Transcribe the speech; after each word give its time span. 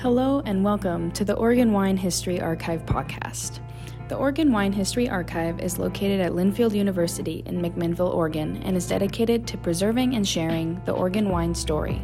Hello 0.00 0.40
and 0.46 0.64
welcome 0.64 1.12
to 1.12 1.26
the 1.26 1.34
Oregon 1.34 1.72
Wine 1.72 1.98
History 1.98 2.40
Archive 2.40 2.86
podcast. 2.86 3.60
The 4.08 4.14
Oregon 4.14 4.50
Wine 4.50 4.72
History 4.72 5.10
Archive 5.10 5.60
is 5.60 5.78
located 5.78 6.20
at 6.20 6.32
Linfield 6.32 6.74
University 6.74 7.42
in 7.44 7.60
McMinnville, 7.60 8.14
Oregon, 8.14 8.62
and 8.62 8.78
is 8.78 8.88
dedicated 8.88 9.46
to 9.46 9.58
preserving 9.58 10.14
and 10.14 10.26
sharing 10.26 10.82
the 10.86 10.92
Oregon 10.92 11.28
wine 11.28 11.54
story. 11.54 12.02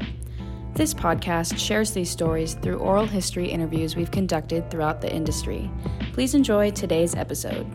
This 0.74 0.93
podcast 0.93 1.56
shares 1.56 1.93
these 1.93 2.11
stories 2.11 2.53
through 2.53 2.77
oral 2.80 3.06
history 3.06 3.48
interviews 3.48 3.97
we've 3.97 4.10
conducted 4.10 4.71
throughout 4.71 5.01
the 5.01 5.10
industry. 5.10 5.71
Please 6.13 6.35
enjoy 6.35 6.72
today's 6.72 7.15
episode. 7.15 7.67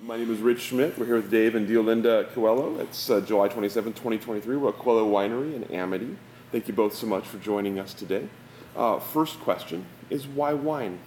My 0.00 0.16
name 0.16 0.32
is 0.32 0.40
Rich 0.40 0.62
Schmidt. 0.62 0.98
We're 0.98 1.04
here 1.04 1.16
with 1.16 1.30
Dave 1.30 1.56
and 1.56 1.68
Deolinda 1.68 2.32
Coelho. 2.32 2.80
It's 2.80 3.10
uh, 3.10 3.20
July 3.20 3.48
27, 3.48 3.92
2023. 3.92 4.56
We're 4.56 4.70
at 4.70 4.78
Coelho 4.78 5.06
Winery 5.12 5.54
in 5.54 5.64
Amity. 5.64 6.16
Thank 6.50 6.66
you 6.66 6.72
both 6.72 6.94
so 6.94 7.06
much 7.06 7.26
for 7.26 7.36
joining 7.38 7.78
us 7.78 7.92
today. 7.92 8.26
Uh, 8.74 8.98
first 8.98 9.38
question 9.40 9.84
is 10.08 10.26
why 10.26 10.54
wine? 10.54 10.98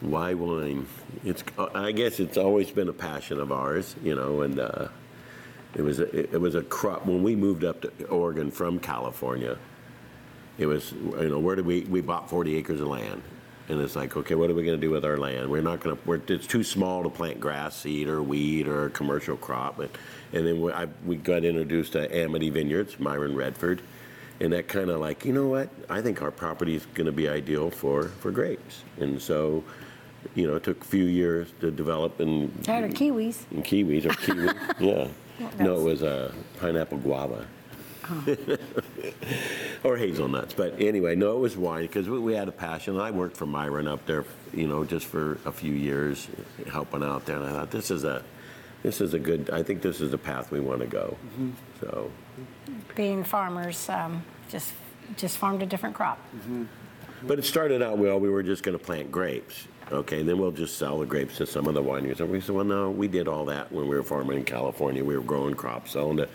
Why 0.00 0.32
wine? 0.32 0.86
It's 1.24 1.44
I 1.74 1.92
guess 1.92 2.18
it's 2.18 2.38
always 2.38 2.70
been 2.70 2.88
a 2.88 2.94
passion 2.94 3.38
of 3.38 3.52
ours, 3.52 3.94
you 4.02 4.14
know, 4.14 4.40
and 4.40 4.58
uh, 4.58 4.88
it 5.74 5.82
was 5.82 6.00
a, 6.00 6.34
it 6.34 6.40
was 6.40 6.54
a 6.54 6.62
crop 6.62 7.04
when 7.04 7.22
we 7.22 7.36
moved 7.36 7.64
up 7.64 7.82
to 7.82 8.06
Oregon 8.06 8.50
from 8.50 8.78
California. 8.78 9.58
It 10.56 10.64
was 10.64 10.92
you 10.92 11.28
know 11.28 11.38
where 11.38 11.56
did 11.56 11.66
we 11.66 11.82
we 11.82 12.00
bought 12.00 12.30
40 12.30 12.56
acres 12.56 12.80
of 12.80 12.88
land, 12.88 13.20
and 13.68 13.78
it's 13.82 13.94
like 13.94 14.16
okay, 14.16 14.34
what 14.34 14.48
are 14.48 14.54
we 14.54 14.64
going 14.64 14.80
to 14.80 14.86
do 14.86 14.90
with 14.90 15.04
our 15.04 15.18
land? 15.18 15.50
We're 15.50 15.60
not 15.60 15.80
going 15.80 15.98
to. 15.98 16.32
It's 16.32 16.46
too 16.46 16.64
small 16.64 17.02
to 17.02 17.10
plant 17.10 17.40
grass 17.40 17.76
seed 17.76 18.08
or 18.08 18.22
weed 18.22 18.68
or 18.68 18.88
commercial 18.90 19.36
crop, 19.36 19.76
but 19.76 19.90
and 20.32 20.46
then 20.46 20.60
we, 20.60 20.72
I, 20.72 20.86
we 21.04 21.16
got 21.16 21.44
introduced 21.44 21.92
to 21.92 22.14
Amity 22.14 22.50
Vineyards, 22.50 22.98
Myron 22.98 23.34
Redford, 23.34 23.82
and 24.40 24.52
that 24.52 24.68
kind 24.68 24.90
of 24.90 25.00
like, 25.00 25.24
you 25.24 25.32
know 25.32 25.46
what? 25.46 25.68
I 25.88 26.02
think 26.02 26.22
our 26.22 26.30
property 26.30 26.74
is 26.74 26.86
going 26.94 27.06
to 27.06 27.12
be 27.12 27.28
ideal 27.28 27.70
for, 27.70 28.04
for 28.08 28.30
grapes. 28.30 28.82
And 29.00 29.20
so, 29.20 29.64
you 30.34 30.46
know, 30.46 30.56
it 30.56 30.64
took 30.64 30.82
a 30.82 30.86
few 30.86 31.04
years 31.04 31.48
to 31.60 31.70
develop 31.70 32.20
and. 32.20 32.52
That 32.64 32.84
are 32.84 32.88
kiwis. 32.88 33.44
And 33.50 33.64
kiwis 33.64 34.04
or 34.04 34.14
kiwi, 34.14 34.48
yeah. 34.86 35.08
No, 35.58 35.78
it 35.78 35.84
was 35.84 36.02
a 36.02 36.26
uh, 36.26 36.32
pineapple 36.58 36.98
guava. 36.98 37.46
Oh. 38.08 38.36
or 39.84 39.96
hazelnuts. 39.96 40.54
But 40.54 40.80
anyway, 40.80 41.16
no, 41.16 41.36
it 41.36 41.40
was 41.40 41.56
wine 41.56 41.82
because 41.82 42.08
we, 42.08 42.18
we, 42.18 42.34
had 42.34 42.48
a 42.48 42.52
passion. 42.52 42.98
I 43.00 43.10
worked 43.10 43.36
for 43.36 43.46
Myron 43.46 43.88
up 43.88 44.04
there, 44.06 44.24
you 44.54 44.68
know, 44.68 44.84
just 44.84 45.06
for 45.06 45.38
a 45.44 45.52
few 45.52 45.72
years, 45.72 46.28
helping 46.70 47.02
out 47.02 47.26
there. 47.26 47.36
And 47.36 47.46
I 47.46 47.50
thought 47.50 47.70
this 47.70 47.90
is 47.90 48.04
a 48.04 48.22
this 48.86 49.00
is 49.00 49.14
a 49.14 49.18
good, 49.18 49.50
I 49.50 49.64
think 49.64 49.82
this 49.82 50.00
is 50.00 50.12
the 50.12 50.18
path 50.18 50.52
we 50.52 50.60
want 50.60 50.80
to 50.80 50.86
go. 50.86 51.16
Mm-hmm. 51.26 51.50
So, 51.80 52.08
being 52.94 53.24
farmers, 53.24 53.88
um, 53.88 54.22
just 54.48 54.72
just 55.16 55.38
farmed 55.38 55.60
a 55.60 55.66
different 55.66 55.96
crop. 55.96 56.18
Mm-hmm. 56.36 56.64
But 57.24 57.40
it 57.40 57.44
started 57.44 57.82
out 57.82 57.98
well. 57.98 58.20
We 58.20 58.30
were 58.30 58.44
just 58.44 58.62
going 58.62 58.78
to 58.78 58.84
plant 58.84 59.10
grapes. 59.10 59.66
Okay, 59.90 60.20
and 60.20 60.28
then 60.28 60.38
we'll 60.38 60.52
just 60.52 60.78
sell 60.78 61.00
the 61.00 61.06
grapes 61.06 61.36
to 61.38 61.46
some 61.46 61.66
of 61.66 61.74
the 61.74 61.82
wineries. 61.82 62.20
And 62.20 62.30
we 62.30 62.40
said, 62.40 62.54
well, 62.54 62.64
no, 62.64 62.90
we 62.90 63.08
did 63.08 63.26
all 63.26 63.44
that 63.46 63.72
when 63.72 63.88
we 63.88 63.96
were 63.96 64.04
farming 64.04 64.38
in 64.38 64.44
California. 64.44 65.04
We 65.04 65.16
were 65.16 65.22
growing 65.22 65.54
crops, 65.54 65.92
selling 65.92 66.18
to 66.18 66.28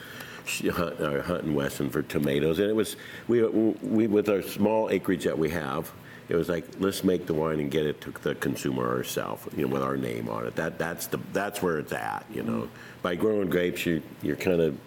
Hunt, 0.71 0.99
uh, 0.99 1.21
Hunt 1.21 1.43
and 1.43 1.55
Wesson 1.55 1.89
for 1.89 2.01
tomatoes, 2.01 2.59
and 2.59 2.69
it 2.69 2.75
was 2.75 2.97
we, 3.29 3.43
we 3.43 4.07
with 4.07 4.27
our 4.27 4.41
small 4.41 4.89
acreage 4.89 5.23
that 5.23 5.37
we 5.37 5.49
have, 5.51 5.89
it 6.31 6.35
was 6.37 6.47
like 6.47 6.63
let's 6.79 7.03
make 7.03 7.25
the 7.25 7.33
wine 7.33 7.59
and 7.59 7.69
get 7.69 7.85
it 7.85 7.99
to 7.99 8.11
the 8.23 8.35
consumer 8.35 8.87
ourselves, 8.87 9.45
you 9.57 9.67
know, 9.67 9.73
with 9.73 9.83
our 9.83 9.97
name 9.97 10.29
on 10.29 10.47
it. 10.47 10.55
That 10.55 10.79
that's 10.79 11.07
the 11.07 11.19
that's 11.33 11.61
where 11.61 11.77
it's 11.77 11.91
at, 11.91 12.25
you 12.33 12.41
know. 12.41 12.61
Mm-hmm. 12.61 13.01
By 13.01 13.15
growing 13.15 13.49
grapes, 13.49 13.85
you 13.85 14.01
you're 14.21 14.37
kind 14.37 14.61
of 14.61 14.77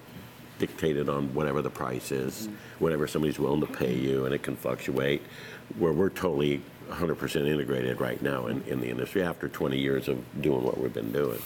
dictated 0.59 1.11
on 1.11 1.35
whatever 1.35 1.61
the 1.61 1.69
price 1.69 2.13
is, 2.13 2.47
mm-hmm. 2.47 2.55
whatever 2.83 3.07
somebody's 3.07 3.39
willing 3.39 3.61
to 3.61 3.67
pay 3.67 3.95
you, 3.95 4.25
and 4.25 4.35
it 4.35 4.43
can 4.43 4.57
fluctuate. 4.57 5.21
Where 5.79 5.93
we're 5.93 6.09
totally 6.09 6.63
100% 6.89 7.47
integrated 7.47 8.01
right 8.01 8.21
now 8.23 8.47
in, 8.47 8.63
in 8.63 8.81
the 8.81 8.89
industry 8.89 9.23
after 9.23 9.49
20 9.49 9.79
years 9.79 10.09
of 10.09 10.23
doing 10.41 10.63
what 10.63 10.79
we've 10.79 10.93
been 10.93 11.13
doing. 11.13 11.41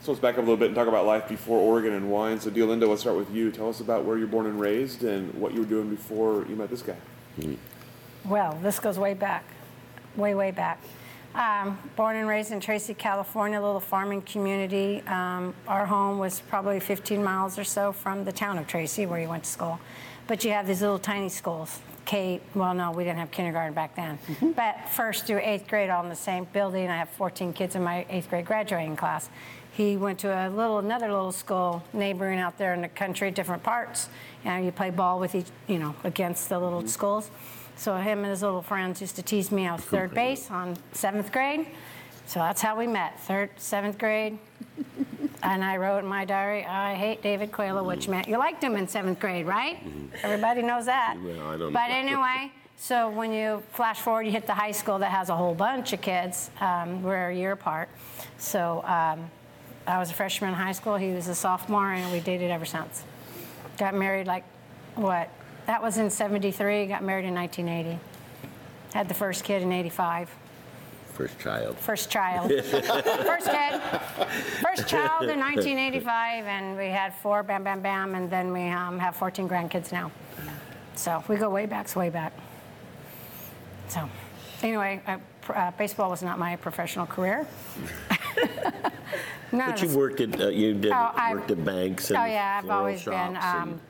So 0.00 0.12
let's 0.12 0.20
back 0.20 0.34
up 0.34 0.38
a 0.38 0.40
little 0.40 0.56
bit 0.56 0.66
and 0.66 0.74
talk 0.74 0.88
about 0.88 1.06
life 1.06 1.28
before 1.28 1.58
Oregon 1.58 1.94
and 1.94 2.10
wine. 2.10 2.40
So, 2.40 2.50
Deolinda, 2.50 2.88
let's 2.88 3.02
start 3.02 3.16
with 3.16 3.30
you. 3.34 3.50
Tell 3.50 3.68
us 3.68 3.80
about 3.80 4.04
where 4.04 4.18
you're 4.18 4.26
born 4.26 4.46
and 4.46 4.60
raised 4.60 5.02
and 5.02 5.32
what 5.34 5.54
you 5.54 5.60
were 5.60 5.66
doing 5.66 5.88
before 5.88 6.46
you 6.48 6.56
met 6.56 6.70
this 6.70 6.82
guy. 6.82 6.96
Well, 8.24 8.58
this 8.62 8.78
goes 8.78 8.98
way 8.98 9.14
back, 9.14 9.44
way, 10.16 10.34
way 10.34 10.50
back. 10.50 10.80
Um, 11.34 11.78
born 11.96 12.16
and 12.16 12.28
raised 12.28 12.52
in 12.52 12.60
Tracy, 12.60 12.94
California, 12.94 13.58
a 13.58 13.60
little 13.60 13.80
farming 13.80 14.22
community. 14.22 15.02
Um, 15.08 15.52
our 15.66 15.84
home 15.84 16.18
was 16.18 16.40
probably 16.40 16.78
15 16.78 17.22
miles 17.22 17.58
or 17.58 17.64
so 17.64 17.92
from 17.92 18.24
the 18.24 18.30
town 18.30 18.56
of 18.56 18.68
Tracy, 18.68 19.04
where 19.04 19.20
you 19.20 19.28
went 19.28 19.42
to 19.44 19.50
school. 19.50 19.80
But 20.28 20.44
you 20.44 20.52
have 20.52 20.66
these 20.66 20.80
little 20.80 20.98
tiny 20.98 21.28
schools. 21.28 21.80
K, 22.04 22.40
well, 22.54 22.72
no, 22.72 22.92
we 22.92 23.02
didn't 23.02 23.18
have 23.18 23.30
kindergarten 23.30 23.74
back 23.74 23.96
then. 23.96 24.18
Mm-hmm. 24.28 24.52
But 24.52 24.88
first 24.90 25.26
through 25.26 25.40
eighth 25.42 25.66
grade, 25.66 25.90
all 25.90 26.02
in 26.04 26.08
the 26.08 26.14
same 26.14 26.46
building. 26.52 26.88
I 26.88 26.98
have 26.98 27.08
14 27.10 27.52
kids 27.52 27.74
in 27.74 27.82
my 27.82 28.06
eighth 28.08 28.30
grade 28.30 28.46
graduating 28.46 28.96
class. 28.96 29.28
He 29.76 29.96
went 29.96 30.20
to 30.20 30.28
a 30.28 30.48
little, 30.48 30.78
another 30.78 31.08
little 31.08 31.32
school 31.32 31.82
neighboring 31.92 32.38
out 32.38 32.58
there 32.58 32.74
in 32.74 32.82
the 32.82 32.88
country, 32.88 33.32
different 33.32 33.64
parts. 33.64 34.08
And 34.44 34.64
you 34.64 34.70
play 34.70 34.90
ball 34.90 35.18
with 35.18 35.34
each, 35.34 35.48
you 35.66 35.80
know, 35.80 35.96
against 36.04 36.48
the 36.48 36.58
little 36.60 36.80
mm-hmm. 36.80 36.88
schools. 36.88 37.30
So 37.76 37.96
him 37.96 38.18
and 38.18 38.28
his 38.28 38.42
little 38.42 38.62
friends 38.62 39.00
used 39.00 39.16
to 39.16 39.22
tease 39.22 39.50
me. 39.50 39.66
I 39.66 39.72
was 39.72 39.82
third 39.82 40.14
base 40.14 40.48
on 40.48 40.76
seventh 40.92 41.32
grade. 41.32 41.66
So 42.26 42.38
that's 42.38 42.62
how 42.62 42.78
we 42.78 42.86
met, 42.86 43.20
third, 43.20 43.50
seventh 43.56 43.98
grade. 43.98 44.38
and 45.42 45.64
I 45.64 45.76
wrote 45.76 45.98
in 45.98 46.06
my 46.06 46.24
diary, 46.24 46.64
I 46.64 46.94
hate 46.94 47.20
David 47.20 47.50
Coelho, 47.50 47.82
which 47.82 48.08
meant 48.08 48.28
you 48.28 48.38
liked 48.38 48.62
him 48.62 48.76
in 48.76 48.86
seventh 48.86 49.18
grade, 49.18 49.44
right? 49.44 49.84
Mm-hmm. 49.84 50.06
Everybody 50.22 50.62
knows 50.62 50.86
that. 50.86 51.16
Well, 51.20 51.48
I 51.48 51.58
don't 51.58 51.72
but 51.72 51.88
know. 51.88 51.94
anyway, 51.94 52.52
so 52.76 53.10
when 53.10 53.32
you 53.32 53.62
flash 53.72 53.98
forward, 53.98 54.22
you 54.22 54.30
hit 54.30 54.46
the 54.46 54.54
high 54.54 54.70
school 54.70 55.00
that 55.00 55.10
has 55.10 55.30
a 55.30 55.36
whole 55.36 55.54
bunch 55.54 55.92
of 55.92 56.00
kids. 56.00 56.50
Um, 56.60 57.02
we're 57.02 57.30
a 57.30 57.34
year 57.34 57.52
apart. 57.52 57.88
So 58.38 58.82
um, 58.84 59.30
I 59.86 59.98
was 59.98 60.10
a 60.10 60.14
freshman 60.14 60.50
in 60.50 60.56
high 60.56 60.72
school, 60.72 60.96
he 60.96 61.12
was 61.12 61.28
a 61.28 61.34
sophomore, 61.34 61.92
and 61.92 62.10
we 62.10 62.20
dated 62.20 62.50
ever 62.50 62.64
since. 62.64 63.02
Got 63.78 63.94
married 63.94 64.26
like, 64.26 64.44
what? 64.94 65.28
That 65.66 65.82
was 65.82 65.98
in 65.98 66.10
73, 66.10 66.86
got 66.86 67.02
married 67.02 67.26
in 67.26 67.34
1980. 67.34 67.98
Had 68.92 69.08
the 69.08 69.14
first 69.14 69.44
kid 69.44 69.62
in 69.62 69.72
85. 69.72 70.30
First 71.12 71.38
child. 71.38 71.76
First 71.76 72.10
child. 72.10 72.50
first 72.64 73.46
kid. 73.46 73.80
First 74.62 74.88
child 74.88 75.28
in 75.28 75.38
1985, 75.38 76.44
and 76.46 76.76
we 76.76 76.86
had 76.86 77.14
four, 77.14 77.42
bam, 77.42 77.62
bam, 77.62 77.80
bam, 77.80 78.14
and 78.14 78.30
then 78.30 78.52
we 78.52 78.68
um, 78.68 78.98
have 78.98 79.16
14 79.16 79.48
grandkids 79.48 79.92
now. 79.92 80.10
So 80.96 81.22
we 81.28 81.36
go 81.36 81.50
way 81.50 81.66
back, 81.66 81.94
way 81.96 82.10
back. 82.10 82.32
So, 83.88 84.08
anyway, 84.62 85.02
I, 85.06 85.18
uh, 85.52 85.70
baseball 85.72 86.10
was 86.10 86.22
not 86.22 86.38
my 86.38 86.56
professional 86.56 87.06
career. 87.06 87.46
but 89.58 89.82
you 89.82 89.96
worked 89.96 90.20
at 90.20 90.40
uh, 90.40 90.48
you 90.48 90.74
did 90.74 90.92
oh, 90.92 91.10
worked 91.32 91.50
at 91.50 91.64
banks 91.64 92.10
and 92.10 92.18
oh 92.18 92.24
yeah, 92.24 92.60
I've 92.62 92.70
always 92.70 93.04
been. 93.04 93.36
Um, 93.36 93.80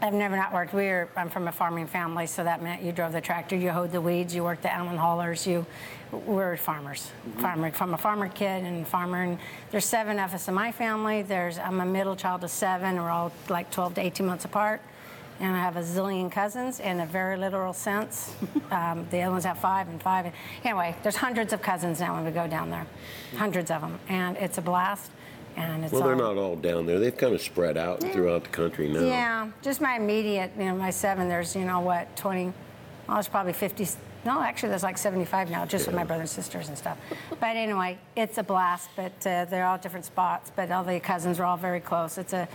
I've 0.00 0.14
never 0.14 0.36
not 0.36 0.52
worked. 0.52 0.74
We 0.74 0.86
are 0.86 1.08
I'm 1.16 1.28
from 1.28 1.48
a 1.48 1.52
farming 1.52 1.88
family, 1.88 2.26
so 2.26 2.44
that 2.44 2.62
meant 2.62 2.82
you 2.82 2.92
drove 2.92 3.12
the 3.12 3.20
tractor, 3.20 3.56
you 3.56 3.70
hoed 3.70 3.90
the 3.90 4.00
weeds, 4.00 4.34
you 4.34 4.44
worked 4.44 4.62
the 4.62 4.72
animal 4.72 4.96
haulers, 4.96 5.44
you 5.44 5.66
were 6.12 6.56
farmers. 6.56 7.10
Mm-hmm. 7.28 7.40
Farmer 7.40 7.70
from 7.72 7.94
a 7.94 7.98
farmer 7.98 8.28
kid 8.28 8.64
and 8.64 8.86
farmer. 8.86 9.22
And 9.22 9.38
there's 9.72 9.84
seven 9.84 10.20
of 10.20 10.32
us 10.34 10.46
in 10.46 10.54
my 10.54 10.70
family. 10.70 11.22
There's 11.22 11.58
I'm 11.58 11.80
a 11.80 11.86
middle 11.86 12.14
child 12.14 12.44
of 12.44 12.50
seven. 12.50 12.96
We're 12.96 13.10
all 13.10 13.32
like 13.48 13.70
12 13.72 13.94
to 13.94 14.00
18 14.00 14.26
months 14.26 14.44
apart 14.44 14.80
and 15.40 15.54
I 15.54 15.58
have 15.58 15.76
a 15.76 15.82
zillion 15.82 16.30
cousins 16.30 16.80
in 16.80 17.00
a 17.00 17.06
very 17.06 17.36
literal 17.36 17.72
sense. 17.72 18.34
um, 18.70 19.06
the 19.10 19.22
other 19.22 19.32
ones 19.32 19.44
have 19.44 19.58
five 19.58 19.88
and 19.88 20.02
five. 20.02 20.32
Anyway, 20.64 20.96
there's 21.02 21.16
hundreds 21.16 21.52
of 21.52 21.62
cousins 21.62 22.00
now 22.00 22.14
when 22.14 22.24
we 22.24 22.30
go 22.30 22.46
down 22.46 22.70
there, 22.70 22.86
hundreds 23.36 23.70
of 23.70 23.80
them, 23.80 23.98
and 24.08 24.36
it's 24.36 24.58
a 24.58 24.62
blast. 24.62 25.10
And 25.56 25.84
it's 25.84 25.92
well, 25.92 26.02
they're 26.02 26.12
all, 26.12 26.34
not 26.34 26.40
all 26.40 26.56
down 26.56 26.86
there. 26.86 27.00
They've 27.00 27.16
kind 27.16 27.34
of 27.34 27.40
spread 27.40 27.76
out 27.76 28.02
yeah. 28.02 28.12
throughout 28.12 28.44
the 28.44 28.50
country 28.50 28.88
now. 28.88 29.00
Yeah, 29.00 29.50
just 29.60 29.80
my 29.80 29.96
immediate, 29.96 30.52
you 30.56 30.66
know, 30.66 30.76
my 30.76 30.90
seven. 30.90 31.28
There's, 31.28 31.56
you 31.56 31.64
know, 31.64 31.80
what, 31.80 32.14
20. 32.16 32.44
Well, 32.44 32.54
there's 33.16 33.26
probably 33.26 33.52
50. 33.52 33.88
No, 34.24 34.40
actually, 34.40 34.68
there's 34.68 34.84
like 34.84 34.98
75 34.98 35.50
now, 35.50 35.66
just 35.66 35.84
yeah. 35.84 35.90
with 35.90 35.96
my 35.96 36.04
brothers 36.04 36.36
and 36.36 36.44
sisters 36.44 36.68
and 36.68 36.78
stuff. 36.78 36.96
But 37.40 37.56
anyway, 37.56 37.98
it's 38.14 38.38
a 38.38 38.44
blast. 38.44 38.90
But 38.94 39.26
uh, 39.26 39.46
they're 39.46 39.66
all 39.66 39.78
different 39.78 40.04
spots. 40.04 40.52
But 40.54 40.70
all 40.70 40.84
the 40.84 41.00
cousins 41.00 41.40
are 41.40 41.44
all 41.44 41.56
very 41.56 41.80
close. 41.80 42.18
It's 42.18 42.34
a 42.34 42.46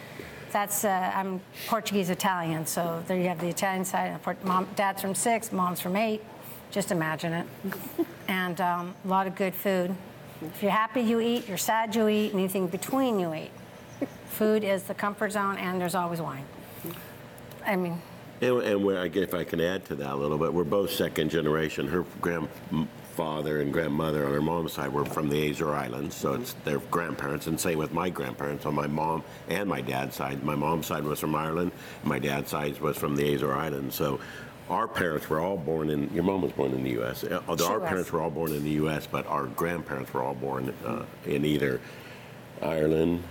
that's 0.54 0.86
uh, 0.86 1.12
I'm 1.14 1.42
Portuguese 1.68 2.12
Italian, 2.12 2.66
so 2.66 3.04
there 3.08 3.18
you 3.18 3.28
have 3.28 3.42
the 3.42 3.50
Italian 3.50 3.84
side. 3.84 4.20
Mom, 4.44 4.68
dad's 4.76 5.02
from 5.02 5.16
six, 5.16 5.52
mom's 5.52 5.82
from 5.82 5.96
eight. 5.96 6.22
Just 6.72 6.92
imagine 6.92 7.34
it. 7.34 7.48
and 8.28 8.62
um, 8.62 8.96
a 9.04 9.08
lot 9.08 9.28
of 9.28 9.36
good 9.36 9.54
food. 9.54 9.96
If 10.42 10.62
you're 10.62 10.72
happy, 10.72 11.02
you 11.02 11.20
eat. 11.20 11.48
You're 11.48 11.58
sad, 11.58 11.96
you 11.96 12.08
eat. 12.08 12.34
Anything 12.34 12.68
between, 12.68 13.20
you 13.20 13.34
eat. 13.34 13.52
Food 14.28 14.64
is 14.64 14.84
the 14.84 14.94
comfort 14.94 15.32
zone, 15.32 15.58
and 15.58 15.82
there's 15.82 15.96
always 15.96 16.22
wine. 16.22 16.46
I 17.66 17.76
mean. 17.76 18.02
And, 18.42 18.62
and 18.62 19.16
if 19.16 19.34
I 19.34 19.44
can 19.44 19.60
add 19.60 19.86
to 19.86 19.96
that 19.96 20.12
a 20.12 20.16
little 20.16 20.38
bit, 20.38 20.54
we're 20.54 20.64
both 20.64 20.92
second 20.92 21.30
generation. 21.30 21.88
Her 21.88 22.06
grand 22.22 22.48
grandfather 23.16 23.62
and 23.62 23.72
grandmother 23.72 24.26
on 24.26 24.34
our 24.34 24.42
mom's 24.42 24.74
side 24.74 24.92
were 24.92 25.06
from 25.06 25.30
the 25.30 25.50
Azore 25.52 25.76
Islands, 25.76 26.16
so 26.16 26.34
it's 26.34 26.54
their 26.66 26.80
grandparents, 26.80 27.46
and 27.48 27.60
same 27.60 27.78
with 27.78 27.94
my 27.94 28.10
grandparents 28.10 28.66
on 28.66 28.74
my 28.74 28.88
mom 28.88 29.24
and 29.50 29.70
my 29.70 29.82
dad's 29.82 30.16
side. 30.16 30.44
My 30.44 30.56
mom's 30.56 30.88
side 30.88 31.04
was 31.04 31.20
from 31.20 31.36
Ireland, 31.36 31.72
my 32.04 32.18
dad's 32.20 32.50
side 32.50 32.80
was 32.80 32.98
from 32.98 33.16
the 33.16 33.24
Azore 33.36 33.56
Islands. 33.56 33.94
So 33.96 34.20
our 34.70 34.88
parents 34.88 35.30
were 35.30 35.40
all 35.40 35.58
born 35.58 35.90
in. 35.92 36.12
Your 36.14 36.24
mom 36.24 36.42
was 36.42 36.54
born 36.54 36.72
in 36.72 36.84
the 36.84 36.92
U.S. 36.92 37.24
Uh, 37.24 37.42
Although 37.48 37.66
She 37.66 37.72
our 37.74 37.80
was. 37.80 37.90
parents 37.90 38.12
were 38.12 38.22
all 38.22 38.32
born 38.32 38.52
in 38.52 38.64
the 38.64 38.72
U.S., 38.82 39.08
but 39.10 39.28
our 39.28 39.46
grandparents 39.46 40.12
were 40.14 40.24
all 40.24 40.34
born 40.36 40.74
uh, 40.86 41.04
in 41.28 41.46
either 41.46 41.80
Ireland, 42.64 43.24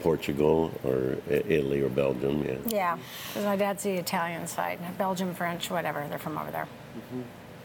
Portugal, 0.00 0.72
or 0.82 1.18
Italy 1.28 1.82
or 1.82 1.90
Belgium. 1.90 2.42
Yeah. 2.42 2.56
Yeah, 2.68 2.98
because 3.28 3.44
my 3.44 3.56
dad's 3.56 3.82
the 3.82 3.94
Italian 3.98 4.46
side, 4.46 4.78
Belgium, 4.96 5.34
French, 5.34 5.70
whatever, 5.70 6.06
they're 6.08 6.18
from 6.18 6.38
over 6.38 6.50
there. 6.50 6.68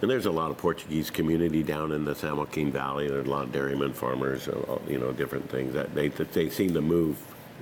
And 0.01 0.09
there's 0.09 0.25
a 0.25 0.31
lot 0.31 0.49
of 0.49 0.57
Portuguese 0.57 1.11
community 1.11 1.61
down 1.61 1.91
in 1.91 2.05
the 2.05 2.15
San 2.15 2.35
Joaquin 2.35 2.71
Valley. 2.71 3.07
There's 3.07 3.27
a 3.27 3.29
lot 3.29 3.43
of 3.43 3.51
dairymen, 3.51 3.93
farmers, 3.93 4.47
uh, 4.47 4.79
you 4.87 4.97
know, 4.97 5.11
different 5.11 5.47
things. 5.49 5.73
That 5.73 5.93
they 5.93 6.07
they 6.07 6.49
seem 6.49 6.73
to 6.73 6.81
move 6.81 7.17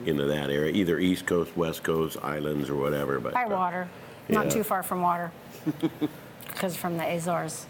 into 0.06 0.26
that 0.26 0.50
area, 0.50 0.72
either 0.72 1.00
East 1.00 1.26
Coast, 1.26 1.56
West 1.58 1.84
Coast, 1.84 2.18
islands, 2.24 2.70
or 2.70 2.76
whatever. 2.76 3.20
But 3.20 3.34
By 3.34 3.44
uh, 3.44 3.50
water, 3.50 3.90
not 4.30 4.46
yeah. 4.46 4.52
too 4.52 4.64
far 4.64 4.84
from 4.84 5.02
water, 5.02 5.32
because 6.48 6.78
from 6.78 6.98
the 6.98 7.04
Azores. 7.04 7.66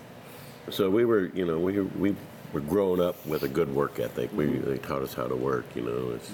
So 0.69 0.92
we 0.92 1.04
were, 1.04 1.31
you 1.33 1.45
know, 1.45 1.57
we 1.57 1.80
we 1.81 2.16
were 2.54 2.62
growing 2.62 3.01
up 3.01 3.25
with 3.25 3.42
a 3.42 3.48
good 3.48 3.74
work 3.74 4.00
ethic. 4.00 4.30
We 4.33 4.45
they 4.45 4.77
taught 4.77 5.01
us 5.01 5.16
how 5.16 5.25
to 5.25 5.36
work. 5.36 5.66
You 5.74 5.81
know, 5.81 6.12
it's, 6.12 6.31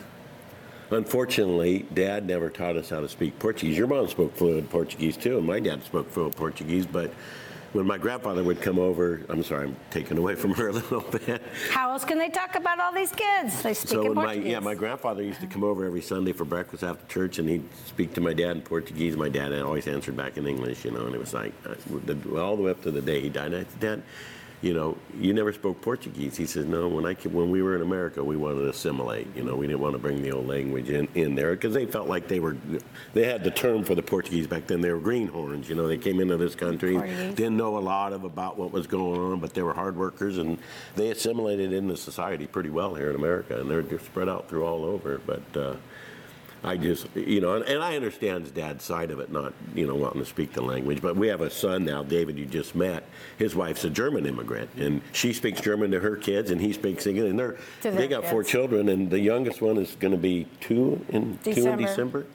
unfortunately, 0.92 1.86
Dad 1.94 2.28
never 2.28 2.50
taught 2.50 2.76
us 2.76 2.90
how 2.90 3.00
to 3.00 3.08
speak 3.08 3.40
Portuguese. 3.40 3.78
Your 3.78 3.88
mom 3.88 4.10
spoke 4.10 4.36
fluent 4.36 4.70
Portuguese 4.70 5.16
too, 5.16 5.38
and 5.38 5.48
my 5.48 5.62
dad 5.62 5.84
spoke 5.86 6.12
fluent 6.12 6.36
Portuguese. 6.36 6.86
But 6.86 7.14
when 7.75 7.86
my 7.86 7.98
grandfather 7.98 8.42
would 8.42 8.62
come 8.62 8.80
over, 8.80 9.22
I'm 9.27 9.44
sorry, 9.44 9.66
I'm 9.66 9.75
taking 9.92 10.18
away 10.18 10.36
from 10.36 10.54
her 10.54 10.69
a 10.69 10.72
little 10.80 11.01
bit. 11.01 11.42
How 11.69 11.92
else 11.92 12.06
can 12.06 12.18
they 12.18 12.30
talk 12.30 12.56
about 12.56 12.80
all 12.80 12.94
these 12.94 13.12
kids? 13.12 13.62
They 13.62 13.74
speak 13.74 13.89
So 13.89 14.01
in 14.04 14.16
when 14.16 14.25
my 14.25 14.33
yeah, 14.33 14.60
my 14.60 14.75
grandfather 14.75 15.22
used 15.22 15.42
to 15.42 15.48
come 15.48 15.63
over 15.63 15.83
every 15.83 16.01
Sunday 16.01 16.31
for 16.31 16.45
breakfast 16.45 16.83
after 16.83 17.06
church, 17.07 17.38
and 17.38 17.50
he'd 17.50 17.63
speak 17.86 18.13
to 18.13 18.22
my 18.22 18.33
dad 18.33 18.51
in 18.51 18.62
Portuguese. 18.62 19.18
My 19.18 19.27
dad 19.27 19.51
always 19.62 19.88
answered 19.88 20.16
back 20.16 20.38
in 20.38 20.48
English, 20.48 20.86
you 20.86 20.92
know, 20.92 21.06
and 21.06 21.13
it 21.13 21.19
was 21.19 21.33
like 21.33 21.54
uh, 21.66 22.39
all 22.39 22.56
the 22.56 22.63
way 22.63 22.72
up 22.72 22.81
to 22.83 22.92
the 22.92 23.01
day 23.01 23.19
he 23.19 23.30
died. 23.30 23.54
I 23.54 23.60
said, 23.60 23.80
Dad, 23.81 24.04
you 24.66 24.74
know, 24.74 24.98
you 25.20 25.32
never 25.32 25.54
spoke 25.54 25.80
Portuguese. 25.80 26.36
He 26.36 26.48
says, 26.48 26.66
No, 26.66 26.88
when 26.88 27.06
I 27.06 27.14
came, 27.14 27.34
when 27.34 27.52
we 27.52 27.62
were 27.62 27.76
in 27.76 27.84
America, 27.84 28.24
we 28.24 28.36
wanted 28.36 28.62
to 28.62 28.70
assimilate. 28.70 29.28
You 29.36 29.44
know, 29.44 29.56
we 29.56 29.68
didn't 29.68 29.80
want 29.80 29.94
to 29.94 30.00
bring 30.00 30.24
the 30.24 30.32
old 30.32 30.48
language 30.48 30.90
in, 30.90 31.08
in 31.14 31.36
there 31.36 31.52
because 31.52 31.76
they 31.76 31.86
felt 31.86 32.10
like 32.10 32.28
they 32.28 32.40
were 32.40 32.58
they 33.14 33.28
had 33.28 33.44
the 33.44 33.52
term 33.52 33.84
for 33.84 33.94
the 33.94 34.02
Portuguese 34.02 34.48
back 34.48 34.66
then. 34.66 34.82
They 34.82 34.92
were 34.92 35.00
greenhorns. 35.00 35.70
You 35.70 35.76
know, 35.76 35.88
they 35.88 36.00
came 36.00 36.20
into 36.20 36.36
this 36.38 36.56
country, 36.56 36.96
didn't 37.36 37.58
know 37.58 37.78
a 37.78 37.80
lot 37.80 38.12
of 38.12 38.24
about 38.24 38.58
what 38.58 38.72
was 38.72 38.88
going 38.88 39.22
on, 39.22 39.40
but 39.40 39.54
they 39.54 39.62
were 39.62 39.74
hard 39.76 39.96
workers 39.96 40.40
and 40.40 40.58
they 40.96 41.12
assimilated 41.12 41.72
into 41.72 41.96
society 41.96 42.48
pretty 42.48 42.72
well 42.72 42.96
here 42.96 43.12
in 43.12 43.16
America, 43.16 43.62
and 43.62 43.70
they're 43.70 43.84
just 43.84 44.06
spread 44.06 44.28
out 44.28 44.50
through 44.50 44.66
all 44.66 44.84
over. 44.84 45.22
But 45.28 45.44
uh, 45.56 45.76
I 46.66 46.78
just, 46.78 47.08
you 47.16 47.42
know, 47.42 47.56
and, 47.56 47.66
and 47.66 47.84
I 47.84 47.96
understand 47.96 48.44
his 48.44 48.52
dad's 48.52 48.84
side 48.84 49.12
of 49.12 49.20
it, 49.20 49.32
not, 49.32 49.54
you 49.76 49.86
know, 49.86 49.94
wanting 49.96 50.22
to 50.22 50.26
speak 50.26 50.54
the 50.54 50.62
language. 50.62 51.02
But 51.02 51.16
we 51.16 51.28
have 51.28 51.42
a 51.42 51.50
son 51.50 51.86
now, 51.86 52.02
David, 52.02 52.38
you 52.38 52.46
just 52.46 52.76
met. 52.76 53.04
His 53.38 53.56
wife's 53.56 53.84
a 53.84 53.90
German 53.90 54.26
immigrant, 54.26 54.72
and 54.78 55.02
she 55.12 55.32
speaks 55.32 55.62
German 55.62 55.92
to 55.92 56.00
her 56.00 56.16
kids, 56.16 56.50
and 56.50 56.60
he 56.60 56.74
speaks 56.74 57.06
English. 57.06 57.30
And 57.30 57.40
they're, 57.40 57.58
they 57.82 58.08
got 58.08 58.26
four 58.26 58.44
children, 58.44 58.90
and 58.90 59.10
the 59.10 59.20
youngest 59.20 59.62
one 59.62 59.78
is 59.78 59.96
going 59.96 60.14
to 60.14 60.18
be 60.18 60.48
two 60.60 61.06
in 61.10 61.38
two 61.44 61.52
in 61.52 61.56
December. 61.56 61.82
December. 61.84 62.26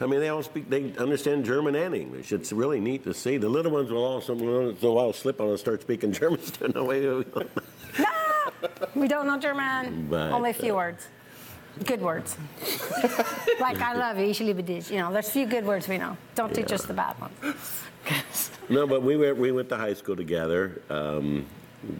I 0.00 0.06
mean, 0.06 0.20
they 0.20 0.28
all 0.28 0.42
speak, 0.42 0.68
they 0.68 0.92
understand 0.98 1.44
German 1.44 1.74
and 1.74 1.94
English. 1.94 2.32
It's 2.32 2.52
really 2.52 2.80
neat 2.80 3.04
to 3.04 3.14
see. 3.14 3.38
The 3.38 3.48
little 3.48 3.72
ones 3.72 3.90
will 3.90 4.04
all, 4.04 4.20
some 4.20 4.40
while, 4.80 5.12
slip 5.12 5.40
on 5.40 5.48
and 5.48 5.58
start 5.58 5.80
speaking 5.80 6.12
German. 6.20 6.40
no 6.74 6.84
way. 6.84 7.24
We 8.94 9.06
don't 9.08 9.26
know 9.26 9.38
German. 9.38 10.06
But, 10.08 10.32
Only 10.32 10.50
a 10.50 10.54
few 10.54 10.72
uh, 10.72 10.76
words. 10.76 11.08
Good 11.84 12.00
words. 12.00 12.36
like 13.60 13.80
I 13.80 13.94
love 13.94 14.18
you, 14.18 14.26
ich 14.26 14.40
liebe 14.40 14.62
dich. 14.62 14.90
You 14.90 14.98
know, 14.98 15.12
there's 15.12 15.28
a 15.28 15.30
few 15.30 15.46
good 15.46 15.66
words 15.66 15.88
we 15.88 15.98
know. 15.98 16.16
Don't 16.34 16.54
teach 16.54 16.72
us 16.72 16.84
the 16.84 16.94
bad 16.94 17.18
ones. 17.20 17.34
No, 18.68 18.84
but 18.84 19.02
we 19.02 19.16
went, 19.16 19.36
we 19.36 19.52
went 19.52 19.68
to 19.68 19.76
high 19.76 19.94
school 19.94 20.16
together. 20.16 20.82
Um, 20.90 21.46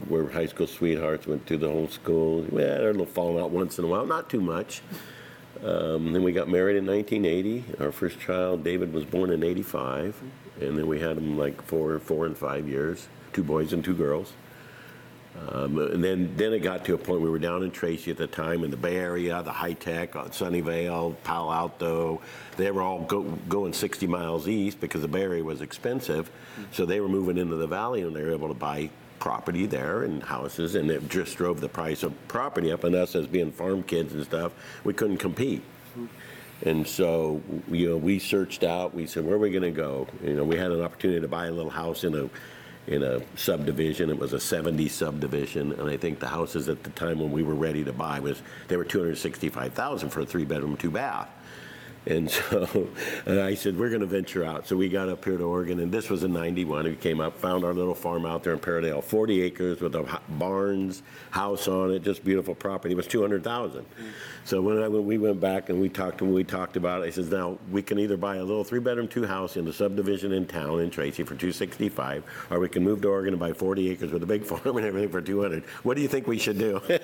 we're 0.08 0.28
high 0.30 0.46
school 0.46 0.66
sweethearts, 0.66 1.26
went 1.26 1.46
through 1.46 1.58
the 1.58 1.68
whole 1.68 1.86
school. 1.88 2.44
We 2.50 2.62
had 2.62 2.80
a 2.80 2.86
little 2.86 3.06
falling 3.06 3.40
out 3.40 3.50
once 3.50 3.78
in 3.78 3.84
a 3.84 3.88
while, 3.88 4.04
not 4.04 4.28
too 4.28 4.40
much. 4.40 4.82
Um, 5.64 6.12
then 6.12 6.22
we 6.24 6.32
got 6.32 6.48
married 6.48 6.76
in 6.76 6.86
1980. 6.86 7.82
Our 7.84 7.92
first 7.92 8.18
child, 8.18 8.64
David, 8.64 8.92
was 8.92 9.04
born 9.04 9.30
in 9.30 9.42
85. 9.44 10.20
And 10.60 10.76
then 10.76 10.86
we 10.86 10.98
had 10.98 11.16
him 11.16 11.38
like 11.38 11.62
four, 11.62 11.98
four 12.00 12.26
and 12.26 12.36
five 12.36 12.68
years, 12.68 13.08
two 13.32 13.44
boys 13.44 13.72
and 13.72 13.84
two 13.84 13.94
girls. 13.94 14.32
Um, 15.50 15.78
and 15.78 16.02
then, 16.02 16.34
then 16.36 16.52
it 16.52 16.60
got 16.60 16.84
to 16.86 16.94
a 16.94 16.98
point 16.98 17.20
we 17.20 17.30
were 17.30 17.38
down 17.38 17.62
in 17.62 17.70
Tracy 17.70 18.10
at 18.10 18.16
the 18.16 18.26
time 18.26 18.64
in 18.64 18.70
the 18.70 18.76
Bay 18.76 18.96
Area, 18.96 19.42
the 19.42 19.52
high 19.52 19.74
tech, 19.74 20.16
uh, 20.16 20.24
Sunnyvale, 20.24 21.14
Palo 21.24 21.52
Alto. 21.52 22.20
They 22.56 22.70
were 22.70 22.82
all 22.82 23.00
go, 23.00 23.22
going 23.48 23.72
60 23.72 24.06
miles 24.06 24.48
east 24.48 24.80
because 24.80 25.02
the 25.02 25.08
Bay 25.08 25.22
Area 25.22 25.44
was 25.44 25.60
expensive. 25.60 26.30
So 26.72 26.86
they 26.86 27.00
were 27.00 27.08
moving 27.08 27.38
into 27.38 27.56
the 27.56 27.66
valley 27.66 28.02
and 28.02 28.14
they 28.14 28.22
were 28.22 28.32
able 28.32 28.48
to 28.48 28.54
buy 28.54 28.90
property 29.18 29.66
there 29.66 30.02
and 30.02 30.22
houses, 30.22 30.74
and 30.74 30.90
it 30.90 31.08
just 31.08 31.36
drove 31.36 31.60
the 31.60 31.68
price 31.68 32.02
of 32.02 32.12
property 32.28 32.70
up. 32.70 32.84
And 32.84 32.94
us 32.94 33.14
as 33.14 33.26
being 33.26 33.50
farm 33.50 33.82
kids 33.82 34.12
and 34.14 34.24
stuff, 34.24 34.52
we 34.84 34.92
couldn't 34.92 35.18
compete. 35.18 35.62
And 36.62 36.86
so, 36.86 37.42
you 37.70 37.90
know, 37.90 37.96
we 37.96 38.18
searched 38.18 38.64
out. 38.64 38.94
We 38.94 39.06
said, 39.06 39.24
where 39.24 39.34
are 39.34 39.38
we 39.38 39.50
going 39.50 39.62
to 39.62 39.70
go? 39.70 40.06
You 40.22 40.34
know, 40.34 40.44
we 40.44 40.56
had 40.56 40.70
an 40.70 40.80
opportunity 40.80 41.20
to 41.20 41.28
buy 41.28 41.46
a 41.46 41.50
little 41.50 41.70
house 41.70 42.04
in 42.04 42.14
a 42.14 42.30
in 42.86 43.02
a 43.02 43.20
subdivision. 43.36 44.10
It 44.10 44.18
was 44.18 44.32
a 44.32 44.40
70 44.40 44.88
subdivision, 44.88 45.72
and 45.72 45.88
I 45.90 45.96
think 45.96 46.20
the 46.20 46.28
houses 46.28 46.68
at 46.68 46.82
the 46.82 46.90
time 46.90 47.18
when 47.18 47.32
we 47.32 47.42
were 47.42 47.54
ready 47.54 47.84
to 47.84 47.92
buy 47.92 48.20
was 48.20 48.42
they 48.68 48.76
were 48.76 48.84
265,000 48.84 50.10
for 50.10 50.20
a 50.20 50.26
three 50.26 50.44
bedroom, 50.44 50.76
two 50.76 50.90
bath. 50.90 51.28
And 52.06 52.30
so 52.30 52.88
and 53.26 53.40
I 53.40 53.54
said, 53.54 53.76
we're 53.76 53.88
going 53.88 54.00
to 54.00 54.06
venture 54.06 54.44
out. 54.44 54.66
So 54.66 54.76
we 54.76 54.88
got 54.88 55.08
up 55.08 55.24
here 55.24 55.36
to 55.36 55.44
Oregon, 55.44 55.80
and 55.80 55.90
this 55.90 56.08
was 56.08 56.22
in 56.22 56.32
91. 56.32 56.84
We 56.84 56.94
came 56.94 57.20
up, 57.20 57.38
found 57.38 57.64
our 57.64 57.74
little 57.74 57.94
farm 57.94 58.24
out 58.24 58.44
there 58.44 58.52
in 58.52 58.60
Paradale, 58.60 59.02
40 59.02 59.42
acres 59.42 59.80
with 59.80 59.94
a 59.94 60.20
barns, 60.30 61.02
house 61.30 61.66
on 61.66 61.92
it, 61.92 62.02
just 62.02 62.24
beautiful 62.24 62.54
property. 62.54 62.94
It 62.94 62.96
was 62.96 63.08
200,000. 63.08 63.84
So 64.46 64.62
when, 64.62 64.80
I, 64.80 64.86
when 64.86 65.04
we 65.04 65.18
went 65.18 65.40
back 65.40 65.70
and 65.70 65.80
we 65.80 65.88
talked 65.88 66.20
and 66.20 66.32
we 66.32 66.44
talked 66.44 66.76
about 66.76 67.02
it, 67.02 67.06
I 67.06 67.10
says, 67.10 67.28
now 67.32 67.58
we 67.72 67.82
can 67.82 67.98
either 67.98 68.16
buy 68.16 68.36
a 68.36 68.44
little 68.44 68.62
three 68.62 68.78
bedroom, 68.78 69.08
two 69.08 69.26
house 69.26 69.56
in 69.56 69.64
the 69.64 69.72
subdivision 69.72 70.32
in 70.32 70.46
town 70.46 70.78
in 70.78 70.88
Tracy 70.88 71.24
for 71.24 71.34
265, 71.34 72.22
or 72.50 72.60
we 72.60 72.68
can 72.68 72.84
move 72.84 73.02
to 73.02 73.08
Oregon 73.08 73.34
and 73.34 73.40
buy 73.40 73.52
40 73.52 73.90
acres 73.90 74.12
with 74.12 74.22
a 74.22 74.26
big 74.26 74.44
farm 74.46 74.76
and 74.76 74.86
everything 74.86 75.08
for 75.08 75.20
200. 75.20 75.64
What 75.82 75.96
do 75.96 76.02
you 76.02 76.06
think 76.06 76.28
we 76.28 76.38
should 76.38 76.60
do? 76.60 76.80
That's 76.88 77.02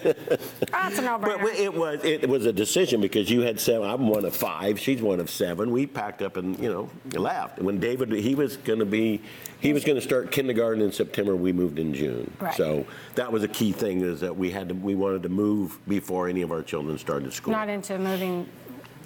a 1.00 1.02
But 1.02 1.02
no-brainer. 1.02 1.54
it 1.56 1.74
was 1.74 2.04
it 2.04 2.28
was 2.28 2.46
a 2.46 2.52
decision 2.52 3.00
because 3.00 3.28
you 3.28 3.40
had 3.40 3.58
seven. 3.58 3.90
I'm 3.90 4.06
one 4.06 4.24
of 4.24 4.36
five. 4.36 4.78
She's 4.78 5.02
one 5.02 5.18
of 5.18 5.28
seven. 5.28 5.72
We 5.72 5.84
packed 5.88 6.22
up 6.22 6.36
and 6.36 6.56
you 6.60 6.70
know 6.72 6.90
left. 7.18 7.58
When 7.58 7.80
David 7.80 8.12
he 8.12 8.36
was 8.36 8.56
going 8.56 8.78
to 8.78 8.86
be 8.86 9.20
he 9.58 9.72
was 9.72 9.84
going 9.84 9.96
to 9.96 10.02
start 10.02 10.30
kindergarten 10.30 10.80
in 10.80 10.92
September. 10.92 11.34
We 11.34 11.52
moved 11.52 11.80
in 11.80 11.92
June. 11.92 12.30
Right. 12.40 12.54
So 12.54 12.86
that 13.16 13.32
was 13.32 13.42
a 13.42 13.48
key 13.48 13.72
thing 13.72 14.02
is 14.02 14.20
that 14.20 14.36
we 14.36 14.50
had 14.52 14.68
to 14.68 14.74
we 14.76 14.94
wanted 14.94 15.24
to 15.24 15.28
move 15.28 15.80
before 15.88 16.28
any 16.28 16.42
of 16.42 16.52
our 16.52 16.62
children 16.62 16.98
started 16.98 17.31
school. 17.32 17.52
Not 17.52 17.68
into 17.68 17.98
moving. 17.98 18.46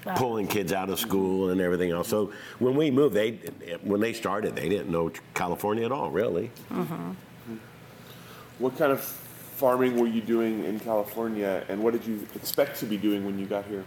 uh, 0.06 0.14
Pulling 0.16 0.46
kids 0.46 0.72
out 0.72 0.88
of 0.90 0.98
school 0.98 1.50
and 1.50 1.60
everything 1.60 1.90
else. 1.90 2.08
So 2.08 2.32
when 2.58 2.76
we 2.76 2.90
moved, 2.90 3.14
they 3.14 3.32
when 3.82 4.00
they 4.00 4.12
started, 4.12 4.54
they 4.56 4.68
didn't 4.68 4.90
know 4.90 5.10
California 5.34 5.84
at 5.84 5.92
all, 5.92 6.10
really. 6.10 6.50
What 8.58 8.78
kind 8.78 8.90
of 8.92 9.00
farming 9.02 9.98
were 9.98 10.06
you 10.06 10.20
doing 10.22 10.64
in 10.64 10.80
California, 10.80 11.64
and 11.68 11.82
what 11.82 11.92
did 11.92 12.04
you 12.06 12.26
expect 12.34 12.78
to 12.80 12.86
be 12.86 12.96
doing 12.96 13.24
when 13.24 13.38
you 13.38 13.46
got 13.46 13.64
here? 13.66 13.84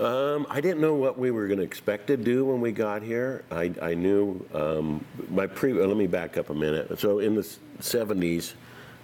Um, 0.00 0.46
I 0.48 0.60
didn't 0.60 0.80
know 0.80 0.94
what 0.94 1.18
we 1.18 1.30
were 1.30 1.46
going 1.46 1.58
to 1.58 1.64
expect 1.64 2.06
to 2.08 2.16
do 2.16 2.44
when 2.46 2.60
we 2.60 2.72
got 2.72 3.02
here. 3.02 3.44
I, 3.50 3.72
I 3.82 3.94
knew 3.94 4.44
um, 4.54 5.04
my 5.28 5.46
pre. 5.46 5.72
uh, 5.72 5.86
Let 5.86 5.96
me 5.96 6.06
back 6.06 6.36
up 6.38 6.48
a 6.50 6.54
minute. 6.54 6.98
So 6.98 7.18
in 7.18 7.34
the 7.34 7.42
'70s, 7.80 8.54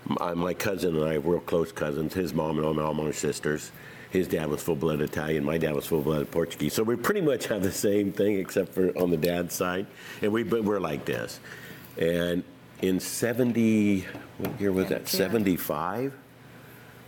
my, 0.06 0.32
my 0.34 0.54
cousin 0.54 0.96
and 0.96 1.04
I 1.04 1.18
were 1.18 1.34
real 1.34 1.40
close 1.42 1.70
cousins. 1.72 2.14
His 2.14 2.32
mom 2.32 2.56
and 2.56 2.66
all 2.66 2.72
my, 2.74 2.82
all 2.82 2.94
my 2.94 3.10
sisters. 3.12 3.70
His 4.10 4.26
dad 4.26 4.48
was 4.48 4.62
full-blood 4.62 5.00
Italian. 5.00 5.44
My 5.44 5.58
dad 5.58 5.74
was 5.74 5.86
full-blood 5.86 6.30
Portuguese. 6.30 6.72
So 6.72 6.82
we 6.82 6.96
pretty 6.96 7.20
much 7.20 7.46
have 7.48 7.62
the 7.62 7.72
same 7.72 8.12
thing, 8.12 8.38
except 8.38 8.72
for 8.72 8.96
on 8.98 9.10
the 9.10 9.16
dad's 9.16 9.54
side. 9.54 9.86
And 10.22 10.32
we 10.32 10.42
but 10.44 10.64
we're 10.64 10.80
like 10.80 11.04
this. 11.04 11.40
And 11.98 12.42
in 12.80 13.00
'70, 13.00 14.06
what 14.38 14.60
year 14.60 14.72
was 14.72 14.88
that? 14.88 15.08
'75 15.08 16.14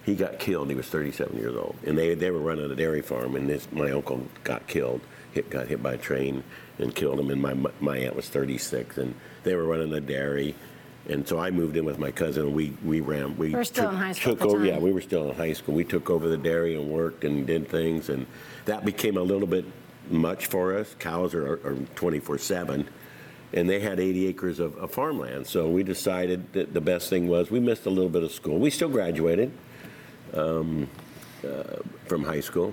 he 0.04 0.14
got 0.14 0.38
killed. 0.38 0.68
He 0.68 0.74
was 0.74 0.86
37 0.86 1.36
years 1.36 1.54
old, 1.54 1.76
and 1.86 1.96
they 1.96 2.14
they 2.14 2.30
were 2.30 2.40
running 2.40 2.70
a 2.70 2.74
dairy 2.74 3.02
farm, 3.02 3.36
and 3.36 3.48
this 3.48 3.70
my 3.72 3.90
uncle 3.90 4.26
got 4.44 4.66
killed, 4.66 5.00
hit 5.32 5.50
got 5.50 5.68
hit 5.68 5.82
by 5.82 5.94
a 5.94 5.98
train 5.98 6.42
and 6.78 6.94
killed 6.94 7.20
him, 7.20 7.30
and 7.30 7.40
my 7.40 7.54
my 7.80 7.98
aunt 7.98 8.16
was 8.16 8.28
36, 8.28 8.98
and 8.98 9.14
they 9.44 9.54
were 9.54 9.64
running 9.64 9.92
a 9.92 10.00
dairy, 10.00 10.54
and 11.10 11.26
so 11.26 11.38
I 11.38 11.50
moved 11.50 11.76
in 11.76 11.84
with 11.84 11.98
my 11.98 12.10
cousin, 12.10 12.46
and 12.46 12.54
we 12.54 12.72
we 12.84 13.00
ran 13.00 13.36
we 13.36 13.50
were 13.50 13.64
still 13.64 13.84
took- 13.84 13.92
in 13.92 13.98
high 13.98 14.12
school 14.12 14.36
took 14.36 14.46
over, 14.46 14.64
yeah, 14.64 14.78
we 14.78 14.92
were 14.92 15.00
still 15.00 15.30
in 15.30 15.36
high 15.36 15.52
school. 15.52 15.74
We 15.74 15.84
took 15.84 16.08
over 16.10 16.28
the 16.28 16.38
dairy 16.38 16.74
and 16.76 16.88
worked 16.88 17.24
and 17.24 17.46
did 17.46 17.68
things, 17.68 18.08
and 18.08 18.26
that 18.66 18.84
became 18.84 19.16
a 19.16 19.22
little 19.22 19.46
bit 19.46 19.64
much 20.08 20.46
for 20.46 20.76
us. 20.76 20.94
Cows 20.98 21.34
are, 21.34 21.52
are 21.66 21.76
24 21.96 22.38
seven. 22.38 22.88
and 23.52 23.68
they 23.68 23.80
had 23.80 23.98
80 23.98 24.28
acres 24.28 24.60
of, 24.60 24.76
of 24.76 24.92
farmland. 24.92 25.44
So 25.46 25.68
we 25.68 25.82
decided 25.82 26.52
that 26.52 26.72
the 26.72 26.80
best 26.80 27.10
thing 27.10 27.26
was 27.26 27.50
we 27.50 27.58
missed 27.58 27.84
a 27.86 27.90
little 27.90 28.08
bit 28.10 28.22
of 28.22 28.30
school. 28.30 28.58
We 28.58 28.70
still 28.70 28.88
graduated 28.88 29.50
um, 30.34 30.88
uh, 31.44 31.78
from 32.06 32.22
high 32.22 32.40
school, 32.40 32.72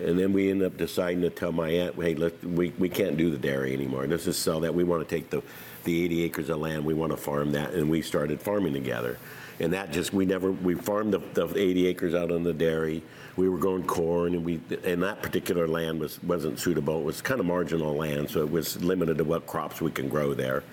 and 0.00 0.18
then 0.18 0.32
we 0.32 0.50
ended 0.50 0.66
up 0.66 0.76
deciding 0.78 1.20
to 1.22 1.30
tell 1.30 1.52
my 1.52 1.68
aunt, 1.68 1.94
hey, 1.96 2.14
let, 2.14 2.42
we, 2.42 2.70
we 2.78 2.88
can't 2.88 3.16
do 3.18 3.30
the 3.30 3.36
dairy 3.38 3.74
anymore. 3.74 4.06
Let's 4.06 4.24
just 4.24 4.42
sell 4.42 4.60
that. 4.60 4.74
We 4.74 4.82
want 4.84 5.06
to 5.06 5.14
take 5.14 5.28
the, 5.30 5.42
the 5.84 6.04
80 6.04 6.24
acres 6.24 6.50
of 6.50 6.58
land, 6.58 6.84
we 6.84 6.94
want 6.94 7.12
to 7.12 7.16
farm 7.16 7.52
that, 7.52 7.72
and 7.74 7.88
we 7.88 8.02
started 8.02 8.40
farming 8.40 8.72
together. 8.72 9.18
And 9.60 9.72
that 9.72 9.92
just, 9.92 10.12
we 10.12 10.26
never, 10.26 10.50
we 10.50 10.74
farmed 10.74 11.12
the, 11.12 11.18
the 11.18 11.46
80 11.56 11.86
acres 11.86 12.14
out 12.14 12.32
on 12.32 12.42
the 12.42 12.52
dairy. 12.52 13.02
We 13.36 13.48
were 13.48 13.58
growing 13.58 13.84
corn, 13.84 14.34
and 14.34 14.44
we, 14.44 14.60
and 14.84 15.02
that 15.02 15.22
particular 15.22 15.68
land 15.68 16.00
was, 16.00 16.22
wasn't 16.22 16.58
suitable. 16.58 17.00
It 17.00 17.04
was 17.04 17.22
kind 17.22 17.40
of 17.40 17.46
marginal 17.46 17.94
land, 17.94 18.30
so 18.30 18.40
it 18.40 18.50
was 18.50 18.82
limited 18.82 19.18
to 19.18 19.24
what 19.24 19.46
crops 19.46 19.80
we 19.80 19.90
can 19.90 20.08
grow 20.08 20.34
there. 20.34 20.64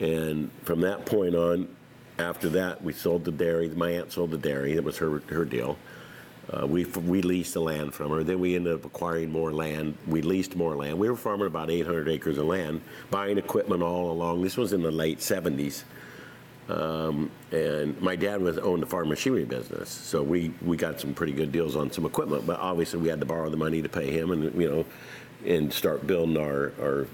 And 0.00 0.50
from 0.62 0.80
that 0.80 1.06
point 1.06 1.34
on, 1.34 1.68
after 2.18 2.48
that, 2.50 2.82
we 2.82 2.92
sold 2.92 3.24
the 3.24 3.32
dairy. 3.32 3.68
My 3.68 3.90
aunt 3.90 4.12
sold 4.12 4.30
the 4.30 4.38
dairy. 4.38 4.74
That 4.74 4.84
was 4.84 4.98
her, 4.98 5.20
her 5.28 5.44
deal. 5.44 5.78
Uh, 6.52 6.66
we, 6.66 6.84
we 6.84 7.22
leased 7.22 7.54
the 7.54 7.60
land 7.60 7.94
from 7.94 8.10
her. 8.10 8.24
Then 8.24 8.40
we 8.40 8.56
ended 8.56 8.74
up 8.74 8.84
acquiring 8.84 9.30
more 9.30 9.52
land. 9.52 9.96
We 10.06 10.22
leased 10.22 10.56
more 10.56 10.74
land. 10.74 10.98
We 10.98 11.08
were 11.08 11.16
farming 11.16 11.46
about 11.46 11.70
800 11.70 12.08
acres 12.08 12.38
of 12.38 12.46
land, 12.46 12.80
buying 13.10 13.38
equipment 13.38 13.82
all 13.82 14.10
along. 14.10 14.42
This 14.42 14.56
was 14.56 14.72
in 14.72 14.82
the 14.82 14.90
late 14.90 15.18
70s. 15.18 15.84
Um, 16.68 17.30
and 17.50 18.00
my 18.00 18.14
dad 18.16 18.40
was 18.40 18.58
owned 18.58 18.82
a 18.82 18.86
farm 18.86 19.08
machinery 19.08 19.44
business, 19.44 19.90
so 19.90 20.22
we, 20.22 20.52
we 20.62 20.76
got 20.76 21.00
some 21.00 21.14
pretty 21.14 21.32
good 21.32 21.50
deals 21.50 21.74
on 21.74 21.90
some 21.90 22.06
equipment. 22.06 22.46
But 22.46 22.60
obviously, 22.60 23.00
we 23.00 23.08
had 23.08 23.18
to 23.20 23.26
borrow 23.26 23.50
the 23.50 23.56
money 23.56 23.82
to 23.82 23.88
pay 23.88 24.10
him, 24.10 24.30
and 24.30 24.54
you 24.60 24.70
know, 24.70 24.84
and 25.44 25.72
start 25.72 26.06
building 26.06 26.36
our, 26.36 26.72
our 26.80 27.08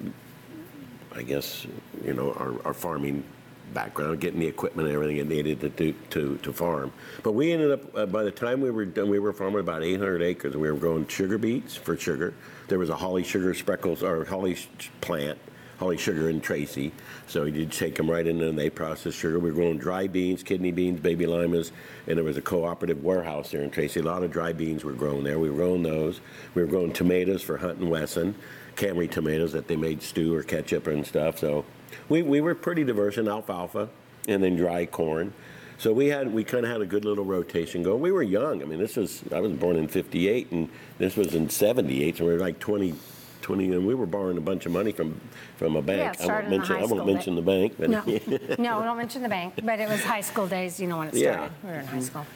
I 1.15 1.23
guess, 1.23 1.67
you 2.05 2.13
know, 2.13 2.33
our, 2.35 2.67
our 2.67 2.75
farming 2.75 3.25
background, 3.73 4.21
getting 4.21 4.41
the 4.41 4.47
equipment 4.47 4.89
and 4.89 4.95
everything 4.95 5.19
it 5.19 5.29
needed 5.29 5.61
to 5.61 5.69
do 5.69 5.93
to, 6.11 6.39
to 6.39 6.53
farm. 6.53 6.93
But 7.23 7.33
we 7.33 7.53
ended 7.53 7.73
up, 7.73 7.97
uh, 7.97 8.07
by 8.07 8.25
the 8.25 8.31
time 8.31 8.61
we 8.61 8.71
were 8.71 8.85
done, 8.85 9.09
we 9.09 9.19
were 9.19 9.33
farming 9.33 9.61
about 9.61 9.83
800 9.83 10.23
acres. 10.23 10.57
We 10.57 10.71
were 10.71 10.79
growing 10.79 11.07
sugar 11.07 11.39
beets 11.39 11.77
for 11.77 11.97
sugar. 11.97 12.35
There 12.69 12.79
was 12.79 12.91
a 12.91 12.97
holly 12.97 13.23
sugar 13.23 13.55
Spreckels, 13.55 14.03
or 14.03 14.25
holly 14.25 14.57
plant, 15.01 15.39
holly 15.79 15.97
sugar 15.97 16.31
in 16.31 16.41
Tracy. 16.41 16.93
So 17.27 17.45
we 17.45 17.51
did 17.51 17.73
take 17.73 17.97
them 17.97 18.11
right 18.11 18.27
in 18.27 18.41
and 18.41 18.59
they 18.59 18.71
processed 18.71 19.19
sugar. 19.19 19.39
We 19.39 19.51
were 19.51 19.57
growing 19.57 19.79
dry 19.79 20.07
beans, 20.07 20.43
kidney 20.43 20.73
beans, 20.73 21.01
baby 21.01 21.27
limas, 21.27 21.73
and 22.07 22.17
there 22.17 22.25
was 22.25 22.37
a 22.37 22.43
cooperative 22.43 23.05
warehouse 23.05 23.51
there 23.51 23.63
in 23.63 23.71
Tracy. 23.71 24.01
A 24.01 24.03
lot 24.03 24.23
of 24.23 24.31
dry 24.31 24.53
beans 24.53 24.85
were 24.85 24.93
grown 24.93 25.25
there. 25.25 25.39
We 25.39 25.51
were 25.51 25.57
growing 25.57 25.83
those. 25.83 26.21
We 26.55 26.63
were 26.63 26.69
growing 26.69 26.93
tomatoes 26.93 27.43
for 27.43 27.59
Hunt 27.59 27.79
and 27.79 27.91
Wesson, 27.91 28.35
cannery 28.75 29.09
tomatoes 29.09 29.53
that 29.53 29.69
they 29.69 29.77
made 29.77 30.03
stew 30.03 30.35
or 30.35 30.43
ketchup 30.43 30.87
and 30.87 31.07
stuff. 31.07 31.39
So 31.39 31.65
we, 32.09 32.23
we 32.23 32.41
were 32.41 32.55
pretty 32.55 32.85
diverse 32.85 33.19
in 33.19 33.29
alfalfa 33.29 33.89
and 34.29 34.43
then 34.43 34.57
dry 34.57 34.87
corn. 34.87 35.33
So 35.79 35.93
we 35.93 36.07
had 36.07 36.33
we 36.33 36.43
kind 36.43 36.65
of 36.65 36.73
had 36.73 36.81
a 36.81 36.87
good 36.87 37.05
little 37.05 37.25
rotation 37.25 37.83
going. 37.83 38.01
We 38.01 38.11
were 38.11 38.23
young. 38.23 38.63
I 38.63 38.65
mean, 38.65 38.79
this 38.79 38.97
was 38.97 39.23
I 39.33 39.41
was 39.41 39.53
born 39.53 39.77
in 39.77 39.89
'58, 39.89 40.51
and 40.53 40.69
this 40.99 41.17
was 41.17 41.35
in 41.35 41.51
'78, 41.51 42.17
so 42.17 42.25
we 42.25 42.33
were 42.33 42.39
like 42.39 42.59
20, 42.59 42.95
20, 43.43 43.73
and 43.73 43.87
we 43.87 43.95
were 43.95 44.07
borrowing 44.07 44.39
a 44.39 44.41
bunch 44.41 44.65
of 44.65 44.73
money 44.73 44.93
from 44.93 45.21
from 45.59 45.77
a 45.77 45.83
bank. 45.83 46.17
Yeah, 46.19 46.27
I 46.27 46.33
won't 46.33 46.51
mention 46.51 46.77
I 46.77 46.85
won't 46.87 47.07
mention 47.07 47.35
the 47.35 47.43
bank, 47.43 47.75
but 47.79 47.91
No, 47.91 48.03
no, 48.59 48.83
don't 48.83 48.97
mention 48.97 49.23
the 49.23 49.29
bank, 49.29 49.55
but 49.63 49.79
it 49.79 49.89
was 49.89 50.03
high 50.03 50.23
school 50.23 50.47
days, 50.47 50.81
you 50.81 50.87
know, 50.87 50.99
when 50.99 51.09
it 51.09 51.17
started. 51.17 51.23
Yeah. 51.23 51.49
We 51.63 51.69
were 51.71 51.81
in 51.81 51.87
high 51.87 51.97
mm-hmm. 51.99 52.03
school. 52.03 52.27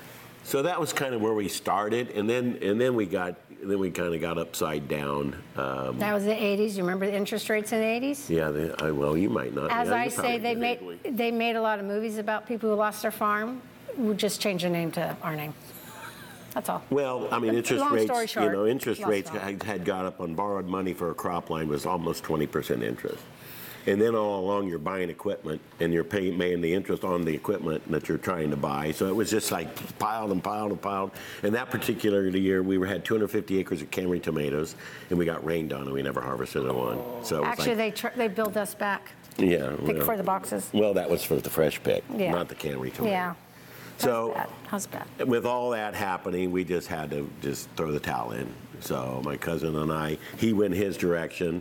so 0.44 0.62
that 0.62 0.78
was 0.78 0.92
kind 0.92 1.14
of 1.14 1.22
where 1.22 1.34
we 1.34 1.48
started, 1.48 2.10
and 2.10 2.28
then 2.28 2.58
and 2.60 2.78
then 2.78 2.94
we 2.94 3.06
got 3.06 3.36
then 3.62 3.78
we 3.78 3.90
kind 3.90 4.14
of 4.14 4.20
got 4.20 4.38
upside 4.38 4.88
down. 4.88 5.36
Um, 5.56 5.98
That 5.98 6.14
was 6.14 6.24
the 6.24 6.30
80s. 6.32 6.72
You 6.76 6.82
remember 6.82 7.06
the 7.06 7.14
interest 7.14 7.48
rates 7.48 7.72
in 7.72 7.80
the 7.80 7.84
80s? 8.06 8.28
yeah, 8.30 8.50
the, 8.50 8.74
I, 8.82 8.90
well, 8.90 9.16
you 9.16 9.28
might 9.28 9.54
not. 9.54 9.70
As 9.70 9.88
Yeah, 9.88 9.94
I 9.94 10.04
you 10.04 10.10
say, 10.10 10.16
probably 10.16 10.38
they 10.38 10.54
made, 10.54 11.00
they 11.18 11.30
made 11.30 11.56
a 11.56 11.62
lot 11.62 11.78
of 11.78 11.84
movies 11.84 12.18
about 12.18 12.46
people 12.46 12.70
who 12.70 12.76
lost 12.76 13.02
their 13.02 13.10
farm. 13.10 13.60
We 13.96 14.14
just 14.14 14.40
changed 14.40 14.64
the 14.64 14.70
name 14.70 14.90
to 14.92 15.16
our 15.22 15.36
name. 15.36 15.52
That's 16.54 16.68
all. 16.68 16.82
Well, 16.90 17.28
I 17.30 17.38
mean, 17.38 17.54
interest 17.54 17.80
Long 17.80 17.92
rates, 17.92 18.06
story 18.06 18.22
you 18.22 18.26
short, 18.28 18.52
know, 18.52 18.66
interest 18.66 19.00
lost 19.00 19.10
rates 19.10 19.30
all. 19.30 19.38
had, 19.38 19.62
had 19.62 19.84
got 19.84 20.04
up 20.04 20.20
on 20.20 20.34
borrowed 20.34 20.66
money 20.66 20.92
for 20.92 21.10
a 21.10 21.14
crop 21.14 21.48
line 21.48 21.68
was 21.68 21.86
almost 21.86 22.24
20% 22.24 22.82
interest. 22.82 23.22
And 23.86 24.00
then 24.00 24.14
all 24.14 24.40
along, 24.40 24.68
you're 24.68 24.78
buying 24.78 25.08
equipment 25.10 25.60
and 25.80 25.92
you're 25.92 26.04
paying, 26.04 26.38
paying 26.38 26.60
the 26.60 26.72
interest 26.72 27.02
on 27.02 27.24
the 27.24 27.34
equipment 27.34 27.90
that 27.90 28.08
you're 28.08 28.18
trying 28.18 28.50
to 28.50 28.56
buy. 28.56 28.92
So 28.92 29.06
it 29.08 29.14
was 29.16 29.30
just 29.30 29.50
like 29.50 29.68
piled 29.98 30.32
and 30.32 30.42
piled 30.44 30.70
and 30.72 30.80
piled. 30.80 31.12
And 31.42 31.54
that 31.54 31.70
particular 31.70 32.28
year, 32.28 32.62
we 32.62 32.86
had 32.86 33.04
250 33.04 33.58
acres 33.58 33.80
of 33.82 33.90
cannery 33.90 34.20
tomatoes, 34.20 34.74
and 35.08 35.18
we 35.18 35.24
got 35.24 35.44
rained 35.44 35.72
on, 35.72 35.82
and 35.82 35.92
we 35.92 36.02
never 36.02 36.20
harvested 36.20 36.66
a 36.66 36.72
one. 36.72 36.98
So 37.24 37.36
it 37.38 37.40
was 37.40 37.48
Actually, 37.48 37.68
like, 37.68 37.76
they, 37.76 37.90
tr- 37.90 38.16
they 38.16 38.28
billed 38.28 38.56
us 38.56 38.74
back. 38.74 39.12
yeah, 39.38 39.74
Pick 39.86 39.96
well, 39.96 40.04
for 40.06 40.16
the 40.16 40.22
boxes. 40.22 40.68
well, 40.74 40.92
that 40.94 41.08
was 41.08 41.24
for 41.24 41.36
the 41.36 41.50
fresh 41.50 41.82
pick, 41.82 42.04
Yeah. 42.14 42.32
not 42.32 42.48
the 42.48 42.54
cannery 42.54 42.90
tomato. 42.90 43.10
Yeah. 43.12 43.34
So 43.98 44.32
How's? 44.36 44.48
How's 44.68 44.86
bad? 44.86 45.06
with 45.26 45.44
all 45.46 45.70
that 45.70 45.94
happening, 45.94 46.50
we 46.52 46.64
just 46.64 46.88
had 46.88 47.10
to 47.10 47.28
just 47.42 47.68
throw 47.76 47.92
the 47.92 48.00
towel 48.00 48.32
in. 48.32 48.46
So 48.80 49.20
my 49.24 49.36
cousin 49.36 49.76
and 49.76 49.92
I, 49.92 50.16
he 50.38 50.52
went 50.54 50.72
his 50.74 50.96
direction. 50.96 51.60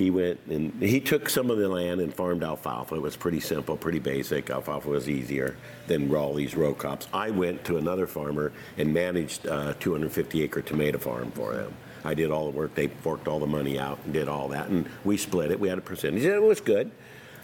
He 0.00 0.10
went 0.10 0.40
and 0.48 0.72
he 0.80 0.98
took 0.98 1.28
some 1.28 1.50
of 1.50 1.58
the 1.58 1.68
land 1.68 2.00
and 2.00 2.14
farmed 2.14 2.42
alfalfa. 2.42 2.94
It 2.94 3.02
was 3.02 3.18
pretty 3.18 3.38
simple, 3.38 3.76
pretty 3.76 3.98
basic. 3.98 4.48
Alfalfa 4.48 4.88
was 4.88 5.10
easier 5.10 5.56
than 5.88 6.14
all 6.14 6.32
these 6.32 6.56
row 6.56 6.72
crops. 6.72 7.06
I 7.12 7.28
went 7.28 7.66
to 7.66 7.76
another 7.76 8.06
farmer 8.06 8.50
and 8.78 8.94
managed 8.94 9.44
a 9.44 9.76
250 9.78 10.42
acre 10.42 10.62
tomato 10.62 10.96
farm 10.96 11.30
for 11.32 11.52
them. 11.54 11.74
I 12.02 12.14
did 12.14 12.30
all 12.30 12.50
the 12.50 12.56
work. 12.56 12.74
They 12.74 12.86
forked 12.86 13.28
all 13.28 13.38
the 13.38 13.46
money 13.46 13.78
out 13.78 13.98
and 14.06 14.14
did 14.14 14.26
all 14.26 14.48
that, 14.48 14.68
and 14.68 14.88
we 15.04 15.18
split 15.18 15.50
it. 15.50 15.60
We 15.60 15.68
had 15.68 15.76
a 15.76 15.82
percentage. 15.82 16.24
It 16.24 16.42
was 16.42 16.62
good. 16.62 16.90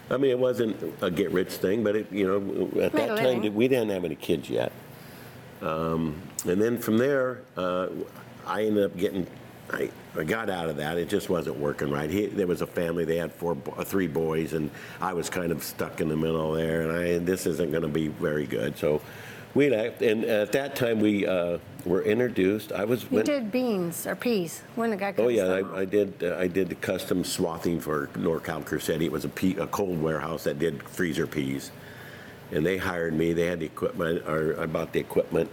I 0.09 0.17
mean, 0.17 0.31
it 0.31 0.39
wasn't 0.39 0.95
a 1.03 1.11
get 1.11 1.29
rich 1.29 1.49
thing, 1.49 1.83
but 1.83 1.95
it, 1.95 2.11
you 2.11 2.25
know, 2.25 2.81
at 2.81 2.91
that 2.93 3.19
time 3.19 3.53
we 3.53 3.67
didn't 3.67 3.89
have 3.89 4.03
any 4.03 4.15
kids 4.15 4.49
yet. 4.49 4.71
And 6.43 6.59
then 6.59 6.79
from 6.79 6.97
there, 6.97 7.41
uh, 7.55 7.89
I 8.47 8.63
ended 8.63 8.83
up 8.85 8.97
getting, 8.97 9.27
I, 9.71 9.89
I 10.17 10.23
got 10.23 10.49
out 10.49 10.69
of 10.69 10.77
that. 10.77 10.97
It 10.97 11.09
just 11.09 11.29
wasn't 11.29 11.57
working 11.57 11.89
right. 11.91 12.09
He, 12.09 12.27
there 12.27 12.47
was 12.47 12.61
a 12.61 12.67
family, 12.67 13.05
they 13.05 13.17
had 13.17 13.31
four, 13.33 13.55
three 13.83 14.07
boys, 14.07 14.53
and 14.53 14.71
I 15.01 15.13
was 15.13 15.29
kind 15.29 15.51
of 15.51 15.63
stuck 15.63 15.99
in 16.01 16.07
the 16.09 16.15
middle 16.17 16.53
there, 16.53 16.81
and 16.83 16.91
I, 16.91 17.17
this 17.19 17.45
isn't 17.45 17.71
going 17.71 17.83
to 17.83 17.89
be 17.89 18.07
very 18.07 18.45
good. 18.45 18.77
So 18.77 19.01
we 19.53 19.69
left, 19.69 20.01
and 20.01 20.23
at 20.23 20.51
that 20.53 20.75
time 20.75 20.99
we 20.99 21.25
uh, 21.27 21.57
were 21.85 22.01
introduced. 22.03 22.71
I 22.71 22.85
was, 22.85 23.03
You 23.03 23.17
when- 23.17 23.25
did 23.25 23.51
beans 23.51 24.07
or 24.07 24.15
peas 24.15 24.61
when 24.75 24.89
the 24.91 24.95
guy 24.97 25.11
cut 25.11 25.25
Oh 25.25 25.29
yeah. 25.29 25.45
I, 25.73 25.79
I 25.79 25.85
did. 25.85 26.23
Uh, 26.23 26.37
I 26.37 26.47
did 26.47 26.69
the 26.69 26.75
custom 26.75 27.23
swathing 27.23 27.79
for 27.81 28.07
NorCal 28.13 28.63
Cruzetti. 28.63 29.01
It 29.03 29.11
was 29.11 29.25
a, 29.25 29.29
pea, 29.29 29.57
a 29.57 29.67
cold 29.67 30.01
warehouse 30.01 30.43
that 30.45 30.59
did 30.59 30.81
freezer 30.83 31.27
peas, 31.27 31.71
and 32.51 32.65
they 32.65 32.77
hired 32.77 33.13
me. 33.13 33.33
They 33.33 33.47
had 33.47 33.59
the 33.59 33.65
equipment, 33.65 34.27
or 34.27 34.59
I 34.61 34.65
bought 34.65 34.93
the 34.93 34.99
equipment, 34.99 35.49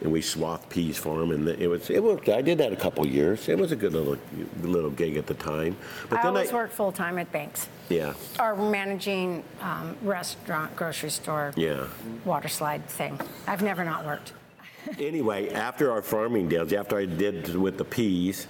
and 0.00 0.12
we 0.12 0.20
swathed 0.20 0.68
peas 0.68 0.98
for 0.98 1.18
them. 1.18 1.30
And 1.30 1.48
it 1.48 1.68
was 1.68 1.90
it 1.90 2.02
worked. 2.02 2.28
I 2.28 2.42
did 2.42 2.58
that 2.58 2.72
a 2.72 2.76
couple 2.76 3.06
years. 3.06 3.48
It 3.48 3.58
was 3.58 3.72
a 3.72 3.76
good 3.76 3.92
little 3.92 4.16
little 4.62 4.90
gig 4.90 5.16
at 5.16 5.26
the 5.26 5.34
time. 5.34 5.76
But 6.08 6.18
I 6.18 6.22
then 6.22 6.36
always 6.36 6.50
I 6.50 6.54
worked 6.54 6.74
full 6.74 6.92
time 6.92 7.18
at 7.18 7.30
banks 7.32 7.68
yeah 7.88 8.14
or 8.38 8.56
managing 8.56 9.42
um, 9.60 9.96
restaurant, 10.02 10.74
grocery 10.76 11.10
store, 11.10 11.52
yeah. 11.56 11.86
water 12.24 12.48
slide 12.48 12.86
thing. 12.86 13.18
I've 13.46 13.62
never 13.62 13.84
not 13.84 14.04
worked. 14.04 14.32
Anyway, 14.98 15.48
after 15.48 15.90
our 15.90 16.02
farming 16.02 16.46
deals, 16.46 16.70
after 16.74 16.98
I 16.98 17.06
did 17.06 17.56
with 17.56 17.78
the 17.78 17.86
peas, 17.86 18.48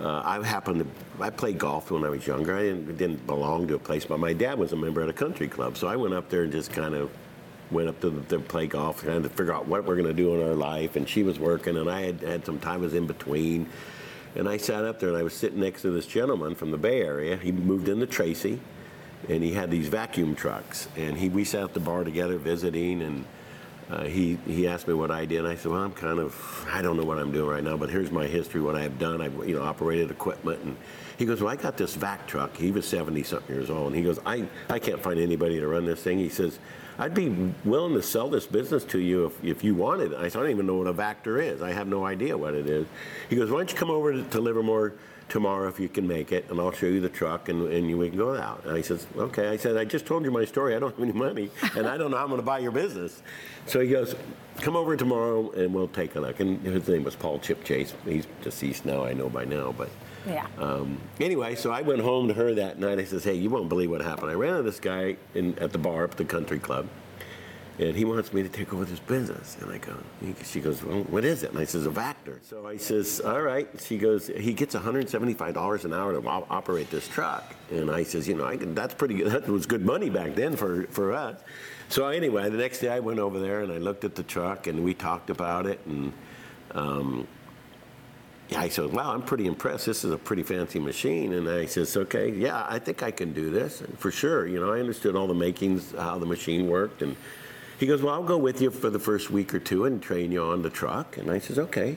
uh, 0.00 0.20
I 0.24 0.44
happened 0.44 0.80
to, 0.80 1.22
I 1.22 1.30
played 1.30 1.56
golf 1.56 1.92
when 1.92 2.02
I 2.04 2.08
was 2.08 2.26
younger. 2.26 2.56
I 2.56 2.62
didn't, 2.62 2.96
didn't 2.96 3.26
belong 3.28 3.68
to 3.68 3.74
a 3.74 3.78
place, 3.78 4.04
but 4.04 4.18
my 4.18 4.32
dad 4.32 4.58
was 4.58 4.72
a 4.72 4.76
member 4.76 5.02
at 5.02 5.08
a 5.08 5.12
country 5.12 5.46
club. 5.46 5.76
So 5.76 5.86
I 5.86 5.94
went 5.94 6.14
up 6.14 6.28
there 6.28 6.42
and 6.42 6.50
just 6.50 6.72
kind 6.72 6.96
of 6.96 7.10
went 7.72 7.88
up 7.88 8.00
to, 8.00 8.10
the, 8.10 8.36
to 8.36 8.40
play 8.40 8.66
golf, 8.66 9.02
kind 9.02 9.22
to 9.22 9.28
figure 9.28 9.52
out 9.52 9.66
what 9.66 9.84
we're 9.84 9.96
going 9.96 10.06
to 10.06 10.12
do 10.14 10.34
in 10.34 10.46
our 10.46 10.54
life. 10.54 10.96
And 10.96 11.08
she 11.08 11.22
was 11.22 11.38
working, 11.38 11.76
and 11.76 11.90
I 11.90 12.02
had 12.02 12.20
had 12.20 12.46
some 12.46 12.58
time 12.58 12.82
was 12.82 12.94
in 12.94 13.06
between. 13.06 13.68
And 14.34 14.48
I 14.48 14.56
sat 14.56 14.84
up 14.84 14.98
there 14.98 15.10
and 15.10 15.18
I 15.18 15.22
was 15.22 15.34
sitting 15.34 15.60
next 15.60 15.82
to 15.82 15.90
this 15.90 16.06
gentleman 16.06 16.54
from 16.54 16.70
the 16.70 16.78
Bay 16.78 17.02
Area. 17.02 17.36
He 17.36 17.52
moved 17.52 17.88
into 17.88 18.06
Tracy, 18.06 18.60
and 19.28 19.42
he 19.42 19.52
had 19.52 19.70
these 19.70 19.88
vacuum 19.88 20.34
trucks. 20.34 20.88
And 20.96 21.16
he, 21.16 21.28
we 21.28 21.44
sat 21.44 21.64
at 21.64 21.74
the 21.74 21.80
bar 21.80 22.04
together 22.04 22.38
visiting, 22.38 23.02
and 23.02 23.24
uh, 23.90 24.04
he, 24.04 24.38
he 24.46 24.66
asked 24.66 24.88
me 24.88 24.94
what 24.94 25.10
I 25.10 25.24
did. 25.24 25.40
and 25.40 25.48
I 25.48 25.54
said, 25.54 25.70
well, 25.72 25.82
I'm 25.82 25.92
kind 25.92 26.18
of, 26.18 26.66
I 26.70 26.82
don't 26.82 26.96
know 26.96 27.04
what 27.04 27.18
I'm 27.18 27.32
doing 27.32 27.48
right 27.48 27.64
now, 27.64 27.76
but 27.76 27.90
here's 27.90 28.10
my 28.10 28.26
history, 28.26 28.60
what 28.60 28.74
I've 28.74 28.98
done. 28.98 29.20
I've, 29.20 29.34
you 29.46 29.54
know, 29.54 29.62
operated 29.62 30.10
equipment. 30.10 30.60
And 30.62 30.76
he 31.18 31.26
goes, 31.26 31.40
well, 31.40 31.52
I 31.52 31.56
got 31.56 31.76
this 31.76 31.94
vac 31.94 32.26
truck. 32.26 32.56
He 32.56 32.70
was 32.70 32.86
70 32.86 33.22
something 33.22 33.54
years 33.54 33.70
old. 33.70 33.88
And 33.88 33.96
he 33.96 34.02
goes, 34.02 34.18
I, 34.24 34.46
I 34.70 34.78
can't 34.78 35.00
find 35.00 35.18
anybody 35.18 35.60
to 35.60 35.66
run 35.66 35.84
this 35.84 36.02
thing. 36.02 36.18
He 36.18 36.28
says, 36.28 36.58
I'd 36.98 37.14
be 37.14 37.52
willing 37.64 37.94
to 37.94 38.02
sell 38.02 38.28
this 38.28 38.46
business 38.46 38.84
to 38.84 38.98
you 38.98 39.26
if, 39.26 39.44
if 39.44 39.64
you 39.64 39.74
wanted. 39.74 40.14
I 40.14 40.28
said, 40.28 40.40
I 40.40 40.42
don't 40.42 40.50
even 40.52 40.66
know 40.66 40.76
what 40.76 40.86
a 40.86 40.94
Vactor 40.94 41.42
is. 41.42 41.62
I 41.62 41.72
have 41.72 41.86
no 41.86 42.06
idea 42.06 42.36
what 42.36 42.54
it 42.54 42.68
is. 42.68 42.86
He 43.28 43.36
goes, 43.36 43.50
why 43.50 43.58
don't 43.58 43.72
you 43.72 43.78
come 43.78 43.90
over 43.90 44.12
to, 44.12 44.22
to 44.22 44.40
Livermore 44.40 44.94
tomorrow 45.32 45.66
if 45.66 45.80
you 45.80 45.88
can 45.88 46.06
make 46.06 46.30
it, 46.30 46.44
and 46.50 46.60
I'll 46.60 46.72
show 46.72 46.84
you 46.86 47.00
the 47.00 47.08
truck, 47.08 47.48
and, 47.48 47.66
and 47.72 47.88
you, 47.88 47.96
we 47.96 48.10
can 48.10 48.18
go 48.18 48.36
out. 48.36 48.62
And 48.66 48.76
I 48.76 48.82
says, 48.82 49.06
okay. 49.16 49.48
I 49.48 49.56
said, 49.56 49.78
I 49.78 49.84
just 49.86 50.04
told 50.04 50.24
you 50.24 50.30
my 50.30 50.44
story. 50.44 50.76
I 50.76 50.78
don't 50.78 50.90
have 50.90 51.02
any 51.02 51.12
money, 51.12 51.50
and 51.74 51.86
I 51.86 51.96
don't 51.96 52.10
know 52.10 52.18
how 52.18 52.24
I'm 52.24 52.28
going 52.28 52.40
to 52.40 52.44
buy 52.46 52.58
your 52.58 52.70
business. 52.70 53.22
So 53.64 53.80
he 53.80 53.88
goes, 53.88 54.14
come 54.60 54.76
over 54.76 54.94
tomorrow, 54.94 55.50
and 55.52 55.72
we'll 55.72 55.88
take 55.88 56.14
a 56.16 56.20
look. 56.20 56.40
And 56.40 56.60
his 56.62 56.86
name 56.86 57.02
was 57.02 57.16
Paul 57.16 57.38
Chip 57.38 57.64
Chase. 57.64 57.94
He's 58.04 58.26
deceased 58.42 58.84
now, 58.84 59.04
I 59.06 59.14
know 59.14 59.30
by 59.30 59.46
now, 59.46 59.72
but 59.72 59.88
Yeah. 60.26 60.46
Um, 60.58 61.00
anyway, 61.18 61.54
so 61.54 61.72
I 61.72 61.80
went 61.80 62.02
home 62.02 62.28
to 62.28 62.34
her 62.34 62.54
that 62.54 62.78
night. 62.78 62.98
I 62.98 63.04
says, 63.04 63.24
"Hey, 63.24 63.34
you 63.34 63.48
won't 63.50 63.68
believe 63.70 63.90
what 63.90 64.02
happened. 64.02 64.30
I 64.30 64.34
ran 64.34 64.50
into 64.50 64.62
this 64.64 64.78
guy 64.80 65.16
in, 65.34 65.58
at 65.58 65.72
the 65.72 65.78
bar 65.78 66.04
up 66.04 66.12
at 66.12 66.16
the 66.18 66.24
country 66.24 66.58
club, 66.60 66.86
and 67.78 67.96
he 67.96 68.04
wants 68.04 68.32
me 68.32 68.42
to 68.42 68.48
take 68.48 68.72
over 68.72 68.84
this 68.84 68.98
business." 69.00 69.56
And 69.60 69.70
I 69.70 69.78
go, 69.78 69.94
he, 70.20 70.34
she 70.44 70.60
goes, 70.60 70.82
"Well, 70.82 71.02
what 71.04 71.24
is 71.24 71.42
it?" 71.42 71.50
And 71.50 71.58
I 71.58 71.64
says, 71.64 71.86
"A 71.86 71.90
Vactor." 71.90 72.38
So 72.42 72.66
I 72.66 72.76
says, 72.76 73.20
"All 73.20 73.42
right." 73.42 73.68
She 73.80 73.98
goes, 73.98 74.28
"He 74.28 74.52
gets 74.52 74.74
175 74.74 75.54
dollars 75.54 75.84
an 75.84 75.92
hour 75.92 76.12
to 76.12 76.26
op- 76.26 76.50
operate 76.50 76.90
this 76.90 77.08
truck." 77.08 77.54
And 77.70 77.90
I 77.90 78.02
says, 78.02 78.28
"You 78.28 78.34
know, 78.34 78.44
I 78.44 78.56
that's 78.56 78.94
pretty 78.94 79.14
good. 79.14 79.32
That 79.32 79.48
was 79.48 79.66
good 79.66 79.84
money 79.84 80.10
back 80.10 80.34
then 80.34 80.56
for 80.56 80.86
for 80.90 81.12
us." 81.12 81.40
So 81.88 82.08
anyway, 82.08 82.48
the 82.48 82.56
next 82.56 82.80
day 82.80 82.88
I 82.88 83.00
went 83.00 83.18
over 83.18 83.38
there 83.38 83.62
and 83.62 83.72
I 83.72 83.78
looked 83.78 84.04
at 84.04 84.14
the 84.14 84.22
truck 84.22 84.66
and 84.66 84.82
we 84.84 84.94
talked 84.94 85.30
about 85.30 85.66
it 85.66 85.80
and. 85.86 86.12
Um, 86.74 87.26
I 88.56 88.68
said, 88.68 88.92
wow, 88.92 89.12
I'm 89.12 89.22
pretty 89.22 89.46
impressed. 89.46 89.86
This 89.86 90.04
is 90.04 90.12
a 90.12 90.18
pretty 90.18 90.42
fancy 90.42 90.78
machine. 90.78 91.32
And 91.34 91.48
I 91.48 91.66
says, 91.66 91.96
okay, 91.96 92.30
yeah, 92.30 92.66
I 92.68 92.78
think 92.78 93.02
I 93.02 93.10
can 93.10 93.32
do 93.32 93.50
this 93.50 93.82
for 93.98 94.10
sure. 94.10 94.46
You 94.46 94.60
know, 94.60 94.72
I 94.72 94.80
understood 94.80 95.16
all 95.16 95.26
the 95.26 95.34
makings, 95.34 95.92
how 95.92 96.18
the 96.18 96.26
machine 96.26 96.68
worked. 96.68 97.02
And 97.02 97.16
he 97.82 97.88
goes, 97.88 98.00
well, 98.00 98.14
I'll 98.14 98.22
go 98.22 98.38
with 98.38 98.62
you 98.62 98.70
for 98.70 98.90
the 98.90 98.98
first 99.00 99.32
week 99.32 99.52
or 99.52 99.58
two 99.58 99.86
and 99.86 100.00
train 100.00 100.30
you 100.30 100.40
on 100.40 100.62
the 100.62 100.70
truck. 100.70 101.16
And 101.16 101.28
I 101.28 101.40
says, 101.40 101.58
okay. 101.58 101.96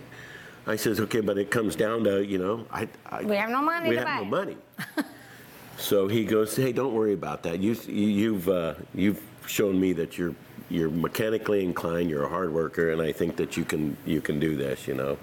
I 0.66 0.78
says, 0.78 1.00
okay, 1.00 1.20
but 1.20 1.38
it 1.38 1.52
comes 1.52 1.76
down 1.76 2.04
to, 2.06 2.26
you 2.26 2.40
know, 2.40 2.66
I, 2.72 2.88
I 3.06 3.22
We 3.22 3.36
have 3.36 3.52
no 3.52 3.62
money 3.62 3.90
we 3.90 3.96
to 3.96 4.02
have 4.02 4.08
buy 4.08 4.24
no 4.24 4.26
money. 4.26 4.58
so 5.78 6.08
he 6.08 6.26
goes, 6.26 6.56
hey, 6.56 6.72
don't 6.72 6.96
worry 6.96 7.14
about 7.14 7.44
that. 7.44 7.60
You, 7.60 7.76
you, 7.86 8.08
you've, 8.08 8.50
uh, 8.50 8.74
you've 8.96 9.22
shown 9.46 9.80
me 9.80 9.94
that 9.94 10.18
you're, 10.18 10.34
you're 10.72 10.90
mechanically 10.90 11.64
inclined. 11.64 12.10
You're 12.10 12.26
a 12.26 12.30
hard 12.30 12.52
worker, 12.52 12.92
and 12.92 13.00
I 13.00 13.12
think 13.12 13.36
that 13.36 13.56
you 13.56 13.64
can, 13.64 13.96
you 14.08 14.22
can 14.22 14.40
do 14.40 14.56
this. 14.56 14.88
You 14.88 14.96
know. 14.96 15.20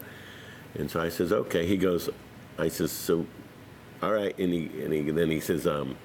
And 0.76 0.88
so 0.88 1.00
I 1.00 1.08
says, 1.08 1.32
okay. 1.32 1.66
He 1.66 1.76
goes, 1.76 2.08
I 2.56 2.68
says, 2.68 2.92
so, 2.92 3.26
all 4.00 4.12
right. 4.12 4.38
And 4.38 4.52
he, 4.52 4.66
and 4.80 4.92
he, 4.92 5.00
then 5.10 5.28
he 5.28 5.40
says, 5.40 5.66
um, 5.66 5.96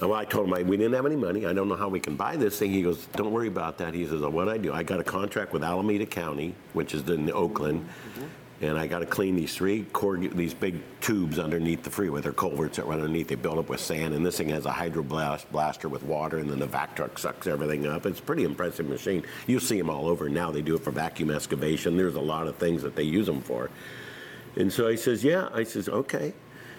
well, 0.00 0.14
I 0.14 0.24
told 0.24 0.46
him 0.46 0.54
I, 0.54 0.62
we 0.62 0.76
didn't 0.76 0.94
have 0.94 1.06
any 1.06 1.16
money. 1.16 1.46
I 1.46 1.52
don't 1.52 1.68
know 1.68 1.76
how 1.76 1.88
we 1.88 1.98
can 1.98 2.14
buy 2.14 2.36
this 2.36 2.58
thing. 2.58 2.70
He 2.70 2.82
goes, 2.82 3.06
don't 3.16 3.32
worry 3.32 3.48
about 3.48 3.78
that. 3.78 3.94
He 3.94 4.06
says, 4.06 4.22
oh, 4.22 4.30
what 4.30 4.48
I 4.48 4.56
do, 4.58 4.72
I 4.72 4.82
got 4.82 5.00
a 5.00 5.04
contract 5.04 5.52
with 5.52 5.64
Alameda 5.64 6.06
County, 6.06 6.54
which 6.72 6.94
is 6.94 7.08
in 7.08 7.30
Oakland, 7.32 7.88
and 8.60 8.78
I 8.78 8.86
got 8.86 9.00
to 9.00 9.06
clean 9.06 9.36
these 9.36 9.54
three 9.54 9.84
corrug- 9.92 10.34
these 10.34 10.54
big 10.54 10.80
tubes 11.00 11.38
underneath 11.38 11.82
the 11.82 11.90
freeway. 11.90 12.20
They're 12.20 12.32
culverts 12.32 12.76
that 12.76 12.86
run 12.86 13.00
underneath. 13.00 13.28
They 13.28 13.36
build 13.36 13.58
up 13.58 13.68
with 13.68 13.80
sand, 13.80 14.14
and 14.14 14.24
this 14.26 14.36
thing 14.38 14.48
has 14.48 14.66
a 14.66 14.70
hydroblast 14.70 15.50
blaster 15.50 15.88
with 15.88 16.02
water, 16.02 16.38
and 16.38 16.50
then 16.50 16.58
the 16.58 16.66
vac 16.66 16.96
truck 16.96 17.18
sucks 17.18 17.46
everything 17.46 17.86
up. 17.86 18.06
It's 18.06 18.20
a 18.20 18.22
pretty 18.22 18.44
impressive 18.44 18.88
machine. 18.88 19.24
You'll 19.46 19.60
see 19.60 19.78
them 19.78 19.90
all 19.90 20.08
over 20.08 20.28
now. 20.28 20.50
They 20.50 20.62
do 20.62 20.74
it 20.74 20.82
for 20.82 20.90
vacuum 20.90 21.30
excavation. 21.30 21.96
There's 21.96 22.16
a 22.16 22.20
lot 22.20 22.46
of 22.46 22.56
things 22.56 22.82
that 22.82 22.96
they 22.96 23.04
use 23.04 23.26
them 23.26 23.40
for. 23.40 23.70
And 24.56 24.72
so 24.72 24.88
he 24.88 24.96
says, 24.96 25.22
yeah. 25.22 25.48
I 25.52 25.62
says, 25.62 25.88
okay. 25.88 26.32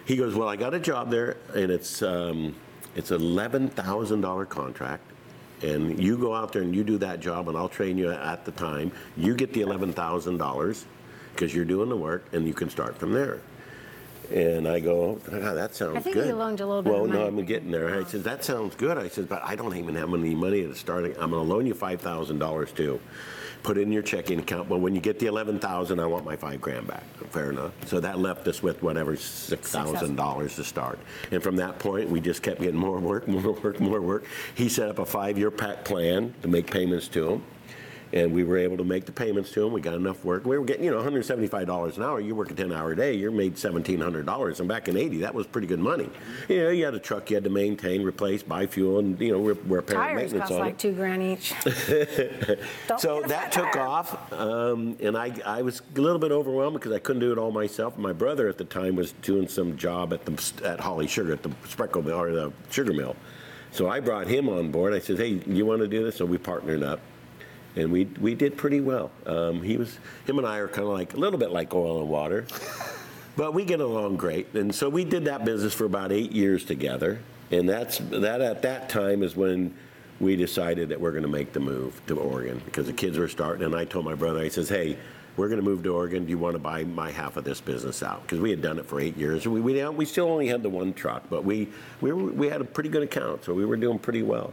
He 0.04 0.16
goes, 0.16 0.34
well, 0.34 0.48
I 0.48 0.56
got 0.56 0.74
a 0.74 0.80
job 0.80 1.10
there, 1.10 1.38
and 1.54 1.70
it's 1.70 2.02
um, 2.02 2.54
it's 2.96 3.10
an 3.10 3.20
eleven 3.20 3.68
thousand 3.68 4.20
dollar 4.20 4.46
contract. 4.46 5.02
And 5.62 6.02
you 6.02 6.16
go 6.16 6.34
out 6.34 6.52
there 6.52 6.62
and 6.62 6.74
you 6.74 6.82
do 6.82 6.96
that 6.98 7.20
job, 7.20 7.48
and 7.48 7.56
I'll 7.56 7.68
train 7.68 7.98
you 7.98 8.10
at 8.10 8.44
the 8.46 8.52
time. 8.52 8.92
You 9.16 9.34
get 9.34 9.52
the 9.52 9.60
eleven 9.60 9.92
thousand 9.92 10.38
dollars 10.38 10.86
because 11.34 11.54
you're 11.54 11.66
doing 11.66 11.88
the 11.88 11.96
work, 11.96 12.24
and 12.32 12.46
you 12.46 12.54
can 12.54 12.70
start 12.70 12.96
from 12.98 13.12
there. 13.12 13.40
And 14.32 14.68
I 14.68 14.78
go, 14.78 15.20
oh, 15.30 15.54
that 15.54 15.74
sounds 15.74 15.96
I 15.96 16.00
think 16.00 16.14
good. 16.14 16.28
you 16.28 16.34
loaned 16.36 16.60
a 16.60 16.66
little 16.66 16.82
bit 16.82 16.92
Well, 16.92 17.06
no. 17.06 17.26
I'm 17.26 17.44
getting 17.44 17.72
there. 17.72 17.98
I 17.98 18.04
said, 18.04 18.22
that 18.24 18.44
sounds 18.44 18.76
good. 18.76 18.96
I 18.96 19.08
said, 19.08 19.28
but 19.28 19.42
I 19.42 19.56
don't 19.56 19.76
even 19.76 19.96
have 19.96 20.14
any 20.14 20.36
money 20.36 20.62
to 20.62 20.74
start. 20.76 21.04
I'm 21.18 21.30
going 21.32 21.46
to 21.46 21.52
loan 21.52 21.66
you 21.66 21.74
five 21.74 22.00
thousand 22.00 22.38
dollars 22.38 22.70
too. 22.72 23.00
Put 23.62 23.78
it 23.78 23.82
in 23.82 23.92
your 23.92 24.02
checking 24.02 24.38
account. 24.38 24.68
But 24.68 24.78
when 24.78 24.94
you 24.94 25.00
get 25.00 25.18
the 25.18 25.26
eleven 25.26 25.58
thousand, 25.58 26.00
I 26.00 26.06
want 26.06 26.24
my 26.24 26.36
five 26.36 26.60
grand 26.60 26.86
back. 26.86 27.04
Fair 27.30 27.50
enough. 27.50 27.72
So 27.86 28.00
that 28.00 28.18
left 28.18 28.48
us 28.48 28.62
with 28.62 28.82
whatever 28.82 29.16
six 29.16 29.70
thousand 29.70 30.16
dollars 30.16 30.56
to 30.56 30.64
start. 30.64 30.98
And 31.30 31.42
from 31.42 31.56
that 31.56 31.78
point, 31.78 32.08
we 32.08 32.20
just 32.20 32.42
kept 32.42 32.60
getting 32.60 32.78
more 32.78 32.98
work, 32.98 33.28
more 33.28 33.52
work, 33.52 33.80
more 33.80 34.00
work. 34.00 34.24
He 34.54 34.68
set 34.68 34.88
up 34.88 34.98
a 34.98 35.06
five-year 35.06 35.50
pack 35.50 35.84
plan 35.84 36.34
to 36.42 36.48
make 36.48 36.70
payments 36.70 37.08
to 37.08 37.28
him. 37.32 37.42
And 38.12 38.32
we 38.32 38.42
were 38.42 38.58
able 38.58 38.76
to 38.76 38.84
make 38.84 39.04
the 39.04 39.12
payments 39.12 39.52
to 39.52 39.60
them. 39.60 39.72
We 39.72 39.80
got 39.80 39.94
enough 39.94 40.24
work. 40.24 40.44
We 40.44 40.58
were 40.58 40.64
getting, 40.64 40.84
you 40.84 40.90
know, 40.90 41.00
$175 41.00 41.96
an 41.96 42.02
hour. 42.02 42.18
You 42.20 42.34
work 42.34 42.50
a 42.50 42.54
10 42.54 42.72
hour 42.72 42.94
day, 42.94 43.14
you're 43.14 43.30
made 43.30 43.54
$1,700. 43.54 44.58
And 44.58 44.68
back 44.68 44.88
in 44.88 44.96
80, 44.96 45.18
that 45.18 45.32
was 45.34 45.46
pretty 45.46 45.66
good 45.68 45.78
money. 45.78 46.08
You 46.48 46.64
know, 46.64 46.70
you 46.70 46.84
had 46.84 46.94
a 46.94 46.98
truck 46.98 47.30
you 47.30 47.36
had 47.36 47.44
to 47.44 47.50
maintain, 47.50 48.02
replace, 48.02 48.42
buy 48.42 48.66
fuel, 48.66 48.98
and, 48.98 49.20
you 49.20 49.30
know, 49.32 49.38
re- 49.40 49.56
repair 49.66 50.00
and 50.00 50.08
Tires 50.18 50.32
maintenance 50.32 50.42
cost 50.48 50.52
on 50.52 50.58
like 50.58 50.74
it. 50.74 50.78
two 50.80 50.92
grand 50.92 51.22
each. 51.22 51.54
Don't 52.88 53.00
So 53.00 53.16
get 53.20 53.24
a 53.26 53.28
that 53.28 53.52
flat 53.52 53.52
took 53.52 53.72
tire. 53.72 53.82
off, 53.86 54.32
um, 54.32 54.96
and 55.00 55.16
I, 55.16 55.32
I 55.46 55.62
was 55.62 55.80
a 55.96 56.00
little 56.00 56.18
bit 56.18 56.32
overwhelmed 56.32 56.74
because 56.74 56.92
I 56.92 56.98
couldn't 56.98 57.20
do 57.20 57.32
it 57.32 57.38
all 57.38 57.52
myself. 57.52 57.96
My 57.96 58.12
brother 58.12 58.48
at 58.48 58.58
the 58.58 58.64
time 58.64 58.96
was 58.96 59.12
doing 59.22 59.48
some 59.48 59.76
job 59.76 60.12
at 60.12 60.24
the 60.24 60.52
at 60.64 60.80
Holly 60.80 61.06
Sugar 61.06 61.32
at 61.32 61.42
the 61.42 61.50
Spreckle 61.66 62.04
mill 62.04 62.20
or 62.20 62.32
the 62.32 62.52
sugar 62.70 62.92
mill, 62.92 63.16
so 63.72 63.88
I 63.88 64.00
brought 64.00 64.26
him 64.26 64.48
on 64.48 64.70
board. 64.70 64.92
I 64.94 64.98
said, 64.98 65.18
"Hey, 65.18 65.40
you 65.46 65.64
want 65.66 65.80
to 65.80 65.88
do 65.88 66.04
this?" 66.04 66.16
So 66.16 66.24
we 66.26 66.38
partnered 66.38 66.82
up, 66.82 67.00
and 67.76 67.90
we 67.90 68.04
we 68.20 68.34
did 68.34 68.56
pretty 68.56 68.80
well. 68.80 69.10
Um, 69.26 69.62
he 69.62 69.76
was 69.76 69.98
him 70.26 70.38
and 70.38 70.46
I 70.46 70.58
are 70.58 70.68
kind 70.68 70.86
of 70.86 70.92
like 70.92 71.14
a 71.14 71.16
little 71.16 71.38
bit 71.38 71.50
like 71.50 71.74
oil 71.74 72.00
and 72.00 72.08
water. 72.08 72.46
But 73.36 73.54
we 73.54 73.64
get 73.64 73.80
along 73.80 74.16
great, 74.16 74.52
and 74.54 74.74
so 74.74 74.88
we 74.88 75.04
did 75.04 75.24
that 75.26 75.44
business 75.44 75.72
for 75.72 75.84
about 75.84 76.12
eight 76.12 76.32
years 76.32 76.64
together, 76.64 77.20
and 77.50 77.68
that's 77.68 77.98
that. 78.10 78.40
At 78.40 78.62
that 78.62 78.88
time 78.88 79.22
is 79.22 79.36
when 79.36 79.72
we 80.18 80.36
decided 80.36 80.90
that 80.90 81.00
we're 81.00 81.12
going 81.12 81.22
to 81.22 81.28
make 81.28 81.52
the 81.52 81.60
move 81.60 82.02
to 82.08 82.18
Oregon 82.18 82.60
because 82.64 82.86
the 82.86 82.92
kids 82.92 83.16
were 83.16 83.28
starting, 83.28 83.64
and 83.64 83.74
I 83.74 83.84
told 83.84 84.04
my 84.04 84.14
brother, 84.14 84.40
I 84.40 84.48
says, 84.48 84.68
"Hey, 84.68 84.98
we're 85.36 85.48
going 85.48 85.60
to 85.60 85.64
move 85.64 85.82
to 85.84 85.94
Oregon. 85.94 86.24
Do 86.24 86.30
you 86.30 86.38
want 86.38 86.54
to 86.54 86.58
buy 86.58 86.84
my 86.84 87.10
half 87.10 87.36
of 87.36 87.44
this 87.44 87.60
business 87.60 88.02
out?" 88.02 88.22
Because 88.22 88.40
we 88.40 88.50
had 88.50 88.60
done 88.60 88.78
it 88.78 88.84
for 88.84 89.00
eight 89.00 89.16
years, 89.16 89.46
we 89.46 89.60
we, 89.60 89.82
we 89.88 90.04
still 90.04 90.26
only 90.26 90.48
had 90.48 90.62
the 90.62 90.68
one 90.68 90.92
truck, 90.92 91.22
but 91.30 91.44
we 91.44 91.68
we 92.00 92.12
were, 92.12 92.24
we 92.32 92.48
had 92.48 92.60
a 92.60 92.64
pretty 92.64 92.90
good 92.90 93.04
account, 93.04 93.44
so 93.44 93.54
we 93.54 93.64
were 93.64 93.76
doing 93.76 93.98
pretty 93.98 94.22
well. 94.22 94.52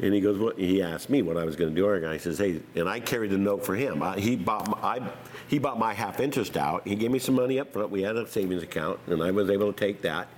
And 0.00 0.12
he 0.12 0.20
goes, 0.20 0.38
what? 0.38 0.58
He 0.58 0.82
asked 0.82 1.08
me 1.08 1.22
what 1.22 1.38
I 1.38 1.44
was 1.44 1.56
going 1.56 1.74
to 1.74 1.80
do. 1.80 1.88
And 1.88 2.06
I 2.06 2.18
says, 2.18 2.38
hey, 2.38 2.60
and 2.74 2.88
I 2.88 3.00
carried 3.00 3.30
the 3.30 3.38
note 3.38 3.64
for 3.64 3.74
him. 3.74 4.02
I, 4.02 4.18
he 4.18 4.36
bought 4.36 4.68
my, 4.68 4.76
I, 4.76 5.10
he 5.48 5.58
bought 5.58 5.78
my 5.78 5.94
half 5.94 6.20
interest 6.20 6.56
out. 6.56 6.86
He 6.86 6.94
gave 6.96 7.10
me 7.10 7.18
some 7.18 7.34
money 7.34 7.58
up 7.58 7.72
front. 7.72 7.90
We 7.90 8.02
had 8.02 8.16
a 8.16 8.26
savings 8.28 8.62
account, 8.62 9.00
and 9.06 9.22
I 9.22 9.30
was 9.30 9.48
able 9.48 9.72
to 9.72 9.78
take 9.78 10.02
that. 10.02 10.28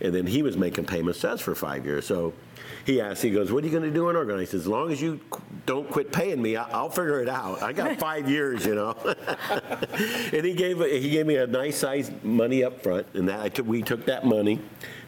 And 0.00 0.12
then 0.12 0.26
he 0.26 0.42
was 0.42 0.56
making 0.56 0.86
payments 0.86 1.20
to 1.20 1.30
us 1.30 1.40
for 1.40 1.54
five 1.54 1.86
years. 1.86 2.04
So 2.06 2.32
he 2.84 3.00
asked, 3.00 3.22
he 3.22 3.30
goes, 3.30 3.52
what 3.52 3.62
are 3.62 3.66
you 3.66 3.72
going 3.72 3.84
to 3.88 3.94
do 3.94 4.08
in 4.10 4.16
Oregon? 4.16 4.40
I 4.40 4.44
said, 4.44 4.60
as 4.60 4.66
long 4.66 4.90
as 4.90 5.00
you 5.00 5.20
qu- 5.30 5.42
don't 5.64 5.88
quit 5.88 6.10
paying 6.12 6.42
me, 6.42 6.56
I- 6.56 6.68
I'll 6.70 6.90
figure 6.90 7.20
it 7.22 7.28
out. 7.28 7.62
I 7.62 7.72
got 7.72 7.96
five 8.00 8.28
years, 8.28 8.66
you 8.66 8.74
know. 8.74 8.96
and 10.32 10.44
he 10.44 10.54
gave 10.54 10.80
he 10.80 11.10
gave 11.10 11.26
me 11.26 11.36
a 11.36 11.46
nice 11.46 11.76
size 11.78 12.10
money 12.24 12.64
up 12.64 12.82
front, 12.82 13.06
and 13.14 13.28
that 13.28 13.38
I 13.38 13.48
took, 13.48 13.66
we 13.68 13.80
took 13.82 14.04
that 14.06 14.26
money. 14.26 14.60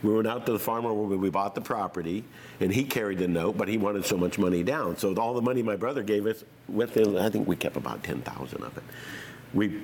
We 0.05 0.15
went 0.15 0.29
out 0.29 0.47
to 0.47 0.53
the 0.53 0.59
farmer 0.61 0.93
where 0.95 1.19
we 1.19 1.31
bought 1.31 1.57
the 1.57 1.61
property, 1.61 2.23
and 2.61 2.73
he 2.73 2.85
carried 2.85 3.19
the 3.19 3.29
note, 3.29 3.57
but 3.57 3.69
he 3.69 3.77
wanted 3.79 4.05
so 4.05 4.17
much 4.17 4.39
money 4.39 4.63
down. 4.63 4.97
So 4.97 5.15
all 5.17 5.35
the 5.35 5.43
money 5.43 5.63
my 5.63 5.77
brother 5.77 6.03
gave 6.03 6.27
us, 6.27 6.45
with 6.69 6.97
him, 6.97 7.17
I 7.17 7.29
think 7.31 7.47
we 7.47 7.57
kept 7.57 7.77
about 7.77 8.03
ten 8.03 8.21
thousand 8.23 8.63
of 8.63 8.77
it. 8.77 8.83
We, 9.55 9.81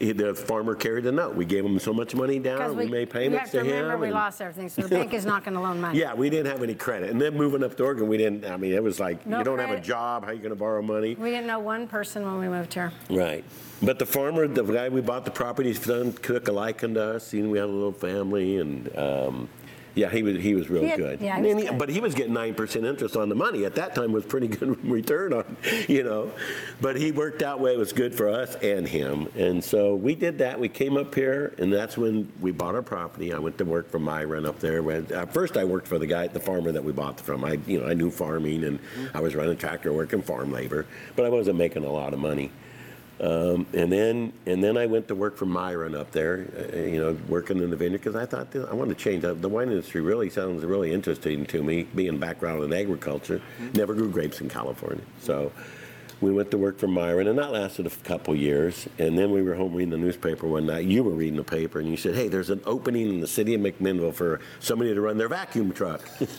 he- 0.00 0.12
the 0.12 0.34
farmer 0.34 0.74
carried 0.74 1.04
the 1.04 1.12
note. 1.12 1.34
We 1.34 1.44
gave 1.44 1.64
him 1.64 1.78
so 1.78 1.94
much 1.94 2.14
money 2.14 2.38
down. 2.40 2.76
We, 2.76 2.86
made 2.86 3.10
payments 3.10 3.54
You 3.54 3.60
to 3.60 3.64
have 3.64 3.66
to 3.68 3.72
him. 3.78 3.82
remember, 3.84 4.06
we 4.06 4.12
lost 4.12 4.42
everything, 4.42 4.68
so 4.68 4.82
the 4.82 4.88
bank 4.88 5.14
is 5.14 5.24
not 5.24 5.44
going 5.44 5.54
to 5.54 5.60
loan 5.60 5.80
money. 5.80 5.98
yeah, 6.00 6.12
we 6.14 6.28
didn't 6.28 6.50
have 6.50 6.62
any 6.62 6.74
credit. 6.74 7.10
And 7.10 7.20
then 7.20 7.34
moving 7.36 7.62
up 7.62 7.76
to 7.76 7.84
Oregon, 7.84 8.08
we 8.08 8.18
didn't, 8.18 8.44
I 8.44 8.56
mean, 8.56 8.72
it 8.72 8.82
was 8.82 8.98
like, 9.00 9.24
No 9.24 9.38
you 9.38 9.44
don't 9.44 9.60
have 9.60 9.70
a 9.70 9.80
job, 9.80 10.24
how 10.24 10.30
are 10.30 10.34
you 10.34 10.40
going 10.40 10.50
to 10.50 10.56
borrow 10.56 10.82
money? 10.82 11.14
We 11.14 11.30
didn't 11.30 11.46
know 11.46 11.60
one 11.60 11.86
person 11.86 12.24
when 12.24 12.38
we 12.38 12.48
moved 12.48 12.74
here. 12.74 12.92
Right. 13.08 13.44
But 13.82 13.98
the 13.98 14.06
farmer, 14.06 14.48
the 14.48 14.62
guy 14.64 14.88
we 14.88 15.00
bought 15.00 15.24
the 15.24 15.30
property, 15.30 15.72
from, 15.72 16.12
took 16.14 16.48
a 16.48 16.52
liking 16.52 16.94
to 16.94 17.14
us, 17.14 17.32
and 17.32 17.50
we 17.50 17.58
had 17.58 17.68
a 17.68 17.72
little 17.72 17.92
family, 17.92 18.58
and 18.58 18.94
um, 18.98 19.48
yeah, 19.94 20.10
he 20.10 20.22
was 20.22 20.36
he 20.42 20.54
was 20.54 20.68
real 20.68 20.82
He 20.82 20.88
had- 20.88 20.98
good. 20.98 21.20
yeah, 21.20 21.36
he 21.40 21.54
was 21.54 21.62
he- 21.62 21.68
good. 21.68 21.78
But 21.78 21.88
he 21.88 22.00
was 22.00 22.14
getting 22.14 22.32
nine 22.32 22.54
percent 22.54 22.84
interest 22.84 23.16
on 23.16 23.28
the 23.28 23.34
money. 23.34 23.64
At 23.64 23.74
that 23.76 23.94
time, 23.94 24.12
was 24.12 24.24
pretty 24.24 24.48
good 24.48 24.84
return 24.88 25.32
on, 25.32 25.56
you 25.88 26.02
know. 26.02 26.30
But 26.80 26.96
he 26.96 27.12
worked 27.12 27.42
out 27.42 27.60
way 27.60 27.74
it 27.74 27.78
was 27.78 27.92
good 27.92 28.14
for 28.14 28.28
us 28.28 28.56
and 28.56 28.86
him, 28.88 29.28
and 29.36 29.62
so 29.62 29.94
we 29.94 30.14
did 30.14 30.38
that. 30.38 30.58
We 30.58 30.68
came 30.68 30.96
up 30.96 31.14
here, 31.14 31.54
and 31.58 31.72
that's 31.72 31.96
when 31.96 32.30
we 32.40 32.50
bought 32.50 32.74
our 32.74 32.82
property. 32.82 33.32
I 33.32 33.38
went 33.38 33.58
to 33.58 33.64
work 33.64 33.90
for 33.90 33.98
Myron 33.98 34.46
up 34.46 34.58
there. 34.60 34.82
When- 34.82 35.06
At 35.12 35.32
first, 35.32 35.56
I 35.56 35.64
worked 35.64 35.86
for 35.86 35.98
the 35.98 36.06
guy, 36.06 36.26
the 36.26 36.40
farmer 36.40 36.72
that 36.72 36.82
we 36.82 36.92
bought 36.92 37.20
from. 37.20 37.44
I, 37.44 37.58
you 37.66 37.80
know, 37.80 37.86
I 37.86 37.94
knew 37.94 38.10
farming, 38.10 38.64
and 38.64 38.80
mm-hmm. 38.80 39.16
I 39.16 39.20
was 39.20 39.34
running 39.34 39.56
tractor, 39.56 39.92
working 39.92 40.22
farm 40.22 40.50
labor, 40.52 40.86
but 41.16 41.24
I 41.24 41.28
wasn't 41.28 41.58
making 41.58 41.84
a 41.84 41.90
lot 41.92 42.12
of 42.12 42.18
money. 42.18 42.50
Um, 43.20 43.66
and 43.72 43.92
then 43.92 44.32
and 44.46 44.62
then 44.62 44.76
I 44.76 44.86
went 44.86 45.06
to 45.08 45.14
work 45.14 45.36
for 45.36 45.46
Myron 45.46 45.94
up 45.94 46.10
there, 46.10 46.46
uh, 46.74 46.78
you 46.78 47.00
know, 47.00 47.16
working 47.28 47.58
in 47.58 47.70
the 47.70 47.76
vineyard 47.76 47.98
because 47.98 48.16
I 48.16 48.26
thought 48.26 48.54
I 48.56 48.74
wanted 48.74 48.98
to 48.98 49.04
change. 49.04 49.24
up. 49.24 49.40
The 49.40 49.48
wine 49.48 49.68
industry 49.68 50.00
really 50.00 50.30
sounds 50.30 50.64
really 50.64 50.92
interesting 50.92 51.46
to 51.46 51.62
me, 51.62 51.84
being 51.94 52.18
background 52.18 52.64
in 52.64 52.72
agriculture. 52.72 53.40
Never 53.74 53.94
grew 53.94 54.10
grapes 54.10 54.40
in 54.40 54.48
California, 54.48 55.04
so 55.20 55.52
we 56.20 56.30
went 56.32 56.50
to 56.52 56.58
work 56.58 56.78
for 56.78 56.86
Myron, 56.86 57.26
and 57.28 57.38
that 57.38 57.50
lasted 57.52 57.86
a 57.86 57.90
couple 57.90 58.34
years. 58.34 58.86
And 58.98 59.18
then 59.18 59.30
we 59.30 59.42
were 59.42 59.54
home 59.54 59.74
reading 59.74 59.90
the 59.90 59.96
newspaper 59.98 60.46
one 60.46 60.66
night. 60.66 60.84
You 60.86 61.02
were 61.02 61.12
reading 61.12 61.36
the 61.36 61.44
paper, 61.44 61.80
and 61.80 61.88
you 61.88 61.96
said, 61.96 62.14
"Hey, 62.14 62.28
there's 62.28 62.50
an 62.50 62.60
opening 62.66 63.08
in 63.08 63.20
the 63.20 63.26
city 63.26 63.54
of 63.54 63.60
McMinnville 63.60 64.14
for 64.14 64.40
somebody 64.60 64.94
to 64.94 65.00
run 65.00 65.18
their 65.18 65.28
vacuum 65.28 65.72
truck." 65.72 66.02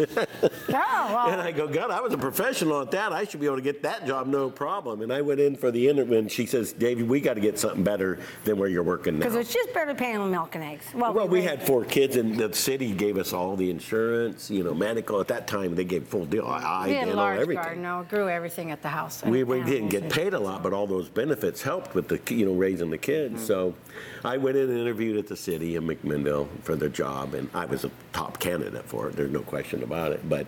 Oh, 0.78 1.14
well, 1.14 1.30
And 1.30 1.42
I 1.42 1.52
go, 1.52 1.68
God, 1.68 1.92
I 1.92 2.02
was 2.02 2.14
a 2.14 2.18
professional 2.18 2.82
at 2.82 2.92
that. 2.92 3.14
I 3.14 3.24
should 3.26 3.40
be 3.40 3.46
able 3.46 3.56
to 3.58 3.62
get 3.62 3.84
that 3.84 4.06
job, 4.06 4.28
no 4.28 4.50
problem. 4.50 5.02
And 5.02 5.12
I 5.14 5.22
went 5.22 5.40
in 5.40 5.56
for 5.56 5.70
the 5.72 5.88
interview, 5.88 6.18
and 6.18 6.32
she 6.32 6.46
says, 6.46 6.74
David, 6.74 7.08
we 7.08 7.22
got 7.22 7.36
to 7.36 7.40
get 7.42 7.60
something 7.60 7.84
better 7.84 8.20
than 8.44 8.58
where 8.58 8.68
you're 8.68 8.84
working 8.84 9.14
now. 9.16 9.20
because 9.20 9.36
it's 9.36 9.54
just 9.54 9.74
barely 9.74 9.94
paying 9.94 10.18
the 10.18 10.26
milk 10.26 10.56
and 10.56 10.64
eggs. 10.64 10.86
Well, 10.94 11.14
Well, 11.14 11.28
we 11.28 11.40
raised- 11.40 11.50
had 11.50 11.64
four 11.64 11.86
kids, 11.86 12.16
and 12.16 12.36
the 12.36 12.54
city 12.54 12.92
gave 12.94 13.18
us 13.18 13.32
all 13.34 13.56
the 13.56 13.70
insurance, 13.70 14.50
you 14.50 14.64
know, 14.64 14.74
medical. 14.74 15.20
At 15.22 15.28
that 15.30 15.48
time, 15.48 15.76
they 15.76 15.84
gave 15.86 16.08
full 16.08 16.26
deal. 16.26 16.46
I 16.48 16.88
We 16.88 16.94
had 16.96 17.08
a 17.10 17.14
large 17.16 17.40
everything. 17.40 17.64
garden, 17.64 17.84
no, 17.84 18.06
grew 18.10 18.28
everything 18.30 18.72
at 18.72 18.82
the 18.82 18.90
house. 18.90 19.24
We, 19.24 19.42
and 19.42 19.50
we 19.50 19.62
didn't 19.66 19.90
get 19.90 20.10
paid 20.10 20.34
a 20.34 20.40
lot, 20.40 20.64
but 20.64 20.74
all 20.74 20.88
those 20.88 21.10
benefits 21.10 21.62
helped 21.62 21.96
with 21.96 22.08
the, 22.08 22.20
you 22.34 22.46
know, 22.46 22.54
raising 22.54 22.90
the 22.90 22.98
kids. 22.98 23.36
Mm-hmm. 23.36 23.46
So 23.46 23.76
I 24.24 24.38
went 24.38 24.58
in 24.58 24.70
and 24.70 24.80
interviewed 24.80 25.18
at 25.18 25.28
the 25.28 25.36
city 25.36 25.76
in 25.76 25.84
McMinnville 25.84 26.48
for 26.62 26.76
the 26.76 26.90
job, 26.90 27.34
and 27.34 27.50
I 27.54 27.66
was 27.66 27.86
a 27.86 27.92
top 28.14 28.40
candidate 28.40 28.86
for 28.86 29.10
it. 29.10 29.16
There's 29.16 29.32
no 29.32 29.42
question 29.42 29.84
about 29.84 30.12
it. 30.12 30.28
But 30.28 30.48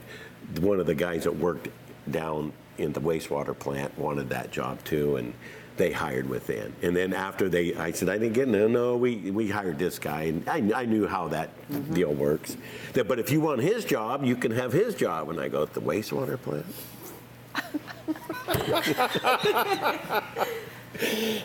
one 0.59 0.79
of 0.79 0.85
the 0.85 0.95
guys 0.95 1.23
that 1.23 1.35
worked 1.35 1.69
down 2.11 2.53
in 2.77 2.93
the 2.93 3.01
wastewater 3.01 3.57
plant 3.57 3.97
wanted 3.97 4.29
that 4.29 4.51
job 4.51 4.83
too, 4.83 5.17
and 5.17 5.33
they 5.77 5.91
hired 5.91 6.27
within. 6.27 6.73
And 6.81 6.95
then 6.95 7.13
after 7.13 7.49
they, 7.49 7.75
I 7.75 7.91
said, 7.91 8.09
I 8.09 8.17
didn't 8.17 8.33
get 8.33 8.47
no, 8.47 8.67
no, 8.67 8.97
we, 8.97 9.31
we 9.31 9.47
hired 9.47 9.77
this 9.77 9.99
guy, 9.99 10.23
and 10.23 10.47
I, 10.49 10.81
I 10.81 10.85
knew 10.85 11.07
how 11.07 11.27
that 11.29 11.49
mm-hmm. 11.69 11.93
deal 11.93 12.13
works. 12.13 12.57
That, 12.93 13.07
but 13.07 13.19
if 13.19 13.31
you 13.31 13.41
want 13.41 13.61
his 13.61 13.85
job, 13.85 14.23
you 14.23 14.35
can 14.35 14.51
have 14.51 14.73
his 14.73 14.95
job. 14.95 15.29
And 15.29 15.39
I 15.39 15.49
go, 15.49 15.63
at 15.63 15.73
the 15.73 15.81
wastewater 15.81 16.41
plant? 16.41 16.65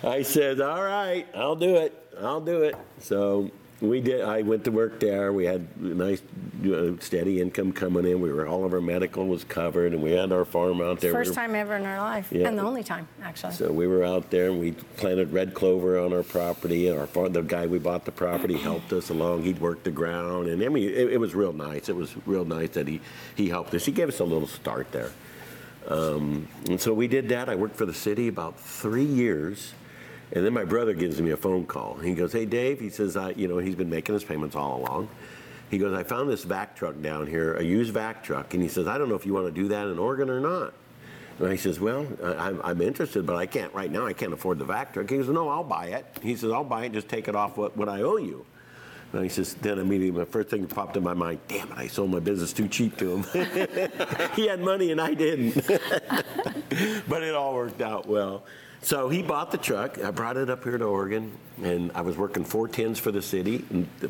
I 0.05 0.23
said, 0.23 0.61
all 0.61 0.83
right, 0.83 1.27
I'll 1.35 1.57
do 1.57 1.77
it. 1.77 1.93
I'll 2.21 2.41
do 2.41 2.63
it. 2.63 2.77
So 3.01 3.51
we 3.81 4.01
did. 4.01 4.23
I 4.23 4.43
went 4.43 4.65
to 4.65 4.71
work 4.71 5.01
there. 5.01 5.33
We 5.33 5.45
had 5.45 5.67
a 5.81 5.85
nice, 5.85 6.23
uh, 6.65 6.93
steady 7.01 7.41
income 7.41 7.73
coming 7.73 8.07
in. 8.07 8.21
We 8.21 8.33
were 8.33 8.47
all 8.47 8.65
of 8.65 8.73
our 8.73 8.81
medical 8.81 9.27
was 9.27 9.45
covered, 9.45 9.93
and 9.93 10.03
we 10.03 10.13
had 10.13 10.31
our 10.33 10.45
farm 10.45 10.81
out 10.81 11.01
there. 11.01 11.11
We 11.11 11.17
First 11.19 11.31
were- 11.31 11.35
time 11.35 11.55
ever 11.55 11.75
in 11.77 11.85
our 11.85 11.99
life, 11.99 12.29
Yeah. 12.31 12.49
and 12.49 12.57
the 12.59 12.63
only 12.63 12.83
time, 12.85 13.09
actually. 13.23 13.55
So 13.55 13.73
we 13.73 13.87
were 13.87 14.05
out 14.05 14.31
there, 14.31 14.51
and 14.51 14.61
we 14.61 14.73
planted 14.97 15.33
red 15.33 15.53
clover 15.55 15.99
on 15.99 16.13
our 16.13 16.23
property. 16.23 16.91
Our 16.91 17.07
far, 17.07 17.29
the 17.29 17.43
guy 17.43 17.67
we 17.67 17.79
bought 17.79 18.05
the 18.05 18.13
property 18.13 18.55
helped 18.55 18.93
us 18.93 19.11
along. 19.11 19.43
He'd 19.43 19.61
worked 19.61 19.85
the 19.85 19.91
ground, 19.91 20.49
and 20.49 20.63
I 20.63 20.69
mean, 20.69 20.89
it, 20.89 21.15
it 21.15 21.19
was 21.21 21.35
real 21.35 21.53
nice. 21.53 21.89
It 21.89 21.97
was 21.97 22.15
real 22.27 22.45
nice 22.45 22.71
that 22.71 22.87
he 22.89 23.01
he 23.35 23.49
helped 23.49 23.75
us. 23.75 23.85
He 23.85 23.93
gave 23.93 24.09
us 24.09 24.21
a 24.21 24.25
little 24.25 24.49
start 24.49 24.93
there. 24.93 25.11
Um, 25.89 26.49
and 26.69 26.81
so 26.81 26.95
we 26.95 27.09
did 27.09 27.29
that. 27.31 27.49
I 27.49 27.55
worked 27.55 27.77
for 27.77 27.87
the 27.87 27.95
city 27.95 28.29
about 28.29 28.59
three 28.59 29.05
years. 29.05 29.75
And 30.33 30.45
then 30.45 30.55
my 30.55 30.65
brother 30.65 30.95
gives 30.95 31.21
me 31.21 31.31
a 31.31 31.37
phone 31.37 31.67
call. 31.67 31.97
He 31.97 32.15
goes, 32.15 32.33
Hey, 32.33 32.47
Dave, 32.47 32.81
he 32.81 32.89
says, 32.89 33.17
I, 33.17 33.31
you 33.31 33.49
know, 33.49 33.59
he's 33.59 33.75
been 33.75 33.91
making 33.91 34.15
his 34.15 34.25
payments 34.25 34.57
all 34.57 34.79
along. 34.79 35.09
He 35.71 35.79
goes, 35.79 35.95
I 35.95 36.03
found 36.03 36.31
this 36.31 36.45
vac 36.45 36.77
truck 36.77 37.01
down 37.01 37.27
here, 37.27 37.55
a 37.55 37.63
used 37.63 37.95
vac 37.95 38.23
truck. 38.23 38.55
And 38.55 38.63
he 38.63 38.69
says, 38.69 38.87
I 38.87 38.99
don't 38.99 39.09
know 39.09 39.15
if 39.15 39.27
you 39.27 39.35
want 39.35 39.47
to 39.47 39.53
do 39.53 39.69
that 39.69 39.89
in 39.89 39.99
Oregon 39.99 40.31
or 40.31 40.41
not. 40.41 40.75
And 41.39 41.49
I 41.49 41.57
says, 41.57 41.81
Well, 41.81 42.07
I'm, 42.23 42.61
I'm 42.63 42.81
interested, 42.81 43.27
but 43.27 43.37
I 43.37 43.47
can't 43.47 43.73
right 43.75 43.91
now. 43.91 44.07
I 44.07 44.13
can't 44.13 44.33
afford 44.33 44.59
the 44.59 44.65
vac 44.65 44.93
truck. 44.95 45.11
He 45.11 45.17
goes, 45.17 45.29
No, 45.29 45.49
I'll 45.49 45.65
buy 45.65 45.87
it. 45.89 46.07
He 46.23 46.37
says, 46.37 46.51
I'll 46.51 46.65
buy 46.65 46.87
it, 46.87 46.93
just 46.93 47.09
take 47.09 47.29
it 47.29 47.35
off 47.35 47.57
what, 47.57 47.77
what 47.77 47.89
I 47.89 48.03
owe 48.03 48.17
you. 48.17 48.47
And 49.13 49.23
he 49.23 49.29
says, 49.29 49.55
then 49.55 49.79
immediately 49.79 50.21
the 50.21 50.27
first 50.27 50.49
thing 50.49 50.63
that 50.63 50.75
popped 50.75 50.97
in 50.97 51.03
my 51.03 51.13
mind, 51.13 51.41
damn 51.47 51.71
it, 51.73 51.79
I 51.79 51.87
sold 51.87 52.11
my 52.11 52.21
business 52.21 52.53
too 52.53 52.67
cheap 52.67 52.97
to 52.99 53.17
him. 53.17 53.23
he 54.35 54.49
had 54.49 54.61
money 54.61 54.91
and 54.91 55.01
I 55.01 55.13
didn't. 55.13 55.55
but 57.09 57.23
it 57.23 57.35
all 57.35 57.55
worked 57.55 57.83
out 57.83 58.07
well. 58.07 58.45
So 58.81 59.09
he 59.09 59.23
bought 59.23 59.53
the 59.53 59.59
truck. 59.59 60.03
I 60.03 60.11
brought 60.11 60.37
it 60.37 60.51
up 60.51 60.65
here 60.65 60.77
to 60.77 60.85
Oregon, 60.85 61.31
and 61.63 61.93
I 61.95 62.01
was 62.01 62.17
working 62.17 62.45
four 62.45 62.67
tens 62.67 62.99
for 62.99 63.13
the 63.13 63.23
city, 63.23 63.59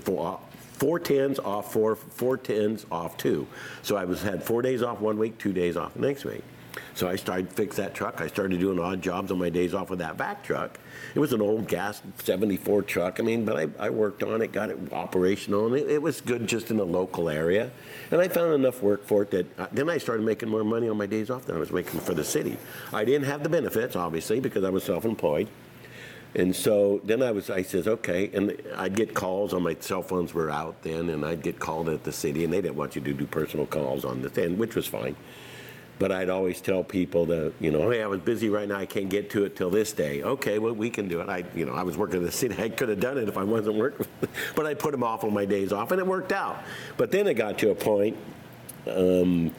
four, 0.01 0.35
uh, 0.35 0.57
four 0.73 0.99
tens 0.99 1.39
off 1.39 1.73
four, 1.73 1.95
four 1.95 2.39
tens 2.39 2.87
off 2.91 3.19
two. 3.19 3.47
So 3.83 3.97
I 3.97 4.07
was 4.07 4.23
had 4.23 4.43
four 4.43 4.63
days 4.63 4.83
off 4.83 5.01
one 5.01 5.19
week, 5.19 5.37
two 5.37 5.53
days 5.53 5.77
off 5.77 5.93
the 5.93 6.01
next 6.01 6.25
week. 6.25 6.43
So 6.95 7.09
I 7.09 7.17
started 7.17 7.51
fix 7.51 7.77
that 7.77 7.95
truck. 7.95 8.21
I 8.21 8.27
started 8.27 8.61
doing 8.61 8.79
odd 8.79 9.01
jobs 9.01 9.31
on 9.31 9.39
my 9.39 9.49
days 9.49 9.73
off 9.73 9.91
with 9.91 9.99
that 10.01 10.17
vac 10.17 10.45
truck. 10.45 10.79
It 11.15 11.19
was 11.19 11.33
an 11.33 11.41
old 11.41 11.69
gas 11.69 12.03
74 12.23 12.83
truck. 12.83 13.19
I 13.19 13.23
mean, 13.23 13.45
but 13.45 13.57
I, 13.57 13.87
I 13.87 13.91
worked 13.91 14.23
on 14.23 14.43
it, 14.43 14.53
got 14.53 14.71
it 14.71 14.79
operational, 14.93 15.67
and 15.67 15.77
it, 15.77 15.89
it 15.89 16.03
was 16.03 16.21
good 16.21 16.47
just 16.47 16.71
in 16.71 16.77
the 16.77 16.87
local 16.87 17.29
area. 17.29 17.71
And 18.11 18.21
I 18.21 18.29
found 18.29 18.53
enough 18.53 18.83
work 18.83 19.05
for 19.05 19.23
it 19.23 19.31
that 19.31 19.59
uh, 19.59 19.67
then 19.73 19.89
I 19.89 19.99
started 19.99 20.25
making 20.25 20.49
more 20.49 20.65
money 20.65 20.89
on 20.89 20.97
my 20.99 21.07
days 21.07 21.31
off 21.31 21.47
than 21.47 21.57
I 21.57 21.59
was 21.59 21.73
making 21.73 22.01
for 22.01 22.15
the 22.15 22.25
city. 22.25 22.59
I 22.93 23.05
didn't 23.05 23.27
have 23.27 23.43
the 23.43 23.49
benefits, 23.49 23.97
obviously, 23.97 24.41
because 24.41 24.65
I 24.65 24.71
was 24.71 24.85
self-employed. 24.85 25.49
And 26.35 26.55
so 26.57 27.01
then 27.05 27.23
I 27.23 27.31
was, 27.31 27.51
I 27.51 27.63
says, 27.63 27.87
okay, 27.87 28.31
and 28.33 28.57
I'd 28.77 28.97
get 28.97 29.13
calls 29.13 29.53
on 29.53 29.63
my 29.63 29.77
cell 29.81 30.03
phones 30.03 30.33
were 30.33 30.51
out 30.51 30.83
then, 30.83 31.11
and 31.11 31.27
I'd 31.27 31.43
get 31.43 31.59
called 31.59 31.91
at 31.91 32.05
the 32.05 32.13
city, 32.13 32.45
and 32.45 32.53
they 32.53 32.63
didn't 32.63 32.77
want 32.77 32.97
you 32.97 33.03
to 33.03 33.13
do 33.13 33.27
personal 33.27 33.67
calls 33.67 34.05
on 34.05 34.23
the 34.23 34.31
thing, 34.31 34.57
which 34.57 34.75
was 34.75 34.87
fine. 34.87 35.15
But 35.99 36.11
I'd 36.11 36.31
always 36.31 36.61
tell 36.61 36.83
people 36.83 37.27
that, 37.27 37.53
you 37.61 37.71
know, 37.71 37.91
hey, 37.91 38.03
I 38.03 38.07
was 38.07 38.21
busy 38.21 38.49
right 38.49 38.67
now, 38.67 38.79
I 38.79 38.87
can't 38.87 39.09
get 39.09 39.31
to 39.31 39.45
it 39.45 39.55
till 39.55 39.71
this 39.71 39.93
day. 39.93 40.23
Okay, 40.23 40.59
well, 40.59 40.73
we 40.73 40.91
can 40.91 41.07
do 41.07 41.21
it. 41.21 41.29
I, 41.29 41.45
you 41.55 41.65
know, 41.65 41.75
I 41.75 41.83
was 41.83 41.97
working 41.97 42.17
in 42.17 42.25
the 42.25 42.33
city, 42.33 42.57
I 42.63 42.69
could 42.69 42.89
have 42.89 43.01
done 43.01 43.19
it 43.19 43.29
if 43.29 43.37
I 43.37 43.45
wasn't 43.45 43.77
working, 43.77 44.07
but 44.57 44.67
I 44.67 44.75
put 44.75 44.91
them 44.93 45.05
off 45.05 45.23
on 45.23 45.33
my 45.33 45.45
days 45.45 45.73
off, 45.73 45.93
and 45.93 46.01
it 46.01 46.07
worked 46.07 46.33
out. 46.33 46.63
But 46.97 47.13
then 47.13 47.27
it 47.27 47.35
got 47.35 47.59
to 47.59 47.71
a 47.71 47.75
point, 47.75 48.17
um, 48.89 49.55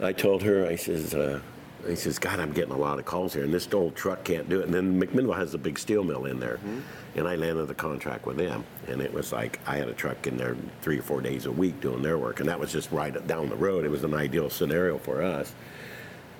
I 0.00 0.12
told 0.12 0.42
her, 0.42 0.66
I 0.66 0.76
says, 0.76 1.14
uh, 1.14 1.40
I 1.88 1.94
says, 1.94 2.18
God, 2.18 2.40
I'm 2.40 2.52
getting 2.52 2.72
a 2.72 2.78
lot 2.78 2.98
of 2.98 3.04
calls 3.04 3.34
here, 3.34 3.44
and 3.44 3.52
this 3.52 3.72
old 3.72 3.96
truck 3.96 4.24
can't 4.24 4.48
do 4.48 4.60
it. 4.60 4.66
And 4.66 4.74
then 4.74 5.00
McMinnville 5.00 5.36
has 5.36 5.54
a 5.54 5.58
big 5.58 5.78
steel 5.78 6.04
mill 6.04 6.26
in 6.26 6.38
there, 6.38 6.56
mm-hmm. 6.56 6.80
and 7.16 7.28
I 7.28 7.36
landed 7.36 7.66
the 7.66 7.74
contract 7.74 8.26
with 8.26 8.36
them. 8.36 8.64
And 8.88 9.00
it 9.00 9.12
was 9.12 9.32
like 9.32 9.60
I 9.66 9.76
had 9.76 9.88
a 9.88 9.94
truck 9.94 10.26
in 10.26 10.36
there 10.36 10.56
three 10.82 10.98
or 10.98 11.02
four 11.02 11.20
days 11.20 11.46
a 11.46 11.52
week 11.52 11.80
doing 11.80 12.02
their 12.02 12.18
work, 12.18 12.40
and 12.40 12.48
that 12.48 12.60
was 12.60 12.72
just 12.72 12.90
right 12.92 13.26
down 13.26 13.48
the 13.48 13.56
road. 13.56 13.84
It 13.84 13.90
was 13.90 14.04
an 14.04 14.14
ideal 14.14 14.50
scenario 14.50 14.98
for 14.98 15.22
us. 15.22 15.54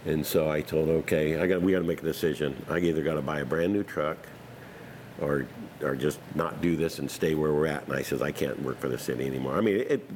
And 0.06 0.24
so 0.24 0.50
I 0.50 0.62
told, 0.62 0.88
okay, 0.88 1.38
I 1.38 1.46
got, 1.46 1.60
we 1.60 1.72
got 1.72 1.80
to 1.80 1.84
make 1.84 2.00
a 2.00 2.04
decision. 2.04 2.56
I 2.68 2.78
either 2.78 3.02
got 3.02 3.14
to 3.14 3.22
buy 3.22 3.40
a 3.40 3.44
brand 3.44 3.72
new 3.72 3.82
truck, 3.82 4.18
or 5.20 5.46
or 5.82 5.96
just 5.96 6.18
not 6.34 6.60
do 6.60 6.76
this 6.76 6.98
and 6.98 7.10
stay 7.10 7.34
where 7.34 7.52
we're 7.52 7.66
at. 7.66 7.86
And 7.86 7.94
I 7.94 8.02
says, 8.02 8.22
I 8.22 8.32
can't 8.32 8.60
work 8.62 8.78
for 8.78 8.88
the 8.88 8.98
city 8.98 9.26
anymore. 9.26 9.56
I 9.56 9.60
mean, 9.60 9.76
it. 9.76 10.08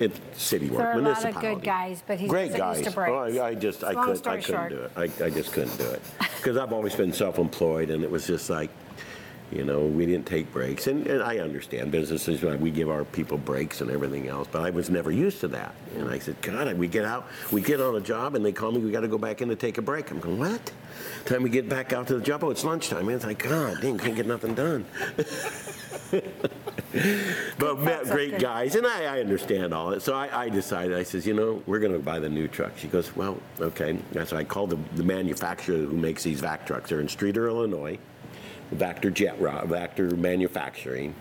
It's 0.00 0.20
city 0.36 0.68
work, 0.70 0.78
There 0.78 0.86
are 0.88 0.92
a 0.92 0.96
lot 0.96 0.98
of 0.98 1.04
municipality. 1.24 1.54
good 1.56 1.64
guys, 1.64 2.02
but 2.06 2.18
he's 2.20 2.30
Great 2.30 2.54
guys. 2.54 2.80
to 2.82 2.90
breaks. 2.90 3.10
Oh, 3.12 3.40
I, 3.42 3.48
I 3.48 3.54
just, 3.54 3.82
I 3.82 3.92
Long 3.92 4.04
couldn't, 4.04 4.26
I 4.28 4.40
story 4.40 4.42
couldn't 4.42 4.60
short. 4.80 4.94
do 4.94 5.02
it. 5.02 5.20
I, 5.20 5.24
I 5.24 5.30
just 5.30 5.52
couldn't 5.52 5.76
do 5.76 5.84
it. 5.90 6.02
Because 6.36 6.56
I've 6.56 6.72
always 6.72 6.94
been 6.94 7.12
self-employed 7.12 7.90
and 7.90 8.04
it 8.04 8.10
was 8.10 8.26
just 8.26 8.48
like, 8.48 8.70
you 9.50 9.64
know, 9.64 9.80
we 9.80 10.04
didn't 10.04 10.26
take 10.26 10.52
breaks. 10.52 10.86
And, 10.86 11.06
and 11.06 11.22
I 11.22 11.38
understand 11.38 11.90
businesses, 11.90 12.42
we 12.42 12.70
give 12.70 12.90
our 12.90 13.04
people 13.04 13.38
breaks 13.38 13.80
and 13.80 13.90
everything 13.90 14.28
else, 14.28 14.46
but 14.50 14.62
I 14.62 14.70
was 14.70 14.90
never 14.90 15.10
used 15.10 15.40
to 15.40 15.48
that. 15.48 15.74
And 15.96 16.10
I 16.10 16.18
said, 16.18 16.40
God, 16.42 16.76
we 16.76 16.86
get 16.86 17.04
out, 17.04 17.26
we 17.50 17.62
get 17.62 17.80
on 17.80 17.96
a 17.96 18.00
job 18.00 18.34
and 18.34 18.44
they 18.44 18.52
call 18.52 18.72
me, 18.72 18.78
we 18.78 18.90
got 18.90 19.00
to 19.00 19.08
go 19.08 19.18
back 19.18 19.40
in 19.40 19.48
to 19.48 19.56
take 19.56 19.78
a 19.78 19.82
break. 19.82 20.10
I'm 20.10 20.20
going, 20.20 20.38
what? 20.38 20.70
Time 21.24 21.42
we 21.42 21.50
get 21.50 21.68
back 21.68 21.92
out 21.92 22.06
to 22.08 22.14
the 22.14 22.20
job, 22.20 22.44
oh, 22.44 22.50
it's 22.50 22.64
lunchtime. 22.64 23.08
And 23.08 23.16
it's 23.16 23.24
like, 23.24 23.42
God, 23.42 23.80
dang, 23.80 23.98
can't 23.98 24.16
get 24.16 24.26
nothing 24.26 24.54
done. 24.54 24.84
but 27.58 27.80
met 27.80 28.04
great 28.04 28.38
guys, 28.38 28.74
and 28.74 28.86
I, 28.86 29.16
I 29.16 29.20
understand 29.20 29.74
all 29.74 29.92
it. 29.92 30.02
So 30.02 30.14
I, 30.14 30.44
I 30.44 30.48
decided, 30.48 30.96
I 30.96 31.02
says, 31.02 31.26
you 31.26 31.34
know, 31.34 31.62
we're 31.66 31.78
going 31.78 31.92
to 31.92 31.98
buy 31.98 32.18
the 32.18 32.28
new 32.28 32.48
truck. 32.48 32.72
She 32.76 32.88
goes, 32.88 33.14
well, 33.16 33.38
okay. 33.60 33.98
So 34.24 34.36
I 34.36 34.44
called 34.44 34.70
the, 34.70 34.78
the 34.96 35.04
manufacturer 35.04 35.76
who 35.76 35.96
makes 35.96 36.22
these 36.22 36.40
vac 36.40 36.66
trucks. 36.66 36.90
They're 36.90 37.00
in 37.00 37.08
Streator, 37.08 37.48
Illinois, 37.48 37.98
Vactor 38.74 39.12
Jet 39.12 39.38
Vactor 39.38 40.16
Manufacturing. 40.16 41.14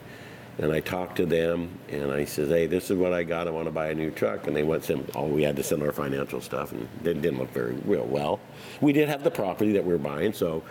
And 0.59 0.71
I 0.71 0.79
talked 0.79 1.17
to 1.17 1.25
them, 1.27 1.77
and 1.89 2.11
I 2.11 2.25
says, 2.25 2.49
hey, 2.49 2.65
this 2.65 2.89
is 2.89 2.97
what 2.97 3.13
I 3.13 3.23
got. 3.23 3.47
I 3.47 3.51
want 3.51 3.67
to 3.67 3.71
buy 3.71 3.89
a 3.89 3.93
new 3.93 4.09
truck. 4.09 4.47
And 4.47 4.55
they 4.55 4.63
went, 4.63 4.83
send, 4.83 5.07
all 5.11 5.25
oh, 5.25 5.27
we 5.27 5.43
had 5.43 5.55
to 5.57 5.63
send 5.63 5.83
our 5.83 5.91
financial 5.91 6.41
stuff, 6.41 6.71
and 6.71 6.81
it 7.03 7.21
didn't 7.21 7.37
look 7.37 7.51
very 7.51 7.73
real 7.85 8.05
well. 8.05 8.39
We 8.81 8.91
did 8.91 9.07
have 9.07 9.23
the 9.23 9.29
property 9.29 9.71
that 9.73 9.85
we 9.85 9.93
were 9.93 9.99
buying, 9.99 10.33
so. 10.33 10.63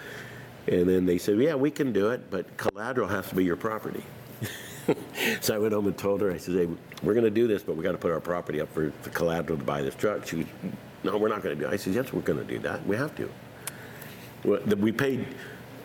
And 0.67 0.89
then 0.89 1.07
they 1.07 1.19
said, 1.19 1.39
yeah, 1.39 1.55
we 1.55 1.71
can 1.71 1.93
do 1.93 2.11
it, 2.11 2.29
but 2.31 2.57
collateral 2.57 3.07
has 3.07 3.29
to 3.29 3.37
be 3.37 3.45
your 3.45 3.55
property. 3.55 4.03
so 5.41 5.55
I 5.55 5.59
went 5.59 5.73
home 5.73 5.87
and 5.87 5.97
told 5.97 6.21
her, 6.21 6.33
I 6.33 6.39
said, 6.39 6.55
hey, 6.55 6.69
we're 7.05 7.15
going 7.15 7.25
to 7.25 7.31
do 7.31 7.47
this, 7.47 7.63
but 7.63 7.77
we 7.77 7.85
got 7.85 7.93
to 7.93 7.99
put 7.99 8.11
our 8.11 8.21
property 8.21 8.61
up 8.61 8.73
for 8.73 8.93
the 9.05 9.11
collateral 9.11 9.59
to 9.59 9.65
buy 9.65 9.83
this 9.83 9.95
truck. 9.95 10.27
She 10.27 10.39
goes, 10.39 10.47
no, 11.05 11.17
we're 11.17 11.29
not 11.29 11.43
going 11.43 11.57
to 11.57 11.65
do 11.65 11.71
it. 11.71 11.73
I 11.73 11.77
said, 11.77 11.95
yes, 11.95 12.13
we're 12.13 12.23
going 12.23 12.39
to 12.39 12.45
do 12.45 12.59
that. 12.61 12.85
We 12.85 12.97
have 12.97 13.15
to. 13.17 13.31
We 14.77 14.91
paid, 14.91 15.27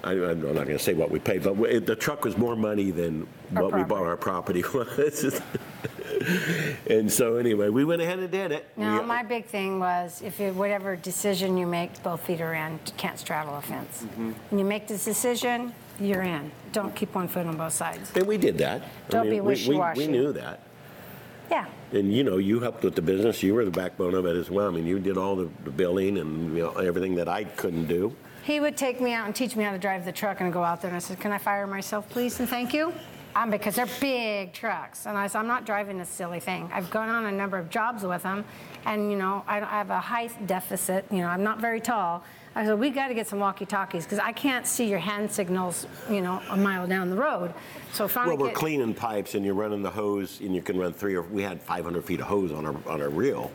I- 0.03 0.11
I'm 0.13 0.41
not 0.41 0.53
going 0.53 0.67
to 0.67 0.79
say 0.79 0.93
what 0.93 1.11
we 1.11 1.19
paid, 1.19 1.43
but 1.43 1.57
the 1.85 1.95
truck 1.95 2.23
was 2.25 2.37
more 2.37 2.55
money 2.55 2.91
than 2.91 3.27
Our 3.55 3.63
what 3.63 3.73
we 3.75 3.83
bought 3.83 4.03
our 4.05 4.17
property 4.17 4.63
was. 4.73 5.41
And 6.89 7.11
so 7.11 7.37
anyway, 7.37 7.69
we 7.69 7.83
went 7.85 8.01
ahead 8.01 8.19
and 8.19 8.29
did 8.31 8.51
it. 8.51 8.67
No, 8.77 8.99
We- 9.01 9.05
my 9.05 9.23
big 9.23 9.45
thing 9.45 9.79
was 9.79 10.21
if 10.23 10.39
you, 10.39 10.53
whatever 10.53 10.95
decision 10.95 11.57
you 11.57 11.65
make, 11.67 12.01
both 12.03 12.21
feet 12.21 12.41
are 12.41 12.53
in, 12.53 12.79
can't 12.97 13.17
straddle 13.19 13.55
a 13.55 13.61
fence. 13.61 14.03
Mm-hmm. 14.03 14.31
When 14.49 14.59
you 14.59 14.65
make 14.65 14.87
this 14.87 15.05
decision, 15.05 15.73
you're 15.99 16.21
in. 16.23 16.51
Don't 16.73 16.95
keep 16.95 17.13
one 17.15 17.27
foot 17.27 17.45
on 17.45 17.57
both 17.57 17.73
sides. 17.73 18.11
And 18.15 18.25
we 18.27 18.37
did 18.37 18.57
that. 18.59 18.81
I 18.81 18.85
Don't 19.09 19.25
be 19.25 19.31
mean, 19.31 19.39
we- 19.39 19.45
we- 19.45 19.47
wishy-washy. 19.53 19.99
We 19.99 20.07
knew 20.07 20.31
that. 20.33 20.61
Yeah. 21.49 21.65
And 21.91 22.13
you 22.13 22.23
know, 22.23 22.37
you 22.37 22.59
helped 22.61 22.83
with 22.83 22.95
the 22.95 23.01
business. 23.01 23.43
You 23.43 23.53
were 23.53 23.65
the 23.65 23.71
backbone 23.71 24.13
of 24.15 24.25
it 24.25 24.37
as 24.37 24.49
well. 24.49 24.67
I 24.67 24.71
mean, 24.71 24.85
you 24.87 24.99
did 24.99 25.17
all 25.17 25.35
the, 25.35 25.49
the 25.65 25.71
billing 25.71 26.17
and 26.17 26.55
you 26.55 26.63
know, 26.63 26.71
everything 26.73 27.15
that 27.15 27.27
I 27.27 27.43
couldn't 27.43 27.87
do. 27.87 28.15
He 28.43 28.59
would 28.59 28.75
take 28.75 28.99
me 28.99 29.13
out 29.13 29.27
and 29.27 29.35
teach 29.35 29.55
me 29.55 29.63
how 29.63 29.71
to 29.71 29.77
drive 29.77 30.03
the 30.03 30.11
truck, 30.11 30.39
and 30.39 30.47
I'd 30.47 30.53
go 30.53 30.63
out 30.63 30.81
there 30.81 30.89
and 30.89 30.95
I 30.95 30.99
said, 30.99 31.19
"Can 31.19 31.31
I 31.31 31.37
fire 31.37 31.67
myself, 31.67 32.09
please, 32.09 32.39
and 32.39 32.49
thank 32.49 32.73
you?" 32.73 32.93
Um, 33.33 33.49
because 33.49 33.75
they're 33.75 33.87
big 34.01 34.51
trucks, 34.51 35.05
and 35.05 35.17
I 35.17 35.27
said, 35.27 35.39
"I'm 35.39 35.47
not 35.47 35.65
driving 35.65 35.97
this 35.97 36.09
silly 36.09 36.39
thing." 36.39 36.69
I've 36.73 36.89
gone 36.89 37.07
on 37.07 37.25
a 37.25 37.31
number 37.31 37.57
of 37.57 37.69
jobs 37.69 38.03
with 38.03 38.23
them, 38.23 38.43
and 38.85 39.11
you 39.11 39.17
know, 39.17 39.43
I, 39.47 39.57
I 39.57 39.77
have 39.77 39.89
a 39.89 39.99
height 39.99 40.47
deficit. 40.47 41.05
You 41.11 41.19
know, 41.19 41.27
I'm 41.27 41.43
not 41.43 41.61
very 41.61 41.79
tall. 41.79 42.23
I 42.55 42.65
said, 42.65 42.79
"We 42.79 42.89
got 42.89 43.09
to 43.09 43.13
get 43.13 43.27
some 43.27 43.39
walkie-talkies 43.39 44.05
because 44.05 44.19
I 44.19 44.31
can't 44.31 44.65
see 44.65 44.89
your 44.89 44.99
hand 44.99 45.31
signals, 45.31 45.85
you 46.09 46.21
know, 46.21 46.41
a 46.49 46.57
mile 46.57 46.87
down 46.87 47.09
the 47.11 47.15
road." 47.15 47.53
So 47.93 48.07
finally, 48.07 48.35
Well, 48.35 48.47
we're 48.47 48.49
get, 48.49 48.57
cleaning 48.57 48.93
pipes 48.95 49.35
and 49.35 49.45
you're 49.45 49.53
running 49.53 49.83
the 49.83 49.91
hose 49.91 50.41
and 50.41 50.55
you 50.55 50.61
can 50.63 50.77
run 50.77 50.93
three 50.93 51.15
or, 51.15 51.21
we 51.21 51.43
had 51.43 51.61
500 51.61 52.03
feet 52.03 52.19
of 52.19 52.25
hose 52.27 52.51
on 52.51 52.65
our, 52.65 52.75
on 52.87 53.01
our 53.01 53.09
reel. 53.09 53.51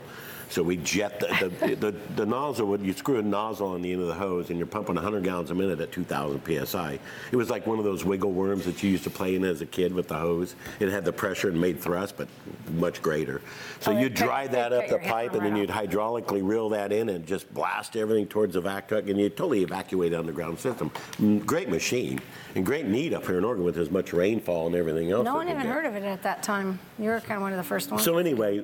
So 0.49 0.63
we 0.63 0.77
jet 0.77 1.19
the, 1.19 1.51
the, 1.59 1.75
the, 1.91 1.91
the 2.15 2.25
nozzle, 2.25 2.67
would- 2.67 2.81
you 2.81 2.93
screw 2.93 3.19
a 3.19 3.21
nozzle 3.21 3.67
on 3.67 3.81
the 3.81 3.91
end 3.91 4.01
of 4.01 4.07
the 4.07 4.13
hose 4.13 4.49
and 4.49 4.57
you're 4.57 4.65
pumping 4.67 4.95
100 4.95 5.23
gallons 5.23 5.51
a 5.51 5.55
minute 5.55 5.79
at 5.79 5.91
2,000 5.91 6.41
PSI. 6.65 6.99
It 7.31 7.35
was 7.35 7.49
like 7.49 7.67
one 7.67 7.79
of 7.79 7.85
those 7.85 8.05
wiggle 8.05 8.31
worms 8.31 8.65
that 8.65 8.81
you 8.81 8.89
used 8.89 9.03
to 9.03 9.09
play 9.09 9.35
in 9.35 9.43
as 9.43 9.61
a 9.61 9.65
kid 9.65 9.93
with 9.93 10.07
the 10.07 10.15
hose. 10.17 10.55
It 10.79 10.89
had 10.89 11.03
the 11.05 11.11
pressure 11.13 11.49
and 11.49 11.59
made 11.59 11.79
thrust, 11.79 12.15
but 12.17 12.27
much 12.75 13.01
greater. 13.01 13.41
So 13.81 13.91
Oh, 13.91 13.99
you 13.99 14.07
it 14.07 14.15
cut- 14.15 14.25
dry 14.25 14.47
that 14.47 14.73
up 14.73 14.87
the 14.87 14.99
pipe 14.99 15.33
and 15.33 15.45
then 15.45 15.55
you'd 15.55 15.69
hydraulically 15.69 16.41
reel 16.47 16.69
that 16.69 16.91
in 16.91 17.09
and 17.09 17.25
just 17.27 17.53
blast 17.53 17.95
everything 17.95 18.27
towards 18.27 18.53
the 18.53 18.61
vac 18.61 18.87
truck 18.87 19.07
and 19.07 19.19
you 19.19 19.29
totally 19.29 19.63
evacuate 19.63 20.11
the 20.11 20.19
underground 20.19 20.59
system. 20.59 20.89
Mm, 21.19 21.45
Great 21.45 21.69
machine 21.69 22.19
and 22.55 22.65
great 22.65 22.85
need 22.85 23.13
up 23.13 23.25
here 23.25 23.37
in 23.37 23.43
Oregon 23.43 23.63
with 23.65 23.77
as 23.77 23.89
much 23.91 24.13
rainfall 24.13 24.67
and 24.67 24.75
everything 24.75 25.11
else. 25.11 25.25
no 25.25 25.35
one 25.35 25.47
even 25.49 25.61
get. 25.63 25.71
heard 25.71 25.85
of 25.85 25.95
it 25.95 26.03
at 26.03 26.23
that 26.23 26.41
time. 26.43 26.79
You 26.99 27.09
were 27.09 27.19
kind 27.19 27.33
of 27.37 27.41
one 27.41 27.51
of 27.51 27.57
the 27.57 27.63
first 27.63 27.91
ones. 27.91 28.03
So 28.03 28.17
anyway, 28.17 28.59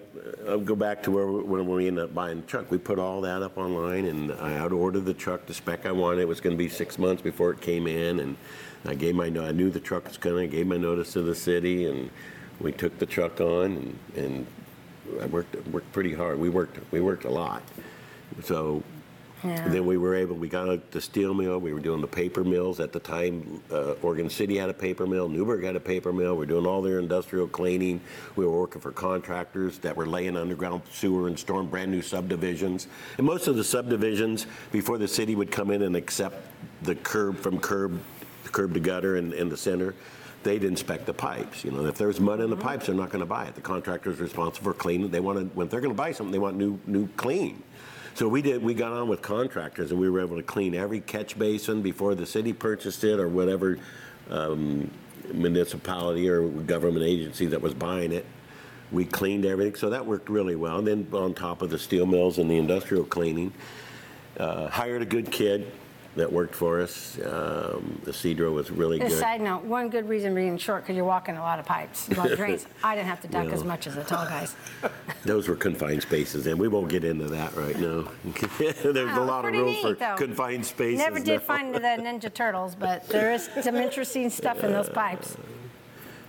uh, 0.47 0.51
I'll 0.51 0.59
go 0.59 0.75
back 0.75 1.03
to 1.03 1.11
where, 1.11 1.27
we- 1.27 1.43
when 1.43 1.67
we 1.73 1.87
ended 1.87 2.03
up 2.03 2.13
buying 2.13 2.41
the 2.41 2.47
truck. 2.47 2.71
We 2.71 2.77
put 2.77 2.99
all 2.99 3.21
that 3.21 3.41
up 3.41 3.57
online 3.57 4.05
and 4.05 4.31
I 4.33 4.51
had 4.51 4.71
ordered 4.71 5.05
the 5.05 5.13
truck, 5.13 5.45
the 5.45 5.53
spec 5.53 5.85
I 5.85 5.91
wanted. 5.91 6.21
It 6.21 6.27
was 6.27 6.41
gonna 6.41 6.55
be 6.55 6.69
six 6.69 6.97
months 6.97 7.21
before 7.21 7.51
it 7.51 7.61
came 7.61 7.87
in 7.87 8.19
and 8.19 8.37
I 8.85 8.95
gave 8.95 9.15
my, 9.15 9.25
I 9.25 9.51
knew 9.51 9.69
the 9.69 9.79
truck 9.79 10.07
was 10.07 10.17
coming. 10.17 10.43
I 10.43 10.47
gave 10.47 10.67
my 10.67 10.77
notice 10.77 11.13
to 11.13 11.21
the 11.21 11.35
city 11.35 11.87
and 11.87 12.09
we 12.59 12.71
took 12.71 12.97
the 12.99 13.05
truck 13.05 13.41
on 13.41 13.65
and, 13.65 13.99
and 14.15 14.47
I 15.21 15.25
worked, 15.27 15.55
worked 15.67 15.91
pretty 15.91 16.13
hard. 16.13 16.39
We 16.39 16.49
worked, 16.49 16.79
we 16.91 17.01
worked 17.01 17.25
a 17.25 17.29
lot. 17.29 17.63
So 18.41 18.83
Yeah. 19.43 19.67
then 19.67 19.85
we 19.85 19.97
were 19.97 20.15
able, 20.15 20.35
we 20.35 20.47
got 20.47 20.69
out 20.69 20.91
the 20.91 21.01
steel 21.01 21.33
mill, 21.33 21.59
we 21.59 21.73
were 21.73 21.79
doing 21.79 22.01
the 22.01 22.07
paper 22.07 22.43
mills. 22.43 22.79
At 22.79 22.93
the 22.93 22.99
time, 22.99 23.61
uh, 23.71 23.93
Oregon 24.01 24.29
City 24.29 24.57
had 24.57 24.69
a 24.69 24.73
paper 24.73 25.05
mill, 25.05 25.27
Newberg 25.27 25.63
had 25.63 25.75
a 25.75 25.79
paper 25.79 26.13
mill. 26.13 26.33
We 26.33 26.39
were 26.39 26.45
doing 26.45 26.65
all 26.65 26.81
their 26.81 26.99
industrial 26.99 27.47
cleaning. 27.47 27.99
We 28.35 28.45
were 28.45 28.59
working 28.59 28.81
for 28.81 28.91
contractors 28.91 29.79
that 29.79 29.95
were 29.95 30.05
laying 30.05 30.37
underground 30.37 30.83
sewer 30.91 31.27
and 31.27 31.37
storm 31.37 31.67
brand 31.67 31.91
new 31.91 32.01
subdivisions. 32.01 32.87
And 33.17 33.25
most 33.25 33.47
of 33.47 33.55
the 33.55 33.63
subdivisions, 33.63 34.47
before 34.71 34.97
the 34.97 35.07
city 35.07 35.35
would 35.35 35.51
come 35.51 35.71
in 35.71 35.81
and 35.81 35.95
accept 35.95 36.35
the 36.83 36.95
curb 36.95 37.37
from 37.37 37.59
curb, 37.59 37.99
curb 38.45 38.73
to 38.73 38.79
gutter 38.79 39.17
in, 39.17 39.33
in 39.33 39.49
the 39.49 39.57
center, 39.57 39.95
they'd 40.43 40.63
inspect 40.63 41.05
the 41.05 41.13
pipes. 41.13 41.63
You 41.63 41.71
know, 41.71 41.85
if 41.85 41.97
there's 41.97 42.19
mud 42.19 42.39
in 42.41 42.49
the 42.49 42.57
pipes, 42.57 42.85
they're 42.85 42.95
not 42.95 43.09
going 43.09 43.21
to 43.21 43.25
buy 43.25 43.45
it. 43.45 43.55
The 43.55 43.61
contractor's 43.61 44.19
responsible 44.19 44.71
for 44.71 44.77
cleaning. 44.77 45.09
They 45.09 45.19
want 45.19 45.39
to, 45.39 45.45
when 45.55 45.67
they're 45.67 45.81
going 45.81 45.93
to 45.93 45.97
buy 45.97 46.11
something, 46.11 46.31
they 46.31 46.39
want 46.39 46.57
new, 46.57 46.79
new 46.85 47.07
clean. 47.15 47.63
So 48.15 48.27
we 48.27 48.43
did, 48.43 48.61
we 48.61 48.75
got 48.75 48.91
on 48.91 49.07
with 49.07 49.23
contractors 49.23 49.89
and 49.89 49.99
we 49.99 50.07
were 50.07 50.21
able 50.21 50.37
to 50.37 50.43
clean 50.43 50.75
every 50.75 50.99
catch 50.99 51.37
basin 51.37 51.81
before 51.81 52.13
the 52.13 52.27
city 52.27 52.53
purchased 52.53 53.03
it 53.03 53.19
or 53.19 53.27
whatever 53.27 53.79
um, 54.29 54.91
municipality 55.33 56.29
or 56.29 56.47
government 56.47 57.03
agency 57.03 57.47
that 57.47 57.59
was 57.59 57.73
buying 57.73 58.11
it. 58.11 58.25
We 58.91 59.05
cleaned 59.05 59.45
everything, 59.45 59.73
so 59.73 59.89
that 59.89 60.05
worked 60.05 60.29
really 60.29 60.55
well. 60.55 60.77
And 60.77 60.87
then 60.87 61.07
on 61.11 61.33
top 61.33 61.63
of 61.63 61.71
the 61.71 61.79
steel 61.79 62.05
mills 62.05 62.37
and 62.37 62.51
the 62.51 62.57
industrial 62.57 63.05
cleaning, 63.05 63.51
uh, 64.37 64.67
hired 64.67 65.01
a 65.01 65.05
good 65.05 65.31
kid 65.31 65.71
that 66.15 66.31
worked 66.31 66.53
for 66.53 66.79
us. 66.79 67.17
Um, 67.25 67.99
Isidro 68.05 68.51
was 68.51 68.69
really 68.69 68.99
good. 68.99 69.11
side 69.11 69.41
note, 69.41 69.63
one 69.63 69.89
good 69.89 70.07
reason 70.07 70.35
being 70.35 70.57
short, 70.57 70.83
because 70.83 70.95
you're 70.95 71.05
walking 71.05 71.37
a 71.37 71.41
lot 71.41 71.57
of 71.59 71.65
pipes, 71.65 72.07
a 72.09 72.13
lot 72.13 72.31
of 72.31 72.37
drains. 72.37 72.67
I 72.83 72.95
didn't 72.95 73.07
have 73.07 73.21
to 73.21 73.27
duck 73.27 73.47
as 73.47 73.63
much 73.63 73.87
as 73.87 73.95
the 73.95 74.03
tall 74.03 74.25
guys. 74.25 74.55
Those 75.25 75.47
were 75.47 75.55
confined 75.55 76.01
spaces, 76.03 76.45
and 76.47 76.59
we 76.59 76.67
won't 76.67 76.89
get 76.89 77.03
into 77.03 77.25
that 77.25 77.55
right 77.55 77.79
now. 77.79 78.07
There's 78.59 78.85
a 78.85 79.19
Oh, 79.19 79.23
lot 79.25 79.39
of 79.39 79.43
pretty 79.43 79.57
rules 79.59 79.79
for 79.81 79.87
neat, 79.89 79.99
though. 79.99 80.15
confined 80.15 80.65
spaces. 80.65 80.99
Never 80.99 81.19
did 81.19 81.39
now. 81.39 81.45
find 81.47 81.73
the 81.73 81.79
Ninja 81.79 82.31
Turtles, 82.33 82.75
but 82.75 83.07
there 83.09 83.33
is 83.33 83.49
some 83.61 83.75
interesting 83.75 84.29
stuff 84.29 84.63
in 84.63 84.71
those 84.71 84.89
pipes. 84.89 85.35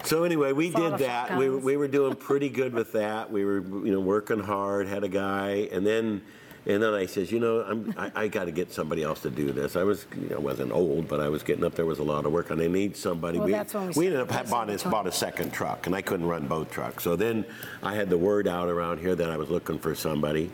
So 0.05 0.25
anyway, 0.25 0.53
we 0.53 0.68
did 0.70 0.92
the 0.92 0.97
that. 0.99 1.37
We, 1.38 1.49
were- 1.49 1.59
we 1.59 1.77
were 1.77 1.88
doing 1.88 2.14
pretty 2.14 2.49
good 2.51 2.73
with 2.75 2.92
that. 2.92 3.31
We 3.31 3.44
were, 3.44 3.61
you 3.61 3.92
know, 3.92 4.01
working 4.01 4.38
hard. 4.40 4.87
Had 4.87 5.03
a 5.05 5.09
guy, 5.09 5.68
and 5.73 5.87
then, 5.87 6.20
and 6.66 6.83
then 6.83 6.94
I 6.94 7.07
says, 7.07 7.31
you 7.31 7.40
know, 7.40 7.61
I'm, 7.62 7.94
I, 7.96 8.11
I 8.14 8.29
got 8.29 8.44
to 8.46 8.50
get 8.50 8.72
somebody 8.72 9.03
else 9.03 9.20
to 9.20 9.31
do 9.31 9.53
this. 9.53 9.77
I 9.77 9.83
was, 9.83 10.07
you 10.16 10.31
know, 10.31 10.37
I 10.37 10.38
wasn't 10.38 10.72
old, 10.72 11.09
but 11.09 11.20
I 11.20 11.29
was 11.29 11.42
getting 11.42 11.64
up 11.64 11.74
there 11.74 11.85
was 11.85 11.98
a 11.98 12.03
lot 12.05 12.24
of 12.24 12.33
work, 12.33 12.50
and 12.50 12.61
I 12.61 12.68
need 12.68 12.96
somebody. 12.96 13.38
Well, 13.38 13.48
that's 13.48 13.74
when 13.74 13.88
we 13.88 13.92
we 14.05 14.07
ended 14.07 14.22
up 14.22 14.29
started 14.33 14.48
ha- 14.48 14.85
bought, 14.85 14.90
bought 14.90 15.07
a 15.07 15.12
second 15.12 15.53
truck, 15.53 15.87
and 15.87 15.94
I 15.94 16.00
couldn't 16.03 16.27
run 16.27 16.46
both 16.46 16.70
trucks. 16.70 17.05
So 17.05 17.16
then 17.16 17.44
I 17.83 17.94
had 17.94 18.09
the 18.09 18.18
word 18.18 18.48
out 18.48 18.68
around 18.68 18.98
here 18.98 19.14
that 19.14 19.31
I 19.31 19.37
was 19.37 19.50
looking 19.50 19.79
for 19.79 19.94
somebody. 19.94 20.50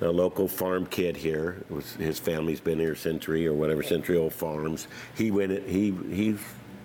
A 0.00 0.08
local 0.08 0.48
farm 0.48 0.86
kid 0.86 1.16
here, 1.16 1.62
was, 1.70 1.94
his 1.94 2.18
family's 2.18 2.60
been 2.60 2.80
here 2.80 2.96
Century 2.96 3.46
or 3.46 3.54
whatever, 3.54 3.82
Century 3.82 4.16
Old 4.16 4.32
Farms. 4.32 4.88
He 5.14 5.30
went, 5.30 5.66
he, 5.68 5.94
he's, 6.10 6.40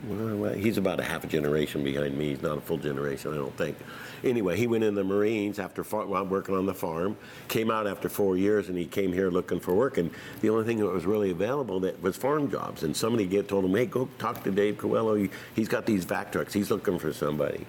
well, 0.08 0.54
he's 0.54 0.78
about 0.78 1.00
a 1.00 1.04
half 1.04 1.24
a 1.24 1.28
generation 1.28 1.84
behind 1.84 2.16
me. 2.18 2.30
He's 2.30 2.44
not 2.44 2.60
a 2.60 2.62
full 2.62 2.78
generation, 2.78 3.34
I 3.34 3.38
don't 3.38 3.58
think. 3.58 3.78
Anyway, 4.24 4.58
he 4.58 4.68
went 4.68 4.84
in 4.84 4.96
the 4.96 5.04
Marines 5.04 5.60
after 5.60 5.84
far, 5.84 6.06
while 6.06 6.26
working 6.26 6.56
on 6.56 6.66
the 6.66 6.74
farm. 6.74 7.18
Came 7.48 7.72
out 7.72 7.88
after 7.88 8.10
four 8.10 8.38
years, 8.38 8.70
and 8.70 8.78
he 8.78 8.86
came 8.86 9.14
here 9.14 9.30
looking 9.30 9.60
for 9.60 9.74
work. 9.74 9.98
And 9.98 10.12
the 10.42 10.50
only 10.50 10.66
thing 10.66 10.78
that 10.78 10.88
was 10.88 11.06
really 11.06 11.32
available 11.32 11.80
that 11.82 12.02
was 12.02 12.18
farm 12.18 12.50
jobs. 12.50 12.84
And 12.84 12.96
somebody 12.96 13.26
get 13.26 13.48
told 13.48 13.66
him, 13.66 13.76
"Hey, 13.76 13.86
go 13.86 14.10
talk 14.18 14.44
to 14.44 14.52
Dave 14.52 14.78
Coelho. 14.78 15.16
He, 15.16 15.30
he's 15.56 15.68
got 15.68 15.86
these 15.86 16.06
vac 16.06 16.32
trucks. 16.32 16.54
He's 16.54 16.70
looking 16.72 17.00
for 17.00 17.14
somebody." 17.14 17.66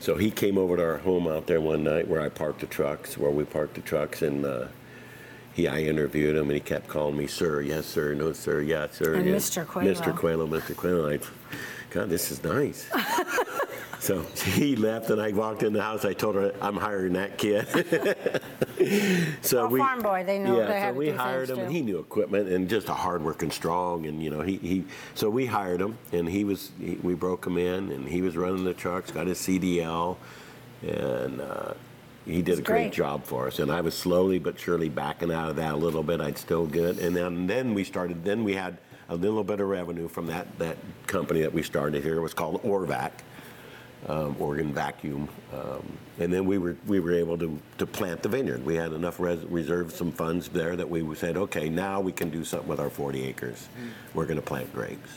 So 0.00 0.16
he 0.16 0.30
came 0.30 0.58
over 0.58 0.76
to 0.76 0.82
our 0.84 0.98
home 0.98 1.26
out 1.26 1.46
there 1.46 1.60
one 1.60 1.82
night 1.82 2.06
where 2.06 2.20
I 2.20 2.28
parked 2.28 2.60
the 2.60 2.66
trucks, 2.66 3.16
where 3.16 3.30
we 3.30 3.44
parked 3.44 3.74
the 3.74 3.80
trucks, 3.80 4.20
and 4.20 4.44
uh, 4.44 4.66
he, 5.54 5.66
I 5.66 5.80
interviewed 5.80 6.36
him, 6.36 6.42
and 6.42 6.52
he 6.52 6.60
kept 6.60 6.88
calling 6.88 7.16
me, 7.16 7.26
"Sir, 7.26 7.62
yes, 7.62 7.86
sir, 7.86 8.12
no, 8.12 8.32
sir, 8.32 8.60
yes, 8.60 8.98
sir." 8.98 9.14
And 9.14 9.26
yes. 9.26 9.48
Mr. 9.48 9.66
Coelho. 9.66 9.94
Mr. 9.94 10.14
Coelho, 10.14 10.46
Mr. 10.46 10.76
Coelho. 10.76 11.10
I, 11.10 11.18
God, 11.90 12.10
this 12.10 12.30
is 12.30 12.42
nice. 12.42 12.86
so 14.04 14.22
he 14.34 14.76
left, 14.76 15.10
and 15.10 15.20
I 15.20 15.32
walked 15.32 15.62
in 15.62 15.72
the 15.72 15.82
house. 15.82 16.04
I 16.04 16.12
told 16.12 16.34
her 16.34 16.52
I'm 16.60 16.76
hiring 16.76 17.14
that 17.14 17.38
kid. 17.38 17.66
so 19.42 19.62
Well, 19.62 19.68
we 19.70 19.78
farm 19.78 20.00
boy, 20.00 20.24
they 20.24 20.38
know 20.38 20.58
yeah, 20.58 20.66
they 20.66 20.80
so 20.80 20.92
we 20.92 21.10
hired 21.10 21.50
him, 21.50 21.58
and 21.58 21.72
he 21.72 21.80
knew 21.80 21.98
equipment 21.98 22.48
and 22.48 22.68
just 22.68 22.88
a 22.88 22.94
hardworking, 22.94 23.50
strong, 23.50 24.06
and 24.06 24.22
you 24.22 24.30
know 24.30 24.42
he, 24.42 24.58
he 24.58 24.84
so 25.14 25.30
we 25.30 25.46
hired 25.46 25.80
him, 25.80 25.96
and 26.12 26.28
he 26.28 26.44
was 26.44 26.70
he, 26.78 26.96
we 27.02 27.14
broke 27.14 27.46
him 27.46 27.56
in, 27.56 27.90
and 27.92 28.06
he 28.06 28.20
was 28.20 28.36
running 28.36 28.64
the 28.64 28.74
trucks, 28.74 29.10
got 29.10 29.26
his 29.26 29.38
CDL, 29.38 30.16
and. 30.82 31.40
Uh, 31.40 31.74
he 32.26 32.40
did 32.40 32.58
a 32.58 32.62
great 32.62 32.84
great. 32.84 32.92
job 32.94 33.24
for 33.24 33.48
us, 33.48 33.58
and 33.58 33.70
I 33.70 33.82
was 33.82 33.94
slowly 33.94 34.38
but 34.38 34.58
surely 34.58 34.88
backing 34.88 35.30
out 35.30 35.50
of 35.50 35.56
that 35.56 35.74
a 35.74 35.76
little 35.76 36.02
bit. 36.02 36.22
I'd 36.22 36.38
still 36.38 36.64
get 36.64 36.84
it, 36.84 36.98
and 37.00 37.14
then 37.14 37.46
then 37.46 37.74
we 37.74 37.84
started. 37.84 38.24
Then 38.24 38.44
we 38.44 38.54
had 38.54 38.78
a 39.10 39.14
little 39.14 39.44
bit 39.44 39.60
of 39.60 39.68
revenue 39.68 40.08
from 40.08 40.24
that 40.28 40.58
that 40.58 40.78
company 41.06 41.42
that 41.42 41.52
we 41.52 41.62
started 41.62 42.02
here. 42.02 42.16
It 42.16 42.22
was 42.22 42.32
called 42.32 42.62
Orvac, 42.62 43.12
um, 44.08 44.36
Oregon 44.38 44.72
Vacuum, 44.72 45.28
um, 45.52 45.82
and 46.18 46.32
then 46.32 46.44
we 46.44 46.58
were 46.58 46.76
we 46.86 47.00
were 47.00 47.12
able 47.12 47.38
to 47.38 47.58
to 47.78 47.86
plant 47.86 48.22
the 48.22 48.28
vineyard. 48.28 48.64
We 48.64 48.74
had 48.74 48.92
enough 48.92 49.18
res- 49.18 49.44
reserved 49.44 49.92
some 49.92 50.12
funds 50.12 50.48
there 50.48 50.76
that 50.76 50.88
we 50.88 51.14
said, 51.14 51.36
okay, 51.36 51.68
now 51.68 52.00
we 52.00 52.12
can 52.12 52.30
do 52.30 52.44
something 52.44 52.68
with 52.68 52.80
our 52.80 52.90
40 52.90 53.24
acres. 53.24 53.68
We're 54.12 54.26
going 54.26 54.36
to 54.36 54.42
plant 54.42 54.72
grapes, 54.74 55.10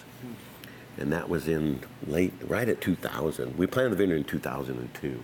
and 0.97 1.11
that 1.11 1.27
was 1.27 1.47
in 1.47 1.81
late 2.07 2.33
right 2.47 2.67
at 2.67 2.79
2000. 2.81 3.57
We 3.57 3.67
planted 3.67 3.91
the 3.91 3.97
vineyard 3.97 4.17
in 4.17 4.23
2002. 4.23 5.21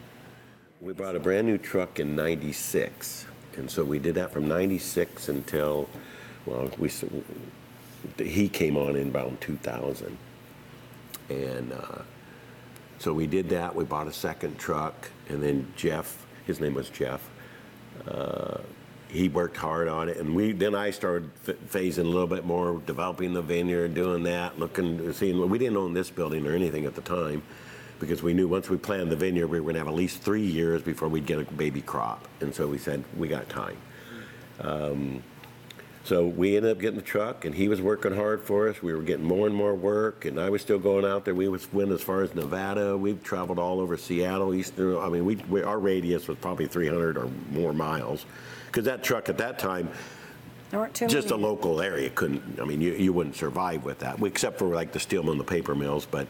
We 0.82 0.94
bought 0.94 1.16
a 1.16 1.20
brand 1.20 1.48
new 1.48 1.58
truck 1.58 2.00
in 2.00 2.16
'96, 2.16 3.26
and 3.56 3.72
so 3.72 3.84
we 3.86 4.00
did 4.00 4.16
that 4.16 4.34
from 4.34 4.48
'96 4.48 5.30
until, 5.30 5.88
well, 6.46 6.70
we 6.78 6.90
he 8.18 8.50
came 8.50 8.76
on 8.76 8.98
in 8.98 9.08
about 9.08 9.40
2000, 9.40 10.18
and 11.30 11.72
uh, 11.72 12.00
so 13.04 13.12
we 13.12 13.28
did 13.28 13.50
that. 13.50 13.76
We 13.76 13.84
bought 13.84 14.08
a 14.08 14.14
second 14.14 14.58
truck, 14.58 15.10
and 15.28 15.44
then 15.44 15.68
Jeff, 15.76 16.26
his 16.46 16.62
name 16.62 16.74
was 16.74 16.90
Jeff. 16.90 17.30
Uh, 18.08 18.60
he 19.10 19.28
worked 19.28 19.58
hard 19.58 19.90
on 19.90 20.08
it, 20.08 20.16
and 20.16 20.34
we 20.34 20.54
then 20.54 20.74
I 20.74 20.90
started 20.92 21.30
f- 21.46 21.58
phasing 21.70 22.06
a 22.06 22.08
little 22.08 22.28
bit 22.28 22.46
more, 22.46 22.82
developing 22.86 23.34
the 23.34 23.42
vineyard, 23.42 23.94
doing 23.94 24.24
that, 24.24 24.58
looking, 24.58 25.12
seeing. 25.12 25.50
We 25.50 25.58
didn't 25.58 25.76
own 25.76 25.94
this 25.94 26.10
building 26.10 26.48
or 26.48 26.54
anything 26.54 26.86
at 26.86 26.96
the 26.96 27.02
time, 27.02 27.44
because 28.00 28.24
we 28.24 28.34
knew 28.34 28.48
once 28.48 28.70
we 28.70 28.78
planted 28.78 29.10
the 29.10 29.18
vineyard, 29.18 29.48
we 29.48 29.60
were 29.60 29.66
going 29.66 29.74
to 29.74 29.80
have 29.80 29.90
at 29.90 29.96
least 29.96 30.22
three 30.22 30.46
years 30.46 30.82
before 30.82 31.10
we'd 31.10 31.26
get 31.26 31.40
a 31.40 31.44
baby 31.56 31.82
crop, 31.82 32.26
and 32.40 32.56
so 32.56 32.68
we 32.68 32.78
said 32.78 33.04
we 33.18 33.28
got 33.28 33.50
time. 33.50 33.78
So 36.06 36.28
we 36.28 36.58
ended 36.58 36.72
up 36.72 36.80
getting 36.80 36.98
the 36.98 37.02
truck, 37.02 37.46
and 37.46 37.56
he 37.56 37.70
was 37.70 37.82
working 37.82 38.14
hard 38.14 38.42
for 38.42 38.68
us. 38.68 38.84
We 38.84 38.94
were 38.94 39.02
getting 39.02 39.26
more 39.26 39.48
and 39.48 39.56
more 39.56 39.74
work, 39.74 40.26
and 40.26 40.38
I 40.38 40.50
was 40.50 40.62
still 40.62 40.80
going 40.80 41.06
out 41.06 41.24
there. 41.24 41.34
We 41.34 41.48
was 41.48 41.72
went 41.72 41.92
as 41.92 42.02
far 42.02 42.24
as 42.24 42.36
Nevada. 42.36 42.98
We've 42.98 43.24
traveled 43.24 43.58
all 43.58 43.80
over 43.80 43.96
Seattle, 43.96 44.54
Eastern. 44.54 44.98
I 44.98 45.08
mean, 45.08 45.24
we, 45.24 45.36
we 45.36 45.64
our 45.64 45.80
radius 45.80 46.28
was 46.28 46.38
probably 46.40 46.68
300 46.68 47.18
or 47.18 47.30
more 47.52 47.72
miles, 47.72 48.26
because 48.68 48.84
that 48.84 49.02
truck 49.02 49.30
at 49.30 49.38
that 49.38 49.58
time, 49.58 49.90
There 50.72 50.80
weren't 50.82 50.94
too 50.94 51.08
Just 51.08 51.32
a 51.32 51.38
local 51.38 51.80
area 51.80 52.10
couldn't, 52.10 52.60
I 52.60 52.66
mean, 52.66 52.82
you, 52.82 52.92
you 52.94 53.14
wouldn't 53.14 53.38
survive 53.38 53.86
with 53.86 54.00
that, 54.00 54.22
except 54.22 54.60
for 54.60 54.68
like 54.76 54.92
the 54.92 55.00
steel 55.00 55.24
mill 55.24 55.32
and 55.32 55.40
the 55.40 55.46
paper 55.46 55.74
mills, 55.74 56.06
but 56.06 56.28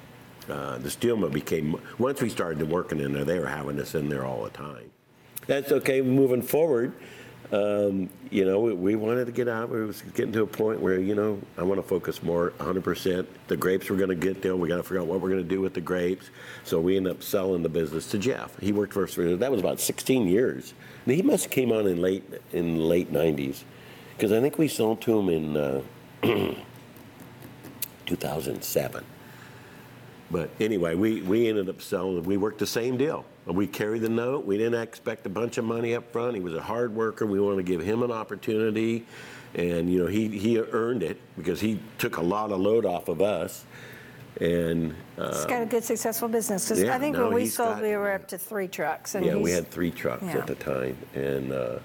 uh, 0.49 0.77
the 0.77 0.91
steel 0.91 1.17
mill 1.17 1.29
became, 1.29 1.81
once 1.97 2.21
we 2.21 2.29
started 2.29 2.61
working 2.69 2.99
in 2.99 3.11
there, 3.11 3.25
they 3.25 3.39
were 3.39 3.47
having 3.47 3.79
us 3.79 3.95
in 3.95 4.07
there 4.07 4.23
all 4.23 4.43
the 4.43 4.51
time. 4.51 4.91
That's 5.47 5.71
okay, 5.71 6.01
moving 6.01 6.43
forward, 6.43 6.93
um, 7.53 8.09
you 8.31 8.45
know, 8.45 8.59
we, 8.59 8.73
we 8.73 8.95
wanted 8.95 9.25
to 9.25 9.31
get 9.31 9.47
out, 9.47 9.69
we 9.69 9.85
was 9.85 10.01
getting 10.15 10.33
to 10.33 10.41
a 10.41 10.47
point 10.47 10.81
where, 10.81 10.99
you 10.99 11.13
know, 11.13 11.39
I 11.55 11.61
want 11.61 11.79
to 11.79 11.87
focus 11.87 12.23
more 12.23 12.51
100%. 12.57 13.27
The 13.47 13.55
grapes 13.55 13.91
we're 13.91 13.97
going 13.97 14.09
to 14.09 14.15
get 14.15 14.41
there, 14.41 14.55
we 14.55 14.67
got 14.67 14.77
to 14.77 14.83
figure 14.83 15.01
out 15.01 15.05
what 15.05 15.21
we're 15.21 15.29
going 15.29 15.43
to 15.43 15.47
do 15.47 15.61
with 15.61 15.75
the 15.75 15.81
grapes. 15.81 16.31
So 16.63 16.81
we 16.81 16.97
ended 16.97 17.11
up 17.11 17.21
selling 17.21 17.61
the 17.61 17.69
business 17.69 18.09
to 18.09 18.17
Jeff. 18.17 18.57
He 18.59 18.71
worked 18.71 18.93
for 18.93 19.03
us 19.03 19.13
for, 19.13 19.35
that 19.35 19.51
was 19.51 19.59
about 19.59 19.79
16 19.79 20.27
years. 20.27 20.73
And 21.05 21.15
he 21.15 21.21
must 21.21 21.43
have 21.43 21.51
came 21.51 21.71
on 21.71 21.85
in 21.85 22.01
late, 22.01 22.23
in 22.53 22.79
late 22.89 23.13
90s. 23.13 23.61
Because 24.17 24.31
I 24.31 24.41
think 24.41 24.57
we 24.57 24.67
sold 24.67 25.01
to 25.01 25.19
him 25.19 25.29
in 25.29 25.55
uh, 25.55 25.81
2007. 28.07 29.03
But 30.33 30.49
anyway, 30.59 30.95
we, 30.95 31.21
we 31.21 31.47
ended 31.47 31.69
up 31.69 31.79
selling, 31.79 32.23
we 32.23 32.37
worked 32.37 32.57
the 32.57 32.65
same 32.65 32.97
deal. 32.97 33.23
We 33.45 33.67
carried 33.67 34.01
the 34.01 34.09
note, 34.09 34.45
we 34.45 34.57
didn't 34.57 34.81
expect 34.81 35.27
a 35.27 35.29
bunch 35.29 35.59
of 35.59 35.63
money 35.63 35.93
up 35.93 36.11
front. 36.11 36.33
He 36.33 36.41
was 36.41 36.55
a 36.55 36.61
hard 36.61 36.93
worker, 36.95 37.27
we 37.27 37.39
wanted 37.39 37.57
to 37.57 37.63
give 37.63 37.81
him 37.81 38.01
an 38.01 38.11
opportunity. 38.11 39.05
And, 39.53 39.87
you 39.93 39.99
know, 39.99 40.07
he, 40.07 40.27
he 40.29 40.57
earned 40.59 41.03
it 41.03 41.21
because 41.37 41.61
he 41.61 41.79
took 41.99 42.17
a 42.17 42.21
lot 42.21 42.51
of 42.51 42.59
load 42.59 42.83
off 42.83 43.09
of 43.09 43.21
us. 43.21 43.63
And, 44.41 44.95
uh, 45.19 45.31
He's 45.35 45.45
got 45.45 45.61
a 45.61 45.65
good, 45.67 45.83
successful 45.83 46.27
business, 46.27 46.65
because 46.67 46.81
Yeah, 46.81 46.95
I 46.95 46.99
think 46.99 47.15
no, 47.15 47.25
when 47.25 47.35
we 47.35 47.45
sold, 47.45 47.75
got- 47.75 47.83
we 47.83 47.95
were 47.95 48.11
up 48.13 48.27
to 48.29 48.37
three 48.39 48.67
trucks. 48.67 49.13
and 49.13 49.23
yeah, 49.23 49.35
we 49.35 49.51
had 49.51 49.69
three 49.69 49.91
trucks 49.91 50.23
Yeah. 50.23 50.39
at 50.39 50.47
the 50.47 50.55
time. 50.55 50.97
And, 51.13 51.51
uh, 51.51 51.77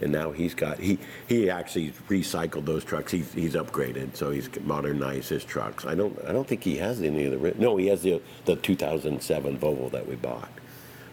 and 0.00 0.12
now 0.12 0.30
he's 0.30 0.54
got, 0.54 0.78
he, 0.78 0.98
he 1.28 1.48
actually 1.50 1.92
recycled 2.08 2.66
those 2.66 2.84
trucks. 2.84 3.12
He's, 3.12 3.32
he's 3.32 3.54
upgraded, 3.54 4.14
so 4.16 4.30
he's 4.30 4.48
modernized 4.62 5.30
his 5.30 5.44
trucks. 5.44 5.86
I 5.86 5.94
don't, 5.94 6.18
I 6.26 6.32
don't 6.32 6.46
think 6.46 6.62
he 6.62 6.76
has 6.76 7.00
any 7.00 7.24
of 7.24 7.40
the, 7.40 7.54
no, 7.58 7.76
he 7.76 7.86
has 7.88 8.02
the, 8.02 8.20
the 8.44 8.56
2007 8.56 9.58
Volvo 9.58 9.90
that 9.90 10.06
we 10.06 10.16
bought. 10.16 10.50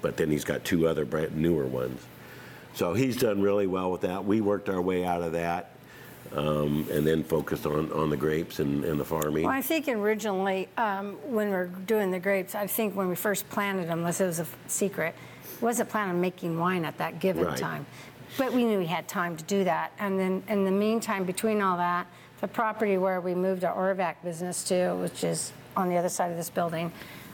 But 0.01 0.17
then 0.17 0.29
he's 0.29 0.43
got 0.43 0.65
two 0.65 0.87
other 0.87 1.05
brand 1.05 1.35
newer 1.35 1.65
ones. 1.65 2.01
So 2.73 2.93
he's 2.93 3.15
done 3.15 3.41
really 3.41 3.67
well 3.67 3.91
with 3.91 4.01
that. 4.01 4.25
We 4.25 4.41
worked 4.41 4.67
our 4.67 4.81
way 4.81 5.05
out 5.05 5.21
of 5.21 5.31
that 5.33 5.71
um, 6.35 6.87
and 6.91 7.05
then 7.05 7.23
focused 7.23 7.65
on, 7.65 7.91
on 7.91 8.09
the 8.09 8.17
grapes 8.17 8.59
and, 8.59 8.83
and 8.83 8.99
the 8.99 9.05
farming. 9.05 9.43
Well, 9.43 9.53
I 9.53 9.61
think 9.61 9.87
originally, 9.87 10.67
um, 10.77 11.13
when 11.23 11.49
we 11.49 11.55
are 11.55 11.67
doing 11.67 12.11
the 12.11 12.19
grapes, 12.19 12.55
I 12.55 12.67
think 12.67 12.95
when 12.95 13.07
we 13.07 13.15
first 13.15 13.49
planted 13.49 13.87
them, 13.87 13.99
unless 13.99 14.19
it 14.19 14.25
was 14.25 14.39
a 14.39 14.47
secret, 14.67 15.15
wasn't 15.61 15.89
planning 15.89 16.15
on 16.15 16.21
making 16.21 16.59
wine 16.59 16.85
at 16.85 16.97
that 16.97 17.19
given 17.19 17.45
Right. 17.45 17.57
time. 17.57 17.85
But 18.37 18.53
we 18.53 18.63
knew 18.65 18.79
we 18.79 18.87
had 18.87 19.07
time 19.07 19.37
to 19.37 19.43
do 19.43 19.63
that. 19.63 19.91
And 19.99 20.19
then 20.19 20.43
in 20.47 20.65
the 20.65 20.71
meantime, 20.71 21.23
between 21.23 21.61
all 21.61 21.77
that, 21.77 22.07
the 22.41 22.47
property 22.47 22.97
where 22.97 23.21
we 23.21 23.35
moved 23.35 23.63
our 23.63 23.75
Orvac 23.95 24.15
business 24.23 24.63
to, 24.65 24.95
which 24.95 25.23
is 25.23 25.51
on 25.77 25.89
the 25.89 25.97
other 25.97 26.09
side 26.09 26.31
of 26.31 26.37
this 26.37 26.49
building, 26.49 26.91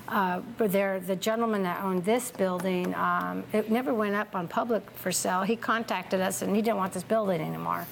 uh, 0.07 0.41
but 0.57 0.71
there, 0.71 0.99
the 0.99 1.15
gentleman 1.15 1.63
that 1.63 1.83
owned 1.83 2.03
this 2.03 2.31
building, 2.31 2.93
um, 2.95 3.43
it 3.53 3.69
never 3.71 3.93
went 3.93 4.15
up 4.15 4.35
on 4.35 4.47
public 4.47 4.89
for 4.91 5.11
sale. 5.11 5.43
He 5.43 5.55
contacted 5.55 6.19
us 6.19 6.41
and 6.41 6.55
he 6.55 6.61
didn't 6.61 6.77
want 6.77 6.93
this 6.93 7.03
building 7.03 7.39
anymore. 7.41 7.85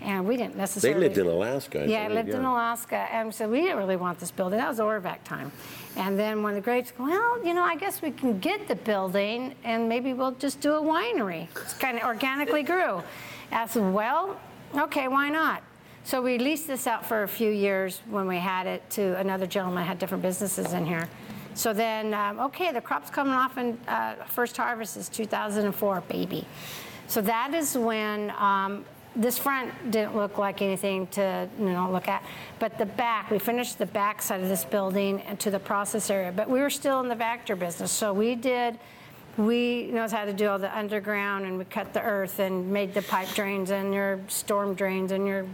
And 0.00 0.26
we 0.26 0.36
didn't 0.36 0.56
necessarily 0.56 1.00
They 1.00 1.08
necessarily. 1.08 1.08
lived 1.08 1.18
in 1.18 1.26
Alaska. 1.26 1.80
I 1.80 1.84
Yeah, 1.84 1.98
I 2.04 2.08
believe, 2.08 2.26
lived 2.26 2.38
in 2.38 2.44
Alaska, 2.44 2.96
and 3.10 3.34
so 3.34 3.48
we 3.48 3.62
didn't 3.62 3.78
really 3.78 3.96
want 3.96 4.18
this 4.18 4.30
building. 4.30 4.58
That 4.58 4.68
was 4.68 4.78
Orvac 4.80 5.22
time. 5.24 5.50
And 5.96 6.18
then 6.18 6.42
when 6.42 6.54
the 6.54 6.60
grapes, 6.60 6.92
well, 6.98 7.44
you 7.44 7.54
know, 7.54 7.62
I 7.62 7.76
guess 7.76 8.02
we 8.02 8.10
can 8.10 8.38
get 8.40 8.66
the 8.66 8.74
building, 8.74 9.54
and 9.62 9.88
maybe 9.88 10.12
we'll 10.12 10.32
just 10.32 10.60
do 10.60 10.74
a 10.74 10.80
winery. 10.80 11.48
It's 11.62 11.74
kind 11.74 11.98
of 11.98 12.04
organically 12.04 12.62
grew. 12.62 13.02
I 13.52 13.66
said, 13.66 13.92
well, 13.92 14.40
okay, 14.76 15.06
why 15.06 15.28
not? 15.28 15.62
So 16.02 16.20
we 16.20 16.38
leased 16.38 16.66
this 16.66 16.86
out 16.86 17.06
for 17.06 17.22
a 17.22 17.28
few 17.28 17.50
years 17.50 18.02
when 18.10 18.26
we 18.26 18.36
had 18.36 18.66
it 18.66 18.88
to 18.90 19.16
another 19.18 19.46
gentleman, 19.46 19.84
had 19.84 19.98
different 19.98 20.22
businesses 20.22 20.72
in 20.72 20.84
here. 20.84 21.08
So 21.54 21.72
then, 21.72 22.12
um, 22.12 22.40
okay, 22.40 22.72
the 22.72 22.80
crop's 22.80 23.10
coming 23.10 23.32
off, 23.32 23.56
and 23.56 23.78
uh, 23.86 24.16
first 24.26 24.56
harvest 24.56 24.96
is 24.96 25.08
2004, 25.08 26.02
baby. 26.08 26.46
So 27.06 27.20
that 27.22 27.54
is 27.54 27.78
when 27.78 28.30
um, 28.32 28.84
this 29.16 29.38
front 29.38 29.72
didn't 29.90 30.16
look 30.16 30.38
like 30.38 30.60
anything 30.62 31.06
to 31.08 31.48
you 31.58 31.66
know 31.70 31.90
look 31.90 32.08
at, 32.08 32.22
but 32.58 32.76
the 32.78 32.86
back, 32.86 33.30
we 33.30 33.38
finished 33.38 33.78
the 33.78 33.86
back 33.86 34.20
side 34.22 34.40
of 34.40 34.48
this 34.48 34.64
building 34.64 35.20
and 35.22 35.38
to 35.40 35.50
the 35.50 35.58
process 35.60 36.10
area, 36.10 36.32
but 36.32 36.48
we 36.50 36.60
were 36.60 36.70
still 36.70 37.00
in 37.00 37.08
the 37.08 37.14
Vactor 37.16 37.58
business, 37.58 37.92
so 37.92 38.12
we 38.12 38.34
did. 38.34 38.78
We 39.36 39.90
knows 39.92 40.12
how 40.12 40.24
to 40.24 40.32
do 40.32 40.48
all 40.48 40.58
the 40.60 40.76
underground, 40.76 41.44
and 41.44 41.58
we 41.58 41.64
cut 41.64 41.92
the 41.92 42.02
earth 42.02 42.38
and 42.38 42.70
made 42.72 42.94
the 42.94 43.02
pipe 43.02 43.28
drains 43.34 43.70
and 43.70 43.92
your 43.92 44.20
storm 44.28 44.74
drains 44.74 45.10
and 45.10 45.26
your 45.26 45.44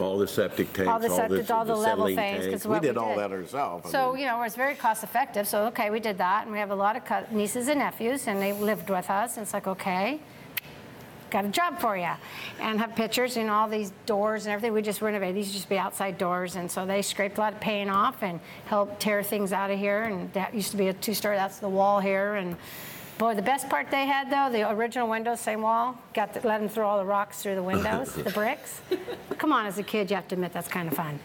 All 0.00 0.16
the 0.18 0.26
septic 0.26 0.72
tanks, 0.72 0.88
all 0.90 0.98
the 0.98 1.10
septic, 1.10 1.50
all 1.50 1.64
the 1.66 1.74
level 1.74 2.06
settling 2.06 2.16
things. 2.16 2.36
'cause 2.44 2.50
tanks. 2.50 2.64
We 2.66 2.70
what 2.70 2.82
did 2.82 2.96
all 2.96 3.14
that 3.16 3.30
ourselves. 3.32 3.86
I 3.86 3.90
So, 3.90 4.12
mean- 4.12 4.20
you 4.22 4.26
know, 4.28 4.36
it 4.40 4.44
was 4.44 4.54
very 4.56 4.74
cost 4.74 5.04
effective. 5.04 5.46
So, 5.48 5.64
okay, 5.66 5.88
we 5.90 6.00
did 6.00 6.16
that. 6.18 6.44
And 6.44 6.52
we 6.52 6.58
have 6.58 6.70
a 6.70 6.74
lot 6.74 6.96
of 6.96 7.04
cou- 7.04 7.24
nieces 7.30 7.68
and 7.68 7.78
nephews, 7.80 8.26
and 8.26 8.40
they 8.40 8.52
lived 8.54 8.88
with 8.90 9.08
us. 9.10 9.36
And 9.36 9.44
it's 9.44 9.52
like, 9.54 9.66
okay, 9.66 10.18
got 11.30 11.44
a 11.44 11.48
job 11.48 11.80
for 11.80 11.96
you. 11.96 12.10
And 12.60 12.78
have 12.80 12.94
pictures 12.94 13.36
and 13.36 13.50
all 13.50 13.68
these 13.68 13.92
doors 14.06 14.46
and 14.46 14.52
everything. 14.52 14.72
We 14.72 14.82
just 14.82 15.02
renovated. 15.02 15.36
These 15.36 15.52
used 15.52 15.64
to 15.64 15.68
be 15.68 15.78
outside 15.78 16.18
doors. 16.18 16.56
And 16.56 16.70
so 16.70 16.86
they 16.86 17.02
scraped 17.02 17.38
a 17.38 17.40
lot 17.40 17.52
of 17.52 17.60
paint 17.60 17.90
off 17.90 18.22
and 18.22 18.40
helped 18.66 19.00
tear 19.00 19.22
things 19.22 19.52
out 19.52 19.70
of 19.70 19.78
here. 19.78 20.04
And 20.04 20.32
that 20.32 20.54
used 20.54 20.70
to 20.70 20.76
be 20.76 20.88
a 20.88 20.92
two 20.92 21.14
story. 21.14 21.36
That's 21.36 21.58
the 21.58 21.68
wall 21.68 22.00
here. 22.00 22.34
And 22.34 22.56
boy, 23.18 23.34
the 23.34 23.42
best 23.42 23.68
part 23.68 23.90
they 23.90 24.06
had, 24.06 24.30
though, 24.30 24.50
the 24.52 24.70
original 24.70 25.08
windows, 25.08 25.40
same 25.40 25.62
wall, 25.62 25.98
got 26.14 26.34
to 26.34 26.46
let 26.46 26.60
them 26.60 26.68
throw 26.68 26.86
all 26.86 26.98
the 26.98 27.04
rocks 27.04 27.42
through 27.42 27.54
the 27.54 27.62
windows, 27.62 28.14
the 28.14 28.30
bricks. 28.30 28.80
Come 29.38 29.52
on, 29.52 29.66
as 29.66 29.78
a 29.78 29.82
kid, 29.82 30.10
you 30.10 30.16
have 30.16 30.28
to 30.28 30.34
admit 30.34 30.52
that's 30.52 30.68
kind 30.68 30.88
of 30.88 30.94
fun. 30.94 31.18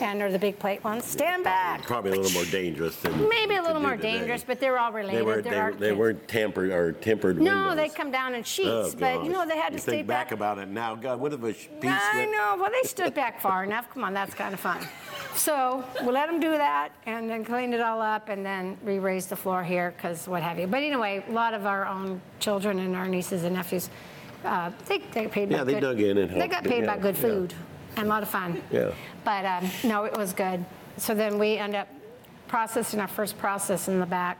And 0.00 0.20
they're 0.20 0.32
the 0.32 0.38
big 0.38 0.58
plate 0.58 0.82
ones. 0.84 1.04
Stand 1.04 1.44
back. 1.44 1.82
Probably 1.82 2.12
a 2.12 2.16
little 2.16 2.32
more 2.32 2.44
dangerous 2.50 2.96
than. 2.96 3.28
Maybe 3.28 3.54
a 3.56 3.62
little 3.62 3.80
more 3.80 3.96
today. 3.96 4.18
dangerous, 4.18 4.44
but 4.44 4.60
they're 4.60 4.78
all 4.78 4.92
related. 4.92 5.18
They 5.18 5.22
weren't, 5.22 5.78
they, 5.78 5.86
they 5.88 5.92
weren't 5.92 6.26
tampered 6.28 6.70
or 6.70 6.92
tempered 6.92 7.40
No, 7.40 7.68
windows. 7.68 7.76
they 7.76 7.88
come 7.88 8.10
down 8.10 8.34
in 8.34 8.42
sheets, 8.42 8.68
Oh, 8.68 8.92
but 8.98 9.24
you 9.24 9.30
know 9.30 9.46
they 9.46 9.56
had 9.56 9.68
to 9.68 9.74
You 9.74 9.78
stay 9.80 9.92
think 9.98 10.06
back 10.08 10.32
about 10.32 10.58
it 10.58 10.68
now. 10.68 10.94
God, 10.94 11.20
what 11.20 11.32
if 11.32 11.42
a 11.42 11.52
piece 11.52 11.68
I 11.84 12.26
know. 12.26 12.56
Well, 12.60 12.70
they 12.70 12.86
stood 12.88 13.14
back 13.14 13.40
far 13.46 13.64
enough. 13.64 13.88
Come 13.90 14.04
on, 14.04 14.12
that's 14.12 14.34
kind 14.34 14.52
of 14.52 14.60
fun. 14.60 14.86
So 15.34 15.84
we 16.02 16.10
let 16.12 16.26
them 16.26 16.40
do 16.40 16.52
that, 16.52 16.90
and 17.06 17.28
then 17.28 17.44
cleaned 17.44 17.74
it 17.74 17.80
all 17.80 18.00
up, 18.00 18.28
and 18.28 18.44
then 18.44 18.76
re-raised 18.82 19.28
the 19.28 19.36
floor 19.36 19.62
here, 19.62 19.92
because 19.96 20.26
what 20.26 20.42
have 20.42 20.58
you. 20.58 20.66
But 20.66 20.82
anyway, 20.82 21.22
a 21.28 21.32
lot 21.32 21.54
of 21.54 21.66
our 21.66 21.86
own 21.86 22.20
children 22.40 22.78
and 22.80 22.96
our 22.96 23.06
nieces 23.06 23.44
and 23.44 23.54
nephews, 23.54 23.90
uh, 24.44 24.70
they, 24.86 24.98
they 24.98 25.26
paid. 25.26 25.50
Yeah, 25.50 25.64
they 25.64 25.74
good, 25.74 25.80
dug 25.80 26.00
in 26.00 26.18
and 26.18 26.40
They 26.40 26.48
got 26.48 26.64
paid 26.64 26.86
by 26.86 26.96
Yeah, 26.96 27.02
good 27.02 27.16
yeah. 27.16 27.22
And 27.96 28.06
a 28.06 28.08
lot 28.08 28.22
of 28.22 28.28
fun. 28.28 28.62
Yeah. 28.70 28.92
But 29.24 29.44
um, 29.44 29.70
no, 29.84 30.04
it 30.04 30.16
was 30.16 30.32
good. 30.32 30.64
So 30.98 31.14
then 31.14 31.38
we 31.38 31.56
end 31.56 31.74
up 31.74 31.88
processing 32.48 33.00
our 33.00 33.08
first 33.08 33.38
process 33.38 33.88
in 33.88 33.98
the 34.00 34.06
back 34.06 34.38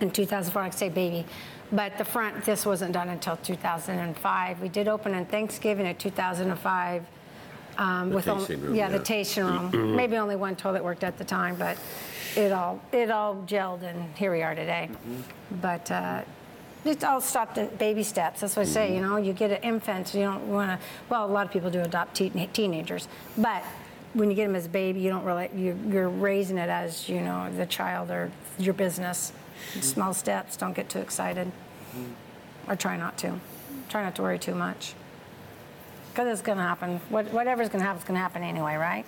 in 0.00 0.10
2004, 0.10 0.62
like 0.62 0.72
I 0.72 0.76
say 0.76 0.88
baby. 0.88 1.24
But 1.72 1.96
the 1.96 2.04
front, 2.04 2.44
this 2.44 2.66
wasn't 2.66 2.92
done 2.92 3.08
until 3.08 3.36
2005. 3.38 4.60
We 4.60 4.68
did 4.68 4.88
open 4.88 5.14
on 5.14 5.24
Thanksgiving 5.24 5.86
of 5.88 5.96
2005. 5.98 7.04
Um, 7.78 8.10
The 8.10 8.14
with 8.16 8.28
only- 8.28 8.56
room, 8.56 8.74
yeah, 8.74 8.90
the 8.90 8.98
tasting 8.98 9.44
room. 9.46 9.96
Maybe 9.96 10.18
only 10.18 10.36
one 10.36 10.54
toilet 10.56 10.84
worked 10.84 11.04
at 11.04 11.16
the 11.16 11.24
time, 11.24 11.56
but 11.56 11.78
it 12.36 12.52
all 12.52 12.78
it 12.92 13.10
all 13.10 13.36
gelled, 13.46 13.82
and 13.82 14.14
here 14.14 14.30
we 14.30 14.42
are 14.42 14.54
today. 14.54 14.90
But 15.62 15.90
uh, 15.90 16.20
it 16.84 17.04
all 17.04 17.20
stopped 17.20 17.58
at 17.58 17.78
baby 17.78 18.02
steps. 18.02 18.40
That's 18.40 18.56
what 18.56 18.66
I 18.66 18.68
say. 18.70 18.94
You 18.94 19.00
mm-hmm. 19.00 19.10
know, 19.10 19.16
you 19.16 19.32
get 19.32 19.50
an 19.50 19.62
infant, 19.62 20.14
you 20.14 20.22
don't 20.22 20.48
want 20.48 20.80
to. 20.80 20.86
Well, 21.08 21.24
a 21.24 21.26
lot 21.26 21.46
of 21.46 21.52
people 21.52 21.70
do 21.70 21.80
adopt 21.80 22.16
teen, 22.16 22.48
teenagers, 22.52 23.08
but 23.36 23.62
when 24.14 24.28
you 24.28 24.36
get 24.36 24.46
them 24.46 24.56
as 24.56 24.66
a 24.66 24.68
baby, 24.68 25.00
you 25.00 25.08
don't 25.10 25.24
really 25.24 25.48
you, 25.54 25.78
you're 25.88 26.08
raising 26.08 26.58
it 26.58 26.68
as 26.68 27.08
you 27.08 27.20
know 27.20 27.50
the 27.56 27.66
child 27.66 28.10
or 28.10 28.30
your 28.58 28.74
business. 28.74 29.32
Mm-hmm. 29.70 29.80
Small 29.80 30.14
steps. 30.14 30.56
Don't 30.56 30.74
get 30.74 30.88
too 30.88 30.98
excited, 30.98 31.46
mm-hmm. 31.46 32.70
or 32.70 32.76
try 32.76 32.96
not 32.96 33.16
to. 33.18 33.38
Try 33.88 34.02
not 34.02 34.16
to 34.16 34.22
worry 34.22 34.38
too 34.38 34.54
much. 34.54 34.94
Because 36.10 36.28
it's 36.28 36.42
going 36.42 36.58
to 36.58 36.64
happen. 36.64 37.00
What, 37.08 37.32
whatever's 37.32 37.68
going 37.68 37.80
to 37.80 37.86
happen 37.86 38.02
is 38.02 38.04
going 38.04 38.16
to 38.16 38.20
happen 38.20 38.42
anyway, 38.42 38.74
right? 38.76 39.06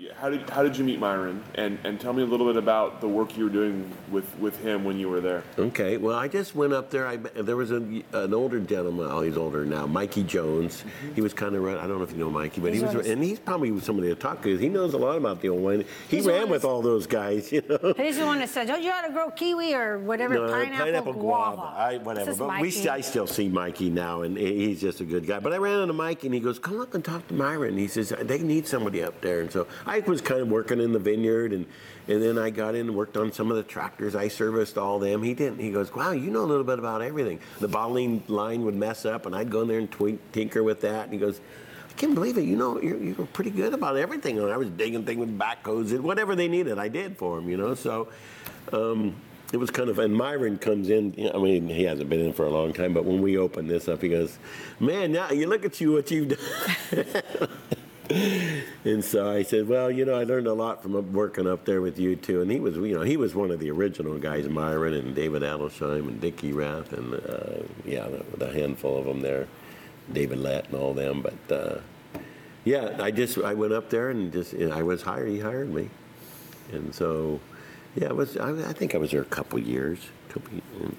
Yeah, 0.00 0.14
How 0.16 0.30
did, 0.30 0.48
how 0.48 0.62
did 0.62 0.78
you 0.78 0.84
meet 0.84 0.98
Myron? 0.98 1.44
And, 1.56 1.78
and 1.84 2.00
tell 2.00 2.14
me 2.14 2.22
a 2.22 2.26
little 2.26 2.46
bit 2.46 2.56
about 2.56 3.02
the 3.02 3.06
work 3.06 3.36
you 3.36 3.44
were 3.44 3.50
doing 3.50 3.86
with, 4.10 4.24
with 4.38 4.58
him 4.62 4.82
when 4.82 4.98
you 4.98 5.10
were 5.10 5.20
there. 5.20 5.44
Okay, 5.58 5.98
well, 5.98 6.16
I 6.16 6.26
just 6.26 6.54
went 6.54 6.72
up 6.72 6.88
there. 6.88 7.06
I, 7.06 7.16
there 7.16 7.56
was 7.56 7.70
a, 7.70 7.76
an 8.14 8.32
older 8.32 8.60
gentleman. 8.60 9.08
Oh, 9.10 9.20
he's 9.20 9.36
older 9.36 9.66
now. 9.66 9.84
Mikey 9.84 10.22
Jones. 10.22 10.78
Mm-hmm. 10.78 11.14
He 11.16 11.20
was 11.20 11.34
kind 11.34 11.54
of. 11.54 11.66
I 11.66 11.86
don't 11.86 11.98
know 11.98 12.02
if 12.02 12.12
you 12.12 12.16
know 12.16 12.30
Mikey, 12.30 12.62
but 12.62 12.72
He's 12.72 12.80
he 12.80 12.86
was, 12.86 12.96
one 12.96 13.04
and 13.04 13.22
he's 13.22 13.38
probably 13.38 13.78
somebody 13.80 14.08
to 14.08 14.14
talk 14.14 14.42
to. 14.44 14.56
He 14.56 14.70
knows 14.70 14.94
a 14.94 14.96
lot 14.96 15.18
about 15.18 15.42
the 15.42 15.50
old 15.50 15.62
wine. 15.62 15.84
He 16.08 16.16
He's 16.16 16.24
ran 16.24 16.48
with 16.48 16.64
all 16.64 16.80
those 16.80 17.06
guys, 17.06 17.52
you 17.52 17.62
know. 17.68 17.92
He's 17.94 18.16
the 18.16 18.24
one 18.24 18.38
that 18.38 18.48
said, 18.48 18.68
"Don't 18.68 18.78
oh, 18.78 18.82
you 18.82 18.90
ought 18.90 19.06
to 19.06 19.12
grow 19.12 19.30
kiwi 19.30 19.74
or 19.74 19.98
whatever, 19.98 20.32
No, 20.32 20.48
pineapple, 20.48 21.12
guava." 21.12 21.60
I, 21.76 21.98
whatever. 21.98 22.24
This 22.24 22.34
is 22.36 22.38
But 22.38 22.62
we, 22.62 22.88
I 22.88 23.02
still 23.02 23.26
see 23.26 23.50
Mikey 23.50 23.90
now, 23.90 24.22
and 24.22 24.38
he's 24.38 24.80
just 24.80 25.02
a 25.02 25.04
good 25.04 25.26
guy. 25.26 25.40
But 25.40 25.52
I 25.52 25.58
ran 25.58 25.80
into 25.80 25.92
Mikey, 25.92 26.28
and 26.28 26.34
he 26.34 26.40
goes, 26.40 26.58
"Come 26.58 26.80
up 26.80 26.94
and 26.94 27.04
talk 27.04 27.28
to 27.28 27.34
Myron." 27.34 27.76
He 27.76 27.86
says 27.86 28.14
they 28.18 28.38
need 28.38 28.66
somebody 28.66 29.02
up 29.02 29.20
there, 29.20 29.42
and 29.42 29.52
so 29.52 29.66
I 29.90 29.98
was 30.06 30.20
kind 30.20 30.40
of 30.40 30.48
working 30.48 30.80
in 30.80 30.92
the 30.92 31.00
vineyard, 31.00 31.52
and 31.52 31.66
and 32.06 32.22
then 32.22 32.38
I 32.38 32.50
got 32.50 32.76
in 32.76 32.82
and 32.86 32.94
worked 32.94 33.16
on 33.16 33.32
some 33.32 33.50
of 33.50 33.56
the 33.56 33.64
tractors. 33.64 34.14
I 34.14 34.28
serviced 34.28 34.78
all 34.78 35.00
them. 35.00 35.20
He 35.20 35.34
didn't. 35.34 35.58
He 35.58 35.72
goes, 35.72 35.92
"Wow, 35.92 36.12
you 36.12 36.30
know 36.30 36.44
a 36.44 36.46
little 36.46 36.62
bit 36.62 36.78
about 36.78 37.02
everything." 37.02 37.40
The 37.58 37.66
bottling 37.66 38.22
line 38.28 38.64
would 38.64 38.76
mess 38.76 39.04
up, 39.04 39.26
and 39.26 39.34
I'd 39.34 39.50
go 39.50 39.62
in 39.62 39.68
there 39.68 39.80
and 39.80 39.90
twink, 39.90 40.20
tinker 40.30 40.62
with 40.62 40.80
that. 40.82 41.04
And 41.04 41.12
he 41.12 41.18
goes. 41.18 41.40
I 41.88 41.92
can't 42.00 42.14
believe 42.14 42.38
it. 42.38 42.44
You 42.44 42.56
know, 42.56 42.80
you're, 42.80 42.96
you're 42.96 43.26
pretty 43.26 43.50
good 43.50 43.74
about 43.74 43.96
everything. 43.96 44.38
And 44.38 44.50
I 44.50 44.56
was 44.56 44.70
digging 44.70 45.04
things 45.04 45.18
with 45.18 45.36
backhoes 45.36 45.90
and 45.90 46.02
whatever 46.02 46.34
they 46.34 46.48
needed, 46.48 46.78
I 46.78 46.88
did 46.88 47.18
for 47.18 47.36
them, 47.36 47.50
you 47.50 47.58
know. 47.58 47.74
So 47.74 48.08
um, 48.72 49.14
it 49.52 49.58
was 49.58 49.70
kind 49.70 49.90
of, 49.90 49.98
and 49.98 50.14
Myron 50.14 50.56
comes 50.56 50.88
in, 50.88 51.12
I 51.34 51.36
mean, 51.36 51.68
he 51.68 51.82
hasn't 51.82 52.08
been 52.08 52.20
in 52.20 52.32
for 52.32 52.46
a 52.46 52.48
long 52.48 52.72
time, 52.72 52.94
but 52.94 53.04
when 53.04 53.20
we 53.20 53.36
opened 53.36 53.68
this 53.68 53.86
up, 53.86 54.00
he 54.00 54.08
goes, 54.08 54.38
man, 54.78 55.12
now 55.12 55.30
you 55.30 55.46
look 55.46 55.64
at 55.66 55.78
you, 55.80 55.92
what 55.92 56.10
you've 56.10 56.28
done. 56.28 57.12
and 58.84 59.04
so 59.04 59.30
I 59.30 59.42
said, 59.42 59.68
well, 59.68 59.90
you 59.90 60.04
know, 60.04 60.14
I 60.18 60.24
learned 60.24 60.48
a 60.48 60.52
lot 60.52 60.82
from 60.82 61.12
working 61.12 61.46
up 61.46 61.64
there 61.64 61.80
with 61.80 61.98
you 61.98 62.16
too. 62.16 62.42
And 62.42 62.50
he 62.50 62.58
was, 62.58 62.76
you 62.76 62.94
know, 62.94 63.02
he 63.02 63.16
was 63.16 63.34
one 63.34 63.50
of 63.50 63.60
the 63.60 63.70
original 63.70 64.18
guys, 64.18 64.48
Myron 64.48 64.94
and 64.94 65.14
David 65.14 65.42
Adelsheim 65.42 66.08
and 66.08 66.20
Dick 66.20 66.42
Erath 66.42 66.92
and 66.92 67.14
uh, 67.14 67.62
yeah, 67.84 68.08
the, 68.08 68.46
handful 68.52 68.98
of 68.98 69.04
them 69.04 69.20
there, 69.20 69.46
David 70.12 70.38
Lett 70.38 70.66
and 70.66 70.74
all 70.74 70.92
them. 70.92 71.22
But 71.22 71.56
uh, 71.56 71.78
yeah, 72.64 72.96
I 73.00 73.10
just 73.10 73.38
I 73.38 73.54
went 73.54 73.72
up 73.72 73.90
there 73.90 74.10
and 74.10 74.32
just 74.32 74.52
know, 74.68 74.74
I 74.74 74.82
was 74.82 75.02
hired. 75.02 75.28
He 75.28 75.38
hired 75.38 75.72
me, 75.72 75.88
and 76.72 76.94
so 76.94 77.40
yeah, 77.94 78.06
it 78.06 78.16
was. 78.16 78.36
I, 78.36 78.50
I 78.68 78.72
think 78.72 78.94
I 78.94 78.98
was 78.98 79.12
there 79.12 79.22
a 79.22 79.24
couple 79.26 79.58
years. 79.58 79.98
Couple, 80.28 80.58
In 80.80 80.96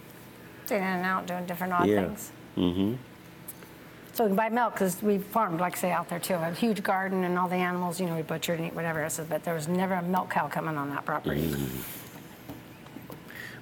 and 0.77 1.05
out 1.05 1.27
doing 1.27 1.45
different 1.45 1.73
odd 1.73 1.87
Yeah. 1.87 2.05
things. 2.05 2.31
Mm-hmm. 2.57 2.95
So 4.21 4.25
we 4.25 4.29
can 4.29 4.35
buy 4.35 4.49
milk 4.49 4.73
because 4.73 5.01
we 5.01 5.17
farmed, 5.17 5.59
like 5.59 5.75
say, 5.75 5.91
out 5.91 6.07
there 6.07 6.19
too. 6.19 6.35
A 6.35 6.51
huge 6.51 6.83
garden 6.83 7.23
and 7.23 7.39
all 7.39 7.47
the 7.47 7.55
animals, 7.55 7.99
you 7.99 8.05
know, 8.05 8.15
we 8.15 8.21
butchered 8.21 8.59
and 8.59 8.67
eat 8.67 8.75
whatever. 8.75 9.09
Said, 9.09 9.27
but 9.27 9.43
there 9.43 9.55
was 9.55 9.67
never 9.67 9.95
a 9.95 10.03
milk 10.03 10.29
cow 10.29 10.47
coming 10.47 10.77
on 10.77 10.91
that 10.91 11.05
property. 11.05 11.41
Mm-hmm. 11.41 12.00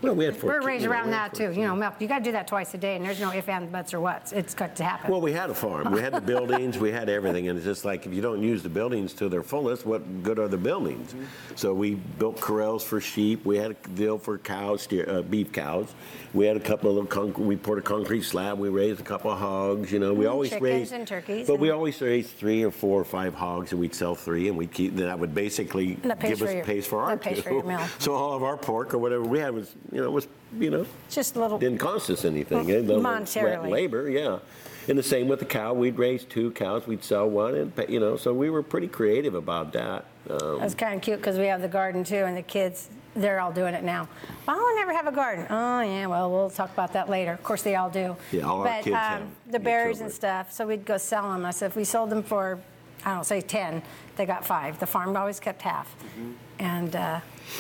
Well, 0.02 0.16
we 0.16 0.26
had 0.26 0.36
four. 0.36 0.50
We're 0.52 0.62
raised 0.62 0.84
you 0.84 0.90
know, 0.90 0.94
around 0.96 1.08
we 1.08 1.14
had 1.14 1.32
that 1.32 1.38
four 1.38 1.48
too. 1.52 1.60
You 1.60 1.68
know, 1.68 1.76
milk. 1.76 1.96
You 2.00 2.08
got 2.08 2.20
to 2.20 2.24
do 2.24 2.32
that 2.32 2.48
twice 2.48 2.74
a 2.74 2.78
day, 2.78 2.96
and 2.96 3.06
there's 3.06 3.20
no 3.20 3.32
if, 3.32 3.48
and 3.50 3.72
buts, 3.72 3.94
or 3.94 4.00
whats. 4.00 4.32
It's 4.34 4.54
got 4.54 4.76
to 4.78 4.84
happen. 4.84 5.12
Well, 5.12 5.22
we 5.22 5.32
had 5.34 5.50
a 5.50 5.54
farm. 5.54 5.92
We 5.92 6.02
had 6.02 6.14
the 6.14 6.22
buildings. 6.34 6.78
We 6.78 6.92
had 6.92 7.10
everything, 7.10 7.48
and 7.50 7.58
it's 7.58 7.66
just 7.66 7.86
like 7.86 8.06
if 8.06 8.14
you 8.14 8.22
don't 8.22 8.42
use 8.42 8.64
the 8.64 8.70
buildings 8.70 9.14
to 9.16 9.30
their 9.30 9.44
fullest, 9.44 9.86
what 9.86 10.24
good 10.24 10.40
are 10.40 10.48
the 10.48 10.58
buildings? 10.58 11.14
So 11.56 11.74
we 11.74 11.96
built 11.96 12.40
corrals 12.40 12.84
for 12.84 13.02
sheep. 13.02 13.46
We 13.46 13.58
had 13.58 13.72
a 13.72 13.88
deal 13.90 14.18
for 14.18 14.38
cows, 14.38 14.84
steer, 14.84 15.10
uh, 15.10 15.22
beef 15.22 15.52
cows. 15.52 15.94
We 16.34 16.46
had 16.46 16.56
a 16.56 16.60
couple 16.60 17.00
of 17.00 17.08
conc- 17.10 17.40
we 17.40 17.56
poured 17.56 17.80
a 17.80 17.82
concrete 17.82 18.22
slab. 18.24 18.60
We 18.60 18.70
raised 18.70 19.00
a 19.00 19.04
couple 19.04 19.32
of 19.32 19.40
hogs. 19.40 19.92
You 19.92 19.98
know, 20.00 20.14
we 20.14 20.28
always 20.28 20.50
chickens 20.52 20.64
raised 20.64 20.94
and 20.94 21.08
turkeys 21.08 21.48
but 21.48 21.60
we 21.60 21.70
and- 21.70 21.76
always 21.76 22.00
raised 22.02 22.38
three 22.38 22.64
or 22.64 22.72
four 22.72 23.02
or 23.02 23.06
five 23.06 23.34
hogs, 23.34 23.72
and 23.72 23.82
we'd 23.82 23.96
sell 23.96 24.14
three, 24.16 24.48
and 24.48 24.56
we'd 24.58 24.72
keep. 24.72 24.96
That 24.96 25.18
would 25.18 25.34
basically 25.34 25.96
That 25.96 26.20
pays 26.20 26.30
give 26.38 26.44
us 26.44 26.50
for 26.50 26.56
your- 26.56 26.66
pays 26.66 26.86
for 26.88 27.02
our 27.02 27.10
that 27.10 27.22
pays 27.22 27.40
for 27.44 27.50
two. 27.50 27.56
your 27.56 27.64
meal. 27.64 27.80
So 27.98 28.14
all 28.14 28.34
of 28.36 28.44
our 28.44 28.58
pork 28.58 28.94
or 28.94 28.98
whatever 29.00 29.24
we 29.24 29.40
had 29.40 29.54
was, 29.56 29.74
you 29.92 30.00
know, 30.02 30.06
it 30.06 30.12
was 30.12 30.28
you 30.58 30.70
know 30.70 30.86
Just 31.10 31.36
a 31.36 31.40
little. 31.40 31.58
didn't 31.60 31.80
cost 31.80 32.10
us 32.10 32.26
anything. 32.26 32.70
eh? 32.72 32.82
The 32.82 32.86
sweat 32.86 32.98
and 32.98 33.06
Monetarily. 33.06 33.70
labor, 33.72 34.10
yeah. 34.10 34.40
And 34.88 34.98
the 34.98 35.04
same 35.04 35.28
with 35.28 35.38
the 35.40 35.46
cow. 35.46 35.74
We'd 35.74 36.00
raise 36.00 36.24
two 36.24 36.50
cows. 36.52 36.88
We'd 36.88 37.04
sell 37.04 37.30
one, 37.30 37.54
and 37.56 37.76
pay- 37.76 37.86
you 37.90 38.00
know, 38.00 38.18
so 38.18 38.34
we 38.34 38.50
were 38.50 38.64
pretty 38.64 38.88
creative 38.88 39.36
about 39.36 39.72
that. 39.74 40.06
Um, 40.30 40.60
That's 40.60 40.74
kind 40.74 40.96
of 40.96 41.02
cute 41.02 41.20
because 41.20 41.38
we 41.38 41.46
have 41.46 41.62
the 41.62 41.68
garden 41.68 42.04
too, 42.04 42.16
and 42.26 42.36
the 42.36 42.42
kids, 42.42 42.90
they're 43.16 43.40
all 43.40 43.52
doing 43.52 43.76
it 43.76 43.84
now. 43.84 44.08
Oh, 44.48 44.54
I 44.54 44.76
never 44.80 44.92
have 44.94 45.06
a 45.06 45.12
garden. 45.12 45.46
Oh, 45.50 45.82
yeah, 45.82 46.08
well, 46.08 46.32
we'll 46.32 46.50
talk 46.50 46.72
about 46.74 46.94
that 46.94 47.08
later. 47.08 47.34
Of 47.34 47.44
course, 47.44 47.62
they 47.62 47.76
all 47.76 47.90
do. 47.90 48.16
Yeah, 48.32 48.44
all 48.44 48.62
our 48.66 48.78
kids 48.82 48.88
um, 48.88 48.94
have 48.94 49.22
The 49.52 49.60
berries 49.60 50.02
and 50.02 50.12
stuff, 50.12 50.52
so 50.52 50.66
we'd 50.66 50.86
go 50.86 50.98
sell 50.98 51.32
them. 51.32 51.46
I 51.46 51.52
said, 51.52 51.68
if 51.68 51.76
we 51.76 51.84
sold 51.84 52.10
them 52.10 52.24
for, 52.24 52.60
I 53.06 53.10
don't 53.10 53.18
know, 53.18 53.24
say 53.24 53.42
10, 53.42 53.84
they 54.16 54.26
got 54.26 54.44
five. 54.46 54.80
The 54.80 54.88
farm 54.88 55.16
always 55.16 55.40
kept 55.40 55.62
half. 55.62 55.94
Mm-hmm. 56.04 56.32
And 56.60 56.96
uh, 56.96 57.20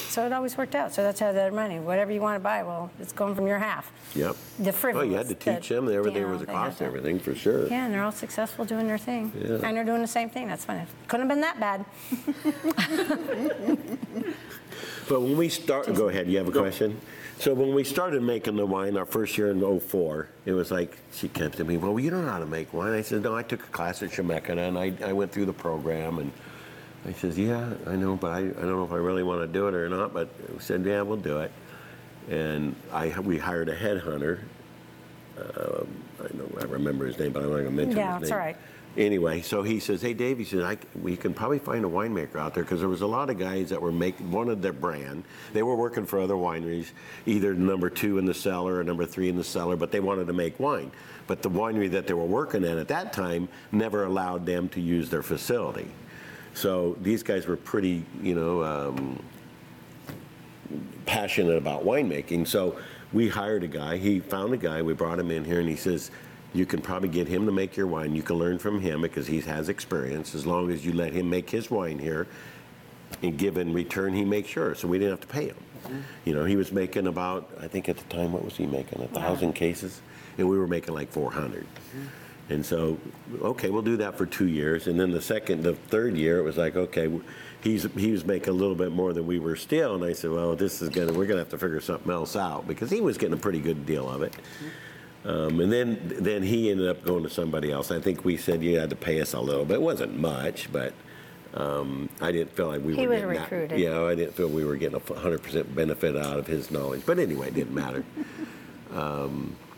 so 0.09 0.25
it 0.25 0.33
always 0.33 0.57
worked 0.57 0.75
out. 0.75 0.93
So 0.93 1.01
that's 1.03 1.19
how 1.19 1.31
their 1.31 1.51
money. 1.51 1.79
Whatever 1.79 2.11
you 2.11 2.21
want 2.21 2.35
to 2.35 2.39
buy, 2.43 2.63
well, 2.63 2.91
it's 2.99 3.13
going 3.13 3.33
from 3.33 3.47
your 3.47 3.59
half. 3.59 3.91
yep. 4.13 4.35
The 4.59 4.73
frivolous. 4.73 5.05
Oh, 5.05 5.09
you 5.09 5.15
had 5.15 5.27
to 5.29 5.35
the- 5.35 5.55
teach 5.55 5.69
them. 5.69 5.87
Everything 5.89 6.21
you 6.21 6.27
know, 6.27 6.33
was 6.33 6.41
a 6.41 6.45
cost, 6.45 6.79
to- 6.79 6.85
everything 6.85 7.19
for 7.19 7.33
sure. 7.33 7.67
Yeah, 7.67 7.85
and 7.85 7.93
they're 7.93 8.03
all 8.03 8.11
successful 8.11 8.65
doing 8.65 8.87
their 8.87 8.97
thing. 8.97 9.31
Yeah. 9.35 9.59
And 9.63 9.77
they're 9.77 9.85
doing 9.85 10.01
the 10.01 10.07
same 10.07 10.29
thing. 10.29 10.47
That's 10.47 10.65
funny. 10.65 10.81
Couldn't 11.07 11.29
have 11.29 11.35
been 11.35 11.41
that 11.41 11.59
bad. 11.59 11.85
But 15.07 15.21
when 15.21 15.37
we 15.37 15.49
start, 15.49 15.91
go 15.95 16.09
ahead. 16.09 16.27
You 16.27 16.37
have 16.37 16.47
a 16.47 16.51
question. 16.51 17.01
So 17.39 17.55
when 17.55 17.73
we 17.73 17.83
started 17.83 18.21
making 18.21 18.57
the 18.57 18.65
wine, 18.65 18.95
our 18.95 19.07
first 19.07 19.39
year 19.39 19.49
in 19.49 19.59
04, 19.79 20.27
it 20.45 20.51
was 20.53 20.69
like 20.69 20.95
she 21.13 21.29
kept 21.29 21.57
to 21.57 21.63
me, 21.63 21.77
"Well, 21.77 21.99
you 21.99 22.11
don't 22.11 22.25
know 22.27 22.31
how 22.31 22.37
to 22.37 22.45
make 22.45 22.71
wine." 22.73 22.93
I 22.93 23.01
said, 23.01 23.23
"No, 23.23 23.35
I 23.35 23.41
took 23.41 23.63
a 23.63 23.67
class 23.71 24.03
at 24.03 24.11
Chemeketa, 24.11 24.67
and 24.67 24.77
I, 24.77 24.93
I 25.03 25.13
went 25.13 25.31
through 25.31 25.45
the 25.45 25.53
program." 25.53 26.19
And 26.19 26.31
I 27.07 27.13
says, 27.13 27.37
"Yeah, 27.37 27.73
I 27.87 27.95
know, 27.95 28.15
but 28.15 28.31
I, 28.31 28.39
I 28.39 28.41
don't 28.41 28.75
know 28.75 28.83
if 28.83 28.91
I 28.91 28.97
really 28.97 29.23
want 29.23 29.41
to 29.41 29.47
do 29.47 29.67
it 29.67 29.73
or 29.73 29.87
not." 29.89 30.13
But 30.13 30.29
we 30.53 30.59
said, 30.59 30.85
"Yeah, 30.85 31.01
we'll 31.01 31.17
do 31.17 31.39
it." 31.39 31.51
And 32.29 32.75
I 32.91 33.17
we 33.19 33.37
hired 33.37 33.69
a 33.69 33.75
headhunter. 33.75 34.39
Um, 35.37 35.87
I 36.19 36.37
know 36.37 36.49
I 36.59 36.65
remember 36.65 37.05
his 37.05 37.17
name, 37.17 37.31
but 37.31 37.43
I'm 37.43 37.49
not 37.49 37.55
going 37.55 37.65
to 37.65 37.71
mention 37.71 37.97
Yeah, 37.97 38.19
his 38.19 38.29
name. 38.29 38.33
all 38.33 38.45
right. 38.45 38.57
Anyway, 38.97 39.41
so 39.41 39.61
he 39.63 39.79
says, 39.79 40.01
"Hey, 40.01 40.13
Dave," 40.13 40.37
he 40.39 40.43
says, 40.43 40.63
I, 40.63 40.77
"We 41.01 41.15
can 41.15 41.33
probably 41.33 41.59
find 41.59 41.85
a 41.85 41.87
winemaker 41.87 42.35
out 42.35 42.53
there 42.53 42.63
because 42.63 42.79
there 42.81 42.89
was 42.89 43.01
a 43.01 43.07
lot 43.07 43.29
of 43.29 43.37
guys 43.37 43.69
that 43.69 43.81
were 43.81 43.91
making 43.91 44.31
wanted 44.31 44.61
their 44.61 44.73
brand. 44.73 45.23
They 45.53 45.63
were 45.63 45.75
working 45.75 46.05
for 46.05 46.19
other 46.19 46.33
wineries, 46.33 46.87
either 47.25 47.53
number 47.53 47.89
two 47.89 48.17
in 48.17 48.25
the 48.25 48.33
cellar 48.33 48.79
or 48.79 48.83
number 48.83 49.05
three 49.05 49.29
in 49.29 49.37
the 49.37 49.43
cellar, 49.43 49.75
but 49.77 49.91
they 49.91 49.99
wanted 50.01 50.27
to 50.27 50.33
make 50.33 50.59
wine. 50.59 50.91
But 51.27 51.43
the 51.43 51.49
winery 51.49 51.89
that 51.91 52.07
they 52.07 52.13
were 52.13 52.25
working 52.25 52.65
at 52.65 52.77
at 52.77 52.87
that 52.89 53.13
time 53.13 53.47
never 53.71 54.03
allowed 54.05 54.45
them 54.45 54.67
to 54.69 54.81
use 54.81 55.09
their 55.09 55.23
facility. 55.23 55.87
So 56.53 56.97
these 57.01 57.23
guys 57.23 57.47
were 57.47 57.57
pretty, 57.57 58.05
you 58.21 58.35
know." 58.35 58.63
Um, 58.63 59.21
passionate 61.05 61.57
about 61.57 61.83
winemaking. 61.83 62.47
So 62.47 62.77
we 63.11 63.27
hired 63.27 63.63
a 63.63 63.67
guy. 63.67 63.97
He 63.97 64.19
found 64.19 64.53
a 64.53 64.57
guy. 64.57 64.83
We 64.83 64.93
brought 64.93 65.17
him 65.17 65.31
in 65.31 65.43
here, 65.43 65.59
and 65.59 65.67
he 65.67 65.75
says, 65.75 66.11
"You 66.53 66.67
can 66.67 66.81
probably 66.81 67.09
get 67.09 67.27
him 67.27 67.47
to 67.47 67.51
make 67.51 67.75
your 67.75 67.87
wine. 67.87 68.15
You 68.15 68.21
can 68.21 68.35
learn 68.35 68.59
from 68.59 68.79
him 68.79 69.01
because 69.01 69.25
he 69.25 69.41
has 69.41 69.69
experience. 69.69 70.35
As 70.35 70.45
long 70.45 70.71
as 70.71 70.85
you 70.85 70.93
let 70.93 71.13
him 71.13 71.27
make 71.29 71.49
his 71.49 71.71
wine 71.71 71.97
here, 71.97 72.27
and 73.23 73.37
give 73.37 73.57
in 73.57 73.73
return, 73.73 74.13
he 74.13 74.23
makes 74.23 74.53
yours. 74.53 74.79
So 74.79 74.87
we 74.87 74.99
didn't 74.99 75.11
have 75.11 75.21
to 75.21 75.27
pay 75.27 75.47
him. 75.47 75.57
You 76.25 76.35
know, 76.35 76.45
he 76.45 76.55
was 76.55 76.71
making 76.71 77.07
about, 77.07 77.49
I 77.59 77.67
think 77.67 77.89
at 77.89 77.97
the 77.97 78.03
time, 78.15 78.31
what 78.33 78.45
was 78.45 78.55
he 78.55 78.67
making? 78.67 79.01
A 79.01 79.07
thousand 79.07 79.53
cases, 79.53 80.01
and 80.37 80.47
we 80.47 80.59
were 80.59 80.67
making 80.67 80.93
like 80.93 81.11
400. 81.11 81.65
And 82.49 82.65
so, 82.65 82.97
okay, 83.41 83.69
we'll 83.69 83.83
do 83.83 83.97
that 83.97 84.17
for 84.17 84.25
two 84.25 84.47
years. 84.47 84.87
And 84.87 84.99
then 84.99 85.11
the 85.11 85.21
second, 85.21 85.61
the 85.63 85.75
third 85.75 86.15
year, 86.17 86.39
it 86.39 86.43
was 86.43 86.57
like, 86.57 86.75
okay, 86.75 87.07
he's 87.61 87.83
he 87.95 88.11
was 88.11 88.25
making 88.25 88.49
a 88.49 88.53
little 88.57 88.73
bit 88.75 88.91
more 88.91 89.13
than 89.13 89.27
we 89.27 89.37
were 89.37 89.55
still. 89.55 89.93
And 89.95 90.03
I 90.03 90.13
said, 90.13 90.31
well, 90.31 90.55
this 90.55 90.81
is 90.81 90.89
gonna, 90.89 91.13
we're 91.13 91.27
gonna 91.27 91.39
have 91.41 91.49
to 91.49 91.57
figure 91.59 91.79
something 91.79 92.11
else 92.11 92.35
out 92.35 92.67
because 92.67 92.89
he 92.89 93.01
was 93.01 93.17
getting 93.19 93.35
a 93.35 93.37
pretty 93.37 93.59
good 93.59 93.85
deal 93.85 94.09
of 94.09 94.23
it. 94.23 94.35
Um, 95.25 95.59
and 95.59 95.71
then 95.71 95.99
then 96.19 96.41
he 96.41 96.71
ended 96.71 96.87
up 96.87 97.03
going 97.03 97.23
to 97.23 97.29
somebody 97.29 97.71
else. 97.71 97.91
I 97.91 97.99
think 97.99 98.25
we 98.25 98.35
said 98.37 98.63
you 98.63 98.79
had 98.79 98.89
to 98.89 98.95
pay 98.95 99.21
us 99.21 99.33
a 99.33 99.39
little 99.39 99.65
bit. 99.65 99.75
It 99.75 99.81
wasn't 99.81 100.17
much, 100.17 100.71
but 100.71 100.93
um, 101.53 102.09
I 102.21 102.31
didn't 102.31 102.55
feel 102.55 102.67
like 102.67 102.81
we 102.81 102.95
He 102.95 103.05
were 103.05 103.09
was 103.13 103.21
getting 103.21 103.35
that- 103.35 103.41
recruited. 103.51 103.79
yeah, 103.79 104.01
I 104.01 104.15
didn't 104.15 104.33
feel 104.33 104.47
we 104.47 104.63
were 104.65 104.75
getting 104.77 104.95
a 104.95 104.99
100% 105.01 105.75
benefit 105.75 106.15
out 106.15 106.39
of 106.39 106.47
his 106.47 106.71
knowledge. 106.71 107.01
But 107.05 107.19
anyway, 107.19 107.49
it 107.49 107.53
didn't 107.53 107.75
matter. 107.75 108.03
Um, 108.93 109.55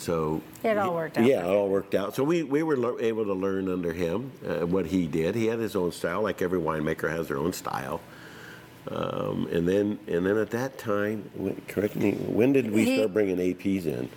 so 0.00 0.40
It 0.64 0.76
all 0.78 0.94
worked 0.94 1.18
out. 1.18 1.24
Yeah, 1.26 1.40
it 1.40 1.46
all 1.46 1.68
worked 1.68 1.94
out. 1.94 2.14
So 2.14 2.24
we, 2.24 2.42
we 2.42 2.62
were 2.62 3.00
able 3.00 3.24
to 3.24 3.32
learn 3.34 3.68
under 3.68 3.92
him 3.92 4.32
uh, 4.46 4.66
what 4.66 4.86
he 4.86 5.06
did. 5.06 5.34
He 5.34 5.46
had 5.46 5.58
his 5.58 5.76
own 5.76 5.92
style, 5.92 6.22
like 6.22 6.42
every 6.42 6.58
winemaker 6.60 7.10
has 7.10 7.28
their 7.28 7.38
own 7.38 7.52
style. 7.52 8.00
Um, 8.88 9.46
and 9.52 9.68
then 9.68 9.98
and 10.08 10.24
then 10.24 10.38
at 10.38 10.50
that 10.50 10.78
time, 10.78 11.28
correct 11.68 11.96
me, 11.96 12.12
when 12.12 12.52
did 12.54 12.70
we 12.72 12.84
He- 12.86 12.96
start 12.96 13.12
bringing 13.12 13.36
APs 13.36 13.84
in? 13.86 14.08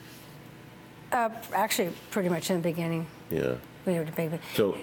Uh, 1.12 1.30
actually, 1.54 1.92
pretty 2.12 2.30
much 2.30 2.50
in 2.50 2.56
the 2.58 2.64
beginning, 2.64 3.06
Yeah. 3.30 3.56
we 3.86 3.94
were 4.00 4.06
the 4.06 4.12
big. 4.14 4.40
So 4.56 4.78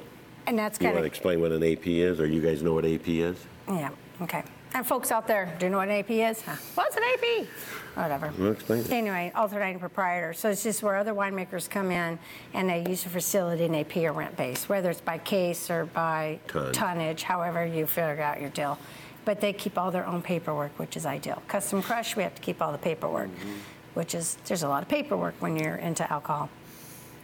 And 0.47 0.57
that's 0.59 0.79
kind 0.79 0.91
of. 0.91 0.93
you 0.93 1.01
want 1.01 1.03
to 1.03 1.07
explain 1.07 1.41
what 1.41 1.51
an 1.51 1.63
AP 1.65 1.87
is, 1.87 2.21
or 2.21 2.27
you 2.27 2.41
guys 2.41 2.63
know 2.63 2.75
what 2.75 2.85
AP 2.85 3.09
is? 3.09 3.37
yeah. 3.69 3.89
Okay. 4.23 4.43
And 4.75 4.87
folks 4.87 5.11
out 5.11 5.27
there, 5.27 5.55
do 5.59 5.67
you 5.67 5.71
know 5.71 5.79
what 5.79 5.89
an 5.89 5.95
AP 5.97 6.11
is? 6.11 6.43
Huh? 6.43 6.55
What's 6.77 6.97
an 6.97 7.03
AP? 7.03 7.47
Whatever. 7.95 8.33
Well, 8.39 8.53
explain 8.53 8.81
it. 8.81 8.91
Anyway, 8.93 9.33
alternating 9.35 9.81
proprietor. 9.81 10.33
So 10.33 10.49
it's 10.51 10.63
just 10.63 10.83
where 10.83 10.97
other 10.97 11.13
winemakers 11.13 11.69
come 11.69 11.91
in 11.91 12.19
and 12.55 12.69
they 12.71 12.89
use 12.89 13.05
a 13.05 13.09
facility 13.09 13.65
and 13.65 13.75
they 13.75 13.83
pay 13.83 14.05
a 14.05 14.13
rent 14.13 14.37
base, 14.37 14.69
whether 14.69 14.89
it's 14.91 15.01
by 15.01 15.19
case 15.19 15.71
or 15.71 15.87
by 15.87 16.39
Ton. 16.47 16.73
tonnage, 16.73 17.25
however 17.25 17.67
you 17.67 17.87
figure 17.87 18.23
out 18.23 18.41
your 18.41 18.51
deal. 18.51 18.79
But 19.25 19.41
they 19.41 19.53
keep 19.53 19.77
all 19.77 19.91
their 19.91 20.07
own 20.07 20.23
paperwork, 20.23 20.79
which 20.79 20.97
is 20.97 21.05
ideal. 21.05 21.43
Custom 21.49 21.83
crush, 21.83 22.15
we 22.17 22.23
have 22.23 22.35
to 22.37 22.41
keep 22.43 22.63
all 22.63 22.71
the 22.73 22.79
paperwork, 22.79 23.29
Mm-hmm. 23.29 23.53
which 23.95 24.15
is 24.15 24.39
there's 24.47 24.63
a 24.63 24.69
lot 24.69 24.83
of 24.83 24.89
paperwork 24.89 25.35
when 25.41 25.57
you're 25.57 25.77
into 25.77 26.11
alcohol. 26.11 26.49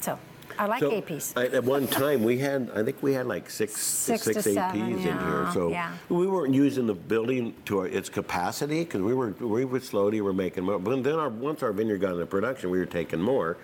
So 0.00 0.18
I 0.58 0.66
like 0.66 0.80
So, 0.80 0.90
APs. 0.90 1.32
I- 1.36 1.46
At 1.56 1.64
one 1.64 1.86
time, 1.86 2.22
we 2.24 2.38
had, 2.38 2.70
I 2.74 2.82
think 2.82 3.02
we 3.02 3.12
had 3.12 3.26
like 3.26 3.48
six, 3.50 3.76
Six 3.80 4.22
six 4.22 4.44
to 4.44 4.50
APs 4.50 4.54
seven, 4.54 4.80
in 4.92 4.98
here. 4.98 5.12
yeah, 5.12 5.52
So 5.52 5.68
yeah. 5.70 5.92
we 6.08 6.26
weren't 6.26 6.54
using 6.54 6.86
the 6.86 6.94
building 6.94 7.54
to 7.66 7.80
our- 7.80 7.86
its 7.88 8.08
capacity 8.08 8.80
because 8.84 9.02
we 9.02 9.14
were, 9.14 9.30
we 9.40 9.64
were 9.64 9.80
slowly, 9.80 10.20
we're 10.20 10.32
making 10.32 10.64
more. 10.64 10.78
But 10.78 11.02
then 11.02 11.14
our, 11.14 11.28
once 11.28 11.62
our 11.62 11.72
vineyard 11.72 11.98
got 11.98 12.12
into 12.14 12.26
production, 12.26 12.70
we 12.70 12.78
were 12.78 12.86
taking 12.86 13.20
more. 13.20 13.56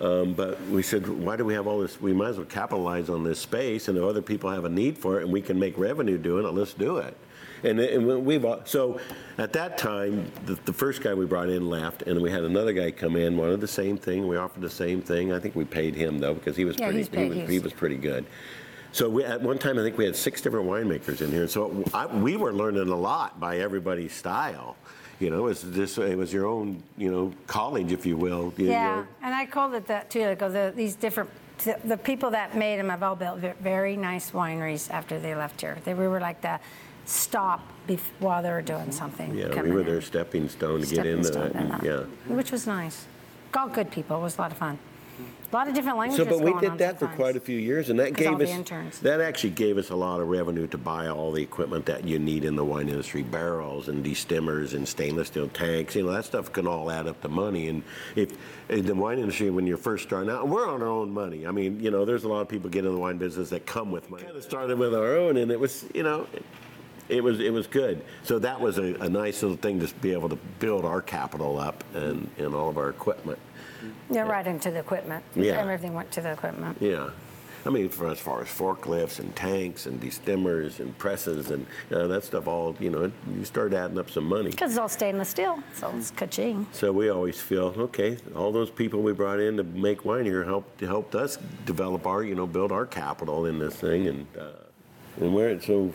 Um, 0.00 0.34
But 0.34 0.60
we 0.70 0.82
said, 0.82 1.08
why 1.08 1.34
do 1.36 1.44
we 1.44 1.54
have 1.54 1.66
all 1.66 1.80
this? 1.80 2.00
We 2.00 2.12
might 2.12 2.28
as 2.28 2.36
well 2.36 2.46
capitalize 2.46 3.08
on 3.08 3.24
this 3.24 3.40
space, 3.40 3.88
and 3.88 3.98
if 3.98 4.04
other 4.04 4.22
people 4.22 4.48
have 4.50 4.64
a 4.64 4.68
need 4.68 4.96
for 4.96 5.18
it 5.18 5.24
and 5.24 5.32
we 5.32 5.40
can 5.40 5.58
make 5.58 5.76
revenue 5.76 6.18
doing 6.18 6.46
it, 6.46 6.52
let's 6.54 6.72
do 6.74 6.98
it. 6.98 7.16
And, 7.64 7.80
and 7.80 8.24
we 8.24 8.38
bought, 8.38 8.68
so 8.68 9.00
at 9.38 9.52
that 9.54 9.78
time, 9.78 10.30
the, 10.46 10.54
the 10.64 10.72
first 10.72 11.02
guy 11.02 11.14
we 11.14 11.26
brought 11.26 11.48
in 11.48 11.68
left, 11.68 12.02
and 12.02 12.20
we 12.20 12.30
had 12.30 12.44
another 12.44 12.72
guy 12.72 12.90
come 12.90 13.16
in, 13.16 13.36
wanted 13.36 13.60
the 13.60 13.66
same 13.68 13.96
thing. 13.96 14.26
We 14.28 14.36
offered 14.36 14.62
the 14.62 14.70
same 14.70 15.00
thing. 15.02 15.32
I 15.32 15.38
think 15.38 15.54
we 15.56 15.64
paid 15.64 15.94
him 15.94 16.18
though 16.18 16.34
because 16.34 16.56
he 16.56 16.64
was 16.64 16.76
Yeah, 16.78 16.86
pretty. 16.86 16.98
he's 16.98 17.08
paid. 17.08 17.22
He 17.24 17.28
was, 17.28 17.36
He's- 17.38 17.50
he 17.50 17.58
was 17.58 17.72
pretty 17.72 17.96
good. 17.96 18.24
So 18.90 19.08
we, 19.10 19.22
at 19.24 19.42
one 19.42 19.58
time, 19.58 19.78
I 19.78 19.82
think 19.82 19.98
we 19.98 20.06
had 20.06 20.16
six 20.16 20.40
different 20.40 20.66
winemakers 20.66 21.20
in 21.20 21.30
here. 21.30 21.46
So 21.46 21.84
I, 21.92 22.06
we 22.06 22.36
were 22.36 22.54
learning 22.54 22.88
a 22.88 22.96
lot 22.96 23.38
by 23.38 23.58
everybody's 23.58 24.14
style. 24.14 24.76
You 25.20 25.28
know, 25.30 25.48
it's 25.48 25.62
just 25.62 25.98
it 25.98 26.16
was 26.16 26.32
your 26.32 26.46
own, 26.46 26.82
you 26.96 27.10
know, 27.10 27.32
college, 27.46 27.92
if 27.92 28.06
you 28.06 28.16
will. 28.16 28.54
you 28.56 28.70
Yeah, 28.70 28.96
know. 28.96 29.06
and 29.22 29.34
I 29.34 29.44
called 29.46 29.74
it 29.74 29.86
that 29.88 30.08
too. 30.10 30.22
Like, 30.24 30.38
the, 30.38 30.72
these 30.74 30.94
different, 30.94 31.28
the, 31.64 31.76
the 31.84 31.96
people 31.98 32.30
that 32.30 32.56
made 32.56 32.78
them 32.78 32.88
have 32.88 33.02
all 33.02 33.14
built 33.16 33.40
ve- 33.40 33.52
very 33.60 33.94
nice 33.96 34.30
wineries 34.30 34.90
after 34.90 35.18
they 35.20 35.34
left 35.34 35.60
here. 35.60 35.76
They 35.84 35.92
we 35.92 36.08
were 36.08 36.20
like 36.20 36.40
the 36.40 36.58
stop 37.08 37.60
bef- 37.88 37.98
while 38.20 38.42
they 38.42 38.50
were 38.50 38.62
doing 38.62 38.92
something. 38.92 39.34
Yeah, 39.36 39.48
we 39.48 39.54
coming 39.54 39.72
were 39.74 39.80
in. 39.80 39.86
their 39.86 40.00
stepping 40.02 40.48
stone 40.48 40.80
to 40.82 40.86
get 40.86 40.94
Stepping 40.94 41.12
into 41.12 41.24
stone 41.24 41.46
it. 41.46 41.54
and, 41.56 41.82
Yeah. 41.82 42.02
Which 42.34 42.52
was 42.52 42.66
nice. 42.66 43.06
All 43.56 43.68
good 43.68 43.90
people. 43.90 44.18
It 44.18 44.22
was 44.22 44.36
a 44.36 44.42
lot 44.42 44.52
of 44.52 44.58
fun. 44.58 44.78
A 45.50 45.56
lot 45.56 45.66
of 45.66 45.74
different 45.74 45.96
languages 45.96 46.26
So, 46.28 46.30
but 46.38 46.44
we 46.44 46.50
going 46.52 46.62
did 46.68 46.78
that 46.78 46.94
for 46.98 47.06
sometimes. 47.06 47.16
quite 47.16 47.36
a 47.36 47.40
few 47.40 47.58
years, 47.58 47.88
and 47.88 47.98
that 47.98 48.14
'Cause 48.14 48.26
all 48.26 48.32
gave 48.34 48.46
the 48.46 48.52
us 48.52 48.58
interns. 48.58 48.98
that 49.00 49.20
actually 49.22 49.50
gave 49.50 49.78
us 49.78 49.88
a 49.88 49.96
lot 49.96 50.20
of 50.20 50.28
revenue 50.28 50.66
to 50.68 50.76
buy 50.78 51.08
all 51.08 51.32
the 51.32 51.42
equipment 51.42 51.86
that 51.86 52.04
you 52.06 52.18
need 52.18 52.44
in 52.44 52.54
the 52.54 52.64
wine 52.64 52.88
industry: 52.90 53.22
barrels 53.22 53.88
and 53.88 54.04
destemmers 54.04 54.74
and 54.74 54.86
stainless 54.86 55.28
steel 55.28 55.48
tanks. 55.48 55.96
You 55.96 56.04
know, 56.04 56.12
that 56.12 56.26
stuff 56.26 56.52
can 56.52 56.66
all 56.68 56.90
add 56.90 57.06
up 57.08 57.20
to 57.22 57.28
money. 57.28 57.68
And 57.68 57.82
if 58.14 58.36
in 58.68 58.84
the 58.84 58.94
wine 58.94 59.18
industry, 59.18 59.48
when 59.50 59.66
you're 59.66 59.78
first 59.78 60.04
starting 60.04 60.30
out, 60.30 60.46
we're 60.46 60.68
on 60.68 60.82
our 60.82 60.88
own 60.88 61.10
money. 61.12 61.46
I 61.46 61.50
mean, 61.50 61.80
you 61.80 61.90
know, 61.90 62.04
there's 62.04 62.24
a 62.24 62.28
lot 62.28 62.42
of 62.42 62.48
people 62.48 62.68
get 62.70 62.84
in 62.84 62.92
the 62.92 63.00
wine 63.00 63.16
business 63.16 63.48
that 63.48 63.64
come 63.64 63.90
with 63.90 64.08
money. 64.10 64.24
Kind 64.24 64.36
of 64.36 64.44
started 64.44 64.78
with 64.78 64.94
our 64.94 65.16
own, 65.16 65.38
and 65.38 65.50
it 65.50 65.58
was, 65.58 65.86
you 65.94 66.02
know. 66.02 66.26
It, 67.08 67.16
it 67.16 67.24
was 67.24 67.40
it 67.40 67.52
was 67.52 67.66
good. 67.66 68.02
So 68.22 68.38
that 68.38 68.60
was 68.60 68.78
a, 68.78 68.94
a 68.96 69.08
nice 69.08 69.42
little 69.42 69.56
thing 69.56 69.80
to 69.80 69.94
be 69.96 70.12
able 70.12 70.28
to 70.28 70.38
build 70.58 70.84
our 70.84 71.00
capital 71.02 71.58
up 71.58 71.84
and, 71.94 72.28
and 72.38 72.54
all 72.54 72.68
of 72.68 72.78
our 72.78 72.90
equipment. 72.90 73.38
Yeah, 74.10 74.22
right 74.22 74.46
into 74.46 74.70
the 74.70 74.80
equipment. 74.80 75.24
Yeah. 75.34 75.60
Everything 75.60 75.94
went 75.94 76.10
to 76.12 76.20
the 76.20 76.32
equipment. 76.32 76.78
Yeah. 76.80 77.10
I 77.66 77.70
mean, 77.70 77.88
for 77.88 78.08
as 78.08 78.18
far 78.18 78.40
as 78.40 78.48
forklifts 78.48 79.18
and 79.18 79.34
tanks 79.34 79.86
and 79.86 80.00
destemmers 80.00 80.78
and 80.78 80.96
presses 80.96 81.50
and 81.50 81.66
uh, 81.90 82.06
that 82.06 82.24
stuff, 82.24 82.46
all 82.46 82.74
you 82.78 82.88
know, 82.88 83.10
you 83.34 83.44
start 83.44 83.74
adding 83.74 83.98
up 83.98 84.10
some 84.10 84.24
money. 84.24 84.50
Because 84.50 84.70
it's 84.70 84.78
all 84.78 84.88
stainless 84.88 85.28
steel, 85.28 85.62
so 85.74 85.92
it's 85.96 86.10
ka-ching. 86.12 86.66
So 86.72 86.92
we 86.92 87.10
always 87.10 87.40
feel 87.40 87.74
okay. 87.76 88.16
All 88.34 88.52
those 88.52 88.70
people 88.70 89.02
we 89.02 89.12
brought 89.12 89.40
in 89.40 89.56
to 89.56 89.64
make 89.64 90.04
wine 90.04 90.24
here 90.24 90.44
helped 90.44 90.80
helped 90.80 91.14
us 91.14 91.36
develop 91.66 92.06
our, 92.06 92.22
you 92.22 92.36
know, 92.36 92.46
build 92.46 92.72
our 92.72 92.86
capital 92.86 93.46
in 93.46 93.58
this 93.58 93.74
thing, 93.74 94.06
and 94.06 94.26
uh, 94.38 95.20
and 95.20 95.34
where 95.34 95.60
so 95.60 95.92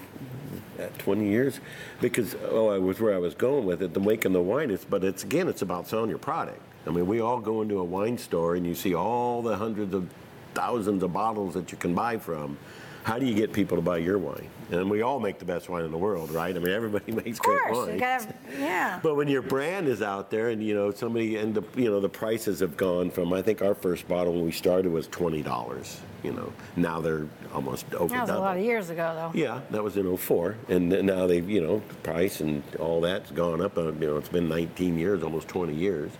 at 0.79 0.97
20 0.99 1.27
years, 1.27 1.59
because 2.01 2.35
oh, 2.49 2.69
I 2.69 2.77
was 2.77 2.99
where 2.99 3.13
I 3.13 3.17
was 3.17 3.35
going 3.35 3.65
with 3.65 3.81
it. 3.81 3.93
The 3.93 3.99
making 3.99 4.33
the 4.33 4.41
wine 4.41 4.71
is, 4.71 4.85
but 4.85 5.03
it's 5.03 5.23
again, 5.23 5.47
it's 5.47 5.61
about 5.61 5.87
selling 5.87 6.09
your 6.09 6.19
product. 6.19 6.61
I 6.85 6.89
mean, 6.91 7.07
we 7.07 7.21
all 7.21 7.39
go 7.39 7.61
into 7.61 7.79
a 7.79 7.83
wine 7.83 8.17
store 8.17 8.55
and 8.55 8.65
you 8.65 8.75
see 8.75 8.93
all 8.93 9.41
the 9.41 9.55
hundreds 9.55 9.93
of 9.93 10.07
thousands 10.53 11.01
of 11.03 11.13
bottles 11.13 11.53
that 11.53 11.71
you 11.71 11.77
can 11.77 11.93
buy 11.95 12.17
from. 12.17 12.57
How 13.03 13.19
do 13.19 13.25
you 13.25 13.35
get 13.35 13.51
people 13.51 13.75
to 13.75 13.81
buy 13.81 13.97
your 13.97 14.17
wine? 14.17 14.47
And 14.71 14.89
we 14.89 15.01
all 15.01 15.19
make 15.19 15.37
the 15.37 15.43
best 15.45 15.67
wine 15.67 15.83
in 15.83 15.91
the 15.91 15.97
world, 15.97 16.31
right? 16.31 16.55
I 16.55 16.59
mean, 16.59 16.69
everybody 16.73 17.11
makes 17.23 17.37
Of 17.39 17.43
great 17.45 17.71
wine. 17.71 17.93
you 17.95 17.99
gotta, 17.99 18.33
yeah. 18.57 18.99
But 19.03 19.15
when 19.15 19.27
your 19.27 19.41
brand 19.41 19.89
is 19.89 20.01
out 20.01 20.31
there 20.31 20.49
and, 20.49 20.63
you 20.63 20.73
know, 20.73 20.89
somebody, 20.91 21.35
and 21.35 21.53
the, 21.53 21.63
you 21.75 21.89
know, 21.91 21.99
the 21.99 22.07
prices 22.07 22.61
have 22.61 22.77
gone 22.77 23.11
from, 23.11 23.33
I 23.33 23.41
think 23.41 23.61
our 23.61 23.75
first 23.75 24.07
bottle 24.07 24.33
when 24.33 24.45
we 24.45 24.53
started 24.53 24.89
was 24.89 25.09
$20, 25.09 25.97
you 26.23 26.31
know. 26.31 26.53
Now 26.77 27.01
they're 27.01 27.27
almost 27.53 27.93
over 27.93 28.13
That 28.13 28.21
was 28.21 28.29
a 28.29 28.33
double. 28.33 28.41
lot 28.45 28.57
of 28.57 28.63
years 28.63 28.89
ago, 28.89 29.13
though. 29.33 29.39
Yeah, 29.39 29.61
that 29.71 29.83
was 29.83 29.97
in 29.97 30.15
'04, 30.17 30.55
and 30.69 30.91
then 30.91 31.05
now 31.05 31.27
they've, 31.27 31.47
you 31.49 31.61
know, 31.61 31.81
price 32.03 32.39
and 32.41 32.63
all 32.79 33.01
that's 33.01 33.31
gone 33.31 33.61
up. 33.61 33.77
Uh, 33.77 33.91
you 33.93 34.07
know, 34.07 34.17
it's 34.17 34.29
been 34.29 34.47
19 34.49 34.97
years, 34.97 35.23
almost 35.23 35.47
20 35.47 35.73
years. 35.73 36.11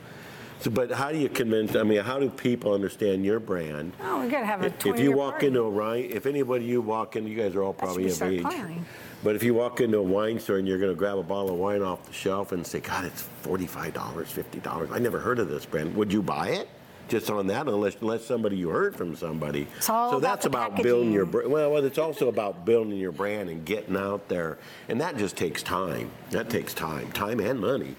So, 0.60 0.72
but 0.72 0.92
how 0.92 1.12
do 1.12 1.18
you 1.18 1.28
convince? 1.28 1.76
I 1.76 1.84
mean, 1.84 2.00
how 2.02 2.20
do 2.20 2.30
people 2.30 2.74
understand 2.74 3.26
your 3.26 3.40
brand? 3.42 3.92
Oh, 4.02 4.22
we 4.22 4.30
gotta 4.30 4.46
have 4.46 4.62
a 4.64 4.68
If 4.68 4.80
20 4.80 4.98
if 4.98 5.04
you 5.04 5.12
walk 5.12 5.44
into 5.44 5.62
a 5.62 5.70
wine, 5.70 6.08
if 6.10 6.26
anybody 6.26 6.64
you 6.66 6.80
walk 6.82 7.18
in, 7.18 7.28
you 7.28 7.36
guys 7.36 7.54
are 7.56 7.64
all 7.64 7.74
probably 7.74 8.10
of 8.10 8.22
age. 8.22 8.42
planning. 8.44 8.86
But 9.26 9.36
if 9.36 9.44
you 9.44 9.54
walk 9.54 9.80
into 9.82 9.98
a 10.00 10.02
wine 10.04 10.40
store 10.40 10.58
and 10.58 10.68
you're 10.68 10.78
going 10.80 10.92
to 10.92 10.98
grab 10.98 11.18
a 11.18 11.24
bottle 11.24 11.52
of 11.52 11.58
wine 11.58 11.82
off 11.82 12.06
the 12.06 12.14
shelf 12.14 12.52
and 12.54 12.66
say, 12.66 12.80
"God, 12.80 13.04
it's 13.06 13.24
forty-five 13.42 13.94
dollars, 13.94 14.30
fifty 14.32 14.60
dollars," 14.60 14.90
I 14.92 15.00
never 15.00 15.20
heard 15.20 15.40
of 15.40 15.50
this 15.50 15.66
brand. 15.66 15.96
Would 15.96 16.14
you 16.14 16.22
buy 16.22 16.50
it? 16.50 16.70
Just 17.10 17.30
on 17.30 17.48
that, 17.48 17.68
unless 17.68 17.98
unless 18.02 18.26
somebody 18.26 18.56
you 18.56 18.70
heard 18.70 18.96
from 18.96 19.16
somebody. 19.16 19.68
So 19.80 20.20
that's 20.20 20.46
about 20.46 20.82
building 20.82 21.12
your 21.12 21.26
packaging. 21.26 21.52
brand. 21.52 21.72
Well, 21.74 21.86
it's 21.86 21.98
also 21.98 22.30
about 22.30 22.66
building 22.66 22.98
your 22.98 23.12
brand 23.12 23.50
and 23.50 23.66
getting 23.66 23.98
out 23.98 24.28
there, 24.30 24.58
and 24.88 25.00
that 25.02 25.18
just 25.18 25.36
takes 25.36 25.62
time. 25.62 26.10
That 26.32 26.50
takes 26.50 26.74
time, 26.74 27.12
time 27.12 27.40
and 27.40 27.60
money. 27.60 27.96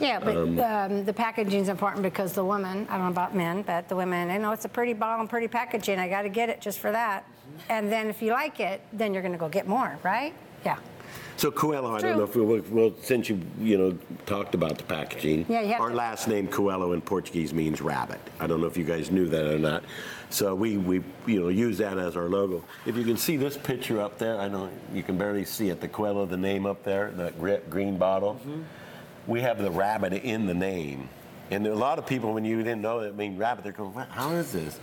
Yeah, 0.00 0.18
but 0.18 0.36
um, 0.36 0.56
the 1.04 1.46
is 1.52 1.68
important 1.68 2.02
because 2.02 2.32
the 2.32 2.44
woman, 2.44 2.86
I 2.90 2.96
don't 2.96 3.06
know 3.06 3.12
about 3.12 3.36
men, 3.36 3.62
but 3.62 3.88
the 3.88 3.94
women, 3.94 4.28
they 4.28 4.38
know 4.38 4.50
it's 4.50 4.64
a 4.64 4.68
pretty 4.68 4.94
bottle 4.94 5.20
and 5.20 5.30
pretty 5.30 5.46
packaging. 5.46 5.98
I 5.98 6.08
got 6.08 6.22
to 6.22 6.28
get 6.28 6.48
it 6.48 6.60
just 6.60 6.80
for 6.80 6.90
that. 6.90 7.24
And 7.68 7.92
then 7.92 8.08
if 8.08 8.20
you 8.22 8.32
like 8.32 8.58
it, 8.58 8.80
then 8.92 9.12
you're 9.12 9.22
going 9.22 9.32
to 9.32 9.38
go 9.38 9.48
get 9.48 9.68
more, 9.68 9.96
right? 10.02 10.34
Yeah. 10.64 10.78
So 11.42 11.50
Coelho, 11.50 11.90
I 11.92 12.00
don't 12.00 12.18
know 12.18 12.22
if 12.22 12.36
we 12.36 12.42
will, 12.42 12.62
well, 12.70 12.94
since 13.02 13.28
you, 13.28 13.40
you 13.58 13.76
know, 13.76 13.98
talked 14.26 14.54
about 14.54 14.78
the 14.78 14.84
packaging. 14.84 15.44
Yeah, 15.48 15.62
you 15.62 15.72
have 15.72 15.80
Our 15.80 15.88
to- 15.88 15.96
last 15.96 16.28
name 16.28 16.46
Coelho 16.46 16.92
in 16.92 17.00
Portuguese 17.00 17.52
means 17.52 17.80
rabbit. 17.82 18.20
I 18.38 18.46
don't 18.46 18.60
know 18.60 18.68
if 18.68 18.76
you 18.76 18.84
guys 18.84 19.10
knew 19.10 19.26
that 19.26 19.52
or 19.52 19.58
not. 19.58 19.82
So 20.30 20.54
we, 20.54 20.76
we, 20.76 21.02
you 21.26 21.40
know, 21.40 21.48
use 21.48 21.78
that 21.78 21.98
as 21.98 22.16
our 22.16 22.28
logo. 22.28 22.62
If 22.86 22.96
you 22.96 23.02
can 23.02 23.16
see 23.16 23.36
this 23.36 23.56
picture 23.56 24.00
up 24.00 24.18
there, 24.18 24.38
I 24.38 24.46
know 24.46 24.70
you 24.94 25.02
can 25.02 25.18
barely 25.18 25.44
see 25.44 25.70
it, 25.70 25.80
the 25.80 25.88
Coelho, 25.88 26.26
the 26.26 26.36
name 26.36 26.64
up 26.64 26.84
there, 26.84 27.10
the 27.10 27.32
gre- 27.32 27.68
green 27.68 27.98
bottle. 27.98 28.34
Mm-hmm. 28.34 28.60
We 29.26 29.40
have 29.40 29.60
the 29.60 29.72
rabbit 29.72 30.12
in 30.12 30.46
the 30.46 30.54
name. 30.54 31.08
And 31.50 31.66
a 31.66 31.74
lot 31.74 31.98
of 31.98 32.06
people, 32.06 32.32
when 32.34 32.44
you 32.44 32.58
didn't 32.58 32.82
know 32.82 33.00
that 33.00 33.08
it 33.08 33.16
mean 33.16 33.36
rabbit, 33.36 33.64
they're 33.64 33.72
going, 33.72 33.92
"What- 33.92 34.10
how 34.10 34.30
is 34.30 34.52
this? 34.52 34.78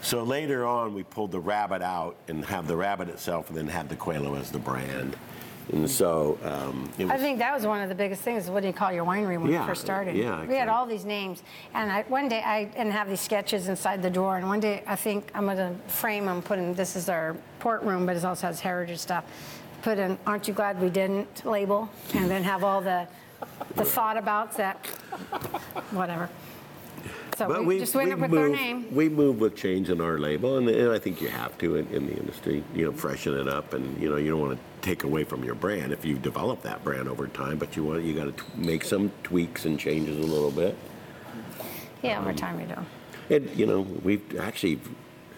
So 0.00 0.22
later 0.22 0.64
on, 0.64 0.94
we 0.94 1.02
pulled 1.02 1.32
the 1.32 1.40
rabbit 1.40 1.82
out 1.82 2.14
and 2.28 2.44
have 2.44 2.68
the 2.68 2.76
rabbit 2.76 3.08
itself 3.08 3.48
and 3.48 3.58
then 3.58 3.66
have 3.66 3.88
the 3.88 3.96
Coelho 3.96 4.36
as 4.36 4.52
the 4.52 4.60
brand. 4.60 5.16
And 5.72 5.88
so 5.90 6.38
um, 6.44 6.90
it 6.98 7.08
I 7.10 7.16
think 7.16 7.38
that 7.38 7.54
was 7.54 7.64
one 7.66 7.80
of 7.80 7.88
the 7.88 7.94
biggest 7.94 8.20
things. 8.22 8.50
What 8.50 8.60
do 8.60 8.66
you 8.66 8.72
call 8.74 8.92
your 8.92 9.04
winery 9.04 9.40
when 9.40 9.50
Yeah, 9.50 9.60
you 9.62 9.66
first 9.66 9.80
started? 9.80 10.14
yeah, 10.14 10.24
We 10.24 10.28
had 10.30 10.64
exactly. 10.64 10.68
all 10.68 10.86
these 10.86 11.04
names, 11.06 11.42
and 11.72 11.90
I, 11.90 12.02
one 12.08 12.28
day 12.28 12.42
I 12.42 12.64
didn't 12.64 12.92
have 12.92 13.08
these 13.08 13.20
sketches 13.22 13.68
inside 13.68 14.02
the 14.02 14.10
door. 14.10 14.36
And 14.36 14.46
one 14.46 14.60
day 14.60 14.82
I 14.86 14.94
think 14.96 15.30
I'm 15.34 15.46
going 15.46 15.56
to 15.56 15.74
frame 15.90 16.26
them, 16.26 16.42
put 16.42 16.58
in. 16.58 16.74
This 16.74 16.96
is 16.96 17.08
our 17.08 17.34
port 17.60 17.82
room, 17.82 18.04
but 18.04 18.14
it 18.16 18.24
also 18.24 18.46
has 18.46 18.60
heritage 18.60 18.98
stuff. 18.98 19.24
Put 19.82 19.98
in 19.98 20.18
"Aren't 20.26 20.48
you 20.48 20.54
glad 20.54 20.80
we 20.80 20.90
didn't?" 20.90 21.44
label, 21.46 21.88
and 22.14 22.30
then 22.30 22.42
have 22.44 22.62
all 22.62 22.80
the 22.82 23.06
the 23.76 23.84
thought 23.84 24.16
abouts 24.18 24.56
that 24.58 24.76
whatever. 25.92 26.28
So 27.36 27.62
we, 27.62 27.78
just 27.78 27.94
went 27.94 28.12
up 28.12 28.20
with 28.20 28.32
our 28.32 28.48
moved- 28.48 28.60
name. 28.60 28.94
We 28.94 29.08
move 29.08 29.40
with 29.40 29.56
changing 29.56 30.00
our 30.00 30.18
label, 30.18 30.56
and, 30.58 30.68
and 30.68 30.92
I 30.92 30.98
think 30.98 31.20
you 31.20 31.28
have 31.28 31.56
to 31.58 31.76
in, 31.76 31.86
in 31.88 32.06
the 32.06 32.16
industry. 32.16 32.62
You 32.74 32.86
know, 32.86 32.92
freshen 32.92 33.34
it 33.34 33.48
up, 33.48 33.72
and 33.72 34.00
you 34.00 34.08
know, 34.08 34.16
you 34.16 34.30
don't 34.30 34.40
want 34.40 34.58
to 34.58 34.88
take 34.88 35.04
away 35.04 35.24
from 35.24 35.42
your 35.42 35.54
brand 35.54 35.92
if 35.92 36.04
you 36.04 36.16
develop 36.16 36.62
that 36.62 36.84
brand 36.84 37.08
over 37.08 37.26
time. 37.26 37.58
But 37.58 37.76
you 37.76 37.84
want 37.84 38.04
you 38.04 38.14
got 38.14 38.36
to 38.36 38.44
make 38.56 38.84
some 38.84 39.10
tweaks 39.22 39.64
and 39.64 39.78
changes 39.78 40.18
a 40.18 40.28
little 40.28 40.50
bit. 40.50 40.76
Yeah, 42.02 42.20
over 42.20 42.30
um, 42.30 42.36
time 42.36 42.60
you 42.60 42.66
do. 42.66 43.34
And 43.34 43.56
you 43.58 43.66
know, 43.66 43.80
we've 43.80 44.38
actually 44.38 44.78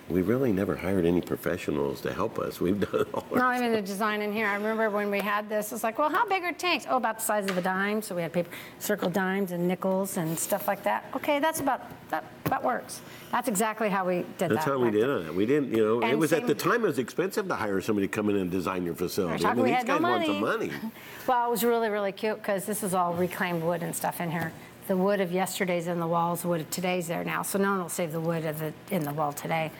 we 0.08 0.22
really 0.22 0.52
never 0.52 0.76
hired 0.76 1.04
any 1.04 1.20
professionals 1.20 2.00
to 2.02 2.12
help 2.12 2.38
us. 2.38 2.60
We've 2.60 2.78
done 2.78 3.00
it 3.00 3.08
all. 3.12 3.26
Not 3.34 3.56
even 3.56 3.72
the 3.72 3.82
design 3.82 4.22
in 4.22 4.32
here. 4.32 4.46
I 4.46 4.54
remember 4.54 4.88
when 4.88 5.10
we 5.10 5.18
had 5.18 5.48
this, 5.48 5.72
it's 5.72 5.82
like, 5.82 5.98
well, 5.98 6.08
how 6.08 6.26
big 6.28 6.44
are 6.44 6.52
tanks? 6.52 6.86
Oh, 6.88 6.96
about 6.96 7.18
the 7.18 7.24
size 7.24 7.50
of 7.50 7.58
a 7.58 7.60
dime. 7.60 8.00
So 8.00 8.14
we 8.14 8.22
had 8.22 8.32
paper, 8.32 8.48
circle 8.78 9.10
dimes 9.10 9.50
and 9.50 9.66
nickels 9.66 10.16
and 10.16 10.38
stuff 10.38 10.68
like 10.68 10.84
that. 10.84 11.06
Okay, 11.16 11.40
that's 11.40 11.58
about, 11.58 11.82
that, 12.10 12.24
that 12.44 12.62
works. 12.62 13.00
That's 13.32 13.48
exactly 13.48 13.88
how 13.88 14.06
we 14.06 14.18
did 14.18 14.38
that. 14.38 14.50
That's 14.50 14.64
how 14.64 14.78
we 14.78 14.92
did 14.92 15.08
it. 15.08 15.34
We 15.34 15.44
didn't, 15.44 15.74
you 15.74 15.84
know, 15.84 16.00
it 16.00 16.10
And 16.10 16.20
was 16.20 16.32
at 16.32 16.46
the 16.46 16.54
time 16.54 16.84
it 16.84 16.88
was 16.88 17.00
expensive 17.00 17.48
to 17.48 17.56
hire 17.56 17.80
somebody 17.80 18.06
to 18.06 18.12
come 18.12 18.30
in 18.30 18.36
and 18.36 18.50
design 18.50 18.84
your 18.84 18.94
facility. 18.94 19.44
I 19.44 19.54
mean, 19.54 19.64
we 19.64 19.70
these 19.70 19.78
had 19.78 19.88
no 19.88 19.98
guys 19.98 20.02
want 20.02 20.26
some 20.26 20.40
money. 20.40 20.70
Well, 21.26 21.48
it 21.48 21.50
was 21.50 21.64
really, 21.64 21.88
really 21.88 22.12
cute 22.12 22.36
because 22.36 22.66
this 22.66 22.84
is 22.84 22.94
all 22.94 23.12
reclaimed 23.12 23.60
wood 23.64 23.82
and 23.82 23.94
stuff 23.96 24.20
in 24.20 24.30
here. 24.30 24.52
The 24.86 24.96
wood 24.96 25.20
of 25.20 25.32
yesterday's 25.32 25.88
in 25.88 25.98
the 25.98 26.06
walls, 26.06 26.42
the 26.42 26.48
wood 26.48 26.60
of 26.60 26.70
today's 26.70 27.08
there 27.08 27.24
now. 27.24 27.42
So 27.42 27.58
no 27.58 27.72
one 27.72 27.82
will 27.82 27.88
save 27.88 28.12
the 28.12 28.20
wood 28.20 28.44
of 28.44 28.58
the, 28.58 28.72
in 28.90 29.02
the 29.02 29.12
wall 29.12 29.32
today. 29.32 29.72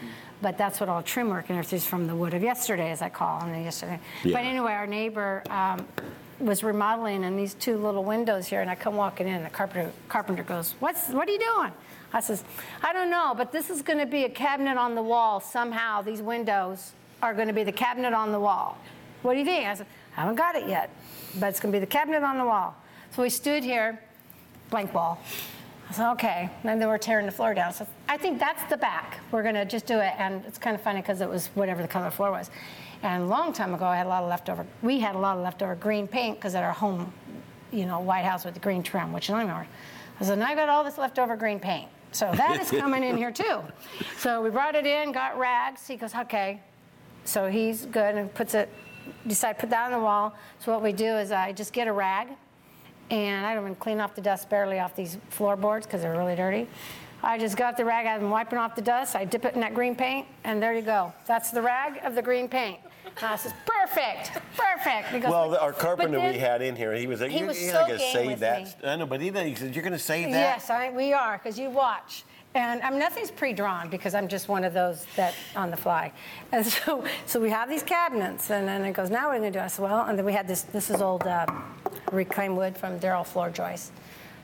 But 0.42 0.59
that's 0.59 0.80
what 0.80 0.88
all 0.88 1.02
trim 1.02 1.28
work 1.28 1.48
and 1.48 1.59
everything's 1.59 1.86
from 1.86 2.07
the 2.07 2.14
wood 2.14 2.34
of 2.34 2.42
yesterday, 2.42 2.90
as 2.90 3.02
I 3.02 3.09
call 3.09 3.40
them, 3.40 3.54
yesterday. 3.62 4.00
Yeah. 4.24 4.32
But 4.32 4.44
anyway, 4.44 4.72
our 4.72 4.86
neighbor 4.86 5.42
um, 5.48 5.86
was 6.38 6.62
remodeling 6.62 7.24
and 7.24 7.38
these 7.38 7.54
two 7.54 7.76
little 7.76 8.04
windows 8.04 8.46
here, 8.46 8.61
and 8.61 8.70
I 8.70 8.74
come 8.74 8.96
walking 8.96 9.28
in, 9.28 9.34
and 9.34 9.46
the 9.46 9.50
carpenter, 9.50 9.90
carpenter 10.09 10.42
goes, 10.42 10.74
What's, 10.80 11.09
what 11.09 11.28
are 11.28 11.32
you 11.32 11.38
doing? 11.38 11.72
I 12.12 12.20
says, 12.20 12.44
I 12.82 12.92
don't 12.92 13.11
know, 13.11 13.34
but 13.36 13.52
this 13.52 13.70
is 13.70 13.82
going 13.82 13.98
to 13.98 14.07
be 14.07 14.24
a 14.24 14.28
cabinet 14.28 14.76
on 14.76 14.94
the 14.94 15.02
wall 15.02 15.40
somehow. 15.40 16.02
These 16.02 16.22
windows 16.22 16.92
are 17.22 17.34
going 17.34 17.48
to 17.48 17.54
be 17.54 17.64
the 17.64 17.72
cabinet 17.72 18.12
on 18.12 18.32
the 18.32 18.40
wall. 18.40 18.78
What 19.22 19.34
do 19.34 19.38
you 19.38 19.44
think? 19.44 19.66
I 19.66 19.74
said, 19.74 19.86
I 20.16 20.20
haven't 20.20 20.36
got 20.36 20.54
it 20.54 20.68
yet, 20.68 20.90
but 21.38 21.48
it's 21.48 21.61
going 21.61 21.72
to 21.72 21.76
be 21.76 21.80
the 21.80 21.90
cabinet 21.90 22.22
on 22.22 22.38
the 22.38 22.44
wall. 22.44 22.76
So 23.12 23.22
we 23.22 23.30
stood 23.30 23.64
here, 23.64 24.00
blank 24.70 24.94
wall. 24.94 25.20
I 25.88 25.92
said, 25.92 26.10
okay. 26.12 26.50
And 26.64 26.80
then 26.80 26.88
we're 26.88 26.98
tearing 26.98 27.26
the 27.26 27.32
floor 27.32 27.54
down. 27.54 27.72
So 27.72 27.86
I 28.08 28.16
think 28.16 28.38
that's 28.38 28.68
the 28.68 28.76
back. 28.76 29.20
We're 29.30 29.42
going 29.42 29.54
to 29.54 29.64
just 29.64 29.86
do 29.86 29.98
it. 30.00 30.14
And 30.18 30.44
it's 30.44 30.58
kind 30.58 30.74
of 30.74 30.82
funny 30.82 31.00
because 31.00 31.20
it 31.20 31.28
was 31.28 31.46
whatever 31.54 31.82
the 31.82 31.88
color 31.88 32.10
floor 32.10 32.32
was. 32.32 32.50
And 33.02 33.22
a 33.22 33.26
long 33.26 33.52
time 33.52 33.74
ago, 33.74 33.84
I 33.84 33.96
had 33.96 34.06
a 34.06 34.08
lot 34.08 34.22
of 34.22 34.28
leftover, 34.28 34.66
we 34.82 34.98
had 34.98 35.14
a 35.14 35.18
lot 35.18 35.36
of 35.36 35.44
leftover 35.44 35.74
green 35.76 36.08
paint 36.08 36.38
because 36.38 36.54
at 36.54 36.64
our 36.64 36.72
home, 36.72 37.12
you 37.70 37.86
know, 37.86 38.00
White 38.00 38.24
House 38.24 38.44
with 38.44 38.54
the 38.54 38.60
green 38.60 38.82
trim, 38.82 39.12
which 39.12 39.30
I 39.30 39.34
don't 39.34 39.42
remember. 39.42 39.68
I 40.18 40.24
said, 40.24 40.38
now 40.38 40.46
I 40.46 40.54
got 40.54 40.68
all 40.68 40.82
this 40.82 40.98
leftover 40.98 41.36
green 41.36 41.60
paint. 41.60 41.88
So 42.12 42.32
that 42.34 42.60
is 42.60 42.70
coming 42.80 43.04
in 43.04 43.16
here 43.16 43.30
too. 43.30 43.60
So 44.18 44.42
we 44.42 44.50
brought 44.50 44.74
it 44.74 44.86
in, 44.86 45.12
got 45.12 45.38
rags. 45.38 45.86
He 45.86 45.96
goes, 45.96 46.14
okay. 46.14 46.60
So 47.24 47.48
he's 47.48 47.86
good 47.86 48.14
and 48.14 48.32
puts 48.34 48.54
it, 48.54 48.70
decide 49.26 49.54
to 49.54 49.60
put 49.60 49.70
that 49.70 49.86
on 49.86 49.92
the 49.92 50.04
wall. 50.04 50.34
So 50.58 50.72
what 50.72 50.82
we 50.82 50.92
do 50.92 51.16
is 51.16 51.30
I 51.30 51.52
just 51.52 51.72
get 51.72 51.86
a 51.86 51.92
rag 51.92 52.28
and 53.11 53.46
I 53.46 53.54
don't 53.54 53.64
even 53.64 53.74
clean 53.76 54.00
off 54.00 54.14
the 54.14 54.20
dust 54.20 54.48
barely 54.50 54.78
off 54.78 54.94
these 54.96 55.18
floorboards 55.30 55.86
because 55.86 56.02
they're 56.02 56.16
really 56.16 56.36
dirty. 56.36 56.66
I 57.22 57.38
just 57.38 57.57
got 57.57 57.76
the 57.76 57.84
rag, 57.84 58.07
I'm 58.07 58.30
wiping 58.30 58.59
off 58.59 58.74
the 58.76 58.82
dust, 58.82 59.16
I 59.16 59.24
dip 59.24 59.44
it 59.44 59.54
in 59.54 59.61
that 59.61 59.74
green 59.74 59.96
paint, 59.96 60.26
and 60.44 60.62
there 60.62 60.74
you 60.74 60.82
go. 60.82 61.12
That's 61.26 61.50
the 61.50 61.62
rag 61.62 61.98
of 62.04 62.14
the 62.14 62.22
green 62.22 62.48
paint. 62.48 62.78
And 63.16 63.24
I 63.26 63.36
says, 63.36 63.54
perfect, 63.64 64.32
perfect. 64.57 65.09
He 65.09 65.20
goes, 65.20 65.30
Well, 65.30 65.50
"But 65.50 65.61
our 65.62 65.72
carpenter 65.72 66.18
then- 66.18 66.34
we 66.34 66.38
had 66.38 66.61
in 66.61 66.76
here, 66.76 66.92
he 66.92 67.07
was 67.07 67.20
like, 67.22 67.30
He 67.30 67.38
you're, 67.38 67.48
was 67.48 67.61
you're 67.61 67.72
so 67.72 67.80
not 67.80 67.88
to 67.88 67.96
game 67.96 68.12
save 68.12 68.26
with 68.26 68.40
that. 68.40 68.62
me. 68.62 68.88
I 68.88 68.96
know, 68.96 69.07
but 69.07 69.20
he, 69.20 69.30
he 69.30 69.54
said, 69.54 69.74
you're 69.74 69.82
going 69.82 69.92
to 69.94 69.98
save 69.98 70.26
that? 70.32 70.38
Yes, 70.38 70.68
I, 70.70 70.90
we 70.90 71.12
are, 71.14 71.38
because 71.38 71.59
you 71.59 71.70
watch. 71.70 72.24
And 72.57 72.80
mean, 72.88 72.98
nothing's 72.98 73.30
pre-drawn 73.30 73.90
because 73.90 74.14
I'm 74.14 74.28
just 74.28 74.48
one 74.48 74.64
of 74.64 74.72
those 74.72 75.04
that 75.16 75.34
on 75.54 75.70
the 75.70 75.76
fly. 75.76 76.11
And 76.52 76.64
so, 76.66 77.04
so 77.26 77.38
we 77.38 77.50
have 77.50 77.68
these 77.68 77.82
cabinets, 77.82 78.50
and 78.50 78.66
then 78.66 78.82
it 78.84 78.94
goes, 78.94 79.11
now 79.11 79.28
what 79.28 79.36
are 79.36 79.40
we 79.40 79.46
gonna 79.46 79.50
do? 79.50 79.59
I 79.61 79.66
said, 79.66 79.82
well, 79.82 80.07
and 80.07 80.18
then 80.18 80.24
we 80.24 80.32
had 80.32 80.48
this. 80.48 80.62
This 80.62 80.90
is 80.90 81.02
old 81.02 81.26
uh, 81.26 81.46
reclaimed 82.12 82.57
wood 82.57 82.76
from 82.76 82.98
Daryl 82.98 83.26
Floor 83.26 83.50
Joyce. 83.50 83.92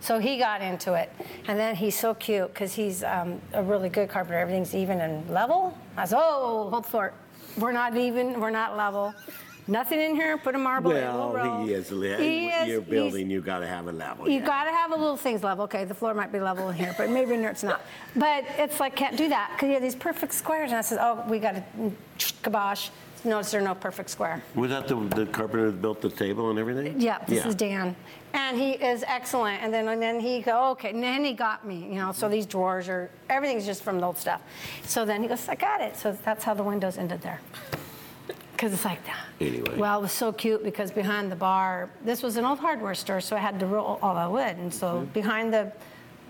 So 0.00 0.18
he 0.18 0.36
got 0.36 0.60
into 0.60 0.92
it, 0.92 1.10
and 1.48 1.58
then 1.58 1.74
he's 1.74 1.98
so 1.98 2.12
cute 2.12 2.52
because 2.52 2.74
he's 2.74 3.02
um, 3.02 3.40
a 3.54 3.62
really 3.62 3.88
good 3.88 4.10
carpenter. 4.10 4.38
Everything's 4.38 4.74
even 4.74 5.00
and 5.00 5.30
level. 5.30 5.78
I 5.96 6.04
said, 6.04 6.18
oh, 6.20 6.68
hold 6.68 6.84
fort. 6.84 7.14
We're 7.56 7.72
not 7.72 7.96
even. 7.96 8.40
We're 8.40 8.50
not 8.50 8.76
level. 8.76 9.14
Nothing 9.66 10.00
in 10.00 10.14
here. 10.14 10.36
Put 10.38 10.54
a 10.54 10.58
marble. 10.58 10.90
in, 10.92 11.04
we'll 11.14 11.32
roll. 11.32 11.64
He 11.64 11.72
is. 11.72 11.88
He 11.88 11.96
You're 11.96 12.18
is- 12.18 12.66
he's- 12.66 12.84
building, 12.88 13.30
you 13.30 13.40
got 13.40 13.60
to 13.60 13.66
have 13.66 13.86
a 13.86 13.92
level. 13.92 14.28
you 14.28 14.40
yeah. 14.40 14.46
got 14.46 14.64
to 14.64 14.70
have 14.70 14.92
a 14.92 14.96
little 14.96 15.16
things 15.16 15.42
level. 15.42 15.64
Okay, 15.64 15.84
the 15.84 15.94
floor 15.94 16.14
might 16.14 16.32
be 16.32 16.40
level 16.40 16.68
in 16.68 16.74
here, 16.76 16.94
but 16.98 17.10
maybe 17.10 17.34
in 17.34 17.42
there 17.42 17.50
it's 17.50 17.62
not. 17.62 17.82
But 18.16 18.44
it's 18.58 18.80
like, 18.80 18.96
can't 18.96 19.16
do 19.16 19.28
that 19.28 19.50
because 19.52 19.68
you 19.68 19.74
have 19.74 19.82
these 19.82 19.94
perfect 19.94 20.34
squares. 20.34 20.70
And 20.70 20.78
I 20.78 20.82
said, 20.82 20.98
oh, 21.00 21.24
we 21.28 21.38
got 21.38 21.54
to 21.54 21.92
kibosh. 22.18 22.90
Notice 23.24 23.52
there's 23.52 23.62
no 23.62 23.76
perfect 23.76 24.10
square. 24.10 24.42
Was 24.56 24.70
that 24.70 24.88
the, 24.88 24.96
the 24.96 25.26
carpenter 25.26 25.70
that 25.70 25.80
built 25.80 26.00
the 26.00 26.10
table 26.10 26.50
and 26.50 26.58
everything? 26.58 27.00
Yeah, 27.00 27.24
this 27.24 27.46
is 27.46 27.54
Dan. 27.54 27.94
And 28.34 28.58
he 28.58 28.72
is 28.72 29.04
excellent. 29.06 29.62
And 29.62 29.72
then, 29.72 29.86
and 29.86 30.02
then 30.02 30.18
he 30.18 30.40
go, 30.40 30.70
okay, 30.70 30.90
and 30.90 31.00
then 31.00 31.24
he 31.24 31.32
got 31.32 31.64
me, 31.64 31.86
you 31.88 31.94
know, 32.00 32.10
so 32.10 32.28
these 32.28 32.46
drawers 32.46 32.88
are, 32.88 33.10
everything's 33.30 33.64
just 33.64 33.84
from 33.84 34.00
the 34.00 34.06
old 34.06 34.18
stuff. 34.18 34.42
So 34.82 35.04
then 35.04 35.22
he 35.22 35.28
goes, 35.28 35.48
I 35.48 35.54
got 35.54 35.80
it. 35.80 35.96
So 35.96 36.18
that's 36.24 36.42
how 36.42 36.52
the 36.54 36.64
windows 36.64 36.98
ended 36.98 37.22
there. 37.22 37.40
Because 38.62 38.74
it's 38.74 38.84
like 38.84 39.04
that. 39.06 39.26
Anyway. 39.40 39.76
Well, 39.76 39.98
it 39.98 40.02
was 40.02 40.12
so 40.12 40.32
cute 40.32 40.62
because 40.62 40.92
behind 40.92 41.32
the 41.32 41.34
bar, 41.34 41.90
this 42.04 42.22
was 42.22 42.36
an 42.36 42.44
old 42.44 42.60
hardware 42.60 42.94
store, 42.94 43.20
so 43.20 43.34
I 43.34 43.40
had 43.40 43.58
to 43.58 43.66
roll 43.66 43.98
all 44.00 44.14
the 44.14 44.30
wood. 44.30 44.56
And 44.56 44.72
so 44.72 44.86
Mm-hmm. 44.98 45.06
behind 45.06 45.52
the 45.52 45.72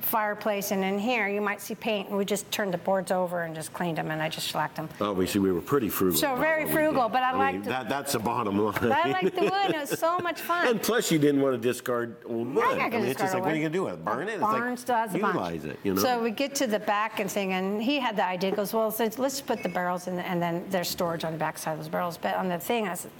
fireplace 0.03 0.70
and 0.70 0.84
in 0.84 0.98
here, 0.98 1.28
you 1.28 1.40
might 1.40 1.61
see 1.61 1.74
paint. 1.74 2.09
And 2.09 2.18
we 2.18 2.24
just 2.24 2.50
turned 2.50 2.74
the 2.74 2.78
boards 2.78 3.11
over 3.11 3.42
and 3.42 3.55
just 3.55 3.72
cleaned 3.72 3.98
them, 3.98 4.11
and 4.11 4.22
I 4.22 4.28
just 4.28 4.48
shellacked 4.48 4.76
them. 4.76 4.88
Obviously, 5.00 5.40
we 5.40 5.53
were 5.53 5.61
pretty 5.61 5.88
frugal. 5.88 6.18
So 6.18 6.32
about 6.32 6.40
very 6.40 6.64
what 6.64 6.68
we 6.68 6.74
frugal, 6.74 7.09
but 7.09 7.22
I 7.22 7.30
mean, 7.32 7.38
liked. 7.38 7.64
That, 7.64 7.88
that's 7.88 8.12
the 8.12 8.18
bottom 8.18 8.59
line. 8.59 8.74
But 8.80 8.92
I 8.92 9.11
like 9.11 9.34
the 9.34 9.42
wood. 9.42 9.74
It 9.74 9.90
was 9.90 9.98
so 9.98 10.18
much 10.18 10.40
fun. 10.48 10.68
And 10.68 10.82
plus, 10.82 11.11
you 11.11 11.18
didn't 11.18 11.40
want 11.40 11.55
to 11.55 11.68
discard 11.68 12.16
old 12.26 12.55
wood. 12.55 12.64
I 12.64 12.88
gonna 12.88 13.00
mean, 13.00 13.07
it's 13.07 13.20
just 13.20 13.34
like, 13.34 13.42
what 13.42 13.53
are 13.53 13.57
you 13.57 13.62
going 13.62 13.72
to 13.72 13.78
do 13.78 13.84
with 13.84 13.94
it? 13.94 14.05
Burn 14.05 14.28
it? 14.28 14.32
It's 14.32 14.40
Barn 14.40 14.70
like, 14.70 14.78
still 14.78 14.96
has 14.96 15.14
a 15.14 15.18
bunch. 15.18 15.34
utilize 15.34 15.64
it, 15.64 15.78
you 15.84 15.94
know? 15.94 16.03
So 16.03 16.22
we 16.22 16.30
get 16.30 16.55
to 16.57 16.66
the 16.66 16.80
back 16.80 17.20
and 17.20 17.30
thing, 17.30 17.53
and 17.53 17.82
he 17.82 17.98
had 17.98 18.16
the 18.16 18.24
idea. 18.24 18.53
Goes, 18.53 18.72
well, 18.74 18.90
so 18.90 19.09
let's 19.18 19.40
put 19.40 19.62
the 19.62 19.68
barrels 19.68 20.07
in, 20.09 20.16
the, 20.16 20.26
and 20.26 20.42
then 20.42 20.64
there's 20.70 20.88
storage 20.88 21.24
on 21.24 21.32
the 21.32 21.38
back 21.38 21.59
side 21.59 21.72
of 21.72 21.78
those 21.78 21.88
barrels. 21.88 22.18
But 22.18 22.34
on 22.34 22.48
the 22.48 22.59
thing, 22.59 22.88
I 22.88 22.94
said, 22.94 23.11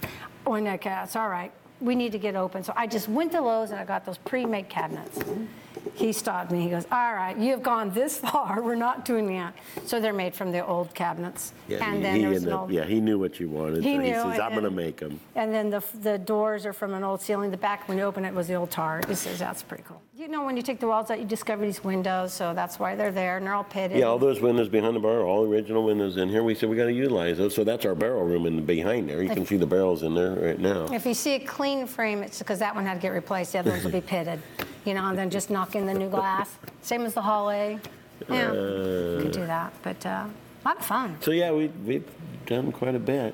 when 0.45 0.67
I 0.67 0.75
it's 0.75 1.15
all 1.15 1.29
right. 1.29 1.51
We 1.81 1.95
need 1.95 2.13
to 2.13 2.19
get 2.19 2.35
open. 2.35 2.63
So 2.63 2.71
I 2.77 2.87
just 2.87 3.09
went 3.09 3.31
to 3.33 3.41
Lowe's 3.41 3.71
and 3.71 3.79
I 3.79 3.83
got 3.83 4.05
those 4.05 4.17
pre-made 4.17 4.69
cabinets. 4.69 5.19
He 5.95 6.11
stopped 6.13 6.51
me. 6.51 6.61
He 6.61 6.69
goes, 6.69 6.85
all 6.91 7.13
right, 7.13 7.37
you 7.37 7.51
have 7.51 7.63
gone 7.63 7.91
this 7.91 8.17
far. 8.31 8.61
We're 8.61 8.75
not 8.75 9.05
doing 9.05 9.27
that. 9.27 9.53
So 9.85 9.99
they're 9.99 10.13
made 10.13 10.33
from 10.35 10.51
the 10.51 10.65
old 10.65 10.93
cabinets. 10.93 11.53
yeah, 11.67 11.85
and 11.85 11.97
he, 11.97 12.01
then 12.03 12.15
he 12.15 12.21
there's 12.23 12.43
an 12.43 12.53
old. 12.53 12.71
yeah, 12.71 12.85
he 12.85 12.99
knew 12.99 13.19
what 13.19 13.39
you 13.39 13.49
wanted. 13.49 13.83
He 13.83 13.95
so 13.95 14.01
he 14.01 14.09
knew, 14.09 14.13
says, 14.15 14.23
and 14.25 14.41
I'm 14.41 14.51
going 14.51 14.63
to 14.63 14.69
then- 14.69 14.75
make 14.75 14.97
them. 14.97 15.19
And 15.35 15.53
then 15.53 15.69
the, 15.69 15.83
the 16.01 16.17
doors 16.17 16.65
are 16.65 16.73
from 16.73 16.93
an 16.93 17.03
old 17.03 17.21
ceiling. 17.21 17.51
The 17.51 17.57
back, 17.57 17.87
when 17.87 17.97
you 17.97 18.03
open 18.03 18.25
it, 18.25 18.33
was 18.33 18.47
the 18.47 18.55
old 18.55 18.71
tar. 18.71 19.01
It 19.07 19.15
says 19.15 19.39
that's 19.39 19.63
pretty 19.63 19.83
cool. 19.87 20.01
You 20.15 20.27
know, 20.27 20.45
when 20.45 20.55
you 20.55 20.61
take 20.63 20.79
the 20.79 20.87
walls 20.87 21.09
out, 21.09 21.19
you 21.19 21.25
discover 21.25 21.65
these 21.65 21.83
windows, 21.83 22.33
so 22.33 22.53
that's 22.53 22.77
why 22.79 22.95
they're 22.95 23.11
there, 23.11 23.37
and 23.37 23.45
they're 23.45 23.55
all 23.55 23.63
pitted. 23.63 23.97
Yeah, 23.97 24.05
all 24.05 24.19
those 24.19 24.39
windows 24.41 24.69
behind 24.69 24.95
the 24.95 24.99
bar, 24.99 25.19
are 25.21 25.25
all 25.25 25.43
original 25.43 25.83
windows 25.83 26.17
in 26.17 26.29
here. 26.29 26.43
We 26.43 26.53
said 26.53 26.69
we 26.69 26.75
got 26.77 26.85
to 26.85 26.93
utilize 26.93 27.39
those. 27.39 27.55
So 27.55 27.63
that's 27.63 27.83
our 27.85 27.95
barrel 27.95 28.23
room 28.23 28.45
in 28.45 28.55
the 28.55 28.61
behind 28.61 29.09
there. 29.09 29.23
You 29.23 29.29
can 29.29 29.45
see 29.45 29.57
the 29.57 29.65
barrels 29.65 30.03
in 30.03 30.13
there 30.13 30.31
right 30.35 30.59
now. 30.59 30.85
If 30.93 31.05
you 31.07 31.13
see 31.15 31.33
a 31.33 31.39
clean 31.39 31.87
frame, 31.87 32.21
it's 32.21 32.39
because 32.39 32.59
that 32.59 32.73
one 32.75 32.85
had 32.85 32.93
to 32.95 32.99
get 32.99 33.09
replaced. 33.09 33.53
The 33.53 33.59
other 33.59 33.71
ones 33.71 33.83
will 33.83 33.91
be 33.91 34.01
pitted, 34.15 34.39
you 34.85 34.93
know, 34.93 35.07
and 35.09 35.17
then 35.17 35.31
just 35.31 35.49
knock 35.63 35.75
in 35.75 35.85
the 35.85 35.93
new 35.93 36.09
glass. 36.09 36.49
Same 36.81 37.05
as 37.05 37.13
the 37.13 37.21
hallway. 37.21 37.79
Yeah, 38.29 38.51
Uh, 38.51 39.21
could 39.21 39.31
do 39.31 39.45
that, 39.45 39.71
but 39.81 40.05
uh, 40.05 40.09
a 40.09 40.63
lot 40.67 40.77
of 40.77 40.85
fun. 40.85 41.15
So 41.21 41.31
yeah, 41.31 41.51
we, 41.51 41.67
we've 41.87 42.09
done 42.45 42.71
quite 42.71 42.95
a 42.95 42.99
bit 42.99 43.33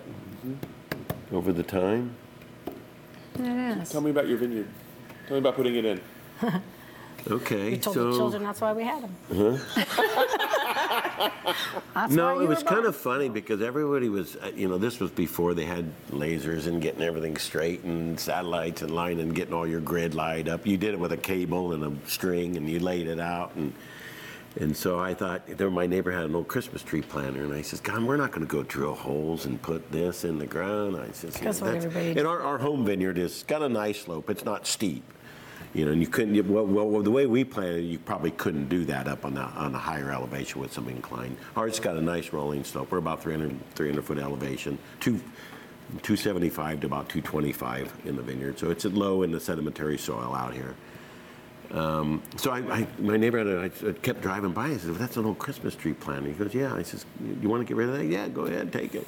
over 1.32 1.52
the 1.52 1.64
time. 1.64 2.16
It 3.40 3.82
is. 3.82 3.90
Tell 3.90 4.02
me 4.02 4.12
about 4.12 4.28
your 4.28 4.38
vineyard. 4.38 4.68
Tell 5.28 5.36
me 5.38 5.40
about 5.40 5.56
putting 5.56 5.76
it 5.76 5.86
in. 5.86 6.02
Okay, 7.30 7.72
We 7.72 7.78
told 7.78 7.96
so 7.96 8.12
the 8.12 8.18
children 8.18 8.44
that's 8.44 8.62
why 8.62 8.72
we 8.72 8.84
had 8.84 9.04
them. 9.04 9.14
that's 11.94 12.14
no, 12.14 12.36
why 12.36 12.44
it 12.44 12.48
was 12.48 12.64
kind 12.64 12.86
of 12.86 12.96
funny 12.96 13.30
because 13.30 13.62
everybody 13.62 14.10
was, 14.10 14.36
uh, 14.38 14.52
you 14.56 14.68
know, 14.68 14.78
this 14.78 15.00
was 15.00 15.12
before 15.12 15.54
they 15.54 15.66
had 15.66 15.92
lasers 16.12 16.68
and 16.68 16.82
getting 16.82 17.02
everything 17.02 17.38
straight 17.38 17.84
and 17.84 18.20
satellites 18.20 18.82
and 18.82 18.92
line 18.92 19.20
and 19.20 19.36
getting 19.36 19.54
all 19.54 19.68
your 19.68 19.82
grid 19.82 20.16
light 20.16 20.48
up. 20.48 20.66
You 20.66 20.78
did 20.78 20.94
it 20.94 21.00
with 21.00 21.12
a 21.12 21.18
cable 21.18 21.74
and 21.74 21.84
a 21.84 22.10
string 22.10 22.58
and 22.58 22.70
you 22.70 22.80
laid 22.80 23.08
it 23.08 23.20
out 23.20 23.56
and. 23.56 23.74
And 24.60 24.76
so 24.76 25.00
I 25.00 25.14
thought, 25.14 25.46
there, 25.46 25.70
my 25.70 25.86
neighbor 25.86 26.12
had 26.12 26.24
an 26.26 26.34
old 26.36 26.48
Christmas 26.48 26.82
tree 26.82 27.04
planter, 27.04 27.44
and 27.44 27.54
I 27.54 27.62
says, 27.62 27.80
God, 27.80 28.02
we're 28.04 28.18
not 28.18 28.32
going 28.32 28.46
to 28.46 28.52
go 28.52 28.64
drill 28.64 28.96
holes 28.96 29.46
and 29.46 29.62
put 29.62 29.90
this 29.92 30.26
in 30.26 30.40
the 30.40 30.48
ground. 30.48 30.98
I 30.98 31.12
says, 31.12 31.38
you 31.38 31.44
That's 31.44 31.62
know, 31.62 31.68
what 31.68 31.74
that's- 31.74 31.86
everybody 31.86 32.20
And 32.20 32.28
our, 32.28 32.42
our 32.42 32.58
home 32.58 32.84
vineyard 32.84 33.18
has 33.18 33.44
got 33.44 33.62
a 33.62 33.70
nice 33.70 34.02
slope. 34.02 34.28
It's 34.28 34.44
not 34.44 34.66
steep. 34.66 35.04
You 35.74 35.86
know, 35.86 35.92
and 35.92 36.02
you 36.02 36.08
couldn't, 36.08 36.50
well, 36.50 36.66
well, 36.66 37.04
the 37.04 37.12
way 37.12 37.28
we 37.28 37.44
planted, 37.44 37.82
you 37.82 38.00
probably 38.00 38.32
couldn't 38.32 38.70
do 38.70 38.86
that 38.86 39.08
up 39.08 39.24
on 39.24 39.38
a, 39.38 39.42
on 39.56 39.76
a 39.76 39.78
higher 39.78 40.12
elevation 40.12 40.60
with 40.60 40.74
some 40.74 40.88
incline. 40.90 41.38
Ours 41.56 41.80
got 41.80 41.96
a 41.96 42.02
nice 42.02 42.34
rolling 42.34 42.64
slope. 42.64 42.92
We're 42.92 42.98
about 42.98 43.22
300, 43.22 43.56
300 43.76 44.04
foot 44.04 44.18
elevation, 44.18 44.80
two, 45.00 45.20
275 46.02 46.82
to 46.82 46.88
about 46.88 47.08
225 47.10 47.94
in 48.06 48.16
the 48.16 48.22
vineyard. 48.24 48.58
So 48.58 48.72
it's 48.72 48.86
low 48.86 49.22
in 49.22 49.32
the 49.32 49.40
sedimentary 49.40 50.00
soil 50.00 50.34
out 50.34 50.54
here. 50.54 50.76
Um, 51.72 52.24
so 52.36 52.50
I, 52.50 52.60
I, 52.60 52.88
my 52.98 53.18
neighbor 53.18 53.38
a, 53.38 53.66
I 53.66 53.70
kept 53.70 54.22
driving 54.22 54.54
by. 54.54 54.68
I 54.68 54.78
said, 54.78 54.90
well, 54.90 55.00
"That's 55.00 55.18
an 55.18 55.26
old 55.26 55.38
Christmas 55.38 55.76
tree 55.76 55.94
planter." 55.94 56.30
He 56.30 56.34
goes, 56.34 56.54
"Yeah." 56.54 56.74
I 56.74 56.82
says, 56.82 57.06
"You 57.42 57.48
want 57.48 57.62
to 57.62 57.66
get 57.66 57.78
rid 57.78 57.90
of 57.90 57.98
that?" 57.98 58.06
"Yeah, 58.06 58.28
go 58.28 58.46
ahead, 58.46 58.74
take 58.74 58.96
it." 58.96 59.06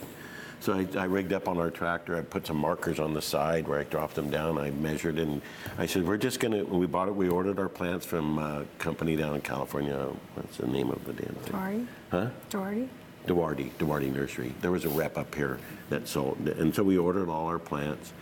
So 0.62 0.74
I, 0.74 0.88
I 0.95 1.05
rigged 1.05 1.34
up 1.34 1.47
on 1.47 1.57
our 1.57 1.72
tractor. 1.72 2.16
I 2.16 2.22
put 2.22 2.45
some 2.45 2.57
markers 2.57 2.99
on 2.99 3.16
the 3.16 3.22
side 3.22 3.68
where 3.68 3.80
I 3.80 3.84
dropped 3.84 4.14
them 4.14 4.30
down. 4.30 4.59
I 4.59 4.70
measured 4.70 5.18
and 5.18 5.41
I 5.80 5.88
said, 5.88 6.07
"We're 6.07 6.18
just 6.18 6.39
gonna." 6.39 6.64
When 6.64 6.80
we 6.80 6.86
bought 6.86 7.07
it, 7.07 7.16
we 7.16 7.30
ordered 7.30 7.57
our 7.57 7.68
plants 7.68 8.05
from 8.05 8.38
a 8.38 8.64
company 8.78 9.16
down 9.16 9.34
in 9.34 9.41
California. 9.41 10.07
What's 10.36 10.57
the 10.57 10.68
name 10.68 10.91
of 10.91 11.03
the 11.03 11.14
damn 11.14 11.34
thing? 11.34 11.51
Doherty? 11.51 11.88
Huh? 12.12 12.28
Doherty? 12.51 12.89
Duarte, 13.26 13.72
Duarte 13.80 14.09
Nursery. 14.09 14.53
There 14.62 14.72
was 14.72 14.86
a 14.86 14.89
rep 14.89 15.18
up 15.18 15.34
here 15.34 15.57
that 15.89 16.07
sold, 16.07 16.38
and 16.47 16.74
so 16.74 16.84
we 16.84 16.97
ordered 16.97 17.28
all 17.30 17.47
our 17.47 17.59
plants. 17.59 18.14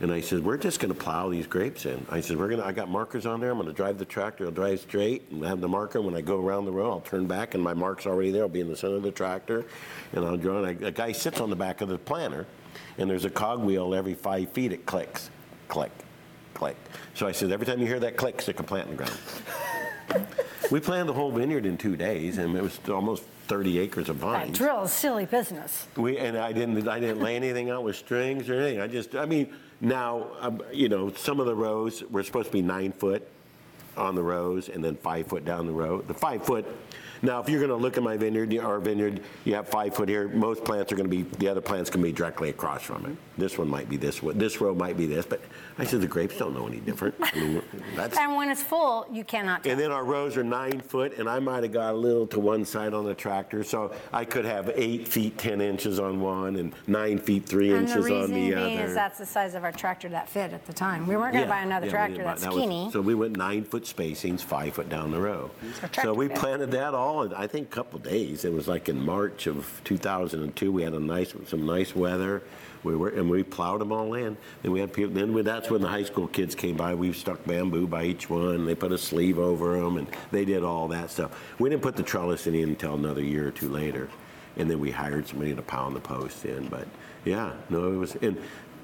And 0.00 0.12
I 0.12 0.20
said, 0.20 0.44
we're 0.44 0.56
just 0.56 0.80
going 0.80 0.92
to 0.92 0.98
plow 0.98 1.28
these 1.28 1.46
grapes 1.46 1.86
in. 1.86 2.04
I 2.10 2.20
said, 2.20 2.36
we're 2.36 2.48
going 2.48 2.60
to. 2.60 2.66
I 2.66 2.72
got 2.72 2.88
markers 2.88 3.26
on 3.26 3.40
there. 3.40 3.50
I'm 3.50 3.56
going 3.58 3.68
to 3.68 3.72
drive 3.74 3.96
the 3.98 4.04
tractor. 4.04 4.44
I'll 4.46 4.50
drive 4.50 4.80
straight 4.80 5.22
and 5.30 5.44
have 5.44 5.60
the 5.60 5.68
marker. 5.68 6.00
When 6.00 6.16
I 6.16 6.20
go 6.20 6.44
around 6.44 6.64
the 6.64 6.72
row, 6.72 6.90
I'll 6.90 7.00
turn 7.00 7.26
back, 7.26 7.54
and 7.54 7.62
my 7.62 7.74
mark's 7.74 8.04
already 8.06 8.32
there. 8.32 8.42
I'll 8.42 8.48
be 8.48 8.60
in 8.60 8.68
the 8.68 8.76
center 8.76 8.96
of 8.96 9.02
the 9.02 9.12
tractor, 9.12 9.64
and 10.12 10.24
I'll 10.24 10.36
draw. 10.36 10.62
And 10.64 10.84
I, 10.84 10.88
a 10.88 10.90
guy 10.90 11.12
sits 11.12 11.40
on 11.40 11.48
the 11.48 11.56
back 11.56 11.80
of 11.80 11.88
the 11.88 11.98
planter, 11.98 12.46
and 12.98 13.08
there's 13.08 13.24
a 13.24 13.30
cogwheel 13.30 13.94
every 13.94 14.14
five 14.14 14.50
feet. 14.50 14.72
It 14.72 14.84
clicks, 14.84 15.30
click, 15.68 15.92
click. 16.54 16.76
So 17.14 17.28
I 17.28 17.32
said, 17.32 17.52
every 17.52 17.66
time 17.66 17.80
you 17.80 17.86
hear 17.86 18.00
that 18.00 18.16
click, 18.16 18.42
stick 18.42 18.58
a 18.58 18.64
plant 18.64 18.90
in 18.90 18.96
the 18.96 19.04
ground. 19.04 20.26
we 20.72 20.80
planted 20.80 21.06
the 21.06 21.12
whole 21.14 21.30
vineyard 21.30 21.66
in 21.66 21.76
two 21.76 21.96
days, 21.96 22.38
and 22.38 22.56
it 22.56 22.62
was 22.62 22.80
almost 22.88 23.22
30 23.46 23.78
acres 23.78 24.08
of 24.08 24.18
That 24.20 24.26
vines. 24.26 24.58
drill 24.58 24.82
is 24.82 24.92
silly 24.92 25.26
business. 25.26 25.86
We 25.96 26.18
and 26.18 26.36
I 26.36 26.52
didn't 26.52 26.88
I 26.88 26.98
didn't 26.98 27.20
lay 27.20 27.36
anything 27.36 27.68
out 27.70 27.84
with 27.84 27.94
strings 27.94 28.48
or 28.48 28.54
anything. 28.54 28.80
I 28.80 28.86
just 28.86 29.14
I 29.14 29.26
mean 29.26 29.52
now 29.84 30.28
um, 30.40 30.62
you 30.72 30.88
know 30.88 31.12
some 31.12 31.40
of 31.40 31.46
the 31.46 31.54
rows 31.54 32.02
were 32.10 32.22
supposed 32.22 32.48
to 32.48 32.52
be 32.52 32.62
nine 32.62 32.92
foot 32.92 33.28
on 33.96 34.14
the 34.14 34.22
rows 34.22 34.68
and 34.68 34.82
then 34.82 34.96
five 34.96 35.26
foot 35.26 35.44
down 35.44 35.66
the 35.66 35.72
row. 35.72 36.02
The 36.02 36.14
five 36.14 36.44
foot 36.44 36.66
Now, 37.22 37.40
if 37.40 37.48
you're 37.48 37.60
going 37.60 37.70
to 37.70 37.76
look 37.76 37.96
at 37.96 38.02
my 38.02 38.16
vineyard, 38.16 38.56
our 38.58 38.80
vineyard, 38.80 39.22
you 39.44 39.54
have 39.54 39.68
five 39.68 39.94
foot 39.94 40.08
here. 40.08 40.28
Most 40.28 40.64
plants 40.64 40.92
are 40.92 40.96
going 40.96 41.08
to 41.08 41.16
be, 41.16 41.22
the 41.38 41.48
other 41.48 41.60
plants 41.60 41.88
can 41.88 42.02
be 42.02 42.12
directly 42.12 42.50
across 42.50 42.82
from 42.82 43.06
it. 43.06 43.16
This 43.38 43.56
one 43.56 43.68
might 43.68 43.88
be 43.88 43.96
this 43.96 44.22
one, 44.22 44.36
this 44.36 44.60
row 44.60 44.74
might 44.74 44.96
be 44.96 45.06
this, 45.06 45.24
but 45.24 45.40
I 45.78 45.84
said 45.84 46.00
the 46.00 46.06
grapes 46.06 46.36
don't 46.38 46.54
know 46.54 46.66
any 46.68 46.78
different. 46.78 47.14
I 47.20 47.34
mean, 47.34 47.62
that's, 47.96 48.16
And 48.16 48.36
when 48.36 48.48
it's 48.48 48.62
full, 48.62 49.06
you 49.12 49.24
cannot 49.24 49.64
tell. 49.64 49.72
and 49.72 49.80
then 49.80 49.90
our 49.90 50.04
rows 50.04 50.36
are 50.36 50.44
nine 50.44 50.80
foot, 50.80 51.18
and 51.18 51.28
I 51.28 51.40
might 51.40 51.64
have 51.64 51.72
got 51.72 51.94
a 51.94 51.96
little 51.96 52.26
to 52.28 52.38
one 52.40 52.64
side 52.64 52.94
on 52.94 53.04
the 53.04 53.14
tractor, 53.14 53.64
so 53.64 53.92
I 54.12 54.24
could 54.24 54.44
have 54.44 54.70
eight 54.76 55.08
feet, 55.08 55.36
10 55.36 55.60
inches 55.60 55.98
on 55.98 56.20
one, 56.20 56.56
and 56.56 56.72
nine 56.86 57.18
feet, 57.18 57.46
three 57.46 57.72
And 57.72 57.88
the 57.88 57.92
inches 57.92 57.96
on 57.96 58.02
reason 58.12 58.34
the 58.34 58.50
being 58.50 58.52
is 58.78 58.84
other. 58.84 58.94
that's 58.94 59.18
the 59.18 59.26
size 59.26 59.54
of 59.54 59.64
our 59.64 59.72
tractor 59.72 60.08
that 60.10 60.28
fit 60.28 60.52
at 60.52 60.64
the 60.66 60.72
time. 60.72 61.06
We 61.06 61.16
weren't 61.16 61.32
going 61.32 61.44
to 61.44 61.50
buy 61.50 61.62
another 61.62 61.86
Yeah, 61.86 61.92
we 61.92 61.96
tractor 61.96 62.12
didn't 62.14 62.24
buy- 62.26 62.30
that's 62.30 62.42
that 62.42 62.52
was- 62.52 62.58
skinny. 62.62 62.90
So 62.92 63.00
we 63.00 63.14
went 63.14 63.36
nine 63.36 63.64
foot 63.64 63.82
spacings, 63.84 64.42
five 64.42 64.74
foot 64.74 64.88
down 64.88 65.10
the 65.10 65.20
row. 65.20 65.50
So 65.74 65.80
tractor 65.80 66.02
So 66.02 66.14
we 66.14 66.28
fit. 66.28 66.36
planted 66.38 66.70
that 66.70 66.94
all, 66.94 67.22
in, 67.24 67.34
I 67.34 67.46
think, 67.48 67.66
a 67.68 67.74
couple 67.74 67.98
days. 67.98 68.44
It 68.44 68.52
was 68.52 68.68
like 68.68 68.88
in 68.88 69.04
March 69.04 69.46
of 69.48 69.80
2002. 69.84 70.70
We 70.70 70.82
had 70.84 70.92
a 70.92 71.00
nice, 71.00 71.34
some 71.48 71.66
nice 71.66 71.96
weather. 71.96 72.42
We 72.84 72.94
were, 72.94 73.08
and 73.08 73.28
we 73.28 73.42
plowed 73.42 73.80
them 73.80 73.90
all 73.92 74.14
in. 74.14 74.36
Then 74.62 74.72
we 74.72 74.80
had 74.80 74.92
people, 74.92 75.14
then 75.14 75.32
we- 75.32 75.42
that's 75.42 75.70
when 75.70 75.80
the 75.80 75.88
high 75.88 76.04
school 76.04 76.28
kids 76.28 76.54
came 76.54 76.76
by. 76.76 76.94
We 76.94 77.12
stuck 77.12 77.44
bamboo 77.44 77.86
by 77.86 78.04
each 78.04 78.30
one. 78.30 78.66
They 78.66 78.74
put 78.74 78.92
a 78.92 78.98
sleeve 78.98 79.38
over 79.38 79.80
them 79.80 79.96
and 79.96 80.06
they 80.30 80.44
did 80.44 80.62
all 80.62 80.88
that 80.88 81.10
stuff. 81.10 81.32
We 81.58 81.70
didn't 81.70 81.82
put 81.82 81.96
the 81.96 82.02
trellis 82.02 82.46
in 82.46 82.54
until 82.54 82.94
another 82.94 83.22
year 83.22 83.48
or 83.48 83.50
two 83.50 83.68
later. 83.68 84.08
And 84.56 84.70
then 84.70 84.78
we 84.78 84.90
hired 84.90 85.26
somebody 85.26 85.54
to 85.54 85.62
pound 85.62 85.96
the 85.96 86.00
posts 86.00 86.44
in. 86.44 86.68
But 86.68 86.86
yeah, 87.24 87.52
no, 87.70 87.92
it 87.92 87.96
was, 87.96 88.16
and 88.16 88.36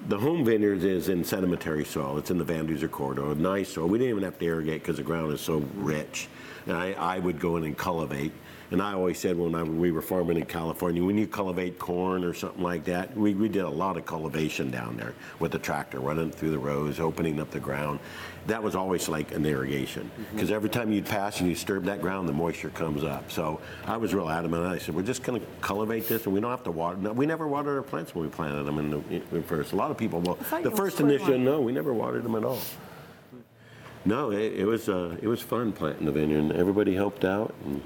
the 0.08 0.18
home 0.18 0.44
vineyards 0.44 0.82
is 0.84 1.08
in 1.08 1.22
sedimentary 1.22 1.84
soil. 1.84 2.16
It's 2.18 2.30
in 2.30 2.38
the 2.38 2.44
Van 2.44 2.66
Duzer 2.66 2.90
corridor, 2.90 3.34
nice 3.34 3.68
soil. 3.74 3.86
We 3.86 3.98
didn't 3.98 4.10
even 4.10 4.22
have 4.24 4.38
to 4.38 4.44
irrigate 4.46 4.82
because 4.82 4.96
the 4.96 5.02
ground 5.02 5.32
is 5.32 5.40
so 5.40 5.62
rich. 5.76 6.28
And 6.70 6.78
I, 6.78 6.92
I 6.92 7.18
would 7.18 7.40
go 7.40 7.56
in 7.56 7.64
and 7.64 7.76
cultivate. 7.76 8.30
And 8.70 8.80
I 8.80 8.92
always 8.92 9.18
said 9.18 9.36
when 9.36 9.56
I, 9.56 9.64
we 9.64 9.90
were 9.90 10.00
farming 10.00 10.36
in 10.36 10.44
California, 10.44 11.04
when 11.04 11.18
you 11.18 11.26
cultivate 11.26 11.80
corn 11.80 12.22
or 12.22 12.32
something 12.32 12.62
like 12.62 12.84
that, 12.84 13.16
we, 13.16 13.34
we 13.34 13.48
did 13.48 13.64
a 13.64 13.68
lot 13.68 13.96
of 13.96 14.06
cultivation 14.06 14.70
down 14.70 14.96
there 14.96 15.14
with 15.40 15.50
the 15.50 15.58
tractor, 15.58 15.98
running 15.98 16.30
through 16.30 16.52
the 16.52 16.58
rows, 16.58 17.00
opening 17.00 17.40
up 17.40 17.50
the 17.50 17.58
ground. 17.58 17.98
That 18.46 18.62
was 18.62 18.76
always 18.76 19.08
like 19.08 19.32
an 19.32 19.44
irrigation. 19.44 20.08
Because 20.32 20.52
every 20.52 20.70
time 20.70 20.92
you'd 20.92 21.06
pass 21.06 21.40
and 21.40 21.48
you 21.48 21.56
disturb 21.56 21.82
that 21.86 22.00
ground, 22.00 22.28
the 22.28 22.32
moisture 22.32 22.70
comes 22.70 23.02
up. 23.02 23.32
So 23.32 23.60
I 23.86 23.96
was 23.96 24.14
real 24.14 24.28
adamant. 24.28 24.64
I 24.64 24.78
said, 24.78 24.94
we're 24.94 25.02
just 25.02 25.24
going 25.24 25.40
to 25.40 25.46
cultivate 25.60 26.06
this 26.06 26.26
and 26.26 26.32
we 26.32 26.40
don't 26.40 26.52
have 26.52 26.62
to 26.62 26.70
water. 26.70 26.98
No, 26.98 27.12
we 27.12 27.26
never 27.26 27.48
watered 27.48 27.78
our 27.78 27.82
plants 27.82 28.14
when 28.14 28.26
we 28.26 28.30
planted 28.30 28.62
them 28.62 28.78
in 28.78 28.90
the 28.90 29.36
in 29.36 29.42
first. 29.42 29.72
A 29.72 29.76
lot 29.76 29.90
of 29.90 29.98
people, 29.98 30.20
well, 30.20 30.38
the 30.62 30.70
first 30.70 31.00
initial, 31.00 31.36
no, 31.36 31.60
we 31.60 31.72
never 31.72 31.92
watered 31.92 32.22
them 32.22 32.36
at 32.36 32.44
all. 32.44 32.60
No, 34.04 34.30
it, 34.30 34.54
it 34.54 34.64
was 34.64 34.88
uh, 34.88 35.16
it 35.22 35.28
was 35.28 35.40
fun 35.40 35.72
planting 35.72 36.06
the 36.06 36.12
vineyard. 36.12 36.38
and 36.38 36.52
Everybody 36.52 36.94
helped 36.94 37.24
out. 37.24 37.54
And, 37.64 37.82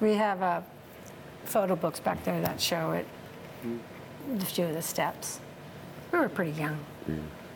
We 0.00 0.14
have 0.14 0.42
uh, 0.42 0.60
photo 1.44 1.76
books 1.76 2.00
back 2.00 2.24
there 2.24 2.40
that 2.40 2.60
show 2.60 2.92
it, 2.92 3.06
a 4.40 4.44
few 4.46 4.64
of 4.66 4.72
the 4.74 4.82
steps. 4.82 5.40
We 6.12 6.18
were 6.18 6.28
pretty 6.28 6.52
young. 6.52 6.78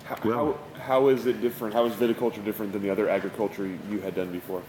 How, 0.04 0.16
Well- 0.24 0.58
how, 0.74 0.80
how 0.82 1.08
is 1.08 1.24
it 1.26 1.40
different? 1.40 1.72
How 1.74 1.86
is 1.86 1.94
viticulture 1.94 2.44
different 2.44 2.72
than 2.72 2.82
the 2.82 2.90
other 2.90 3.08
agriculture 3.08 3.66
you 3.90 4.00
had 4.00 4.14
done 4.14 4.30
before? 4.30 4.62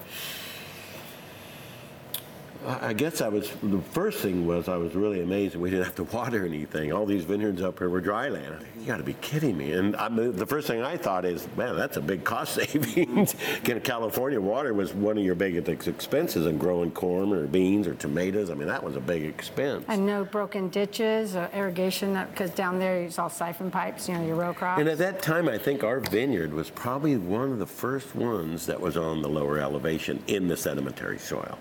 I 2.68 2.94
guess 2.94 3.22
I 3.22 3.28
was, 3.28 3.52
the 3.62 3.82
first 3.92 4.20
thing 4.20 4.46
was 4.46 4.68
I 4.68 4.78
was 4.78 4.96
really 4.96 5.22
amazed 5.22 5.54
that 5.54 5.60
we 5.60 5.70
didn't 5.70 5.86
have 5.86 5.96
to 5.96 6.04
water 6.16 6.46
anything. 6.46 6.92
All 6.92 7.06
these 7.06 7.24
vineyards 7.24 7.62
up 7.62 7.80
here 7.80 7.90
were 7.90 8.02
dry 8.02 8.30
land. 8.30 8.56
I 8.56 8.58
think, 8.58 8.70
You 8.80 8.86
gotta 8.86 9.04
be 9.04 9.14
kidding 9.22 9.58
me. 9.58 9.74
And 9.74 9.96
I, 9.96 10.10
mean, 10.10 10.36
the 10.36 10.46
first 10.46 10.68
thing 10.68 10.82
I 10.82 10.98
thought 10.98 11.26
is, 11.26 11.48
man, 11.56 11.76
that's 11.76 11.98
a 11.98 12.02
big 12.02 12.24
cost 12.24 12.54
savings. 12.56 13.36
In 13.66 13.82
California, 13.82 14.40
water 14.40 14.74
was 14.74 14.94
one 14.94 15.18
of 15.18 15.24
your 15.24 15.36
biggest 15.36 15.88
expenses 15.88 16.46
in 16.46 16.58
growing 16.58 16.92
corn 16.92 17.32
or 17.34 17.46
beans 17.48 17.88
or 17.88 17.96
tomatoes. 17.96 18.50
I 18.50 18.56
mean, 18.56 18.68
that 18.68 18.84
was 18.84 18.96
a 18.96 19.02
big 19.02 19.24
expense. 19.24 19.86
And 19.88 20.06
no 20.06 20.26
broken 20.26 20.70
ditches 20.70 21.36
or 21.36 21.50
irrigation, 21.54 22.14
because 22.32 22.52
down 22.52 22.80
there 22.80 23.02
it's 23.02 23.20
all 23.20 23.30
siphon 23.30 23.70
pipes, 23.72 24.08
you 24.08 24.16
know, 24.16 24.26
your 24.26 24.36
row 24.36 24.54
crops. 24.54 24.80
And 24.80 24.90
at 24.90 24.98
that 25.00 25.22
time, 25.22 25.48
I 25.48 25.58
think 25.58 25.84
our 25.84 26.00
vineyard 26.00 26.54
was 26.54 26.70
probably 26.70 27.18
one 27.18 27.52
of 27.52 27.60
the 27.60 27.68
first 27.68 28.16
ones 28.16 28.66
that 28.66 28.80
was 28.80 28.98
on 28.98 29.22
the 29.22 29.30
lower 29.30 29.60
elevation 29.60 30.22
in 30.28 30.48
the 30.48 30.58
sedimentary 30.58 31.20
soil. 31.20 31.58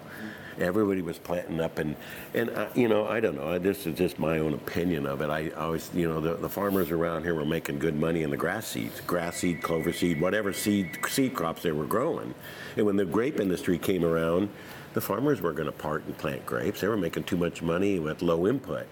Everybody 0.59 1.03
was 1.03 1.19
planting 1.19 1.61
up, 1.61 1.79
and 1.79 1.97
and 2.35 2.51
uh, 2.51 2.67
you 2.75 2.89
know, 2.89 3.07
I 3.07 3.21
don't 3.21 3.37
know. 3.37 3.49
I- 3.53 3.59
This 3.59 3.87
is 3.87 3.97
just 3.97 4.19
my 4.19 4.39
own 4.39 4.55
opinion 4.55 5.07
of 5.07 5.21
it. 5.21 5.31
I 5.31 5.51
always, 5.51 5.91
you 5.95 6.09
know, 6.09 6.21
the, 6.21 6.35
the 6.35 6.49
farmers 6.49 6.91
around 6.91 7.23
here 7.25 7.35
were 7.35 7.45
making 7.45 7.79
good 7.79 7.95
money 7.99 8.23
in 8.23 8.31
the 8.31 8.37
grass 8.37 8.67
seeds, 8.67 9.01
grass 9.01 9.37
seed, 9.39 9.63
clover 9.63 9.93
seed, 9.93 10.21
whatever 10.21 10.53
seed 10.53 10.99
seed 11.09 11.35
crops 11.35 11.63
they 11.63 11.73
were 11.73 11.87
growing. 11.87 12.35
And 12.77 12.87
when 12.87 12.97
the 12.97 13.05
grape 13.05 13.41
industry 13.41 13.79
came 13.79 14.05
around, 14.05 14.49
the 14.95 15.01
farmers 15.01 15.41
were 15.41 15.53
going 15.53 15.67
to 15.67 15.73
part 15.73 16.05
and 16.07 16.17
plant 16.17 16.47
grapes. 16.47 16.81
They 16.81 16.89
were 16.89 16.97
making 16.97 17.25
too 17.25 17.37
much 17.37 17.63
money 17.63 17.99
with 17.99 18.23
low 18.23 18.47
input. 18.47 18.87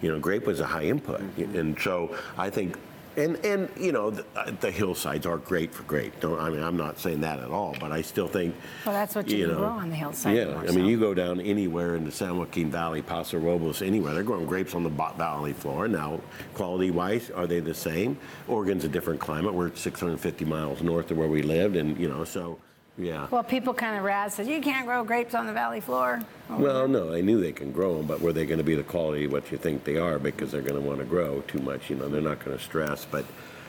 You 0.00 0.12
know, 0.12 0.20
grape 0.20 0.46
was 0.46 0.60
a 0.60 0.66
high 0.66 0.84
input, 0.84 1.20
and 1.38 1.78
so 1.80 2.16
I 2.38 2.48
think 2.50 2.76
and 3.16 3.36
and 3.44 3.68
you 3.76 3.92
know 3.92 4.10
the, 4.10 4.24
uh, 4.36 4.50
the 4.60 4.70
hillsides 4.70 5.26
are 5.26 5.38
great 5.38 5.74
for 5.74 5.82
grape. 5.84 6.18
Don't 6.20 6.38
I 6.38 6.50
mean 6.50 6.62
I'm 6.62 6.76
not 6.76 6.98
saying 6.98 7.20
that 7.22 7.38
at 7.38 7.50
all, 7.50 7.74
but 7.80 7.92
I 7.92 8.02
still 8.02 8.28
think. 8.28 8.54
Well, 8.84 8.94
that's 8.94 9.14
what 9.14 9.28
you 9.28 9.46
can 9.46 9.56
grow 9.56 9.68
on 9.68 9.90
the 9.90 9.96
hillside 9.96 10.36
Yeah, 10.36 10.56
I 10.56 10.66
mean 10.66 10.84
so. 10.84 10.88
you 10.88 10.98
go 10.98 11.14
down 11.14 11.40
anywhere 11.40 11.94
in 11.96 12.04
the 12.04 12.12
San 12.12 12.36
Joaquin 12.38 12.70
Valley, 12.70 13.02
Paso 13.02 13.38
Robles, 13.38 13.82
anywhere 13.82 14.14
they're 14.14 14.22
growing 14.22 14.46
grapes 14.46 14.74
on 14.74 14.82
the 14.82 14.90
valley 14.90 15.52
floor. 15.52 15.88
Now, 15.88 16.20
quality 16.54 16.90
wise, 16.90 17.30
are 17.30 17.46
they 17.46 17.60
the 17.60 17.74
same? 17.74 18.18
Oregon's 18.48 18.84
a 18.84 18.88
different 18.88 19.20
climate. 19.20 19.52
We're 19.52 19.74
650 19.74 20.44
miles 20.44 20.82
north 20.82 21.10
of 21.10 21.16
where 21.18 21.28
we 21.28 21.42
lived, 21.42 21.76
and 21.76 21.98
you 21.98 22.08
know 22.08 22.24
so. 22.24 22.58
Yeah. 22.98 23.26
Well, 23.30 23.42
people 23.42 23.72
kind 23.72 23.96
of 23.96 24.04
razz 24.04 24.34
said, 24.34 24.46
you 24.46 24.60
can't 24.60 24.86
grow 24.86 25.02
grapes 25.02 25.34
on 25.34 25.46
the 25.46 25.52
valley 25.52 25.80
floor. 25.80 26.20
Oh, 26.50 26.58
well, 26.58 26.86
no, 26.88 27.12
I 27.14 27.22
knew 27.22 27.40
they 27.40 27.52
can 27.52 27.72
grow 27.72 27.96
them, 27.96 28.06
but 28.06 28.20
were 28.20 28.32
they 28.34 28.44
going 28.44 28.58
to 28.58 28.64
be 28.64 28.74
the 28.74 28.82
quality 28.82 29.26
what 29.26 29.50
you 29.50 29.56
think 29.58 29.84
they 29.84 29.96
are? 29.96 30.18
Because 30.18 30.50
they're 30.52 30.60
going 30.60 30.80
to 30.80 30.86
want 30.86 30.98
to 30.98 31.06
grow 31.06 31.40
too 31.48 31.58
much. 31.60 31.88
You 31.88 31.96
know, 31.96 32.08
they're 32.08 32.20
not 32.20 32.44
going 32.44 32.56
to 32.56 32.62
stress, 32.62 33.06
but. 33.10 33.24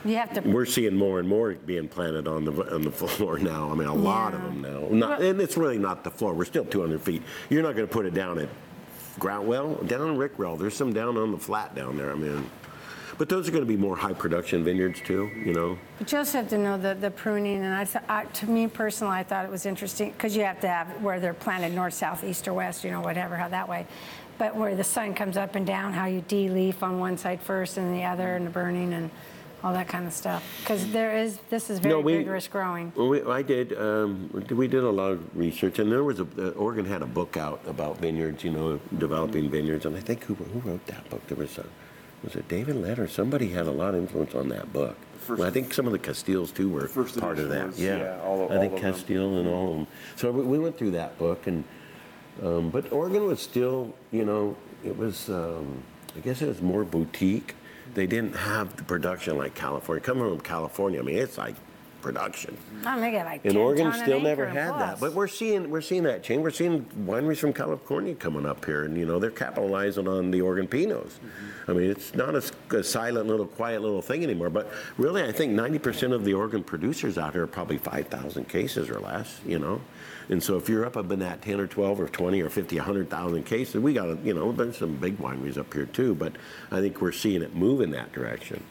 You 0.06 0.16
have 0.16 0.34
to, 0.34 0.40
We're 0.42 0.66
seeing 0.66 0.94
more 0.94 1.18
and 1.18 1.26
more 1.26 1.54
being 1.54 1.88
planted 1.88 2.28
on 2.28 2.44
the 2.44 2.52
on 2.74 2.82
the 2.82 2.90
floor 2.92 3.38
now. 3.38 3.70
I 3.72 3.74
mean, 3.74 3.88
a 3.88 3.94
lot 3.94 4.34
of 4.34 4.40
Yeah. 4.42 4.46
them 4.48 4.60
now. 4.60 4.88
Not, 5.08 5.22
and 5.22 5.40
it's 5.40 5.56
really 5.56 5.78
not 5.78 6.04
the 6.04 6.10
floor. 6.10 6.34
We're 6.34 6.44
still 6.44 6.66
200 6.66 7.00
feet. 7.00 7.22
You're 7.48 7.62
not 7.62 7.74
going 7.74 7.88
to 7.88 7.92
put 7.92 8.04
it 8.04 8.12
down 8.12 8.38
at 8.38 8.50
ground. 9.18 9.48
Well, 9.48 9.76
down 9.76 10.10
in 10.10 10.18
Rickreall, 10.18 10.58
there's 10.58 10.76
some 10.76 10.92
down 10.92 11.16
on 11.16 11.32
the 11.32 11.38
flat 11.38 11.74
down 11.74 11.96
there. 11.96 12.10
I 12.12 12.16
mean, 12.16 12.44
but 13.18 13.28
those 13.28 13.48
are 13.48 13.52
going 13.52 13.62
to 13.62 13.68
be 13.68 13.76
more 13.76 13.96
high 13.96 14.12
production 14.12 14.64
vineyards 14.64 15.00
too. 15.00 15.30
You 15.34 15.52
know. 15.52 15.78
but 15.98 16.10
you 16.10 16.18
also 16.18 16.38
have 16.38 16.48
to 16.48 16.58
know 16.58 16.76
the, 16.78 16.94
the 16.94 17.10
pruning, 17.10 17.64
and 17.64 17.74
I, 17.74 17.84
th- 17.84 18.04
I, 18.08 18.24
to 18.24 18.46
me 18.46 18.66
personally, 18.66 19.16
I 19.16 19.22
thought 19.22 19.44
it 19.44 19.50
was 19.50 19.66
interesting, 19.66 20.12
because 20.12 20.36
you 20.36 20.44
have 20.44 20.60
to 20.60 20.68
have 20.68 20.88
where 21.02 21.20
they're 21.20 21.34
planted 21.34 21.72
north, 21.72 21.94
south, 21.94 22.24
east, 22.24 22.48
or 22.48 22.54
west, 22.54 22.84
you 22.84 22.90
know, 22.90 23.00
whatever, 23.00 23.36
how 23.36 23.48
that 23.48 23.68
way. 23.68 23.86
But 24.36 24.56
where 24.56 24.74
the 24.74 24.84
sun 24.84 25.14
comes 25.14 25.36
up 25.36 25.54
and 25.54 25.66
down, 25.66 25.92
how 25.92 26.06
you 26.06 26.20
de-leaf 26.22 26.82
on 26.82 26.98
one 26.98 27.16
side 27.16 27.40
first 27.40 27.76
and 27.76 27.94
the 27.94 28.04
other, 28.04 28.34
and 28.34 28.46
the 28.46 28.50
burning, 28.50 28.92
and 28.92 29.10
all 29.62 29.72
that 29.72 29.88
kind 29.88 30.06
of 30.06 30.12
stuff. 30.12 30.44
Because 30.60 30.90
there 30.92 31.16
is, 31.16 31.38
this 31.48 31.70
is 31.70 31.78
very 31.78 32.02
we- 32.02 32.16
vigorous 32.18 32.48
growing. 32.48 32.92
Well, 32.96 33.08
we, 33.08 33.22
I 33.22 33.42
did. 33.42 33.78
Um, 33.78 34.28
we 34.50 34.68
did 34.68 34.84
a 34.84 34.90
lot 34.90 35.12
of 35.12 35.36
research, 35.36 35.78
and 35.78 35.90
there 35.90 36.04
was 36.04 36.20
a 36.20 36.26
uh, 36.38 36.50
Oregon 36.50 36.84
had 36.84 37.00
a 37.00 37.06
book 37.06 37.36
out 37.36 37.62
about 37.66 37.98
vineyards. 37.98 38.44
You 38.44 38.50
know, 38.50 38.80
developing 38.98 39.48
vineyards, 39.48 39.86
and 39.86 39.96
I 39.96 40.00
think 40.00 40.24
who, 40.24 40.34
who 40.34 40.58
wrote 40.68 40.84
that 40.86 41.08
book? 41.08 41.26
There 41.28 41.38
was 41.38 41.56
a, 41.58 41.64
was 42.24 42.34
it 42.34 42.48
David 42.48 42.76
Lett 42.76 42.98
or 42.98 43.06
somebody 43.08 43.50
had 43.50 43.66
a 43.66 43.70
lot 43.70 43.94
of 43.94 44.00
influence 44.00 44.34
on 44.34 44.48
that 44.48 44.72
book. 44.72 44.96
First- 45.20 45.38
Well, 45.40 45.48
I 45.48 45.50
think 45.50 45.72
some 45.72 45.86
of 45.86 45.92
the 45.92 45.98
Castiles 45.98 46.52
too 46.52 46.68
were 46.68 46.88
part 47.20 47.38
of 47.38 47.48
that. 47.50 47.68
was, 47.68 47.80
yeah, 47.80 48.18
all 48.24 48.44
of- 48.44 48.50
I 48.50 48.58
think 48.58 48.72
all 48.74 48.78
them. 48.80 48.92
Castile 48.92 49.38
and 49.38 49.48
all 49.48 49.70
of 49.70 49.76
them. 49.78 49.86
So 50.16 50.30
we, 50.30 50.42
we 50.42 50.58
went 50.58 50.76
through 50.78 50.92
that 50.92 51.16
book, 51.18 51.46
and 51.46 51.64
um, 52.42 52.70
but 52.70 52.92
Oregon 52.92 53.26
was 53.26 53.40
still, 53.40 53.94
you 54.10 54.24
know, 54.24 54.56
it 54.84 54.96
was. 54.96 55.28
Um, 55.28 55.82
I 56.16 56.20
guess 56.20 56.42
it 56.42 56.46
was 56.48 56.62
more 56.62 56.84
boutique. 56.84 57.54
They 57.94 58.06
didn't 58.06 58.34
have 58.36 58.76
the 58.76 58.84
production 58.84 59.36
like 59.36 59.54
California. 59.54 60.00
Coming 60.02 60.28
from 60.28 60.40
California, 60.40 61.00
I 61.00 61.02
mean, 61.02 61.18
it's 61.18 61.36
like 61.38 61.54
production. 62.04 62.54
I 62.84 62.92
mean, 62.92 63.00
they 63.00 63.10
get 63.12 63.24
like 63.24 63.44
And 63.46 63.56
Oregon 63.56 63.90
still 63.94 64.20
never 64.20 64.46
had 64.46 64.74
that. 64.78 65.00
But 65.00 65.14
we're 65.14 65.26
seeing 65.26 65.70
we're 65.70 65.80
seeing 65.80 66.02
that 66.02 66.22
change. 66.22 66.42
We're 66.42 66.50
seeing 66.50 66.84
wineries 67.06 67.38
from 67.38 67.54
California 67.54 68.14
coming 68.14 68.44
up 68.44 68.62
here, 68.66 68.84
and 68.84 68.96
you 68.96 69.06
know 69.06 69.18
they're 69.18 69.30
capitalizing 69.30 70.06
on 70.06 70.30
the 70.30 70.42
Oregon 70.42 70.68
Pinots. 70.68 71.14
Mm-hmm. 71.14 71.70
I 71.70 71.74
mean, 71.74 71.90
it's 71.90 72.14
not 72.14 72.34
a 72.34 72.84
silent 72.84 73.26
little, 73.26 73.46
quiet 73.46 73.80
little 73.80 74.02
thing 74.02 74.22
anymore. 74.22 74.50
But 74.50 74.70
really, 74.98 75.22
I 75.22 75.32
think 75.32 75.54
90% 75.54 76.12
of 76.12 76.26
the 76.26 76.34
Oregon 76.34 76.62
producers 76.62 77.16
out 77.16 77.32
here 77.32 77.44
are 77.44 77.46
probably 77.46 77.78
5,000 77.78 78.46
cases 78.50 78.90
or 78.90 79.00
less. 79.00 79.40
You 79.46 79.58
know, 79.58 79.80
and 80.28 80.42
so 80.42 80.58
if 80.58 80.68
you're 80.68 80.84
up 80.84 80.98
up 80.98 81.10
in 81.10 81.20
that 81.20 81.40
10 81.40 81.58
or 81.58 81.66
12 81.66 82.00
or 82.00 82.08
20 82.08 82.42
or 82.42 82.50
50, 82.50 82.76
100,000 82.76 83.44
cases, 83.44 83.80
we 83.80 83.94
got 83.94 84.06
to, 84.06 84.18
you 84.22 84.34
know, 84.34 84.52
there's 84.52 84.76
some 84.76 84.96
big 84.96 85.16
wineries 85.16 85.56
up 85.56 85.72
here 85.72 85.86
too. 85.86 86.14
But 86.14 86.34
I 86.70 86.80
think 86.80 87.00
we're 87.00 87.12
seeing 87.12 87.40
it 87.40 87.56
move 87.56 87.80
in 87.80 87.90
that 87.92 88.12
direction. 88.12 88.62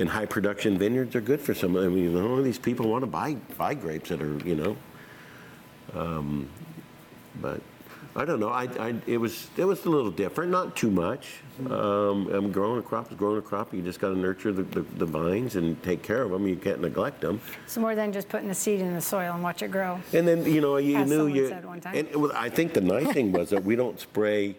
And 0.00 0.08
high 0.08 0.24
production 0.24 0.78
vineyards 0.78 1.14
are 1.14 1.20
good 1.20 1.42
for 1.42 1.52
some. 1.52 1.76
I 1.76 1.86
mean, 1.86 2.04
you 2.04 2.10
know, 2.10 2.42
these 2.42 2.58
people 2.58 2.88
want 2.88 3.02
to 3.02 3.06
buy 3.06 3.34
buy 3.58 3.74
grapes 3.74 4.08
that 4.08 4.22
are, 4.22 4.38
you 4.38 4.56
know, 4.56 4.76
um, 5.94 6.48
but 7.42 7.60
I 8.16 8.24
don't 8.24 8.40
know. 8.40 8.48
I, 8.48 8.64
I, 8.80 8.94
it 9.06 9.18
was 9.18 9.48
it 9.58 9.64
was 9.66 9.84
a 9.84 9.90
little 9.90 10.10
different, 10.10 10.50
not 10.50 10.74
too 10.74 10.90
much. 10.90 11.42
Um, 11.66 12.28
I'm 12.32 12.50
growing 12.50 12.78
a 12.78 12.82
crop 12.82 13.12
is 13.12 13.18
growing 13.18 13.38
a 13.38 13.42
crop. 13.42 13.74
You 13.74 13.82
just 13.82 14.00
got 14.00 14.08
to 14.08 14.16
nurture 14.16 14.52
the, 14.52 14.62
the, 14.62 14.80
the 14.80 15.04
vines 15.04 15.56
and 15.56 15.80
take 15.82 16.02
care 16.02 16.22
of 16.22 16.30
them. 16.30 16.46
You 16.46 16.56
can't 16.56 16.80
neglect 16.80 17.20
them. 17.20 17.38
It's 17.64 17.76
more 17.76 17.94
than 17.94 18.10
just 18.10 18.30
putting 18.30 18.48
the 18.48 18.54
seed 18.54 18.80
in 18.80 18.94
the 18.94 19.02
soil 19.02 19.34
and 19.34 19.42
watch 19.42 19.60
it 19.62 19.70
grow. 19.70 20.00
And 20.14 20.26
then 20.26 20.46
you 20.46 20.62
know 20.62 20.78
you 20.78 20.96
As 20.96 21.10
knew 21.10 21.26
you. 21.26 21.48
said 21.48 21.66
one 21.66 21.82
time. 21.82 21.94
And 21.94 22.16
was, 22.16 22.30
I 22.32 22.48
think 22.48 22.72
the 22.72 22.80
nice 22.80 23.12
thing 23.12 23.32
was 23.32 23.50
that 23.50 23.62
we 23.62 23.76
don't 23.76 24.00
spray. 24.00 24.56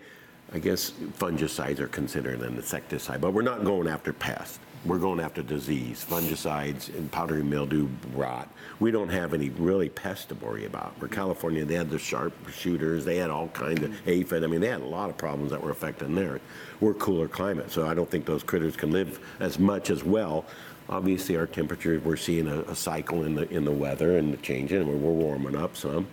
I 0.53 0.59
guess 0.59 0.91
fungicides 1.17 1.79
are 1.79 1.87
considered 1.87 2.41
an 2.41 2.57
insecticide, 2.57 3.21
but 3.21 3.31
we're 3.33 3.41
not 3.41 3.63
going 3.63 3.87
after 3.87 4.13
pests. 4.13 4.59
We're 4.83 4.97
going 4.97 5.19
after 5.19 5.43
disease, 5.43 6.03
fungicides, 6.03 6.89
and 6.97 7.11
powdery 7.11 7.43
mildew, 7.43 7.87
rot. 8.15 8.49
We 8.79 8.89
don't 8.89 9.09
have 9.09 9.35
any 9.35 9.49
really 9.49 9.89
pests 9.89 10.25
to 10.25 10.35
worry 10.35 10.65
about. 10.65 10.99
Where 10.99 11.07
California, 11.07 11.63
they 11.65 11.75
had 11.75 11.91
the 11.91 11.99
sharp 11.99 12.33
shooters, 12.49 13.05
they 13.05 13.17
had 13.17 13.29
all 13.29 13.49
kinds 13.49 13.83
of 13.83 14.07
aphid. 14.07 14.43
I 14.43 14.47
mean, 14.47 14.59
they 14.59 14.69
had 14.69 14.81
a 14.81 14.85
lot 14.85 15.11
of 15.11 15.17
problems 15.17 15.51
that 15.51 15.61
were 15.61 15.69
affecting 15.69 16.15
there. 16.15 16.41
We're 16.79 16.95
cooler 16.95 17.27
climate, 17.27 17.71
so 17.71 17.87
I 17.87 17.93
don't 17.93 18.09
think 18.09 18.25
those 18.25 18.41
critters 18.41 18.75
can 18.75 18.89
live 18.89 19.19
as 19.39 19.59
much 19.59 19.91
as 19.91 20.03
well. 20.03 20.45
Obviously, 20.89 21.37
our 21.37 21.45
temperature, 21.45 22.01
we're 22.03 22.17
seeing 22.17 22.47
a, 22.47 22.61
a 22.61 22.75
cycle 22.75 23.23
in 23.23 23.35
the 23.35 23.47
in 23.49 23.63
the 23.63 23.71
weather 23.71 24.17
and 24.17 24.33
the 24.33 24.37
changing, 24.37 24.81
and 24.81 24.89
we're, 24.89 24.95
we're 24.95 25.11
warming 25.11 25.55
up 25.55 25.77
some. 25.77 26.07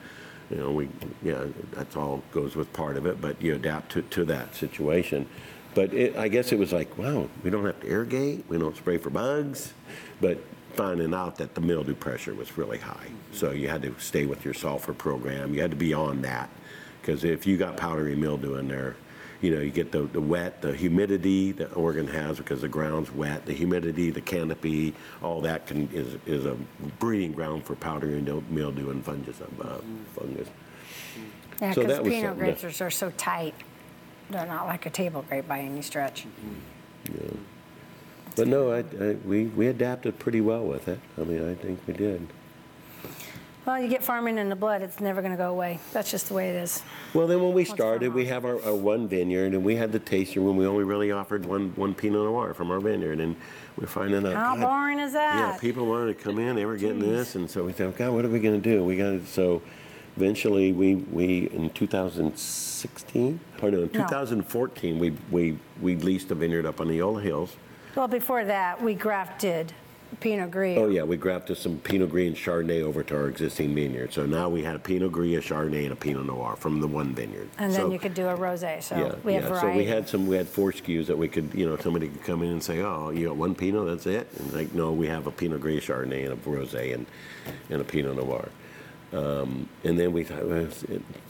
You 0.50 0.58
know, 0.58 0.72
we 0.72 0.88
yeah, 1.22 1.44
that's 1.72 1.96
all 1.96 2.22
goes 2.32 2.54
with 2.54 2.70
part 2.74 2.98
of 2.98 3.06
it, 3.06 3.20
but 3.20 3.40
you 3.40 3.54
adapt 3.54 3.92
to, 3.92 4.02
to 4.02 4.24
that 4.26 4.54
situation. 4.54 5.26
But 5.74 5.92
it, 5.94 6.16
I 6.16 6.28
guess 6.28 6.52
it 6.52 6.58
was 6.58 6.72
like, 6.72 6.96
wow, 6.98 7.28
we 7.42 7.50
don't 7.50 7.64
have 7.64 7.80
to 7.80 7.86
irrigate, 7.88 8.44
we 8.48 8.58
don't 8.58 8.76
spray 8.76 8.98
for 8.98 9.10
bugs, 9.10 9.72
but 10.20 10.38
finding 10.74 11.12
out 11.14 11.36
that 11.36 11.54
the 11.54 11.60
mildew 11.60 11.94
pressure 11.94 12.34
was 12.34 12.56
really 12.56 12.78
high. 12.78 13.08
So 13.32 13.50
you 13.50 13.68
had 13.68 13.82
to 13.82 13.94
stay 13.98 14.26
with 14.26 14.44
your 14.44 14.54
sulfur 14.54 14.92
program. 14.92 15.54
You 15.54 15.60
had 15.60 15.70
to 15.70 15.76
be 15.76 15.92
on 15.92 16.22
that 16.22 16.50
because 17.00 17.24
if 17.24 17.46
you 17.46 17.56
got 17.56 17.76
powdery 17.76 18.14
mildew 18.16 18.54
in 18.56 18.68
there, 18.68 18.96
you 19.40 19.54
know, 19.54 19.60
you 19.60 19.70
get 19.70 19.92
the, 19.92 20.02
the 20.02 20.20
wet, 20.20 20.62
the 20.62 20.74
humidity 20.74 21.52
that 21.52 21.76
Oregon 21.76 22.08
has 22.08 22.38
because 22.38 22.60
the 22.60 22.68
ground's 22.68 23.12
wet, 23.12 23.46
the 23.46 23.52
humidity, 23.52 24.10
the 24.10 24.20
canopy, 24.20 24.94
all 25.22 25.40
that 25.42 25.66
can 25.66 25.88
is, 25.92 26.16
is 26.26 26.44
a 26.44 26.56
breeding 26.98 27.32
ground 27.32 27.64
for 27.64 27.76
powdery 27.76 28.20
mildew 28.50 28.90
and 28.90 29.04
fungus. 29.04 29.40
Uh, 29.40 29.78
fungus. 30.16 30.48
Yeah, 31.60 31.72
So 31.72 31.82
because 31.82 31.96
that 31.96 32.04
was 32.04 32.12
Pinot 32.12 32.30
something 32.30 32.46
that- 32.46 32.60
grapes 32.60 32.80
are 32.80 32.90
so 32.90 33.10
tight. 33.16 33.54
They're 34.30 34.46
not 34.46 34.66
like 34.66 34.86
a 34.86 34.90
table 34.90 35.24
grape 35.28 35.48
by 35.48 35.60
any 35.60 35.82
stretch. 35.82 36.26
Yeah. 37.06 37.30
But 38.36 38.48
no, 38.48 38.72
I, 38.72 38.78
I, 38.78 39.12
we, 39.24 39.46
we 39.46 39.66
adapted 39.66 40.18
pretty 40.18 40.40
well 40.40 40.64
with 40.64 40.86
it. 40.88 41.00
I 41.18 41.24
mean, 41.24 41.48
I 41.48 41.54
think 41.54 41.80
we 41.86 41.94
did. 41.94 42.26
Well, 43.66 43.78
you 43.78 43.88
get 43.88 44.02
farming 44.02 44.38
in 44.38 44.48
the 44.48 44.56
blood, 44.56 44.80
it's 44.80 44.98
never 44.98 45.20
going 45.20 45.32
to 45.32 45.36
go 45.36 45.50
away. 45.50 45.78
That's 45.92 46.10
just 46.10 46.28
the 46.28 46.34
way 46.34 46.48
it 46.48 46.56
is. 46.56 46.82
Well, 47.12 47.26
then 47.26 47.42
when 47.42 47.52
we 47.52 47.64
from 47.64 47.76
started, 47.76 48.14
we 48.14 48.24
have 48.26 48.46
our, 48.46 48.62
our 48.64 48.74
one 48.74 49.08
vineyard, 49.08 49.52
and 49.52 49.62
we 49.62 49.76
had 49.76 49.92
the 49.92 49.98
tasting 49.98 50.42
room. 50.42 50.56
We 50.56 50.66
only 50.66 50.84
really 50.84 51.12
offered 51.12 51.44
one 51.44 51.72
one 51.76 51.92
Pinot 51.92 52.24
Noir 52.24 52.54
from 52.54 52.70
our 52.70 52.80
vineyard, 52.80 53.20
and 53.20 53.36
we're 53.76 53.86
finding 53.86 54.26
out. 54.26 54.34
How 54.34 54.56
God, 54.56 54.62
boring 54.62 55.00
is 55.00 55.12
that? 55.12 55.36
Yeah, 55.36 55.58
people 55.58 55.84
wanted 55.84 56.16
to 56.16 56.24
come 56.24 56.38
in. 56.38 56.56
They 56.56 56.64
were 56.64 56.78
getting 56.78 57.00
this, 57.00 57.34
and 57.34 57.50
so 57.50 57.64
we 57.64 57.72
thought, 57.72 57.94
God, 57.98 58.14
what 58.14 58.24
are 58.24 58.30
we 58.30 58.40
going 58.40 58.58
to 58.58 58.70
do? 58.70 58.82
We 58.84 58.96
got 58.96 59.10
to 59.10 59.26
so. 59.26 59.60
Eventually, 60.18 60.72
we, 60.72 60.96
we 60.96 61.48
in 61.50 61.70
2016, 61.70 63.38
or 63.62 63.70
no, 63.70 63.82
in 63.82 63.88
2014, 63.88 64.98
we, 64.98 65.10
we, 65.30 65.56
we 65.80 65.94
leased 65.94 66.32
a 66.32 66.34
vineyard 66.34 66.66
up 66.66 66.80
on 66.80 66.88
the 66.88 66.98
Eola 66.98 67.22
Hills. 67.22 67.56
Well, 67.94 68.08
before 68.08 68.44
that, 68.44 68.82
we 68.82 68.94
grafted 68.94 69.72
Pinot 70.18 70.50
Gris. 70.50 70.76
Oh 70.76 70.88
yeah, 70.88 71.04
we 71.04 71.16
grafted 71.16 71.56
some 71.56 71.78
Pinot 71.78 72.10
Gris 72.10 72.26
and 72.26 72.36
Chardonnay 72.36 72.82
over 72.82 73.04
to 73.04 73.14
our 73.14 73.28
existing 73.28 73.76
vineyard. 73.76 74.12
So 74.12 74.26
now 74.26 74.48
we 74.48 74.64
had 74.64 74.74
a 74.74 74.80
Pinot 74.80 75.12
Gris, 75.12 75.38
a 75.38 75.54
Chardonnay, 75.54 75.84
and 75.84 75.92
a 75.92 75.96
Pinot 75.96 76.26
Noir 76.26 76.56
from 76.56 76.80
the 76.80 76.88
one 76.88 77.14
vineyard. 77.14 77.48
And 77.56 77.72
then 77.72 77.82
So- 77.82 77.92
you 77.92 78.00
could 78.00 78.14
do 78.14 78.26
a 78.26 78.36
rosé, 78.36 78.82
so 78.82 78.96
yeah, 78.96 79.14
we 79.22 79.34
have 79.34 79.44
yeah. 79.44 79.48
variety. 79.50 79.68
So 79.68 79.76
we 79.76 79.84
had 79.84 80.08
some, 80.08 80.26
we 80.26 80.36
had 80.36 80.48
four 80.48 80.72
SKUs 80.72 81.06
that 81.06 81.16
we 81.16 81.28
could, 81.28 81.54
you 81.54 81.64
know, 81.64 81.76
somebody 81.76 82.08
could 82.08 82.24
come 82.24 82.42
in 82.42 82.50
and 82.50 82.62
say, 82.62 82.80
oh, 82.80 83.10
you 83.10 83.28
got 83.28 83.36
one 83.36 83.54
Pinot, 83.54 83.86
that's 83.86 84.06
it? 84.06 84.28
And 84.36 84.52
like, 84.52 84.74
no, 84.74 84.90
we 84.90 85.06
have 85.06 85.28
a 85.28 85.30
Pinot 85.30 85.60
Gris, 85.60 85.84
Chardonnay, 85.84 86.24
and 86.28 86.32
a 86.32 86.36
Rosé, 86.36 86.92
and, 86.94 87.06
and 87.70 87.80
a 87.80 87.84
Pinot 87.84 88.16
Noir. 88.16 88.48
Um, 89.10 89.66
and 89.84 89.98
then 89.98 90.12
we 90.12 90.22
thought, 90.22 90.42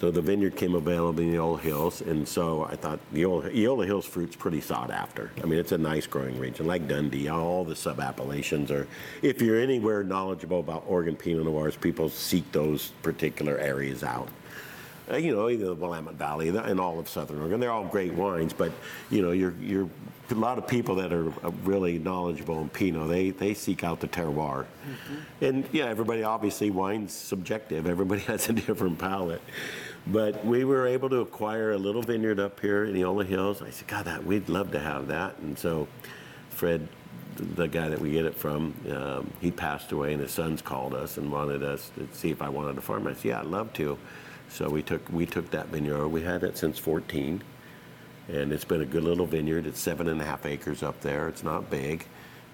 so 0.00 0.10
the 0.10 0.20
vineyard 0.20 0.56
came 0.56 0.74
available 0.74 1.20
in 1.20 1.30
the 1.30 1.36
Eola 1.36 1.58
Hills, 1.58 2.00
and 2.00 2.26
so 2.26 2.64
I 2.64 2.74
thought 2.74 2.98
the 3.12 3.20
Eola, 3.22 3.50
Eola 3.50 3.86
Hills 3.86 4.04
fruit's 4.04 4.34
pretty 4.34 4.60
sought 4.60 4.90
after. 4.90 5.30
I 5.42 5.46
mean, 5.46 5.60
it's 5.60 5.70
a 5.70 5.78
nice 5.78 6.04
growing 6.04 6.40
region, 6.40 6.66
like 6.66 6.88
Dundee. 6.88 7.28
All 7.28 7.64
the 7.64 7.76
sub-appellations 7.76 8.72
are. 8.72 8.88
If 9.22 9.40
you're 9.40 9.60
anywhere 9.60 10.02
knowledgeable 10.02 10.58
about 10.58 10.84
Oregon 10.88 11.14
Pinot 11.14 11.44
Noirs, 11.44 11.76
people 11.76 12.08
seek 12.08 12.50
those 12.50 12.88
particular 13.02 13.56
areas 13.58 14.02
out. 14.02 14.28
Uh, 15.10 15.16
you 15.16 15.34
know, 15.34 15.48
either 15.48 15.66
the 15.66 15.74
Willamette 15.74 16.14
Valley 16.14 16.48
and 16.48 16.80
all 16.80 16.98
of 16.98 17.08
Southern 17.08 17.40
Oregon. 17.40 17.60
They're 17.60 17.70
all 17.70 17.84
great 17.84 18.12
wines, 18.12 18.52
but 18.52 18.72
you 19.08 19.22
know, 19.22 19.30
you're 19.30 19.54
you're 19.60 19.88
a 20.30 20.34
lot 20.34 20.58
of 20.58 20.66
people 20.66 20.94
that 20.96 21.12
are 21.12 21.28
uh, 21.44 21.50
really 21.64 21.98
knowledgeable 21.98 22.60
in 22.60 22.68
Pinot. 22.68 23.08
They 23.08 23.30
they 23.30 23.54
seek 23.54 23.84
out 23.84 24.00
the 24.00 24.08
terroir, 24.08 24.66
and 25.40 25.66
yeah, 25.72 25.86
everybody 25.86 26.22
obviously 26.22 26.70
wine's 26.70 27.12
subjective. 27.12 27.86
Everybody 27.86 28.20
has 28.32 28.48
a 28.48 28.52
different 28.52 28.98
palate. 28.98 29.42
But 30.06 30.44
we 30.44 30.64
were 30.64 30.86
able 30.86 31.10
to 31.10 31.20
acquire 31.20 31.72
a 31.72 31.78
little 31.78 32.00
vineyard 32.00 32.40
up 32.40 32.60
here 32.60 32.84
in 32.84 32.94
the 32.94 33.00
Eola 33.00 33.24
Hills. 33.24 33.60
I 33.60 33.70
said, 33.70 33.88
God, 33.88 34.06
that 34.06 34.24
we'd 34.24 34.48
love 34.48 34.72
to 34.72 34.78
have 34.78 35.08
that. 35.08 35.36
And 35.38 35.58
so, 35.58 35.86
Fred, 36.48 36.88
the 37.36 37.68
guy 37.68 37.90
that 37.90 38.00
we 38.00 38.12
get 38.12 38.24
it 38.24 38.34
from, 38.34 38.74
um, 38.90 39.30
he 39.40 39.50
passed 39.50 39.92
away, 39.92 40.14
and 40.14 40.22
his 40.22 40.30
sons 40.30 40.62
called 40.62 40.94
us 40.94 41.18
and 41.18 41.30
wanted 41.30 41.62
us 41.62 41.90
to 41.96 42.08
see 42.12 42.30
if 42.30 42.40
I 42.40 42.48
wanted 42.48 42.76
to 42.76 42.80
farm. 42.80 43.06
I 43.06 43.12
said, 43.12 43.24
Yeah, 43.24 43.40
I'd 43.40 43.46
love 43.46 43.72
to. 43.74 43.98
So 44.50 44.68
we 44.68 44.82
took 44.82 45.06
we 45.10 45.26
took 45.26 45.50
that 45.50 45.68
vineyard. 45.68 46.08
We 46.08 46.22
had 46.22 46.42
it 46.42 46.56
since 46.56 46.78
14, 46.78 47.42
and 48.28 48.52
it's 48.52 48.64
been 48.64 48.82
a 48.82 48.86
good 48.86 49.04
little 49.04 49.26
vineyard. 49.26 49.66
It's 49.66 49.80
seven 49.80 50.08
and 50.08 50.20
a 50.20 50.24
half 50.24 50.46
acres 50.46 50.82
up 50.82 51.00
there. 51.00 51.28
It's 51.28 51.42
not 51.42 51.70
big, 51.70 52.06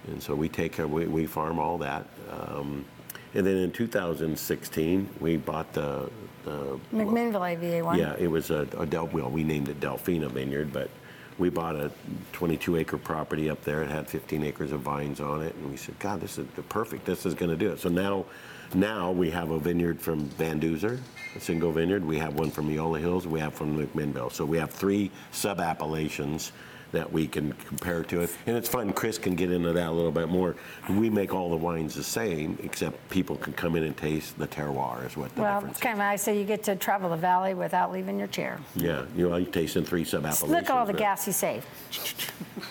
and 0.07 0.21
so 0.21 0.35
we 0.35 0.49
take 0.49 0.73
care. 0.73 0.87
We, 0.87 1.05
we 1.07 1.25
farm 1.25 1.59
all 1.59 1.77
that. 1.79 2.05
Um, 2.31 2.85
and 3.33 3.45
then 3.45 3.57
in 3.57 3.71
2016, 3.71 5.09
we 5.19 5.35
bought 5.35 5.73
the, 5.73 6.09
the 6.45 6.79
McMinnville 6.93 7.51
AVA 7.51 7.83
one. 7.83 7.99
yeah, 7.99 8.15
it 8.17 8.27
was 8.27 8.49
a, 8.49 8.67
a 8.77 8.85
Del, 8.85 9.07
well, 9.07 9.29
we 9.29 9.43
named 9.43 9.67
it 9.67 9.81
Delphina 9.81 10.31
Vineyard, 10.31 10.71
but 10.71 10.89
we 11.37 11.49
bought 11.49 11.75
a 11.75 11.91
22 12.31 12.77
acre 12.77 12.97
property 12.97 13.49
up 13.49 13.61
there. 13.63 13.81
It 13.83 13.91
had 13.91 14.07
15 14.07 14.43
acres 14.43 14.71
of 14.71 14.79
vines 14.81 15.19
on 15.19 15.41
it, 15.41 15.53
and 15.55 15.69
we 15.69 15.75
said, 15.75 15.99
God, 15.99 16.21
this 16.21 16.37
is 16.37 16.47
the 16.55 16.61
perfect. 16.63 17.05
This 17.05 17.25
is 17.25 17.33
going 17.33 17.51
to 17.51 17.57
do 17.57 17.71
it. 17.71 17.79
So 17.79 17.89
now, 17.89 18.25
now 18.73 19.11
we 19.11 19.29
have 19.31 19.51
a 19.51 19.59
vineyard 19.59 19.99
from 19.99 20.25
Van 20.29 20.61
Duzer, 20.61 20.97
a 20.97 21.14
single 21.39 21.71
vineyard. 21.71 22.03
We 22.05 22.17
have 22.17 22.35
one 22.35 22.51
from 22.51 22.69
Eola 22.69 22.99
Hills. 22.99 23.27
We 23.27 23.39
have 23.39 23.53
from 23.53 23.77
McMinnville. 23.77 24.31
So 24.31 24.45
we 24.45 24.57
have 24.57 24.71
three 24.71 25.11
sub 25.31 25.59
appellations 25.59 26.51
that 26.91 27.11
we 27.11 27.27
can 27.27 27.51
compare 27.67 28.03
to 28.03 28.21
it. 28.21 28.29
And 28.45 28.55
it's 28.55 28.69
fun. 28.69 28.93
Chris 28.93 29.17
can 29.17 29.35
get 29.35 29.51
into 29.51 29.73
that 29.73 29.89
a 29.89 29.91
little 29.91 30.13
bit 30.13 30.29
more. 30.29 30.55
We 30.89 31.09
make 31.09 31.33
all 31.33 31.49
the 31.49 31.55
wines 31.57 31.93
the 31.93 32.03
same, 32.03 32.57
except 32.63 33.09
people 33.09 33.35
can 33.35 33.51
come 33.51 33.75
in 33.75 33.83
and 33.83 33.97
taste 33.97 34.37
the 34.37 34.47
terroir 34.47 35.05
is 35.05 35.17
what 35.17 35.35
the 35.35 35.41
Well, 35.41 35.55
difference 35.55 35.71
it's 35.71 35.79
is. 35.79 35.83
kind 35.83 35.93
of 35.93 35.97
nice 35.97 36.23
that 36.23 36.35
you 36.37 36.45
get 36.45 36.63
to 36.63 36.75
travel 36.77 37.09
the 37.09 37.17
valley 37.17 37.53
without 37.53 37.91
leaving 37.91 38.17
your 38.17 38.29
chair. 38.29 38.59
Yeah, 38.75 39.03
you 39.13 39.27
know, 39.27 39.35
you 39.35 39.45
taste 39.47 39.75
in 39.75 39.83
three 39.83 40.05
sub-appellations. 40.05 40.49
Look 40.51 40.69
at 40.69 40.69
all 40.71 40.85
the 40.85 40.93
but- 40.93 40.99
gas 40.99 41.27
you 41.27 41.33
saved. 41.33 41.65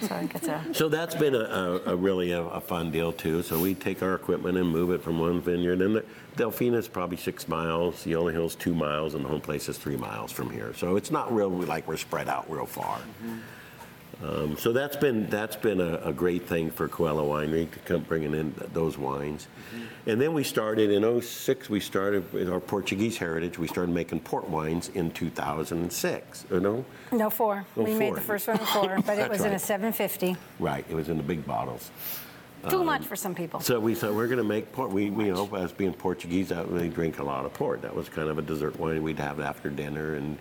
So 0.01 0.15
I 0.15 0.73
So 0.73 0.89
that's 0.89 1.15
been 1.15 1.35
a, 1.35 1.41
a, 1.41 1.81
a 1.93 1.97
really 1.97 2.31
a, 2.33 2.43
a 2.45 2.61
fun 2.61 2.91
deal 2.91 3.13
too. 3.13 3.43
So 3.43 3.59
we 3.61 3.75
take 3.75 4.03
our 4.03 4.15
equipment 4.15 4.57
and 4.57 4.67
move 4.67 4.91
it 4.91 5.03
from 5.03 5.19
one 5.19 5.41
vineyard, 5.43 5.83
and 5.83 5.97
the, 5.97 6.05
Delphina's 6.37 6.89
probably 6.89 7.17
six 7.17 7.47
miles, 7.49 8.07
Eola 8.07 8.33
Hill's 8.33 8.55
two 8.57 8.75
miles, 8.75 9.15
and 9.15 9.25
the 9.25 9.29
home 9.29 9.41
place 9.41 9.69
is 9.69 9.79
three 9.79 9.97
miles 9.97 10.33
from 10.33 10.51
here. 10.51 10.73
So 10.75 10.97
it's 10.97 11.11
not 11.11 11.35
real 11.35 11.49
like 11.49 11.87
we're 11.87 11.97
spread 11.97 12.29
out 12.29 12.51
real 12.51 12.67
far. 12.67 12.99
Um, 14.23 14.57
so 14.57 14.73
that's 14.73 14.97
been 14.97 15.29
that's 15.29 15.57
been 15.57 15.81
a, 15.81 15.97
a 16.05 16.13
great 16.13 16.47
thing 16.47 16.71
for 16.71 16.89
Coelho 16.89 17.29
Winery 17.29 17.71
to 17.71 17.79
come 17.81 18.03
bringing 18.03 18.33
in 18.33 18.55
those 18.73 18.97
wines. 18.97 19.49
And 20.07 20.21
then 20.21 20.33
we 20.33 20.45
started 20.45 20.91
in 20.91 21.21
06, 21.21 21.69
we 21.69 21.81
started 21.81 22.33
with 22.33 22.49
our 22.49 22.61
Portuguese 22.61 23.17
heritage. 23.19 23.59
We 23.59 23.67
started 23.67 23.93
making 23.93 24.21
port 24.21 24.49
wines 24.49 24.89
in 24.91 25.11
2006. 25.11 26.45
You 26.51 26.61
know, 26.61 26.85
no, 27.13 27.29
four. 27.29 27.65
Oh, 27.77 27.83
We 27.83 27.95
made 27.95 28.15
the 28.15 28.21
first 28.21 28.47
one 28.49 28.59
in 28.59 28.67
four, 28.67 28.99
but 29.07 29.19
it 29.19 29.29
was 29.31 29.43
in 29.45 29.53
a 29.53 29.59
750. 29.59 30.37
right? 30.59 30.85
It 30.89 30.95
was 30.95 31.09
in 31.09 31.17
the 31.17 31.23
big 31.23 31.45
bottles. 31.47 31.91
Too 32.71 32.85
much 32.85 33.05
for 33.05 33.17
some 33.17 33.35
people. 33.35 33.61
So 33.61 33.79
we 33.81 33.95
thought 33.95 34.15
we're 34.15 34.27
going 34.27 34.39
to 34.39 34.45
make 34.45 34.73
port. 34.73 34.91
We, 34.91 35.11
we, 35.11 35.27
you 35.27 35.35
know, 35.35 35.55
as 35.57 35.73
being 35.73 35.93
Portuguese, 35.93 36.51
we 36.51 36.89
drink 36.89 37.19
a 37.19 37.25
lot 37.25 37.45
of 37.45 37.53
port. 37.55 37.83
That 37.83 37.95
was 37.95 38.09
kind 38.09 38.29
of 38.29 38.39
a 38.39 38.43
dessert 38.43 38.79
wine 38.79 39.03
we'd 39.03 39.19
have 39.19 39.41
after 39.41 39.71
dinner, 39.71 40.15
and 40.15 40.39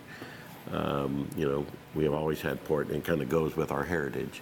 um, 0.71 1.28
you 1.36 1.47
know, 1.47 1.65
we 1.95 2.03
have 2.05 2.13
always 2.13 2.41
had 2.41 2.63
port, 2.65 2.88
and 2.88 2.97
it 2.97 3.03
kind 3.03 3.21
of 3.21 3.30
goes 3.30 3.55
with 3.55 3.71
our 3.71 3.84
heritage. 3.84 4.41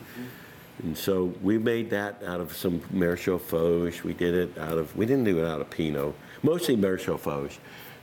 And 0.84 0.98
so 0.98 1.34
we 1.42 1.58
made 1.58 1.90
that 1.92 2.24
out 2.24 2.40
of 2.40 2.54
some 2.56 2.80
Maréchal 2.94 3.40
Foch. 3.40 4.04
We 4.04 4.14
did 4.14 4.34
it 4.34 4.58
out 4.58 4.78
of. 4.78 4.96
We 4.96 5.06
didn't 5.06 5.26
do 5.26 5.40
it 5.40 5.48
out 5.48 5.62
of 5.62 5.70
Pinot. 5.70 6.16
Mostly 6.44 6.76
Maréchal 6.76 7.20
Foch. 7.20 7.52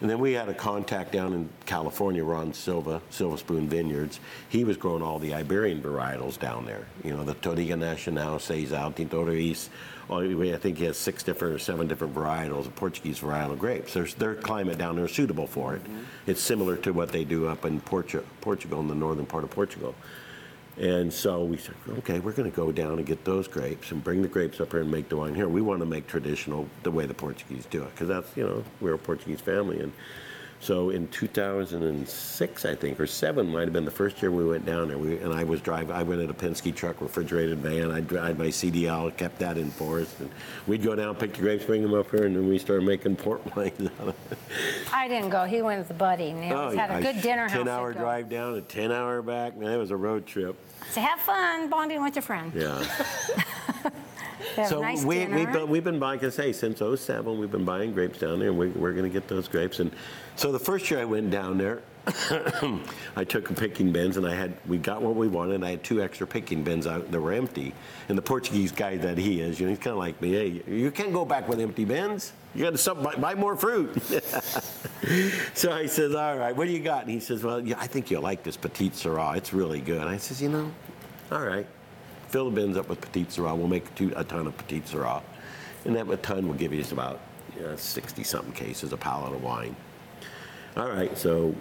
And 0.00 0.08
then 0.08 0.20
we 0.20 0.32
had 0.32 0.48
a 0.48 0.54
contact 0.54 1.10
down 1.10 1.32
in 1.32 1.48
California, 1.66 2.22
Ron 2.22 2.52
Silva, 2.52 3.02
Silvaspoons 3.10 3.66
Vineyards. 3.66 4.20
He 4.48 4.62
was 4.62 4.76
growing 4.76 5.02
all 5.02 5.18
the 5.18 5.34
Iberian 5.34 5.82
varietals 5.82 6.38
down 6.38 6.66
there. 6.66 6.86
You 7.02 7.16
know, 7.16 7.24
the 7.24 7.34
Touriga 7.34 7.76
Nacional, 7.76 8.38
Souzão, 8.38 8.94
Tinta 8.94 9.16
Roriz. 9.16 9.68
Oh, 10.08 10.20
I 10.20 10.56
think 10.56 10.78
he 10.78 10.84
has 10.84 10.96
six 10.96 11.22
different 11.22 11.54
or 11.54 11.58
seven 11.58 11.88
different 11.88 12.14
varietals 12.14 12.66
of 12.66 12.76
Portuguese 12.76 13.18
varietal 13.18 13.58
grapes. 13.58 13.92
There's, 13.92 14.14
their 14.14 14.36
climate 14.36 14.78
down 14.78 14.96
there 14.96 15.04
is 15.04 15.12
suitable 15.12 15.48
for 15.48 15.74
it. 15.74 15.82
Mm-hmm. 15.82 16.00
It's 16.28 16.40
similar 16.40 16.76
to 16.76 16.92
what 16.92 17.10
they 17.10 17.24
do 17.24 17.48
up 17.48 17.64
in 17.64 17.80
Portu- 17.80 18.24
Portugal, 18.40 18.80
in 18.80 18.88
the 18.88 18.94
northern 18.94 19.26
part 19.26 19.44
of 19.44 19.50
Portugal. 19.50 19.94
And 20.78 21.12
so 21.12 21.42
we 21.42 21.56
said, 21.56 21.74
okay, 21.98 22.20
we're 22.20 22.32
going 22.32 22.48
to 22.48 22.56
go 22.56 22.70
down 22.70 22.98
and 22.98 23.06
get 23.06 23.24
those 23.24 23.48
grapes 23.48 23.90
and 23.90 24.02
bring 24.02 24.22
the 24.22 24.28
grapes 24.28 24.60
up 24.60 24.70
here 24.70 24.82
and 24.82 24.90
make 24.90 25.08
the 25.08 25.16
wine 25.16 25.34
here. 25.34 25.48
We 25.48 25.60
want 25.60 25.80
to 25.80 25.86
make 25.86 26.06
traditional 26.06 26.68
the 26.84 26.90
way 26.92 27.04
the 27.04 27.14
Portuguese 27.14 27.66
do 27.66 27.82
it 27.82 27.90
because 27.90 28.06
that's, 28.06 28.36
you 28.36 28.46
know, 28.46 28.64
we're 28.80 28.94
a 28.94 28.98
Portuguese 28.98 29.40
family. 29.40 29.80
And 29.80 29.92
so 30.60 30.90
in 30.90 31.08
2006, 31.08 32.64
I 32.64 32.74
think, 32.74 32.98
or 32.98 33.06
seven, 33.06 33.48
might 33.50 33.62
have 33.62 33.72
been 33.72 33.84
the 33.84 33.90
first 33.90 34.20
year 34.20 34.30
we 34.30 34.44
went 34.44 34.66
down 34.66 34.88
there. 34.88 34.98
We, 34.98 35.18
and 35.18 35.32
I 35.32 35.44
was 35.44 35.60
driving, 35.60 35.94
I 35.94 36.02
rented 36.02 36.30
a 36.30 36.32
Penske 36.32 36.74
truck, 36.74 37.00
refrigerated 37.00 37.58
van. 37.58 37.90
I 37.90 38.26
had 38.26 38.38
my 38.38 38.46
CDL, 38.46 39.16
kept 39.16 39.38
that 39.38 39.56
in 39.56 39.70
for 39.70 40.00
us. 40.00 40.14
And 40.18 40.30
we'd 40.66 40.82
go 40.82 40.96
down, 40.96 41.14
pick 41.14 41.34
the 41.34 41.42
grapes, 41.42 41.64
bring 41.64 41.82
them 41.82 41.94
up 41.94 42.10
here, 42.10 42.24
and 42.24 42.34
then 42.34 42.48
we 42.48 42.58
started 42.58 42.84
making 42.84 43.16
port 43.16 43.40
wines 43.56 43.88
out 44.00 44.08
of 44.08 44.32
it. 44.32 44.38
I 44.92 45.06
didn't 45.06 45.30
go. 45.30 45.44
He 45.44 45.62
went 45.62 45.78
with 45.78 45.88
the 45.88 45.94
buddy, 45.94 46.30
and 46.30 46.42
they 46.42 46.52
oh, 46.52 46.62
always 46.62 46.78
had 46.78 46.90
a 46.90 47.00
good 47.00 47.22
dinner 47.22 47.48
house. 47.48 47.58
10 47.58 47.68
hour 47.68 47.92
drive 47.92 48.28
down, 48.28 48.54
a 48.54 48.60
10 48.60 48.90
hour 48.90 49.22
back. 49.22 49.56
Man, 49.56 49.72
it 49.72 49.76
was 49.78 49.92
a 49.92 49.96
road 49.96 50.26
trip. 50.26 50.56
So 50.92 51.00
have 51.00 51.20
fun 51.20 51.68
bonding 51.68 52.02
with 52.02 52.16
your 52.16 52.22
friend. 52.22 52.52
Yeah. 52.54 52.84
Have 54.56 54.68
So 54.68 54.78
a 54.78 54.82
nice 54.82 55.04
we, 55.04 55.16
dinner. 55.16 55.36
we've, 55.36 55.52
been, 55.52 55.68
we've 55.68 55.84
been 55.84 55.98
buying, 55.98 56.24
I 56.24 56.28
say, 56.30 56.52
since 56.52 56.78
07, 56.78 57.38
we've 57.38 57.50
been 57.50 57.64
buying 57.64 57.92
grapes 57.92 58.18
down 58.18 58.38
there, 58.38 58.48
and 58.48 58.58
we, 58.58 58.68
we're 58.68 58.92
going 58.92 59.04
to 59.04 59.10
get 59.10 59.28
those 59.28 59.46
grapes. 59.48 59.78
And 59.80 59.90
so 60.36 60.52
the 60.52 60.58
first 60.58 60.90
year 60.90 61.00
I 61.00 61.04
went 61.04 61.30
down 61.30 61.58
there, 61.58 61.82
I 63.16 63.24
took 63.24 63.50
a 63.50 63.54
picking 63.54 63.92
bins, 63.92 64.16
and 64.16 64.26
I 64.26 64.34
had 64.34 64.54
we 64.66 64.78
got 64.78 65.02
what 65.02 65.14
we 65.16 65.28
wanted. 65.28 65.56
And 65.56 65.64
I 65.64 65.70
had 65.70 65.84
two 65.84 66.02
extra 66.02 66.26
picking 66.26 66.64
bins 66.64 66.86
out 66.86 67.10
that 67.10 67.20
were 67.20 67.32
empty. 67.32 67.74
And 68.08 68.16
the 68.16 68.22
Portuguese 68.22 68.72
guy 68.72 68.96
that 68.96 69.18
he 69.18 69.40
is, 69.40 69.60
you 69.60 69.66
know, 69.66 69.70
he's 69.70 69.78
kind 69.78 69.92
of 69.92 69.98
like 69.98 70.20
me. 70.22 70.32
Hey, 70.32 70.62
you 70.66 70.90
can't 70.90 71.12
go 71.12 71.24
back 71.24 71.48
with 71.48 71.60
empty 71.60 71.84
bins. 71.84 72.32
You 72.54 72.64
got 72.64 72.76
to 72.76 72.94
buy, 72.94 73.14
buy 73.16 73.34
more 73.34 73.56
fruit. 73.56 74.02
so 75.54 75.72
I 75.72 75.86
says, 75.86 76.14
all 76.14 76.36
right, 76.36 76.56
what 76.56 76.66
do 76.66 76.72
you 76.72 76.80
got? 76.80 77.02
And 77.02 77.10
he 77.10 77.20
says, 77.20 77.44
well, 77.44 77.60
yeah, 77.60 77.76
I 77.78 77.86
think 77.86 78.10
you'll 78.10 78.22
like 78.22 78.42
this 78.42 78.56
Petite 78.56 78.94
Syrah. 78.94 79.36
It's 79.36 79.52
really 79.52 79.80
good. 79.80 80.06
I 80.06 80.16
says, 80.16 80.40
you 80.40 80.48
know, 80.48 80.72
all 81.30 81.44
right 81.44 81.66
fill 82.28 82.50
the 82.50 82.50
bins 82.50 82.76
up 82.76 82.88
with 82.88 83.00
Petite 83.00 83.30
Syrah. 83.30 83.56
We'll 83.56 83.68
make 83.68 83.92
two, 83.94 84.12
a 84.14 84.24
ton 84.24 84.46
of 84.46 84.56
Petite 84.56 84.86
Syrah. 84.86 85.22
And 85.84 85.96
that 85.96 86.08
a 86.08 86.16
ton 86.18 86.46
will 86.46 86.54
give 86.54 86.72
you 86.72 86.78
just 86.78 86.92
about 86.92 87.20
60 87.76 88.22
something 88.22 88.52
cases, 88.52 88.92
a 88.92 88.96
pallet 88.96 89.32
of 89.32 89.42
wine. 89.42 89.74
All 90.76 90.88
right, 90.88 91.16
so, 91.16 91.54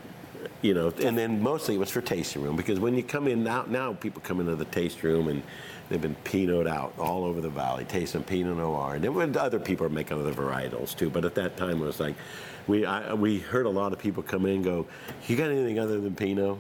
you 0.61 0.73
know, 0.73 0.93
and 1.01 1.17
then 1.17 1.41
mostly 1.41 1.75
it 1.75 1.77
was 1.77 1.89
for 1.89 2.01
tasting 2.01 2.43
room 2.43 2.55
because 2.55 2.79
when 2.79 2.95
you 2.95 3.03
come 3.03 3.27
in 3.27 3.43
now, 3.43 3.65
now 3.67 3.93
people 3.93 4.21
come 4.21 4.39
into 4.39 4.55
the 4.55 4.65
taste 4.65 5.01
room 5.03 5.27
and 5.27 5.41
they've 5.89 6.01
been 6.01 6.15
Pinot 6.23 6.67
out 6.67 6.93
all 6.97 7.23
over 7.23 7.41
the 7.41 7.49
valley, 7.49 7.85
tasting 7.85 8.23
Pinot 8.23 8.57
Noir. 8.57 8.95
And 8.95 9.03
then 9.03 9.38
other 9.38 9.59
people 9.59 9.85
are 9.85 9.89
making 9.89 10.19
other 10.19 10.33
varietals 10.33 10.95
too, 10.95 11.09
but 11.09 11.25
at 11.25 11.35
that 11.35 11.57
time 11.57 11.81
it 11.81 11.85
was 11.85 11.99
like, 11.99 12.15
we, 12.67 12.85
I, 12.85 13.13
we 13.13 13.39
heard 13.39 13.65
a 13.65 13.69
lot 13.69 13.93
of 13.93 13.99
people 13.99 14.21
come 14.21 14.45
in 14.45 14.55
and 14.55 14.63
go, 14.63 14.85
you 15.27 15.35
got 15.38 15.49
anything 15.49 15.79
other 15.79 16.01
than 16.01 16.13
Pinot? 16.15 16.57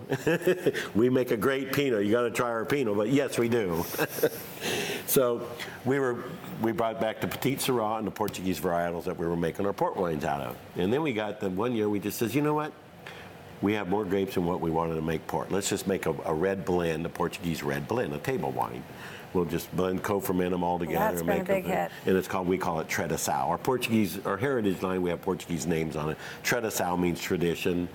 we 0.95 1.09
make 1.09 1.31
a 1.31 1.37
great 1.37 1.73
Pinot. 1.73 2.05
You 2.05 2.11
got 2.11 2.21
to 2.21 2.31
try 2.31 2.49
our 2.49 2.65
Pinot. 2.65 2.95
But 2.95 3.09
yes, 3.09 3.37
we 3.37 3.49
do. 3.49 3.85
so 5.05 5.47
we 5.85 5.99
were 5.99 6.23
we 6.61 6.71
brought 6.71 6.99
back 6.99 7.21
the 7.21 7.27
Petite 7.27 7.59
Syrah 7.59 7.97
and 7.99 8.07
the 8.07 8.11
Portuguese 8.11 8.59
varietals 8.59 9.03
that 9.03 9.17
we 9.17 9.27
were 9.27 9.35
making 9.35 9.65
our 9.65 9.73
port 9.73 9.97
wines 9.97 10.23
out 10.23 10.41
of. 10.41 10.57
And 10.75 10.91
then 10.91 11.01
we 11.01 11.13
got 11.13 11.39
the 11.39 11.49
one 11.49 11.75
year 11.75 11.89
we 11.89 11.99
just 11.99 12.17
says, 12.17 12.33
you 12.33 12.41
know 12.41 12.53
what? 12.53 12.71
We 13.61 13.73
have 13.73 13.89
more 13.89 14.05
grapes 14.05 14.35
than 14.35 14.45
what 14.45 14.61
we 14.61 14.69
wanted 14.69 14.95
to 14.95 15.01
make 15.01 15.25
port. 15.27 15.51
Let's 15.51 15.69
just 15.69 15.87
make 15.87 16.05
a, 16.05 16.15
a 16.25 16.33
red 16.33 16.63
blend, 16.63 17.05
a 17.05 17.09
Portuguese 17.09 17.63
red 17.63 17.87
blend, 17.87 18.13
a 18.13 18.19
table 18.19 18.51
wine. 18.51 18.83
We'll 19.37 19.45
just 19.45 19.73
blend, 19.75 20.01
co-ferment 20.01 20.49
them 20.49 20.63
all 20.63 20.79
together. 20.79 20.97
That's 20.97 21.19
and 21.21 21.27
been 21.27 21.35
a 21.35 21.39
make 21.41 21.47
big 21.47 21.63
them- 21.65 21.73
hit. 21.73 21.91
And 22.07 22.17
it's 22.17 22.27
called, 22.27 22.47
we 22.47 22.57
call 22.57 22.79
it 22.79 22.87
Tradição. 22.87 23.49
Our 23.49 23.59
Portuguese, 23.59 24.19
our 24.25 24.35
heritage 24.35 24.81
line, 24.81 25.03
we 25.03 25.11
have 25.11 25.21
Portuguese 25.21 25.67
names 25.67 25.95
on 25.95 26.09
it. 26.09 26.17
Tradição 26.43 26.97
means 26.99 27.21
tradition. 27.21 27.87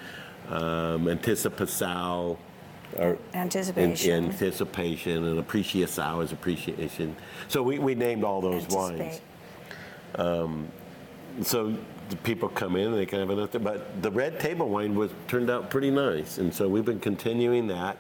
Um, 0.49 1.07
antecipação, 1.07 2.37
or 2.99 3.17
Anticipation. 3.35 4.25
in- 4.25 4.31
anticipation, 4.31 5.25
and 5.25 5.45
appreciação 5.45 6.23
is 6.23 6.31
appreciation. 6.33 7.17
So 7.49 7.63
we, 7.63 7.79
we 7.81 7.95
named 7.97 8.23
all 8.23 8.41
those 8.41 8.67
wines. 8.69 9.21
Anticipate. 10.17 10.71
So 11.43 11.75
the 12.11 12.17
people 12.17 12.49
come 12.51 12.77
in 12.77 12.89
and 12.89 12.95
they 12.97 13.07
can 13.07 13.19
have 13.21 13.31
another, 13.31 13.59
but 13.59 14.03
the 14.03 14.11
red 14.11 14.39
table 14.39 14.69
wine 14.69 14.95
was 14.95 15.11
turned 15.29 15.49
out 15.49 15.71
pretty 15.71 15.91
nice, 15.91 16.39
and 16.39 16.53
so 16.55 16.69
we've 16.69 16.85
been 16.85 17.01
continuing 17.01 17.67
that. 17.69 17.97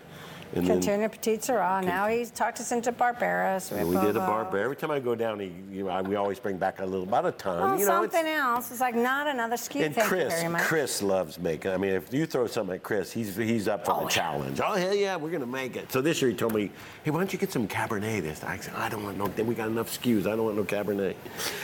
And 0.54 0.66
then 0.66 0.80
Continue 0.80 1.08
Petite 1.08 1.40
Syrah. 1.40 1.82
Now 1.82 2.08
he's 2.08 2.30
talked 2.30 2.60
us 2.60 2.72
into 2.72 2.92
Barberas. 2.92 3.70
we 3.86 3.96
did 4.04 4.16
a. 4.16 4.20
Barbera. 4.20 4.64
Every 4.64 4.76
time 4.76 4.90
I 4.90 5.00
go 5.00 5.14
down, 5.14 5.40
he, 5.40 5.50
you 5.70 5.84
know, 5.84 5.88
I- 5.90 6.02
we 6.02 6.14
always 6.16 6.38
bring 6.38 6.58
back 6.58 6.80
a 6.80 6.84
little, 6.84 7.04
about 7.04 7.24
a 7.24 7.32
ton. 7.32 7.60
Well, 7.60 7.78
you 7.80 7.86
know, 7.86 8.02
it's- 8.04 8.12
something 8.12 8.26
else. 8.30 8.70
It's 8.70 8.80
like 8.80 8.94
not 8.94 9.26
another 9.26 9.56
ski. 9.56 9.82
And 9.82 9.94
Thank 9.94 10.08
Chris, 10.08 10.24
you 10.24 10.28
very 10.40 10.48
much. 10.48 10.62
Chris 10.62 11.02
loves 11.02 11.38
making. 11.38 11.70
I 11.70 11.78
mean, 11.78 11.92
if 11.92 12.12
you 12.12 12.26
throw 12.26 12.46
something 12.46 12.74
at 12.74 12.82
Chris, 12.82 13.10
he's 13.12 13.34
he's 13.34 13.66
up 13.66 13.86
for 13.86 13.92
Oh, 13.92 13.96
the 14.00 14.02
yeah. 14.04 14.08
challenge. 14.10 14.60
Oh 14.62 14.72
hell 14.74 14.94
yeah, 14.94 15.16
we're 15.16 15.30
gonna 15.30 15.46
make 15.46 15.76
it. 15.76 15.90
So 15.90 16.02
this 16.02 16.20
year 16.20 16.30
he 16.30 16.36
told 16.36 16.54
me, 16.54 16.70
hey, 17.02 17.10
why 17.10 17.18
don't 17.18 17.32
you 17.32 17.38
get 17.38 17.50
some 17.50 17.66
Cabernet 17.66 18.20
this? 18.22 18.44
I 18.44 18.58
said, 18.58 18.74
I 18.76 18.88
don't 18.90 19.04
want 19.04 19.16
no. 19.18 19.24
We 19.44 19.54
got 19.54 19.68
enough 19.68 19.88
SKUs. 19.90 20.26
I 20.26 20.36
don't 20.36 20.44
want 20.44 20.56
no 20.56 20.64
Cabernet. 20.64 21.14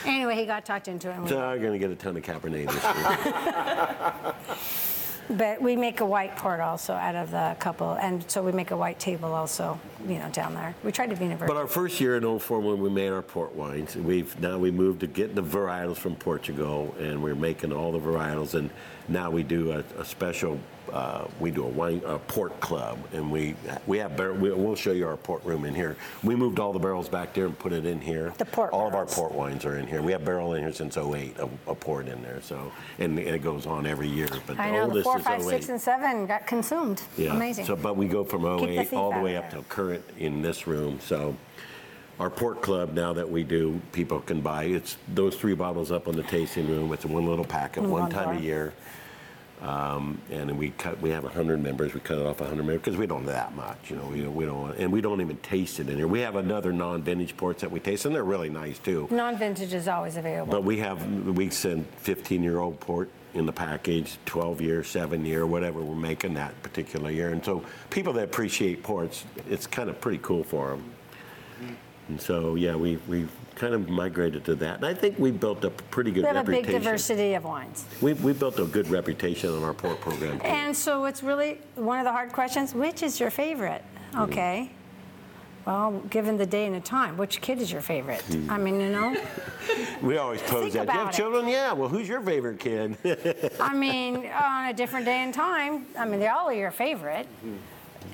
Anyway, 0.07 0.35
he 0.35 0.47
got 0.47 0.65
talked 0.65 0.89
into 0.89 1.11
it. 1.11 1.15
and 1.15 1.25
we- 1.25 1.29
So 1.31 1.41
I'm 1.45 1.61
gonna 1.61 1.79
get 1.79 1.91
a 1.91 1.95
ton 1.95 2.17
of 2.17 2.23
Cabernet 2.23 2.71
this 2.73 2.85
year. 2.85 4.35
But 5.31 5.61
we 5.61 5.77
make 5.77 6.01
a 6.01 6.07
white 6.07 6.37
port 6.37 6.61
also 6.61 6.95
out 6.95 7.15
of 7.15 7.31
the 7.31 7.55
couple, 7.59 7.93
and 7.93 8.29
so 8.31 8.43
we 8.43 8.51
make 8.53 8.71
a 8.71 8.77
white 8.77 8.99
table 8.99 9.35
also, 9.35 9.79
you 10.07 10.19
know, 10.19 10.29
down 10.31 10.55
there. 10.55 10.75
We 10.83 10.91
tried 10.91 11.11
to 11.11 11.17
be 11.17 11.25
universal. 11.25 11.55
But 11.55 11.61
our 11.61 11.67
first 11.67 12.01
year 12.01 12.17
in 12.17 12.39
04 12.39 12.61
when 12.61 12.81
we 12.81 12.89
made 12.89 13.11
our 13.11 13.21
port 13.23 13.55
wines, 13.55 13.95
we've 13.95 14.39
now 14.41 14.57
we 14.59 14.71
moved 14.71 15.01
to 15.01 15.07
get 15.07 15.35
the 15.35 15.43
varietals 15.43 15.97
from 15.99 16.17
Portugal, 16.17 16.95
and 16.99 17.23
we're 17.23 17.35
making 17.35 17.73
all 17.73 17.93
the 17.93 17.99
varietals, 17.99 18.55
and 18.55 18.71
now 19.09 19.31
we 19.31 19.43
do 19.43 19.73
a, 19.73 19.85
a 20.01 20.05
special. 20.05 20.59
Uh, 20.93 21.27
we 21.41 21.51
do 21.51 21.65
a 21.65 21.69
wine 21.69 22.03
a 22.07 22.19
port 22.19 22.59
club, 22.61 22.99
and 23.13 23.31
we 23.31 23.55
we 23.87 23.99
have 23.99 24.17
bar- 24.17 24.33
we, 24.33 24.51
we'll 24.53 24.75
show 24.75 24.93
you 24.93 25.07
our 25.07 25.17
port 25.17 25.45
room 25.45 25.65
in 25.65 25.75
here. 25.75 25.97
We 26.23 26.35
moved 26.35 26.59
all 26.59 26.73
the 26.73 26.79
barrels 26.79 27.09
back 27.09 27.35
there 27.35 27.47
and 27.47 27.59
put 27.59 27.73
it 27.73 27.85
in 27.87 28.01
here. 28.01 28.33
The 28.39 28.45
port 28.45 28.73
All 28.73 28.89
of 28.89 28.95
our 28.95 29.07
port 29.07 29.33
wines 29.33 29.65
are 29.65 29.77
in 29.77 29.87
here. 29.87 30.03
We 30.03 30.13
have 30.13 30.25
barrel 30.25 30.55
in 30.55 30.63
here 30.63 30.73
since 30.73 30.97
08, 30.97 31.37
a, 31.39 31.49
a 31.71 31.75
port 31.75 32.09
in 32.09 32.23
there. 32.23 32.41
So 32.43 32.73
and, 32.99 33.19
it 33.19 33.43
goes 33.43 33.67
on 33.67 33.87
every 33.87 34.09
year. 34.09 34.29
But 34.47 34.59
I 34.59 34.71
the 34.71 34.73
know 34.73 34.79
the 34.79 34.85
oldest 34.87 35.05
four, 35.05 35.19
is 35.19 35.25
five, 35.25 35.41
08. 35.41 35.45
six, 35.45 35.69
and 35.69 35.81
seven 35.81 36.27
got 36.27 36.47
consumed. 36.47 37.03
Yeah. 37.17 37.35
Amazing. 37.35 37.67
So, 37.67 37.77
but 37.77 37.97
we 37.97 38.09
go 38.09 38.25
from 38.25 38.43
Keep 38.59 38.69
the 38.69 38.81
08 38.81 38.93
all 38.95 39.13
the 39.13 39.21
way 39.21 39.37
up 39.37 39.51
to 39.51 39.63
current 39.69 40.05
in 40.19 40.43
this 40.43 40.67
room. 40.67 40.99
So, 41.01 41.37
our 42.21 42.31
port 42.31 42.63
club 42.63 42.95
now 42.95 43.13
that 43.13 43.29
we 43.29 43.45
do, 43.45 43.81
people 43.93 44.21
can 44.21 44.41
buy. 44.41 44.65
It's 44.65 44.97
those 45.15 45.37
three 45.37 45.55
bottles 45.55 45.93
up 45.93 46.09
on 46.09 46.17
the 46.17 46.25
tasting 46.25 46.69
room. 46.69 46.93
It's 46.93 47.05
one 47.05 47.27
little 47.27 47.45
packet, 47.45 47.83
one 47.83 47.91
one 48.03 48.11
time 48.11 48.25
bar. 48.25 48.35
a 48.35 48.41
year. 48.41 48.73
Um, 49.61 50.21
and 50.31 50.57
we 50.57 50.71
cut. 50.71 51.01
We 51.01 51.11
have 51.11 51.25
100 51.25 51.61
members. 51.61 51.93
We 51.93 52.01
cut 52.01 52.19
it 52.19 52.27
off 52.27 52.41
100 52.41 52.59
members 52.59 52.81
because 52.81 52.97
we 52.97 53.07
don't 53.07 53.23
do 53.23 53.31
that 53.33 53.55
much. 53.57 53.91
You 53.91 53.97
know, 53.97 54.07
we, 54.07 54.23
we 54.23 54.45
don't. 54.45 54.77
And 54.77 54.93
we 54.93 55.01
don't 55.01 55.21
even 55.21 55.37
taste 55.39 55.81
it 55.81 55.89
in 55.89 55.97
here. 55.97 56.07
We 56.07 56.21
have 56.21 56.37
another 56.37 56.73
non-vintage 56.73 57.37
ports 57.37 57.63
that 57.63 57.71
we 57.71 57.81
taste, 57.81 58.05
and 58.05 58.15
they're 58.15 58.23
really 58.25 58.51
nice 58.51 58.79
too. 58.79 59.09
Non-vintage 59.11 59.75
is 59.75 59.89
always 59.89 60.17
available. 60.17 60.53
But 60.53 60.63
we 60.63 60.79
have, 60.79 61.05
we 61.27 61.51
send 61.51 61.87
15-year-old 62.05 62.79
port 62.79 63.11
in 63.35 63.47
the 63.47 63.53
package, 63.53 64.19
12-year, 64.27 64.83
7-year, 64.83 65.47
whatever 65.47 65.81
we're 65.81 65.95
making 65.95 66.35
that 66.35 66.61
particular 66.63 67.11
year. 67.11 67.31
And 67.33 67.45
so 67.45 67.65
people 67.91 68.13
that 68.15 68.25
appreciate 68.25 68.83
ports, 68.83 69.25
it's 69.51 69.67
kind 69.67 69.91
of 69.91 70.01
pretty 70.01 70.19
cool 70.23 70.45
for 70.45 70.71
them. 70.71 70.85
And 72.09 72.21
so, 72.21 72.55
yeah, 72.55 72.75
we, 72.75 72.97
we 73.07 73.29
kind 73.59 73.75
of 73.75 73.89
migrated 73.89 74.45
to 74.47 74.55
that. 74.57 74.77
And 74.77 74.87
I 74.87 74.95
think 74.95 75.19
we 75.19 75.31
built 75.31 75.65
a 75.65 75.71
pretty 75.71 76.11
good 76.11 76.23
we 76.23 76.29
have 76.29 76.49
a 76.49 76.51
big 76.51 76.67
diversity 76.67 77.35
of 77.35 77.45
wines. 77.45 77.85
We, 78.01 78.15
we 78.15 78.33
built 78.33 78.59
a 78.59 78.65
good 78.65 78.89
reputation 78.89 79.51
on 79.51 79.63
our 79.63 79.75
port 79.75 80.01
program. 80.01 80.39
too. 80.39 80.47
And 80.47 80.75
so 80.75 81.05
it's 81.05 81.23
really 81.23 81.61
one 81.75 81.99
of 81.99 82.05
the 82.05 82.13
hard 82.13 82.33
questions, 82.33 82.75
which 82.75 83.03
is 83.03 83.21
your 83.21 83.31
favorite? 83.31 83.83
Hmm. 84.13 84.21
Okay. 84.21 84.71
Well, 85.67 86.01
given 86.09 86.39
the 86.39 86.47
day 86.47 86.65
and 86.65 86.75
the 86.75 86.81
time, 86.81 87.19
which 87.19 87.43
kid 87.43 87.61
is 87.61 87.71
your 87.71 87.83
favorite? 87.83 88.23
Hmm. 88.23 88.51
I 88.51 88.57
mean, 88.57 88.81
you 88.81 88.89
know, 88.91 89.17
we 90.03 90.17
always 90.17 90.41
pose 90.43 90.73
that. 90.73 90.87
Do 90.87 90.93
you 90.93 90.99
have 90.99 91.09
it. 91.09 91.17
children? 91.17 91.49
Yeah. 91.49 91.73
Well, 91.73 91.89
who's 91.89 92.09
your 92.09 92.23
favorite 92.23 92.59
kid? 92.61 92.97
I 93.61 93.75
mean, 93.75 94.27
on 94.29 94.69
a 94.69 94.73
different 94.73 95.05
day 95.05 95.19
and 95.19 95.35
time, 95.35 95.85
I 95.99 96.07
mean, 96.07 96.21
they 96.21 96.29
all 96.29 96.49
are 96.49 96.55
your 96.55 96.71
favorite. 96.71 97.27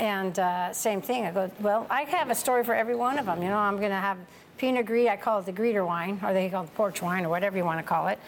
And 0.01 0.37
uh, 0.41 0.73
same 0.73 1.01
thing. 1.01 1.25
I 1.25 1.31
go, 1.31 1.49
well, 1.61 1.87
I 1.89 2.03
have 2.03 2.31
a 2.31 2.35
story 2.35 2.65
for 2.65 2.75
every 2.75 2.97
one 2.97 3.19
of 3.19 3.27
them. 3.27 3.41
You 3.41 3.49
know, 3.49 3.59
I'm 3.59 3.77
going 3.77 3.91
to 3.91 3.97
have 3.97 4.19
Pinot 4.57 4.87
Gris. 4.87 5.09
I 5.09 5.17
call 5.17 5.41
it 5.41 5.47
the 5.47 5.53
greeter 5.53 5.87
wine, 5.87 6.21
or 6.23 6.33
they 6.33 6.49
call 6.49 6.63
it 6.63 6.67
the 6.67 6.73
porch 6.73 7.03
wine, 7.03 7.25
or 7.25 7.29
whatever 7.29 7.57
you 7.57 7.65
want 7.65 7.81
to 7.81 7.83
call 7.83 8.09
it. 8.09 8.19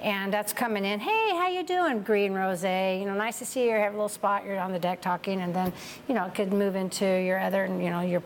And 0.00 0.32
that's 0.32 0.52
coming 0.52 0.84
in. 0.84 1.00
Hey, 1.00 1.30
how 1.30 1.48
you 1.48 1.62
doing? 1.62 2.02
Green 2.02 2.32
rosé. 2.32 2.98
You 2.98 3.06
know, 3.06 3.14
nice 3.14 3.38
to 3.38 3.44
see 3.44 3.64
you. 3.64 3.70
Have 3.70 3.92
a 3.92 3.96
little 3.96 4.08
spot. 4.08 4.44
You're 4.44 4.58
on 4.58 4.72
the 4.72 4.78
deck 4.78 5.00
talking, 5.00 5.40
and 5.40 5.54
then 5.54 5.72
you 6.08 6.14
know, 6.14 6.24
it 6.24 6.34
could 6.34 6.52
move 6.52 6.76
into 6.76 7.04
your 7.04 7.38
other. 7.38 7.66
You 7.66 7.90
know, 7.90 8.00
your 8.00 8.22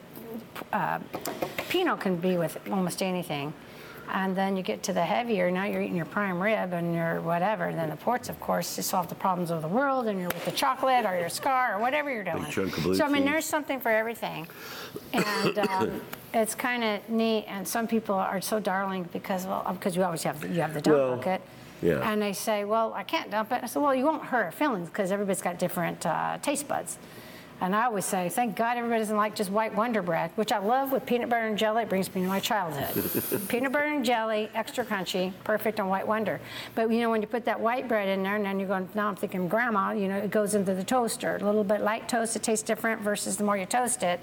uh, 0.73 0.99
Pinot 1.69 2.01
can 2.01 2.17
be 2.17 2.37
with 2.37 2.59
almost 2.71 3.03
anything. 3.03 3.53
And 4.13 4.37
then 4.37 4.57
you 4.57 4.63
get 4.63 4.83
to 4.85 4.93
the 4.93 5.05
heavier, 5.05 5.51
now 5.51 5.65
you're 5.65 5.83
eating 5.83 5.97
your 5.97 6.07
prime 6.07 6.41
rib 6.41 6.73
and 6.73 6.95
your 6.95 7.21
whatever. 7.21 7.67
And 7.67 7.79
then 7.79 7.91
the 7.91 7.97
ports, 7.97 8.29
of 8.29 8.39
course, 8.41 8.75
to 8.77 8.83
solve 8.83 9.09
the 9.09 9.15
problems 9.15 9.51
of 9.51 9.63
the 9.63 9.69
world, 9.69 10.07
and 10.07 10.19
you're 10.19 10.29
with 10.29 10.45
the 10.45 10.51
chocolate 10.53 11.05
or 11.07 11.19
your 11.19 11.29
scar 11.29 11.77
or 11.77 11.81
whatever 11.81 12.13
you're 12.13 12.25
doing. 12.25 12.45
chunk 12.51 12.77
of 12.77 12.83
blue 12.83 12.95
so, 12.95 13.05
I 13.05 13.09
mean, 13.09 13.25
there's 13.25 13.45
something 13.45 13.79
for 13.81 13.91
everything. 13.91 14.47
And 15.13 15.59
um, 15.71 16.01
it's 16.35 16.55
kind 16.55 16.83
of 16.83 17.09
neat. 17.09 17.45
And 17.47 17.67
some 17.67 17.87
people 17.87 18.15
are 18.15 18.41
so 18.41 18.59
darling 18.59 19.09
because, 19.13 19.47
well, 19.47 19.67
because 19.73 19.97
you 19.97 20.03
always 20.03 20.23
have, 20.25 20.43
you 20.45 20.61
have 20.61 20.75
the 20.75 20.81
dump 20.81 20.97
Well, 20.97 21.17
bucket. 21.17 21.41
yeah. 21.81 22.11
And 22.11 22.21
they 22.21 22.33
say, 22.33 22.65
well, 22.65 22.93
I 22.95 23.05
can't 23.05 23.31
dump 23.31 23.53
it. 23.53 23.61
I 23.63 23.67
said, 23.67 23.81
well, 23.83 23.95
you 23.95 24.05
won't 24.05 24.25
hurt 24.25 24.45
our 24.45 24.53
feelings 24.53 24.89
because 24.89 25.13
everybody's 25.13 25.43
got 25.43 25.59
different 25.59 26.05
uh, 26.05 26.39
taste 26.43 26.67
buds. 26.67 26.99
And 27.61 27.77
I 27.77 27.85
always 27.85 28.07
say, 28.07 28.31
thank 28.31 28.57
God 28.57 28.79
everybody 28.79 29.01
doesn't 29.01 29.17
like 29.17 29.35
just 29.35 29.51
white 29.51 29.75
Wonder 29.75 30.01
Bread, 30.01 30.31
which 30.37 30.51
I 30.51 30.59
love 30.59 30.93
with 30.93 31.05
peanut 31.05 31.29
butter 31.29 31.47
and 31.47 31.59
jelly. 31.59 31.83
It 31.83 31.91
brings 31.91 32.13
me 32.15 32.23
to 32.23 32.29
my 32.29 32.41
childhood. 32.41 33.49
peanut 33.49 33.73
butter 33.73 33.85
and 33.85 34.05
jelly, 34.05 34.49
extra 34.55 34.85
crunchy, 34.85 35.33
perfect 35.45 35.79
on 35.79 35.89
white 35.89 36.07
Wonder. 36.07 36.41
But 36.75 36.91
you 36.91 37.01
know, 37.01 37.11
when 37.11 37.21
you 37.21 37.29
put 37.29 37.45
that 37.45 37.61
white 37.61 37.87
bread 37.87 38.09
in 38.09 38.23
there, 38.23 38.37
and 38.37 38.45
then 38.45 38.59
you're 38.59 38.69
going, 38.69 38.89
now 38.95 39.09
I'm 39.09 39.17
thinking, 39.17 39.47
Grandma, 39.47 39.93
you 39.93 40.09
know, 40.09 40.17
it 40.17 40.31
goes 40.31 40.55
into 40.55 40.75
the 40.75 40.85
toaster. 40.85 41.37
A 41.37 41.45
little 41.45 41.65
bit 41.65 41.83
light 41.83 42.09
toast, 42.09 42.35
it 42.35 42.43
tastes 42.43 42.65
different 42.65 43.03
versus 43.03 43.37
the 43.37 43.45
more 43.45 43.59
you 43.59 43.67
toast 43.67 44.03
it, 44.03 44.21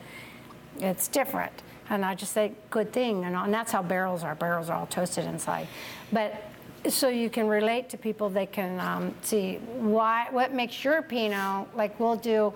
it's 0.80 1.08
different. 1.08 1.54
And 1.90 2.04
I 2.04 2.16
just 2.16 2.34
say, 2.34 2.54
good 2.72 2.92
thing, 2.92 3.24
you 3.24 3.30
know, 3.30 3.44
and 3.44 3.54
that's 3.54 3.72
how 3.72 3.84
barrels 3.84 4.24
are. 4.24 4.34
Barrels 4.34 4.70
are 4.70 4.80
all 4.80 4.88
toasted 4.88 5.26
inside. 5.26 5.68
But 6.12 6.44
so 6.90 7.10
you 7.10 7.30
can 7.30 7.48
relate 7.48 7.90
to 7.90 7.98
people, 7.98 8.30
they 8.30 8.46
can 8.46 8.80
um, 8.80 9.14
see 9.22 9.56
why, 9.78 10.28
what 10.32 10.54
makes 10.54 10.84
your 10.84 11.02
Pinot, 11.02 11.76
like 11.76 12.00
we'll 12.00 12.16
do, 12.16 12.54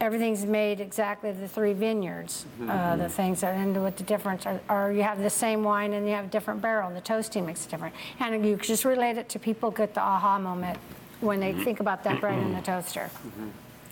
everything's 0.00 0.46
made 0.46 0.80
exactly 0.80 1.30
the 1.30 1.46
three 1.46 1.74
vineyards, 1.74 2.46
uh, 2.68 2.96
the 2.96 3.08
things 3.08 3.42
that, 3.42 3.54
and 3.54 3.80
what 3.82 3.96
the 3.96 4.02
difference, 4.02 4.46
or, 4.46 4.60
or 4.70 4.92
you 4.92 5.02
have 5.02 5.20
the 5.22 5.30
same 5.30 5.62
wine 5.62 5.92
and 5.92 6.06
you 6.06 6.14
have 6.14 6.24
a 6.24 6.28
different 6.28 6.62
barrel, 6.62 6.88
and 6.88 6.96
the 6.96 7.00
toasting 7.02 7.44
makes 7.44 7.66
it 7.66 7.70
different. 7.70 7.94
And 8.18 8.44
you 8.44 8.56
just 8.56 8.84
relate 8.84 9.18
it 9.18 9.28
to 9.28 9.38
people 9.38 9.70
get 9.70 9.94
the 9.94 10.00
aha 10.00 10.38
moment 10.38 10.78
when 11.20 11.38
they 11.38 11.52
think 11.52 11.80
about 11.80 12.02
that 12.04 12.20
bread 12.20 12.38
in 12.38 12.54
the 12.54 12.62
toaster. 12.62 13.10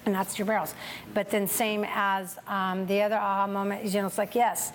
And 0.07 0.15
that's 0.15 0.39
your 0.39 0.47
barrels. 0.47 0.75
But 1.13 1.29
then 1.29 1.47
same 1.47 1.85
as 1.87 2.39
um, 2.47 2.87
the 2.87 3.03
other 3.03 3.17
aha 3.17 3.47
moment 3.47 3.85
is, 3.85 3.95
you 3.95 4.01
know, 4.01 4.07
it's 4.07 4.17
like, 4.17 4.35
yes, 4.35 4.73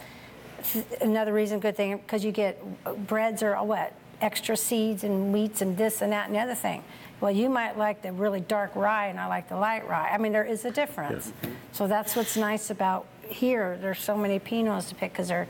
another 1.02 1.34
reason, 1.34 1.60
good 1.60 1.76
thing, 1.76 1.98
because 1.98 2.24
you 2.24 2.32
get 2.32 2.62
breads 3.08 3.42
or 3.42 3.56
what, 3.64 3.94
extra 4.22 4.56
seeds 4.56 5.04
and 5.04 5.34
wheats 5.34 5.62
and 5.62 5.76
this 5.76 6.02
and 6.04 6.12
that 6.12 6.28
and 6.28 6.36
the 6.36 6.40
other 6.40 6.56
thing. 6.56 6.84
Well, 7.24 7.32
you 7.32 7.48
might 7.48 7.78
like 7.78 8.02
the 8.02 8.12
really 8.12 8.42
dark 8.42 8.76
rye 8.76 9.08
and 9.08 9.18
I 9.18 9.28
like 9.28 9.48
the 9.48 9.56
light 9.56 9.88
rye. 9.88 10.10
I 10.10 10.18
mean, 10.18 10.34
there 10.34 10.44
is 10.44 10.66
a 10.66 10.72
difference. 10.72 11.32
So 11.72 11.88
that's 11.88 12.18
what's 12.18 12.36
nice 12.36 12.70
about 12.70 13.06
here. 13.26 13.78
There's 13.80 14.00
so 14.00 14.18
many 14.18 14.42
Pinots 14.42 14.90
to 14.90 14.96
pick 14.96 15.14
because 15.14 15.30
they're, 15.30 15.48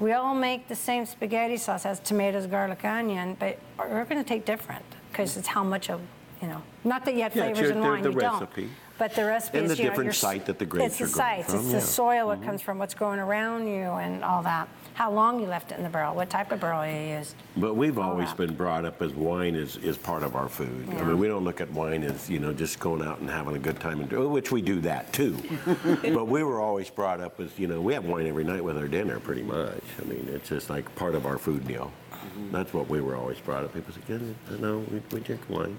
we 0.00 0.12
all 0.12 0.34
make 0.34 0.68
the 0.68 0.74
same 0.74 1.04
spaghetti 1.04 1.58
sauce, 1.58 1.82
has 1.82 2.00
tomatoes, 2.00 2.46
garlic, 2.46 2.82
onion, 2.86 3.36
but 3.38 3.58
we're 3.78 4.06
going 4.06 4.24
to 4.24 4.26
take 4.26 4.46
different 4.46 4.86
because 5.10 5.36
it's 5.36 5.48
how 5.48 5.62
much 5.62 5.90
of, 5.90 6.00
you 6.40 6.48
know, 6.48 6.62
not 6.82 7.04
that 7.04 7.14
you 7.14 7.24
have 7.24 7.36
Yeah, 7.36 7.42
flavors 7.42 7.60
your- 7.60 7.72
in 7.72 7.80
wine, 7.82 8.02
the 8.02 8.10
you 8.10 8.18
don't. 8.18 8.48
But 8.96 9.14
the 9.14 9.26
recipe 9.26 9.58
And 9.58 9.70
is, 9.70 9.76
the 9.76 9.82
know, 9.82 9.90
different 9.90 10.06
your 10.06 10.14
site 10.14 10.46
that 10.46 10.58
the 10.58 10.64
grapes 10.64 10.92
It's 10.92 10.98
the 10.98 11.04
are 11.04 11.08
sites, 11.08 11.50
from, 11.50 11.60
it's 11.60 11.68
yeah. 11.68 11.80
The 11.80 11.80
soil 11.84 12.30
it 12.30 12.36
mm-hmm. 12.36 12.44
comes 12.46 12.62
from, 12.62 12.78
what's 12.78 12.94
growing 12.94 13.18
around 13.20 13.66
you 13.66 13.82
and 14.00 14.24
all 14.24 14.42
that. 14.44 14.66
How 14.94 15.10
long 15.10 15.40
you 15.40 15.46
left 15.46 15.72
it 15.72 15.78
in 15.78 15.84
the 15.84 15.88
barrel, 15.88 16.14
what 16.14 16.28
type 16.28 16.52
of 16.52 16.60
barrel 16.60 16.86
you 16.86 17.16
used. 17.16 17.34
But 17.56 17.74
we've 17.74 17.98
always 17.98 18.32
been 18.34 18.54
brought 18.54 18.84
up 18.84 19.00
as 19.00 19.12
wine 19.12 19.54
is, 19.54 19.76
is 19.78 19.96
part 19.96 20.22
of 20.22 20.36
our 20.36 20.48
food. 20.48 20.86
I 20.90 21.02
mean, 21.02 21.18
we 21.18 21.28
don't 21.28 21.44
look 21.44 21.60
at 21.60 21.70
wine 21.72 22.02
as, 22.02 22.28
you 22.28 22.38
know, 22.38 22.52
just 22.52 22.78
going 22.78 23.02
out 23.02 23.20
and 23.20 23.30
having 23.30 23.56
a 23.56 23.58
good 23.58 23.80
time, 23.80 24.00
and 24.00 24.08
do- 24.08 24.22
oh, 24.22 24.28
which 24.28 24.52
we 24.52 24.60
do 24.60 24.80
that 24.82 25.12
too. 25.12 25.36
but 26.02 26.26
we 26.28 26.42
were 26.42 26.60
always 26.60 26.90
brought 26.90 27.20
up 27.20 27.40
as, 27.40 27.58
you 27.58 27.66
know, 27.66 27.80
we 27.80 27.94
have 27.94 28.04
wine 28.04 28.26
every 28.26 28.44
night 28.44 28.62
with 28.62 28.76
our 28.76 28.88
dinner 28.88 29.18
pretty 29.18 29.42
much. 29.42 29.82
I 30.00 30.04
mean, 30.04 30.28
it's 30.30 30.48
just 30.48 30.68
like 30.68 30.94
part 30.94 31.14
of 31.14 31.24
our 31.26 31.38
food 31.38 31.66
meal. 31.66 31.90
Mm-hmm. 32.12 32.52
That's 32.52 32.74
what 32.74 32.88
we 32.88 33.00
were 33.00 33.16
always 33.16 33.40
brought 33.40 33.64
up. 33.64 33.74
People 33.74 33.94
said, 33.94 34.02
yeah, 34.08 34.56
no, 34.58 34.78
we, 34.90 35.02
we 35.10 35.20
drink 35.20 35.40
wine. 35.48 35.78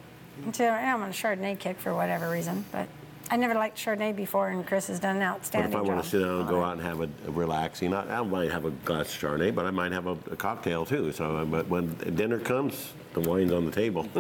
So 0.51 0.67
I'm 0.67 1.01
on 1.01 1.09
a 1.09 1.13
Chardonnay 1.13 1.59
kick 1.59 1.79
for 1.79 1.93
whatever 1.93 2.29
reason, 2.29 2.65
but 2.71 2.87
I 3.31 3.37
never 3.37 3.53
liked 3.53 3.77
Chardonnay 3.77 4.15
before 4.15 4.49
and 4.49 4.65
Chris 4.65 4.87
has 4.87 4.99
done 4.99 5.15
an 5.15 5.21
But 5.21 5.27
outstanding 5.27 5.71
if 5.71 5.75
I 5.75 5.79
job. 5.79 5.87
want 5.87 6.03
to 6.03 6.09
sit 6.09 6.19
down 6.19 6.39
and 6.41 6.49
go 6.49 6.63
out 6.63 6.73
and 6.73 6.81
have 6.81 7.01
a, 7.01 7.09
a 7.27 7.31
relaxing, 7.31 7.93
I, 7.93 8.19
I 8.19 8.21
might 8.23 8.51
have 8.51 8.65
a 8.65 8.71
glass 8.71 9.13
of 9.13 9.19
Chardonnay, 9.21 9.55
but 9.55 9.65
I 9.65 9.71
might 9.71 9.91
have 9.91 10.07
a, 10.07 10.17
a 10.31 10.35
cocktail 10.35 10.85
too. 10.85 11.11
So, 11.11 11.37
uh, 11.37 11.45
but 11.45 11.67
when 11.67 11.93
dinner 12.15 12.39
comes, 12.39 12.93
the 13.13 13.21
wine's 13.21 13.51
on 13.51 13.65
the 13.65 13.71
table. 13.71 14.07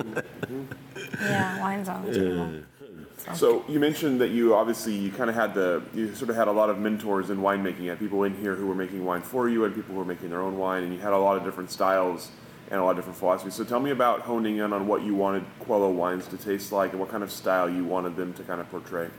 Yeah, 1.21 1.59
wine's 1.59 1.89
on 1.89 2.05
the 2.05 2.13
table. 2.13 2.63
So 3.35 3.63
you 3.69 3.79
mentioned 3.79 4.19
that 4.21 4.29
you 4.29 4.55
obviously 4.55 4.93
you 4.95 5.11
kind 5.11 5.29
of 5.29 5.35
had 5.35 5.53
the 5.53 5.81
you 5.93 6.13
sort 6.15 6.29
of 6.29 6.35
had 6.35 6.47
a 6.47 6.51
lot 6.51 6.69
of 6.69 6.79
mentors 6.79 7.29
in 7.29 7.37
winemaking. 7.37 7.81
You 7.81 7.89
had 7.91 7.99
people 7.99 8.23
in 8.23 8.35
here 8.35 8.55
who 8.55 8.67
were 8.67 8.75
making 8.75 9.05
wine 9.05 9.21
for 9.21 9.47
you, 9.47 9.63
and 9.65 9.73
people 9.73 9.93
who 9.93 9.99
were 9.99 10.05
making 10.05 10.29
their 10.29 10.41
own 10.41 10.57
wine, 10.57 10.83
and 10.83 10.93
you 10.93 10.99
had 10.99 11.13
a 11.13 11.17
lot 11.17 11.37
of 11.37 11.43
different 11.43 11.71
styles 11.71 12.31
and 12.73 12.81
a 12.81 12.83
lot 12.83 12.89
of 12.89 12.97
different 12.97 13.19
philosophies. 13.19 13.53
So 13.53 13.63
tell 13.63 13.79
me 13.79 13.91
about 13.91 14.21
honing 14.21 14.57
in 14.57 14.73
on 14.73 14.87
what 14.87 15.03
you 15.03 15.13
wanted 15.13 15.45
Coelho 15.59 15.91
wines 15.91 16.25
to 16.29 16.37
taste 16.37 16.71
like, 16.71 16.89
and 16.89 16.99
what 16.99 17.09
kind 17.09 17.21
of 17.21 17.31
style 17.31 17.69
you 17.69 17.85
wanted 17.85 18.15
them 18.15 18.33
to 18.33 18.41
kind 18.43 18.59
of 18.59 18.69
portray. 18.71 19.09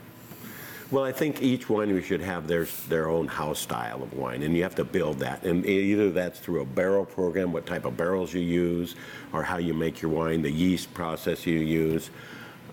Well, 0.90 1.05
I 1.05 1.12
think 1.12 1.40
each 1.40 1.68
winery 1.68 2.02
should 2.02 2.20
have 2.20 2.48
their, 2.48 2.66
their 2.88 3.09
own 3.09 3.28
house 3.28 3.61
style 3.61 4.02
of 4.02 4.12
wine, 4.12 4.42
and 4.42 4.57
you 4.57 4.64
have 4.64 4.74
to 4.74 4.84
build 4.84 5.20
that. 5.20 5.44
And 5.44 5.64
either 5.64 6.11
that's 6.11 6.40
through 6.40 6.62
a 6.62 6.64
barrel 6.64 7.05
program, 7.05 7.52
what 7.52 7.64
type 7.64 7.84
of 7.84 7.96
barrels 7.96 8.34
you 8.34 8.40
use, 8.40 8.96
or 9.32 9.44
how 9.44 9.59
you 9.59 9.72
make 9.72 10.02
your 10.02 10.11
wine, 10.11 10.42
the 10.42 10.50
yeast 10.50 10.92
process 10.92 11.46
you 11.46 11.61
use. 11.61 12.11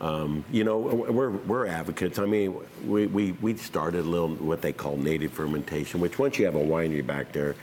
Um, 0.01 0.43
you 0.51 0.63
know, 0.63 0.79
we're, 0.79 1.29
we're 1.29 1.67
advocates. 1.67 2.17
I 2.17 2.25
mean, 2.25 2.55
we, 2.87 3.05
we, 3.05 3.33
we 3.33 3.55
started 3.55 3.99
a 3.99 4.09
little 4.09 4.29
what 4.29 4.63
they 4.63 4.73
call 4.73 4.97
native 4.97 5.31
fermentation, 5.31 6.01
which 6.01 6.17
once 6.17 6.39
you 6.39 6.45
have 6.45 6.55
a 6.55 6.63
winery 6.63 7.05
back 7.05 7.31
there, 7.31 7.55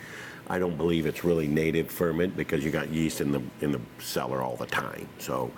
I 0.50 0.58
don't 0.58 0.76
believe 0.76 1.04
it's 1.06 1.24
really 1.24 1.46
native 1.46 1.90
ferment 1.90 2.36
because 2.36 2.64
you 2.64 2.70
got 2.70 2.88
yeast 2.88 3.20
in 3.20 3.32
the 3.32 3.42
in 3.60 3.72
the 3.72 3.80
cellar 3.98 4.40
all 4.42 4.56
the 4.56 4.66
time. 4.66 5.06
So, 5.18 5.50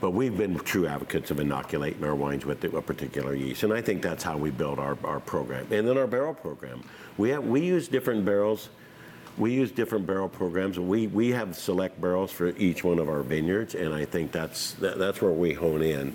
but 0.00 0.10
we've 0.10 0.36
been 0.36 0.56
true 0.60 0.86
advocates 0.86 1.30
of 1.30 1.40
inoculating 1.40 2.04
our 2.04 2.14
wines 2.14 2.46
with 2.46 2.62
a 2.62 2.80
particular 2.82 3.34
yeast, 3.34 3.64
and 3.64 3.72
I 3.72 3.80
think 3.80 4.02
that's 4.02 4.22
how 4.22 4.36
we 4.36 4.50
build 4.50 4.78
our, 4.78 4.96
our 5.04 5.18
program. 5.20 5.66
And 5.72 5.86
then 5.88 5.98
our 5.98 6.06
barrel 6.06 6.34
program, 6.34 6.82
we 7.18 7.30
have 7.30 7.44
we 7.44 7.60
use 7.60 7.88
different 7.88 8.24
barrels. 8.24 8.68
We 9.36 9.52
use 9.52 9.70
different 9.70 10.06
barrel 10.06 10.28
programs. 10.28 10.78
We 10.78 11.08
we 11.08 11.30
have 11.30 11.56
select 11.56 12.00
barrels 12.00 12.30
for 12.30 12.48
each 12.56 12.84
one 12.84 12.98
of 13.00 13.08
our 13.08 13.22
vineyards, 13.22 13.74
and 13.74 13.92
I 13.92 14.04
think 14.04 14.30
that's 14.32 14.72
that, 14.74 14.96
that's 14.96 15.20
where 15.20 15.32
we 15.32 15.52
hone 15.54 15.82
in. 15.82 16.14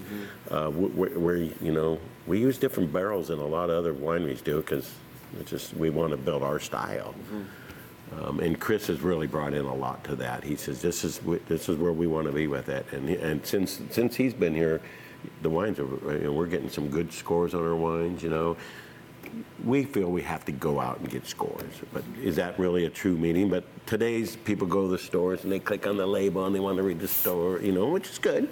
Uh, 0.50 0.72
we, 0.74 1.08
we 1.10 1.54
you 1.62 1.74
know 1.74 2.00
we 2.28 2.40
use 2.40 2.58
different 2.58 2.94
barrels 2.94 3.28
than 3.28 3.40
a 3.40 3.46
lot 3.46 3.70
of 3.70 3.76
other 3.76 3.94
wineries 3.94 4.44
do 4.44 4.62
because 4.62 4.90
it's 5.40 5.50
just 5.52 5.74
we 5.76 5.90
want 5.90 6.12
to 6.12 6.18
build 6.18 6.44
our 6.44 6.60
style. 6.60 7.14
Um, 8.20 8.40
and 8.42 8.60
Chris 8.60 8.88
has 8.88 9.02
really 9.02 9.28
brought 9.28 9.54
in 9.54 9.66
a 9.66 9.74
lot 9.74 10.04
to 10.06 10.16
that. 10.18 10.44
He 10.44 10.56
says 10.56 10.82
this 10.82 11.04
is 11.04 11.20
this 11.48 11.70
is 11.70 11.78
where 11.78 11.94
we 11.94 12.08
want 12.08 12.28
to 12.28 12.34
be 12.34 12.48
with 12.48 12.70
it. 12.70 12.86
And 12.92 13.10
and 13.10 13.46
since 13.46 13.80
since 13.90 14.16
he's 14.16 14.34
been 14.34 14.54
here, 14.54 14.82
the 15.42 15.50
wines 15.50 15.80
are 15.80 15.86
you 16.18 16.26
know, 16.26 16.34
we're 16.34 16.48
getting 16.48 16.70
some 16.70 16.90
good 16.90 17.14
scores 17.14 17.54
on 17.54 17.62
our 17.62 17.76
wines. 17.76 18.22
You 18.22 18.30
know, 18.30 18.58
we 19.64 19.86
feel 19.86 20.12
we 20.12 20.22
have 20.24 20.44
to 20.46 20.52
go 20.52 20.80
out 20.80 21.00
and 21.00 21.10
get 21.10 21.26
scores. 21.26 21.72
But 21.94 22.04
is 22.22 22.36
that 22.36 22.60
really 22.60 22.86
a 22.86 22.90
true 22.90 23.16
meaning? 23.16 23.50
But 23.50 23.64
today's 23.86 24.36
people 24.36 24.68
go 24.68 24.88
to 24.88 24.92
the 24.92 24.98
stores 24.98 25.44
and 25.44 25.52
they 25.52 25.60
click 25.60 25.88
on 25.88 25.96
the 25.96 26.06
label 26.06 26.46
and 26.46 26.54
they 26.54 26.60
want 26.60 26.78
to 26.78 26.84
read 26.84 27.00
the 27.00 27.08
store. 27.08 27.62
You 27.62 27.72
know, 27.72 27.88
which 27.88 28.10
is 28.10 28.20
good. 28.20 28.50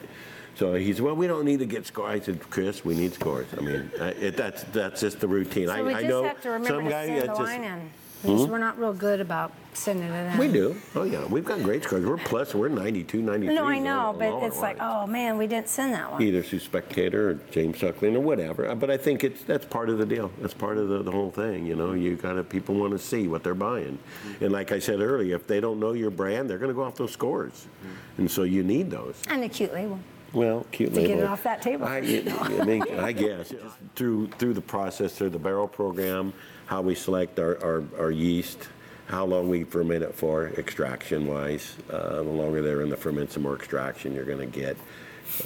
So 0.55 0.75
he 0.75 0.93
said, 0.93 1.03
"Well, 1.03 1.15
we 1.15 1.27
don't 1.27 1.43
need 1.45 1.59
to 1.59 1.65
get 1.65 1.85
scores." 1.85 2.21
I 2.21 2.23
said, 2.23 2.49
"Chris, 2.49 2.85
we 2.85 2.95
need 2.95 3.13
scores. 3.13 3.47
I 3.57 3.61
mean, 3.61 3.91
it, 3.99 4.37
that's 4.37 4.63
that's 4.63 5.01
just 5.01 5.19
the 5.19 5.27
routine. 5.27 5.67
So 5.67 5.73
I, 5.73 5.81
we 5.81 5.93
I 5.93 6.01
just 6.01 6.09
know 6.09 6.23
have 6.23 6.41
to 6.41 6.49
remember 6.51 6.69
some 6.69 6.83
to 6.85 6.89
guy 6.89 7.19
the 7.19 7.27
just- 7.27 7.39
wine 7.41 7.63
in. 7.65 7.89
Because 8.21 8.45
hmm? 8.45 8.51
We're 8.51 8.57
not 8.57 8.77
real 8.77 8.93
good 8.93 9.21
about 9.21 9.53
sending 9.73 10.09
it 10.09 10.33
in. 10.33 10.37
we 10.37 10.49
do. 10.49 10.75
Oh, 10.93 11.03
yeah. 11.03 11.25
We've 11.25 11.45
got 11.45 11.63
great 11.63 11.83
scores. 11.83 12.05
We're 12.05 12.17
plus, 12.17 12.53
we're 12.53 12.67
92, 12.67 13.21
93. 13.21 13.55
No, 13.55 13.65
I 13.65 13.79
know, 13.79 14.13
but 14.17 14.43
it's 14.43 14.59
like, 14.59 14.77
oh 14.81 15.07
man, 15.07 15.37
we 15.37 15.47
didn't 15.47 15.69
send 15.69 15.93
that 15.93 16.11
one. 16.11 16.21
Either 16.21 16.43
through 16.43 16.59
Spectator 16.59 17.29
or 17.29 17.33
James 17.51 17.79
Suckling 17.79 18.15
or 18.15 18.19
whatever. 18.19 18.67
Uh, 18.67 18.75
But 18.75 18.91
I 18.91 18.97
think 18.97 19.23
it's 19.23 19.43
that's 19.43 19.65
part 19.65 19.89
of 19.89 19.97
the 19.97 20.05
deal. 20.05 20.31
That's 20.41 20.53
part 20.53 20.77
of 20.77 20.89
the, 20.89 21.01
the 21.01 21.11
whole 21.11 21.31
thing. 21.31 21.65
You 21.65 21.75
know, 21.75 21.93
you 21.93 22.15
got 22.15 22.33
to, 22.33 22.43
people 22.43 22.75
want 22.75 22.91
to 22.91 22.99
see 22.99 23.27
what 23.27 23.43
they're 23.43 23.53
buying. 23.53 23.97
Mm-hmm. 23.97 24.43
And 24.43 24.53
like 24.53 24.71
I 24.73 24.79
said 24.79 24.99
earlier, 24.99 25.35
if 25.35 25.47
they 25.47 25.61
don't 25.61 25.79
know 25.79 25.93
your 25.93 26.11
brand, 26.11 26.49
they're 26.49 26.57
going 26.57 26.71
to 26.71 26.75
go 26.75 26.83
off 26.83 26.95
those 26.95 27.11
scores. 27.11 27.53
Mm-hmm. 27.53 28.21
And 28.21 28.31
so 28.31 28.43
you 28.43 28.63
need 28.63 28.91
those. 28.91 29.21
And 29.29 29.43
a 29.43 29.49
cute 29.49 29.73
label. 29.73 29.99
Well, 30.33 30.65
cute 30.71 30.93
label. 30.93 31.01
To 31.01 31.07
get 31.07 31.23
it 31.23 31.25
off 31.25 31.43
that 31.43 31.61
table 31.61 31.87
I, 31.87 31.97
I, 31.97 32.63
mean, 32.63 32.83
I 32.83 33.11
guess 33.13 33.49
just 33.49 33.63
through 33.95 34.27
through 34.37 34.53
the 34.53 34.61
process, 34.61 35.17
through 35.17 35.31
the 35.31 35.39
barrel 35.39 35.67
program, 35.67 36.33
how 36.69 36.83
we 36.83 36.93
select 36.93 37.39
our, 37.39 37.57
our, 37.63 37.83
our 37.97 38.11
yeast, 38.11 38.69
how 39.07 39.25
long 39.25 39.49
we 39.49 39.63
ferment 39.63 40.03
it 40.03 40.13
for, 40.13 40.49
extraction 40.49 41.25
wise. 41.25 41.75
Uh, 41.89 42.17
the 42.17 42.21
longer 42.21 42.61
they're 42.61 42.83
in 42.83 42.89
the 42.89 42.95
ferment, 42.95 43.27
the 43.31 43.39
more 43.39 43.55
extraction 43.55 44.13
you're 44.13 44.23
going 44.23 44.37
to 44.37 44.59
get. 44.59 44.77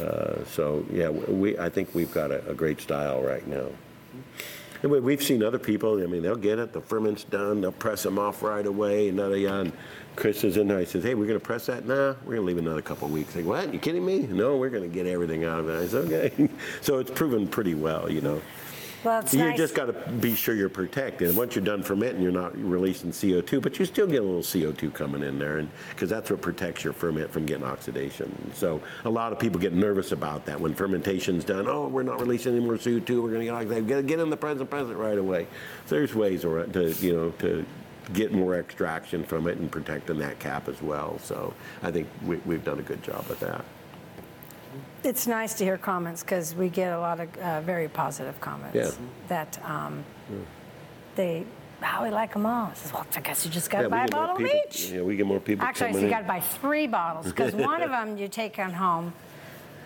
Uh, 0.01 0.43
so 0.43 0.85
yeah, 0.91 1.07
we 1.09 1.57
I 1.57 1.69
think 1.69 1.95
we've 1.95 2.13
got 2.13 2.29
a, 2.31 2.49
a 2.49 2.53
great 2.53 2.81
style 2.81 3.21
right 3.21 3.47
now. 3.47 3.67
We- 4.81 4.99
we've 4.99 5.23
seen 5.23 5.41
other 5.43 5.59
people. 5.59 6.03
I 6.03 6.07
mean, 6.07 6.23
they'll 6.23 6.35
get 6.35 6.59
it. 6.59 6.73
The 6.73 6.81
ferment's 6.81 7.23
done. 7.23 7.61
They'll 7.61 7.71
press 7.71 8.03
them 8.03 8.19
off 8.19 8.43
right 8.43 8.65
away. 8.65 9.09
Yada. 9.09 9.61
And 9.61 9.71
Chris 10.17 10.43
is 10.43 10.57
in 10.57 10.67
there. 10.67 10.79
He 10.79 10.85
says, 10.85 11.05
"Hey, 11.05 11.15
we're 11.15 11.25
going 11.25 11.39
to 11.39 11.45
press 11.45 11.67
that. 11.67 11.87
Nah, 11.87 12.15
we're 12.25 12.35
going 12.35 12.37
to 12.39 12.41
leave 12.41 12.57
another 12.57 12.81
couple 12.81 13.07
of 13.07 13.13
weeks." 13.13 13.33
Like, 13.33 13.45
what? 13.45 13.73
You 13.73 13.79
kidding 13.79 14.05
me? 14.05 14.19
No, 14.27 14.57
we're 14.57 14.69
going 14.69 14.83
to 14.83 14.93
get 14.93 15.07
everything 15.07 15.45
out 15.45 15.61
of 15.61 15.69
it. 15.69 15.81
I 15.81 15.87
said, 15.87 16.11
"Okay." 16.11 16.49
so 16.81 16.99
it's 16.99 17.11
proven 17.11 17.47
pretty 17.47 17.75
well, 17.75 18.11
you 18.11 18.19
know. 18.19 18.41
Well, 19.03 19.19
it's 19.19 19.33
You 19.33 19.39
nice. 19.39 19.57
just 19.57 19.75
got 19.75 19.85
to 19.87 19.93
be 20.11 20.33
sure 20.35 20.55
you're 20.55 20.69
protected. 20.69 21.29
And 21.29 21.37
once 21.37 21.55
you're 21.55 21.63
done 21.63 21.83
fermenting, 21.83 22.21
you're 22.21 22.31
not 22.31 22.57
releasing 22.57 23.11
CO2, 23.11 23.61
but 23.61 23.77
you 23.77 23.85
still 23.85 24.07
get 24.07 24.21
a 24.21 24.25
little 24.25 24.41
CO2 24.41 24.93
coming 24.93 25.23
in 25.23 25.37
there, 25.39 25.57
and 25.57 25.69
because 25.89 26.09
that's 26.09 26.29
what 26.31 26.41
protects 26.41 26.83
your 26.83 26.93
ferment 26.93 27.29
from 27.29 27.45
getting 27.45 27.65
oxidation. 27.65 28.51
So 28.53 28.81
a 29.03 29.09
lot 29.09 29.33
of 29.33 29.39
people 29.39 29.59
get 29.59 29.73
nervous 29.73 30.11
about 30.13 30.45
that 30.45 30.59
when 30.59 30.73
fermentation's 30.73 31.43
done. 31.43 31.67
Oh, 31.67 31.87
we're 31.87 32.03
not 32.03 32.21
releasing 32.21 32.55
any 32.55 32.65
more 32.65 32.75
CO2. 32.75 33.21
We're 33.21 33.31
going 33.31 33.39
to 33.39 33.45
get 33.45 33.53
oxidated. 33.53 33.87
Get, 33.87 34.07
get 34.07 34.19
in 34.19 34.29
the 34.29 34.37
present 34.37 34.69
present 34.69 34.97
right 34.97 35.17
away. 35.17 35.47
So 35.85 35.95
there's 35.95 36.15
ways 36.15 36.41
to 36.41 36.95
you 37.01 37.13
know 37.13 37.29
to 37.39 37.65
get 38.13 38.33
more 38.33 38.55
extraction 38.55 39.23
from 39.23 39.47
it 39.47 39.57
and 39.57 39.71
protecting 39.71 40.19
that 40.19 40.39
cap 40.39 40.67
as 40.67 40.81
well. 40.81 41.19
So 41.19 41.53
I 41.81 41.91
think 41.91 42.07
we, 42.25 42.37
we've 42.37 42.63
done 42.63 42.79
a 42.79 42.83
good 42.83 43.01
job 43.03 43.25
with 43.27 43.39
that. 43.39 43.63
It's 45.03 45.27
nice 45.27 45.53
to 45.55 45.65
hear 45.65 45.77
comments 45.77 46.23
because 46.23 46.55
we 46.55 46.69
get 46.69 46.93
a 46.93 46.99
lot 46.99 47.19
of 47.19 47.37
uh, 47.37 47.61
very 47.61 47.89
positive 47.89 48.39
comments. 48.39 48.75
Yeah. 48.75 48.91
That 49.27 49.59
um, 49.65 50.03
they, 51.15 51.45
how 51.81 52.03
we 52.03 52.09
like 52.09 52.33
them 52.33 52.45
all. 52.45 52.67
I 52.67 52.73
says, 52.73 52.93
well, 52.93 53.05
I 53.15 53.19
guess 53.19 53.45
you 53.45 53.51
just 53.51 53.69
got 53.69 53.79
to 53.79 53.83
Yeah, 53.83 53.89
buy 53.89 53.97
a 53.97 54.03
we 54.03 54.07
get 54.07 54.15
more 54.15 54.27
bottle 54.27 54.45
of 54.45 54.51
each. 54.65 54.89
Yeah, 54.91 55.01
we 55.01 55.15
get 55.17 55.25
more 55.25 55.39
people 55.41 55.65
Actually, 55.65 55.93
so 55.93 55.99
you 55.99 56.09
got 56.09 56.21
to 56.21 56.27
buy 56.27 56.39
three 56.39 56.87
bottles 56.87 57.25
because 57.25 57.53
one 57.53 57.81
of 57.81 57.89
them 57.97 58.17
you 58.17 58.29
take 58.29 58.57
on 58.59 58.71
home. 58.71 59.13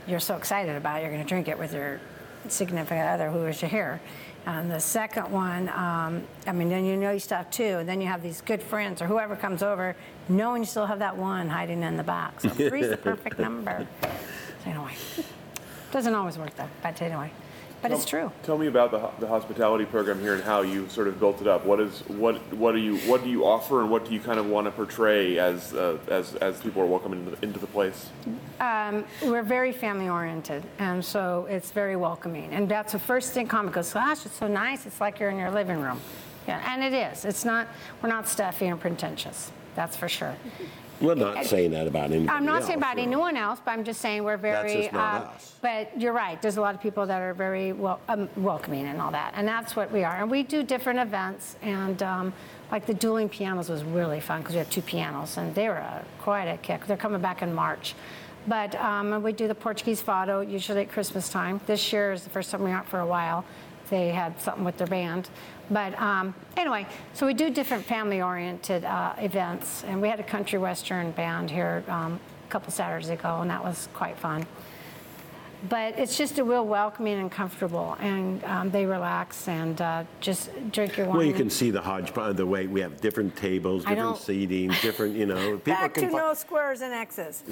You're 0.08 0.20
so 0.20 0.38
excited 0.38 0.76
about 0.76 1.00
it, 1.00 1.02
you're 1.02 1.12
going 1.12 1.24
to 1.24 1.28
drink 1.28 1.48
it 1.48 1.58
with 1.58 1.74
your 1.74 2.00
significant 2.48 3.10
other 3.10 3.30
who 3.30 3.46
is 3.46 3.62
you 3.62 3.68
here. 3.68 4.00
And 4.46 4.72
the 4.72 4.80
second 4.80 5.30
one, 5.30 5.68
um, 5.70 6.24
I 6.46 6.54
mean, 6.54 6.70
then 6.70 6.86
you 6.86 6.96
know 6.96 7.12
you 7.12 7.20
still 7.20 7.38
have 7.38 7.52
two, 7.52 7.80
and 7.80 7.90
then 7.90 8.00
you 8.00 8.08
have 8.08 8.24
these 8.24 8.40
good 8.40 8.64
friends 8.64 9.02
or 9.02 9.08
whoever 9.08 9.36
comes 9.36 9.62
over, 9.62 9.98
knowing 10.30 10.62
you 10.62 10.66
still 10.66 10.86
have 10.86 11.00
that 11.00 11.18
one 11.18 11.50
hiding 11.50 11.84
in 11.84 11.98
the 11.98 12.04
box. 12.04 12.44
So 12.44 12.50
three's 12.70 12.88
the 12.88 12.96
perfect 12.96 13.40
number. 13.40 13.86
Anyway, 14.68 14.94
doesn't 15.92 16.14
always 16.14 16.38
work 16.38 16.56
though, 16.58 16.68
but 16.84 17.02
anyway, 17.02 17.32
but 17.82 17.92
it's 17.92 18.06
true. 18.06 18.32
Tell 18.44 18.58
me 18.58 18.68
about 18.68 18.92
the, 18.92 19.10
the 19.20 19.28
hospitality 19.28 19.86
program 19.86 20.20
here 20.20 20.34
and 20.34 20.44
how 20.44 20.62
you 20.62 20.90
sort 20.90 21.08
of 21.08 21.20
built 21.20 21.40
it 21.42 21.48
up. 21.48 21.66
What 21.66 21.80
is 21.80 22.02
what 22.08 22.36
what 22.54 22.74
do 22.74 22.80
you 22.80 22.98
what 23.10 23.24
do 23.24 23.30
you 23.30 23.46
offer 23.46 23.82
and 23.82 23.90
what 23.90 24.04
do 24.06 24.14
you 24.14 24.20
kind 24.20 24.40
of 24.40 24.48
want 24.48 24.66
to 24.66 24.72
portray 24.72 25.40
as 25.40 25.74
uh, 25.74 25.98
as 26.10 26.36
as 26.36 26.60
people 26.60 26.82
are 26.82 26.86
welcoming 26.86 27.20
into 27.20 27.32
the, 27.32 27.46
into 27.46 27.60
the 27.60 27.68
place? 27.68 28.10
We're 29.22 29.44
very 29.44 29.72
family 29.72 30.10
oriented, 30.10 30.64
and 30.80 31.04
so 31.06 31.48
it's 31.50 31.72
very 31.72 31.96
welcoming. 31.96 32.52
And 32.52 32.68
that's 32.68 32.92
the 32.92 33.00
first 33.00 33.34
thing 33.34 33.48
comic 33.48 33.74
goes, 33.74 33.94
gosh, 33.94 34.26
it's 34.26 34.36
so 34.36 34.48
nice. 34.48 34.86
It's 34.86 35.00
like 35.00 35.20
you're 35.20 35.30
in 35.30 35.38
your 35.38 35.52
living 35.52 35.80
room. 35.80 36.02
Yeah, 36.48 36.62
and 36.74 36.84
it 36.84 36.94
is. 36.94 37.24
It's 37.24 37.46
not. 37.46 37.68
We're 38.02 38.10
not 38.10 38.28
stuffy 38.28 38.66
and 38.68 38.80
pretentious. 38.80 39.52
That's 39.76 39.96
for 39.96 40.10
sure. 40.10 40.36
We're 41.00 41.16
not 41.16 41.46
saying 41.46 41.72
that 41.72 41.88
about 41.88 42.12
anybody 42.12 42.30
I'm 42.30 42.46
not 42.46 42.64
saying 42.64 42.76
else, 42.76 42.92
about 42.92 42.96
so. 42.96 43.02
anyone 43.04 43.38
else, 43.38 43.60
but 43.64 43.72
I'm 43.72 43.84
just 43.84 44.02
saying 44.02 44.24
we're 44.24 44.38
very. 44.38 44.74
just 44.74 44.94
not 44.94 45.22
um, 45.22 45.28
us. 45.30 45.56
But 45.62 46.00
you're 46.00 46.14
right. 46.14 46.42
There's 46.42 46.58
a 46.58 46.62
lot 46.62 46.74
of 46.76 46.82
people 46.82 47.06
that 47.06 47.22
are 47.22 47.34
very 47.34 47.74
wel- 47.74 48.00
um, 48.10 48.30
welcoming 48.36 48.88
and 48.88 49.02
all 49.02 49.12
that, 49.12 49.34
and 49.36 49.48
that's 49.48 49.76
what 49.76 49.92
we 49.92 50.04
are. 50.04 50.22
And 50.22 50.30
we 50.32 50.44
do 50.44 50.64
different 50.64 51.00
events, 51.00 51.56
and 51.62 52.02
um, 52.02 52.34
like 52.72 52.86
the 52.86 52.94
dueling 52.94 53.30
pianos 53.30 53.70
was 53.70 53.84
really 53.84 54.20
fun 54.20 54.42
because 54.42 54.54
we 54.54 54.60
have 54.60 54.70
two 54.70 54.82
pianos, 54.82 55.38
and 55.38 55.54
they 55.54 55.68
were 55.68 55.76
a, 55.76 56.04
quite 56.20 56.46
a 56.46 56.58
kick. 56.58 56.86
They're 56.88 56.98
coming 56.98 57.22
back 57.22 57.42
in 57.42 57.54
March. 57.54 57.94
But 58.48 58.76
um, 58.76 59.14
and 59.14 59.24
we 59.24 59.34
do 59.34 59.48
the 59.48 59.56
Portuguese 59.56 60.02
fado 60.02 60.50
usually 60.50 60.82
at 60.82 60.92
Christmas 60.92 61.30
time. 61.30 61.60
This 61.68 61.92
year 61.92 62.14
is 62.14 62.24
the 62.24 62.30
first 62.30 62.50
time 62.50 62.62
we're 62.64 62.70
out 62.70 62.88
for 62.88 63.00
a 63.00 63.06
while. 63.06 63.44
They 63.90 64.10
had 64.10 64.40
something 64.42 64.64
with 64.64 64.78
their 64.78 64.88
band. 64.88 65.30
But 65.70 66.00
um, 66.00 66.34
anyway, 66.56 66.88
so 67.14 67.26
we 67.26 67.34
do 67.34 67.50
different 67.50 67.86
family-oriented 67.86 68.86
uh, 68.86 69.14
events, 69.18 69.84
and 69.84 70.02
we 70.02 70.08
had 70.08 70.20
a 70.20 70.24
country 70.24 70.60
western 70.60 71.12
band 71.12 71.52
here 71.52 71.84
um, 71.88 72.20
a 72.48 72.52
couple 72.52 72.72
Saturdays 72.72 73.10
ago, 73.10 73.40
and 73.42 73.50
that 73.50 73.64
was 73.64 73.90
quite 73.94 74.18
fun. 74.18 74.46
But 75.70 75.98
it's 75.98 76.18
just 76.18 76.38
a 76.38 76.44
real 76.44 76.66
welcoming 76.66 77.20
and 77.20 77.32
comfortable, 77.32 77.98
and 78.00 78.44
um, 78.44 78.70
they 78.70 78.86
relax 78.86 79.48
and 79.48 79.82
uh, 79.82 80.04
just 80.22 80.50
drink 80.72 80.98
your 80.98 81.08
wine. 81.08 81.18
Well, 81.18 81.26
you 81.26 81.34
can 81.34 81.50
see 81.50 81.72
the 81.72 81.82
hodgepodge, 81.82 82.36
the 82.36 82.46
way 82.46 82.68
we 82.68 82.80
have 82.82 83.02
different 83.02 83.36
tables, 83.36 83.84
different 83.84 84.18
seating, 84.18 84.70
different, 84.82 85.16
you 85.16 85.26
know. 85.26 85.58
People 85.58 85.74
Back 85.74 85.94
to 85.96 86.08
no 86.12 86.34
squares 86.36 86.82
and 86.82 86.94
X's. 86.94 87.44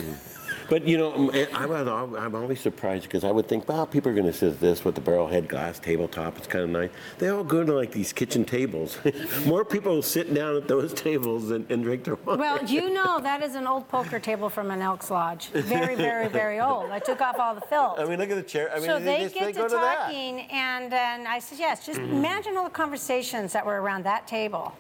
But 0.70 0.88
you 0.88 0.98
know, 0.98 1.30
eh, 1.30 1.48
I'm, 1.54 2.16
I'm 2.16 2.36
always 2.36 2.60
surprised 2.60 3.04
because 3.04 3.24
I 3.24 3.32
would 3.32 3.48
think, 3.48 3.68
wow, 3.68 3.86
people 3.86 4.12
are 4.12 4.16
going 4.16 4.28
to 4.28 4.34
sit 4.34 4.60
this 4.60 4.86
with 4.86 4.96
the 4.96 5.02
barrel 5.02 5.28
head 5.28 5.48
glass 5.48 5.80
tabletop. 5.80 6.38
It's 6.38 6.48
kind 6.48 6.64
of 6.64 6.70
nice. 6.70 6.90
They 7.18 7.30
all 7.30 7.44
go 7.44 7.64
to 7.64 7.74
like 7.74 7.92
these 7.92 8.14
kitchen 8.14 8.46
tables. 8.46 8.98
More 9.46 9.66
people 9.66 10.02
sit 10.02 10.34
down 10.34 10.56
at 10.56 10.68
those 10.68 10.94
tables 10.94 11.52
and, 11.52 11.70
and 11.72 11.84
drink 11.84 12.04
their 12.04 12.16
wine. 12.16 12.40
Well, 12.40 12.64
you 12.66 12.90
know 12.94 13.20
that 13.20 13.42
is 13.42 13.56
an 13.56 13.68
old 13.68 13.88
poker 13.90 14.20
table 14.20 14.50
from 14.50 14.72
an 14.72 14.82
Elks 14.82 15.10
Lodge. 15.10 15.48
Very, 15.50 15.96
very, 15.96 16.28
very 16.28 16.60
old. 16.60 16.92
I 16.92 17.00
took 17.00 17.22
off 17.22 17.40
all 17.40 17.56
the 17.56 17.62
filth. 17.62 17.95
I 17.98 18.06
mean, 18.06 18.20
look 18.20 18.30
at 18.30 18.36
the 18.36 18.44
chair. 18.44 18.72
I 18.72 18.76
mean, 18.76 18.86
so 18.86 19.00
they, 19.00 19.24
just, 19.24 19.36
get 19.36 19.46
they 19.46 19.52
to 19.54 19.58
go 19.60 19.68
to 19.68 19.76
talking, 19.76 20.42
and 20.52 20.92
then 20.92 21.28
I 21.28 21.40
said, 21.40 21.60
yes, 21.60 21.86
just 21.86 22.00
imagine 22.00 22.58
all 22.58 22.64
the 22.64 22.70
conversations 22.70 23.54
that 23.54 23.66
were 23.66 23.82
around 23.82 24.04
that 24.06 24.28
table. 24.28 24.74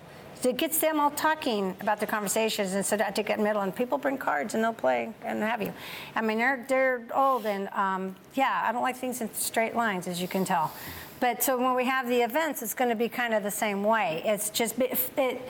It 0.44 0.58
gets 0.58 0.78
them 0.78 1.00
all 1.00 1.10
talking 1.12 1.76
about 1.80 2.00
the 2.00 2.06
conversations 2.06 2.76
instead 2.76 3.02
of 3.02 3.08
I 3.08 3.12
take 3.12 3.30
it 3.32 3.38
in 3.38 3.44
middle, 3.44 3.64
and 3.64 3.76
people 3.76 3.98
bring 3.98 4.18
cards 4.18 4.54
and 4.54 4.64
they'll 4.64 4.74
play 4.74 5.12
and 5.24 5.42
have 5.42 5.62
you. 5.62 5.74
I 6.14 6.22
mean, 6.22 6.38
they're 6.38 6.66
they're 6.68 7.08
old, 7.16 7.46
and 7.48 7.68
um, 7.70 8.16
yeah, 8.36 8.64
I 8.64 8.72
don't 8.72 8.84
like 8.84 8.98
things 8.98 9.22
in 9.22 9.34
straight 9.34 9.76
lines, 9.76 10.08
as 10.08 10.22
you 10.22 10.28
can 10.28 10.46
tell. 10.46 10.72
But 11.20 11.42
so 11.42 11.58
when 11.58 11.74
we 11.76 11.86
have 11.86 12.08
the 12.08 12.22
events, 12.22 12.62
it's 12.62 12.76
going 12.76 12.90
to 12.90 12.96
be 12.96 13.10
kind 13.10 13.34
of 13.34 13.42
the 13.42 13.50
same 13.50 13.84
way. 13.84 14.22
It's 14.26 14.50
just 14.50 14.78
it. 14.78 15.00
it 15.18 15.42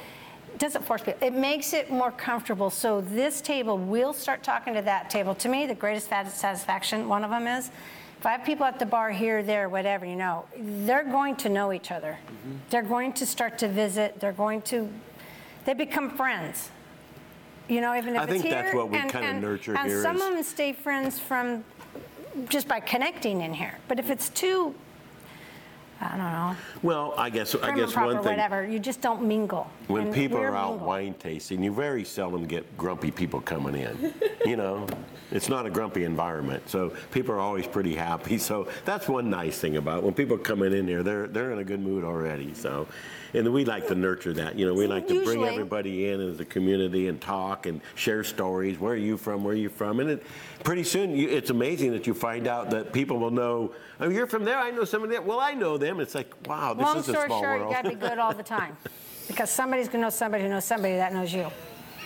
doesn't 0.60 0.86
force 0.86 1.02
people. 1.02 1.26
It 1.26 1.34
makes 1.34 1.74
it 1.74 1.90
more 1.92 2.12
comfortable. 2.12 2.70
So 2.70 3.02
this 3.02 3.42
table 3.42 3.78
will 3.78 4.14
start 4.14 4.44
talking 4.44 4.74
to 4.76 4.82
that 4.84 5.10
table. 5.10 5.36
To 5.36 5.50
me, 5.50 5.66
the 5.66 5.76
greatest 5.76 6.08
satisfaction, 6.10 7.08
one 7.08 7.24
of 7.24 7.30
them 7.30 7.48
is, 7.48 7.70
if 8.20 8.26
I 8.26 8.32
have 8.32 8.46
people 8.46 8.66
at 8.66 8.80
the 8.80 8.86
bar 8.86 9.12
here, 9.12 9.44
there, 9.44 9.70
whatever, 9.70 10.06
you 10.06 10.16
know, 10.16 10.46
they're 10.58 11.04
going 11.04 11.36
to 11.38 11.50
know 11.50 11.74
each 11.74 11.92
other. 11.92 12.18
Mm-hmm. 12.28 12.56
They're 12.70 12.82
going 12.82 13.14
to 13.14 13.26
start 13.26 13.58
to 13.60 13.68
visit. 13.68 14.20
They're 14.20 14.32
going 14.34 14.62
to, 14.64 14.90
they 15.66 15.74
become 15.74 16.10
friends. 16.10 16.70
You 17.68 17.82
know, 17.82 17.96
even 17.96 18.16
if 18.16 18.22
I 18.22 18.24
it's 18.24 18.32
think 18.32 18.44
here. 18.46 18.54
that's 18.54 18.74
what 18.76 18.90
we 18.90 18.98
and- 18.98 19.12
kinda 19.12 19.28
and- 19.28 19.42
nurture 19.42 19.76
and 19.76 19.88
here 19.88 20.02
some 20.02 20.16
is- 20.16 20.22
of 20.22 20.34
them 20.34 20.44
stay 20.44 20.72
friends 20.74 21.20
from 21.20 21.64
just 22.50 22.68
by 22.68 22.80
connecting 22.80 23.42
in 23.42 23.54
here. 23.54 23.78
But 23.88 24.00
if 24.00 24.10
it's 24.10 24.30
too, 24.30 24.76
I 26.02 26.10
don't 26.10 26.20
know, 26.20 26.56
Well, 26.84 27.14
I 27.18 27.30
guess 27.30 27.56
I 27.56 27.74
guess 27.74 27.96
one 27.96 28.18
thing. 28.18 28.26
whatever, 28.26 28.66
you 28.68 28.80
just 28.80 29.00
don't 29.02 29.24
mingle. 29.24 29.70
When 29.88 30.08
And 30.08 30.14
people 30.14 30.40
we're 30.40 30.50
are 30.50 30.56
out 30.56 30.72
mingle. 30.72 30.88
wine 30.88 31.14
tasting, 31.18 31.64
you 31.64 31.74
very 31.74 32.04
seldom 32.04 32.46
get 32.46 32.78
grumpy 32.78 33.12
people 33.12 33.40
coming 33.40 33.76
in. 33.76 34.14
you 34.46 34.58
know, 34.58 34.88
it's 35.32 35.48
not 35.50 35.66
a 35.66 35.70
grumpy 35.70 36.04
environment, 36.04 36.70
so 36.70 36.92
people 37.12 37.34
are 37.34 37.40
always 37.40 37.66
pretty 37.66 37.96
happy. 37.96 38.38
So 38.46 38.68
that's 38.84 39.08
one 39.08 39.30
nice 39.30 39.58
thing 39.58 39.78
about 39.78 40.00
it. 40.00 40.04
when 40.04 40.14
people 40.14 40.36
are 40.36 40.40
coming 40.40 40.74
in 40.74 40.86
here, 40.88 41.02
they're 41.02 41.28
they're 41.28 41.52
in 41.52 41.60
a 41.60 41.64
good 41.64 41.80
mood 41.80 42.04
already. 42.04 42.54
So, 42.54 42.88
and 43.34 43.52
we 43.52 43.64
like 43.66 43.88
to 43.88 43.96
nurture 43.96 44.34
that. 44.34 44.56
You 44.60 44.66
know, 44.68 44.74
we 44.74 44.88
like 44.88 45.08
to 45.08 45.14
bring 45.24 45.40
Usually- 45.40 45.50
everybody 45.50 46.10
in 46.10 46.20
as 46.22 46.40
a 46.42 46.46
community 46.46 47.08
and 47.08 47.20
talk 47.22 47.66
and 47.66 47.80
share 47.96 48.24
stories. 48.24 48.80
Where 48.80 48.94
are 48.94 48.98
you 48.98 49.18
from? 49.18 49.44
Where 49.44 49.54
are 49.54 49.58
you 49.58 49.70
from? 49.70 50.00
And 50.02 50.10
it, 50.12 50.24
pretty 50.64 50.84
soon, 50.84 51.16
you, 51.16 51.30
it's 51.30 51.50
amazing 51.50 51.92
that 51.94 52.06
you 52.06 52.14
find 52.14 52.48
out 52.48 52.70
that 52.72 52.92
people 52.94 53.18
will 53.18 53.32
know. 53.32 53.72
Oh, 54.00 54.10
you're 54.10 54.28
from 54.28 54.44
there. 54.44 54.58
I 54.60 54.72
know 54.72 54.84
somebody. 54.84 55.14
There. 55.14 55.22
Well, 55.22 55.40
I 55.40 55.54
know 55.54 55.78
them. 55.78 55.85
It's 56.00 56.16
like, 56.16 56.34
wow, 56.48 56.74
this 56.74 56.84
Long 56.84 56.98
is 56.98 57.10
a 57.10 57.12
story 57.12 57.28
small 57.28 57.42
short, 57.42 57.60
world. 57.60 57.72
you 57.72 57.76
got 57.76 57.84
to 57.84 57.90
be 57.90 57.96
good 57.96 58.18
all 58.18 58.34
the 58.34 58.44
time 58.44 58.78
because 59.28 59.50
somebody's 59.50 59.88
going 59.88 60.00
to 60.00 60.08
know 60.08 60.10
somebody 60.10 60.44
who 60.44 60.50
knows 60.50 60.66
somebody 60.66 60.96
that 60.96 61.14
knows 61.14 61.34
you. 61.34 61.52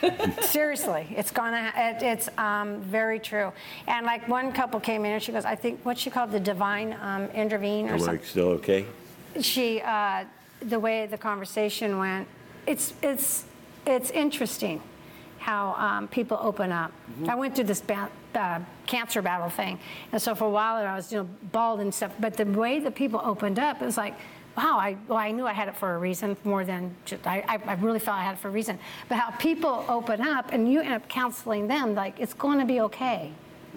Seriously, 0.41 1.07
it's 1.17 1.29
gonna. 1.29 1.73
It, 1.75 2.01
it's 2.01 2.29
um, 2.37 2.79
very 2.81 3.19
true. 3.19 3.51
And 3.85 4.05
like 4.05 4.25
one 4.29 4.53
couple 4.53 4.79
came 4.79 5.03
in 5.03 5.11
and 5.11 5.21
she 5.21 5.33
goes, 5.33 5.43
I 5.43 5.55
think 5.55 5.83
what 5.83 5.97
she 5.97 6.09
called 6.09 6.31
the 6.31 6.39
divine 6.39 6.95
um, 7.01 7.25
intervene 7.31 7.89
or 7.89 7.93
I'm 7.93 7.99
something 7.99 8.25
still 8.25 8.47
okay? 8.59 8.85
she 9.41 9.81
uh, 9.81 10.25
the 10.61 10.79
way 10.79 11.05
the 11.05 11.17
conversation 11.17 11.97
went 11.97 12.27
it's 12.67 12.93
it's 13.01 13.45
it's 13.85 14.11
interesting 14.11 14.81
how 15.39 15.73
um, 15.75 16.07
people 16.07 16.37
open 16.41 16.71
up 16.71 16.91
i 17.27 17.35
went 17.35 17.55
through 17.55 17.63
this 17.63 17.81
ba- 17.81 18.09
uh, 18.35 18.59
cancer 18.85 19.21
battle 19.21 19.49
thing 19.49 19.79
and 20.11 20.21
so 20.21 20.35
for 20.35 20.45
a 20.45 20.49
while 20.49 20.75
i 20.85 20.95
was 20.95 21.11
you 21.11 21.17
know 21.19 21.27
bald 21.51 21.79
and 21.79 21.93
stuff 21.93 22.11
but 22.19 22.35
the 22.35 22.45
way 22.45 22.79
that 22.79 22.95
people 22.95 23.19
opened 23.23 23.57
up 23.59 23.81
it 23.81 23.85
was 23.85 23.97
like 23.97 24.13
wow 24.57 24.77
I, 24.77 24.97
well, 25.07 25.17
I 25.17 25.31
knew 25.31 25.45
i 25.47 25.53
had 25.53 25.67
it 25.67 25.75
for 25.75 25.95
a 25.95 25.97
reason 25.97 26.35
more 26.43 26.63
than 26.65 26.95
just, 27.05 27.25
I, 27.25 27.43
I 27.65 27.73
really 27.75 27.99
felt 27.99 28.17
i 28.17 28.23
had 28.23 28.33
it 28.35 28.39
for 28.39 28.49
a 28.49 28.51
reason 28.51 28.77
but 29.07 29.17
how 29.17 29.31
people 29.31 29.85
open 29.87 30.21
up 30.21 30.51
and 30.53 30.71
you 30.71 30.81
end 30.81 30.93
up 30.93 31.07
counseling 31.09 31.67
them 31.67 31.95
like 31.95 32.19
it's 32.19 32.33
going 32.33 32.59
to 32.59 32.65
be 32.65 32.81
okay 32.81 33.31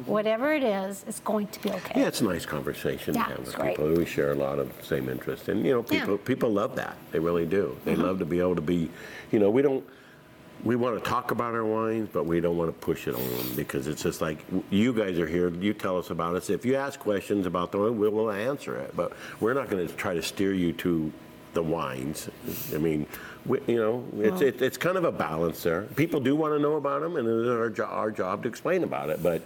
whatever 0.07 0.53
it 0.55 0.62
is 0.65 1.05
it's 1.07 1.20
going 1.20 1.47
to 1.49 1.61
be 1.61 1.70
okay 1.70 2.01
Yeah, 2.01 2.07
it's 2.09 2.23
a 2.23 2.24
nice 2.24 2.47
conversation 2.47 3.15
Yeah, 3.15 3.24
to 3.24 3.31
have 3.31 3.39
with 3.47 3.55
great. 3.55 3.77
people. 3.77 3.93
We 3.93 4.07
share 4.07 4.33
a 4.33 4.35
lot 4.35 4.59
of 4.59 4.73
same 4.83 5.09
interests, 5.11 5.49
and 5.49 5.65
you 5.66 5.73
know, 5.74 5.85
Yeah. 5.91 6.01
people 6.01 6.16
people 6.19 6.51
love 6.51 6.74
that. 6.77 6.97
They 7.11 7.19
really 7.19 7.45
do. 7.45 7.77
They 7.85 7.93
Mm-hmm. 7.93 8.03
love 8.03 8.19
to 8.20 8.24
be 8.24 8.41
able 8.41 8.55
to 8.55 8.62
be, 8.62 8.89
you 9.31 9.39
know, 9.39 9.51
we 9.51 9.61
don't. 9.61 9.85
We 10.65 10.77
want 10.77 11.03
to 11.03 11.11
talk 11.11 11.33
about 11.33 11.55
our 11.55 11.65
wines, 11.65 12.09
but 12.13 12.25
we 12.25 12.41
don't 12.41 12.57
want 12.57 12.69
to 12.69 12.85
push 12.87 13.09
it 13.09 13.15
on 13.17 13.21
them 13.37 13.55
because 13.57 13.89
it's 13.89 14.03
just 14.03 14.21
like 14.21 14.39
you 14.71 14.93
guys 14.93 15.19
are 15.19 15.27
here. 15.27 15.49
You 15.49 15.75
tell 15.75 15.99
us 15.99 16.11
about 16.11 16.37
it. 16.37 16.49
If 16.51 16.65
you 16.65 16.77
ask 16.77 17.01
questions 17.01 17.47
about 17.47 17.73
the 17.73 17.79
wine, 17.79 17.99
we 17.99 18.09
will 18.09 18.31
answer 18.31 18.77
it. 18.77 18.95
But 18.97 19.13
we're 19.41 19.55
not 19.55 19.69
going 19.69 19.87
to 19.87 19.93
try 19.95 20.15
to 20.15 20.23
steer 20.23 20.53
you 20.55 20.73
to 20.75 21.13
the 21.55 21.63
wines. 21.63 22.29
I 22.73 22.79
mean, 22.79 23.07
we, 23.45 23.59
you 23.67 23.77
know, 23.77 24.05
it's 24.19 24.41
it, 24.41 24.63
it's 24.63 24.77
kind 24.77 24.97
of 24.97 25.05
a 25.05 25.13
balance 25.13 25.63
there. 25.65 25.83
People 25.97 26.21
do 26.21 26.37
want 26.37 26.55
to 26.55 26.61
know 26.61 26.77
about 26.77 27.03
them, 27.03 27.17
and 27.17 27.27
it's 27.27 27.49
our, 27.49 27.69
jo- 27.69 27.85
our 27.85 28.11
job 28.13 28.45
to 28.45 28.49
explain 28.49 28.85
about 28.85 29.11
it. 29.11 29.21
But 29.23 29.43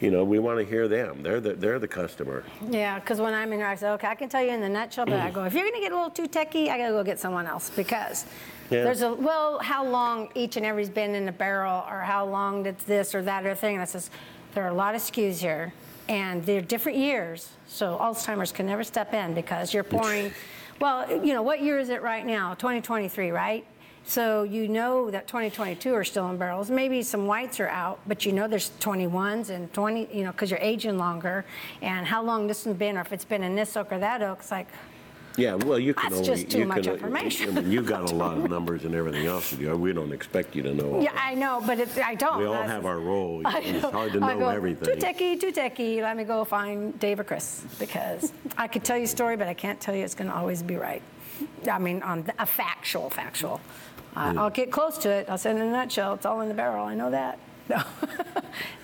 you 0.00 0.10
know, 0.10 0.22
we 0.24 0.38
want 0.38 0.58
to 0.58 0.64
hear 0.64 0.86
them. 0.86 1.22
They're 1.22 1.40
the, 1.40 1.54
they're 1.54 1.78
the 1.78 1.88
customer. 1.88 2.44
Yeah, 2.70 2.98
because 3.00 3.20
when 3.20 3.34
I'm 3.34 3.52
in 3.52 3.58
there, 3.58 3.68
I 3.68 3.74
say, 3.74 3.88
okay, 3.90 4.06
I 4.06 4.14
can 4.14 4.28
tell 4.28 4.42
you 4.42 4.50
in 4.50 4.60
the 4.60 4.68
nutshell, 4.68 5.06
but 5.06 5.18
I 5.20 5.30
go, 5.30 5.44
if 5.44 5.54
you're 5.54 5.62
going 5.64 5.74
to 5.74 5.80
get 5.80 5.92
a 5.92 5.94
little 5.96 6.10
too 6.10 6.26
techy, 6.28 6.70
I 6.70 6.78
got 6.78 6.86
to 6.86 6.92
go 6.92 7.02
get 7.02 7.18
someone 7.18 7.46
else 7.46 7.70
because 7.70 8.24
Yeah. 8.70 8.84
there's 8.84 9.02
a, 9.02 9.12
well, 9.12 9.58
how 9.58 9.84
long 9.84 10.28
each 10.34 10.56
and 10.56 10.64
every's 10.64 10.88
been 10.90 11.14
in 11.14 11.28
a 11.28 11.32
barrel 11.32 11.84
or 11.90 12.00
how 12.00 12.24
long 12.26 12.62
did 12.62 12.78
this 12.80 13.14
or 13.14 13.22
that 13.22 13.44
or 13.44 13.54
thing. 13.54 13.74
And 13.74 13.82
I 13.82 13.86
says, 13.86 14.10
there 14.54 14.64
are 14.64 14.68
a 14.68 14.74
lot 14.74 14.94
of 14.94 15.00
SKUs 15.00 15.38
here 15.40 15.72
and 16.08 16.44
they're 16.46 16.60
different 16.62 16.96
years. 16.98 17.50
So 17.66 17.98
Alzheimer's 18.00 18.52
can 18.52 18.66
never 18.66 18.84
step 18.84 19.12
in 19.14 19.34
because 19.34 19.74
you're 19.74 19.82
pouring, 19.84 20.32
well, 20.80 21.10
you 21.24 21.32
know, 21.34 21.42
what 21.42 21.60
year 21.60 21.78
is 21.80 21.88
it 21.90 22.02
right 22.02 22.24
now? 22.24 22.54
2023, 22.54 23.30
right? 23.30 23.66
So 24.08 24.42
you 24.42 24.68
know 24.68 25.10
that 25.10 25.26
2022 25.26 25.92
are 25.92 26.02
still 26.02 26.30
in 26.30 26.38
barrels. 26.38 26.70
Maybe 26.70 27.02
some 27.02 27.26
whites 27.26 27.60
are 27.60 27.68
out, 27.68 28.00
but 28.06 28.24
you 28.24 28.32
know 28.32 28.48
there's 28.48 28.70
21s 28.80 29.50
and 29.50 29.70
20, 29.74 30.08
you 30.10 30.24
know, 30.24 30.32
because 30.32 30.50
you're 30.50 30.58
aging 30.60 30.96
longer. 30.96 31.44
And 31.82 32.06
how 32.06 32.22
long 32.22 32.46
this 32.46 32.64
one's 32.64 32.78
been, 32.78 32.96
or 32.96 33.02
if 33.02 33.12
it's 33.12 33.26
been 33.26 33.42
in 33.42 33.54
this 33.54 33.76
oak 33.76 33.92
or 33.92 33.98
that 33.98 34.22
oak, 34.22 34.38
it's 34.40 34.50
like, 34.50 34.66
Yeah, 35.36 35.56
well, 35.56 35.78
you 35.78 35.92
can 35.92 36.04
That's 36.10 36.26
only. 36.26 36.42
just 36.42 36.50
too 36.50 36.60
you 36.60 36.64
much 36.66 36.84
can, 36.84 36.92
uh, 36.92 36.94
information. 36.94 37.58
I 37.58 37.60
mean, 37.60 37.70
you've 37.70 37.84
got 37.84 38.10
a 38.10 38.14
lot 38.14 38.38
of 38.38 38.48
numbers 38.56 38.86
and 38.86 38.94
everything 38.94 39.26
else 39.26 39.50
to 39.50 39.56
do. 39.56 39.76
We 39.76 39.92
don't 39.92 40.14
expect 40.14 40.56
you 40.56 40.62
to 40.62 40.72
know. 40.72 40.94
all 40.94 41.02
yeah, 41.02 41.12
I 41.14 41.34
know, 41.34 41.62
but 41.66 41.78
it, 41.78 41.90
I 41.98 42.14
don't. 42.14 42.38
We 42.38 42.46
all 42.46 42.54
That's- 42.54 42.70
have 42.70 42.86
our 42.86 42.98
role. 42.98 43.42
I 43.44 43.58
It's 43.60 43.84
hard 43.84 44.14
to 44.14 44.24
I 44.24 44.32
know 44.32 44.40
go, 44.40 44.48
everything. 44.48 44.98
Too 44.98 45.06
techie, 45.06 45.38
too 45.38 45.52
techie. 45.52 46.00
Let 46.00 46.16
me 46.16 46.24
go 46.24 46.44
find 46.46 46.98
Dave 46.98 47.20
or 47.20 47.24
Chris 47.24 47.62
because 47.78 48.32
I 48.56 48.68
could 48.68 48.84
tell 48.84 48.96
you 48.96 49.04
a 49.04 49.06
story, 49.06 49.36
but 49.36 49.48
I 49.48 49.54
can't 49.54 49.78
tell 49.78 49.94
you 49.94 50.02
it's 50.02 50.14
going 50.14 50.30
to 50.30 50.34
always 50.34 50.62
be 50.62 50.76
right. 50.76 51.02
I 51.70 51.78
mean, 51.78 52.02
on 52.02 52.24
a 52.38 52.46
factual, 52.46 53.10
factual. 53.10 53.60
Uh, 54.18 54.34
I'll 54.36 54.50
get 54.50 54.72
close 54.72 54.98
to 54.98 55.10
it. 55.10 55.28
I'll 55.28 55.38
say 55.38 55.52
in 55.52 55.58
a 55.58 55.70
nutshell, 55.70 56.14
it's 56.14 56.26
all 56.26 56.40
in 56.40 56.48
the 56.48 56.54
barrel. 56.54 56.84
I 56.84 56.94
know 56.94 57.10
that. 57.10 57.38
No, 57.68 57.82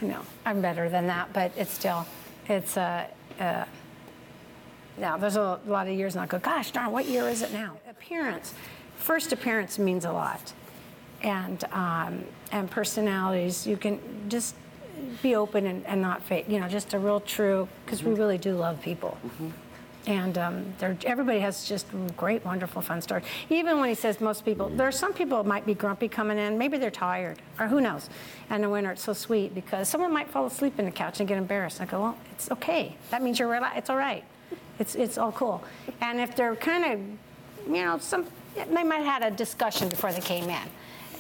no, 0.02 0.20
I'm 0.44 0.61
better 0.61 0.90
than 0.90 1.06
that, 1.06 1.32
but 1.32 1.51
it's 1.56 1.73
still, 1.73 2.06
it's 2.51 2.77
uh, 2.77 3.06
uh, 3.40 3.65
yeah, 4.98 5.16
there's 5.16 5.36
a 5.36 5.59
lot 5.66 5.89
of 5.89 5.94
years 5.94 6.15
and 6.15 6.23
I 6.23 6.27
go, 6.27 6.39
gosh 6.39 6.70
darn, 6.70 6.93
what 6.93 7.06
year 7.06 7.27
is 7.28 7.40
it 7.40 7.51
now? 7.51 7.78
Appearance. 7.89 8.52
First 8.97 9.32
appearance 9.32 9.78
means 9.78 10.05
a 10.05 10.12
lot. 10.12 10.52
And, 11.23 11.65
um, 11.73 12.24
and 12.52 12.70
personalities, 12.70 13.66
you 13.66 13.78
can 13.78 13.98
just 14.28 14.55
be 15.23 15.35
open 15.35 15.66
and, 15.66 15.86
and 15.86 16.02
not 16.02 16.23
fake, 16.23 16.44
you 16.47 16.61
know, 16.61 16.69
just 16.69 16.93
a 16.93 16.98
real 16.98 17.20
true, 17.20 17.66
because 17.86 18.02
we 18.02 18.12
really 18.12 18.36
do 18.36 18.55
love 18.55 18.82
people. 18.82 19.16
And 20.06 20.36
um, 20.36 20.74
everybody 21.06 21.40
has 21.40 21.66
just 21.66 21.86
great, 22.16 22.44
wonderful, 22.44 22.82
fun 22.82 23.01
stories. 23.01 23.24
Even 23.48 23.81
when 23.81 23.89
he 23.89 23.94
says 23.94 24.20
most 24.20 24.44
people, 24.44 24.68
there 24.68 24.86
are 24.86 24.93
some 24.93 25.14
people 25.14 25.43
might 25.44 25.64
be 25.64 25.72
grumpy 25.72 26.09
coming 26.09 26.36
in. 26.36 26.59
Maybe 26.59 26.76
they're 26.76 26.90
tired, 26.90 27.40
or 27.59 27.68
who 27.68 27.81
knows. 27.81 28.10
And 28.51 28.62
the 28.62 28.68
winter, 28.68 28.93
it's 28.93 29.02
so 29.02 29.14
sweet 29.14 29.55
because 29.55 29.89
someone 29.89 30.12
might 30.12 30.28
fall 30.28 30.44
asleep 30.44 30.78
in 30.78 30.85
the 30.85 30.90
couch 30.90 31.20
and 31.20 31.28
get 31.28 31.39
embarrassed. 31.39 31.81
I 31.81 31.86
go, 31.86 32.01
well, 32.01 32.18
it's 32.32 32.51
okay. 32.51 32.97
That 33.10 33.22
means 33.22 33.39
you're 33.39 33.48
relaxed. 33.48 33.78
It's 33.78 33.90
all 33.90 33.97
right. 33.97 34.24
It's 34.78 34.94
it's 34.94 35.18
all 35.18 35.32
cool. 35.32 35.62
And 36.01 36.20
if 36.20 36.35
they're 36.36 36.56
kind 36.56 36.85
of, 36.93 37.72
you 37.74 37.82
know, 37.82 37.98
some 37.98 38.26
they 38.55 38.85
might 38.85 39.02
have 39.02 39.22
had 39.22 39.32
a 39.32 39.36
discussion 39.36 39.89
before 39.89 40.12
they 40.12 40.20
came 40.20 40.51
in. 40.51 40.68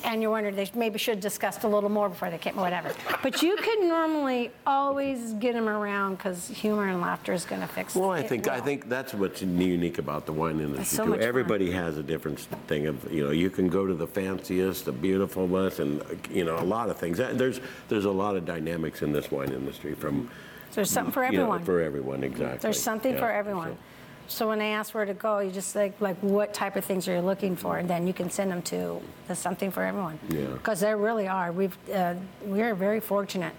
And 0.04 0.20
you 0.20 0.30
wondered 0.30 0.54
they 0.54 0.70
maybe 0.74 0.98
should 0.98 1.14
have 1.16 1.22
discussed 1.22 1.64
a 1.64 1.68
little 1.68 1.88
more 1.88 2.10
before 2.10 2.28
they 2.28 2.36
came, 2.38 2.56
whatever. 2.56 2.92
But 3.22 3.42
you 3.42 3.56
can 3.56 3.88
normally 3.88 4.50
always 4.66 5.32
get 5.34 5.54
them 5.54 5.66
around 5.68 6.16
because 6.16 6.46
humor 6.48 6.88
and 6.88 7.00
laughter 7.00 7.32
is 7.32 7.44
going 7.46 7.62
to 7.62 7.66
fix 7.66 7.94
Well, 7.94 8.10
I 8.10 8.20
it 8.20 8.28
think 8.28 8.46
I 8.46 8.56
well. 8.56 8.64
think 8.64 8.88
that's 8.90 9.14
what's 9.14 9.40
unique 9.40 9.98
about 9.98 10.26
the 10.26 10.32
wine 10.32 10.60
industry 10.60 10.84
so 10.84 11.04
too. 11.04 11.10
much 11.10 11.20
fun. 11.20 11.28
Everybody 11.28 11.70
has 11.70 11.96
a 11.96 12.02
different 12.02 12.38
thing 12.68 12.86
of 12.86 13.10
you 13.10 13.24
know 13.24 13.30
you 13.30 13.48
can 13.48 13.68
go 13.68 13.86
to 13.86 13.94
the 13.94 14.06
fanciest, 14.06 14.84
the 14.84 14.92
beautifulest, 14.92 15.78
and 15.80 16.02
you 16.30 16.44
know 16.44 16.58
a 16.58 16.64
lot 16.64 16.90
of 16.90 16.98
things. 16.98 17.16
There's 17.16 17.60
there's 17.88 18.04
a 18.04 18.10
lot 18.10 18.36
of 18.36 18.44
dynamics 18.44 19.00
in 19.00 19.12
this 19.12 19.30
wine 19.30 19.52
industry 19.52 19.94
from 19.94 20.30
There's 20.74 20.90
something 20.90 21.12
for 21.12 21.24
you 21.24 21.32
know, 21.32 21.44
everyone. 21.44 21.64
for 21.64 21.80
everyone, 21.80 22.24
exactly. 22.24 22.58
There's 22.58 22.82
something 22.82 23.14
Yeah, 23.14 23.20
for 23.20 23.30
everyone. 23.32 23.78
So 24.26 24.48
when 24.48 24.58
they 24.58 24.72
ask 24.72 24.94
where 24.94 25.04
to 25.04 25.14
go, 25.14 25.40
you 25.40 25.50
just 25.50 25.76
like, 25.76 26.00
like 26.00 26.16
what 26.20 26.54
type 26.54 26.76
of 26.76 26.84
things 26.84 27.06
are 27.08 27.14
you 27.14 27.20
looking 27.20 27.56
for? 27.56 27.78
And 27.78 27.88
then 27.88 28.06
you 28.06 28.12
can 28.12 28.30
send 28.30 28.50
them 28.50 28.62
to 28.62 29.00
the 29.28 29.34
something 29.34 29.70
for 29.70 29.82
everyone. 29.82 30.18
Yeah. 30.28 30.46
Because 30.46 30.80
there 30.80 30.96
really 30.96 31.28
are. 31.28 31.52
We've, 31.52 31.76
uh, 31.92 32.14
we're 32.42 32.74
very 32.74 33.00
fortunate. 33.00 33.54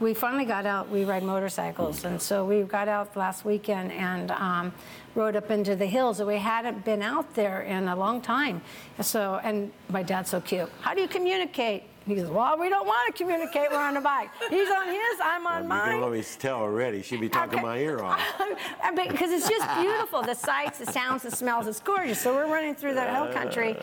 We 0.00 0.14
finally 0.14 0.46
got 0.46 0.64
out, 0.64 0.88
we 0.88 1.04
ride 1.04 1.22
motorcycles, 1.22 2.06
and 2.06 2.22
so 2.22 2.42
we 2.42 2.62
got 2.62 2.88
out 2.88 3.14
last 3.18 3.44
weekend 3.44 3.92
and 3.92 4.30
um, 4.30 4.72
rode 5.14 5.36
up 5.36 5.50
into 5.50 5.76
the 5.76 5.84
hills. 5.84 6.20
And 6.20 6.26
we 6.26 6.38
hadn't 6.38 6.86
been 6.86 7.02
out 7.02 7.34
there 7.34 7.60
in 7.62 7.86
a 7.86 7.94
long 7.94 8.22
time. 8.22 8.62
So, 9.02 9.38
and 9.44 9.70
my 9.90 10.02
dad's 10.02 10.30
so 10.30 10.40
cute. 10.40 10.70
How 10.80 10.94
do 10.94 11.02
you 11.02 11.08
communicate? 11.08 11.82
He 12.06 12.14
goes, 12.14 12.28
well, 12.28 12.58
we 12.58 12.68
don't 12.68 12.86
want 12.86 13.14
to 13.14 13.22
communicate. 13.22 13.70
We're 13.70 13.76
on 13.76 13.96
a 13.96 14.00
bike. 14.00 14.30
He's 14.48 14.68
on 14.70 14.86
his, 14.88 15.20
I'm 15.22 15.46
on 15.46 15.68
mine. 15.68 15.88
You 15.88 15.94
can 15.96 16.02
always 16.02 16.34
tell 16.36 16.56
already. 16.60 17.02
She'd 17.02 17.20
be 17.20 17.28
talking 17.28 17.58
Okay. 17.58 17.62
my 17.62 17.78
ear 17.78 18.02
off. 18.02 18.20
because 18.96 19.30
it's 19.30 19.48
just 19.48 19.68
beautiful. 19.78 20.22
The 20.22 20.34
sights, 20.34 20.78
the 20.78 20.86
sounds, 20.86 21.22
the 21.22 21.30
smells. 21.30 21.66
It's 21.66 21.80
gorgeous. 21.80 22.20
So 22.20 22.34
we're 22.34 22.46
running 22.52 22.74
through 22.74 22.94
the 22.94 23.04
hill 23.04 23.28
country, 23.32 23.76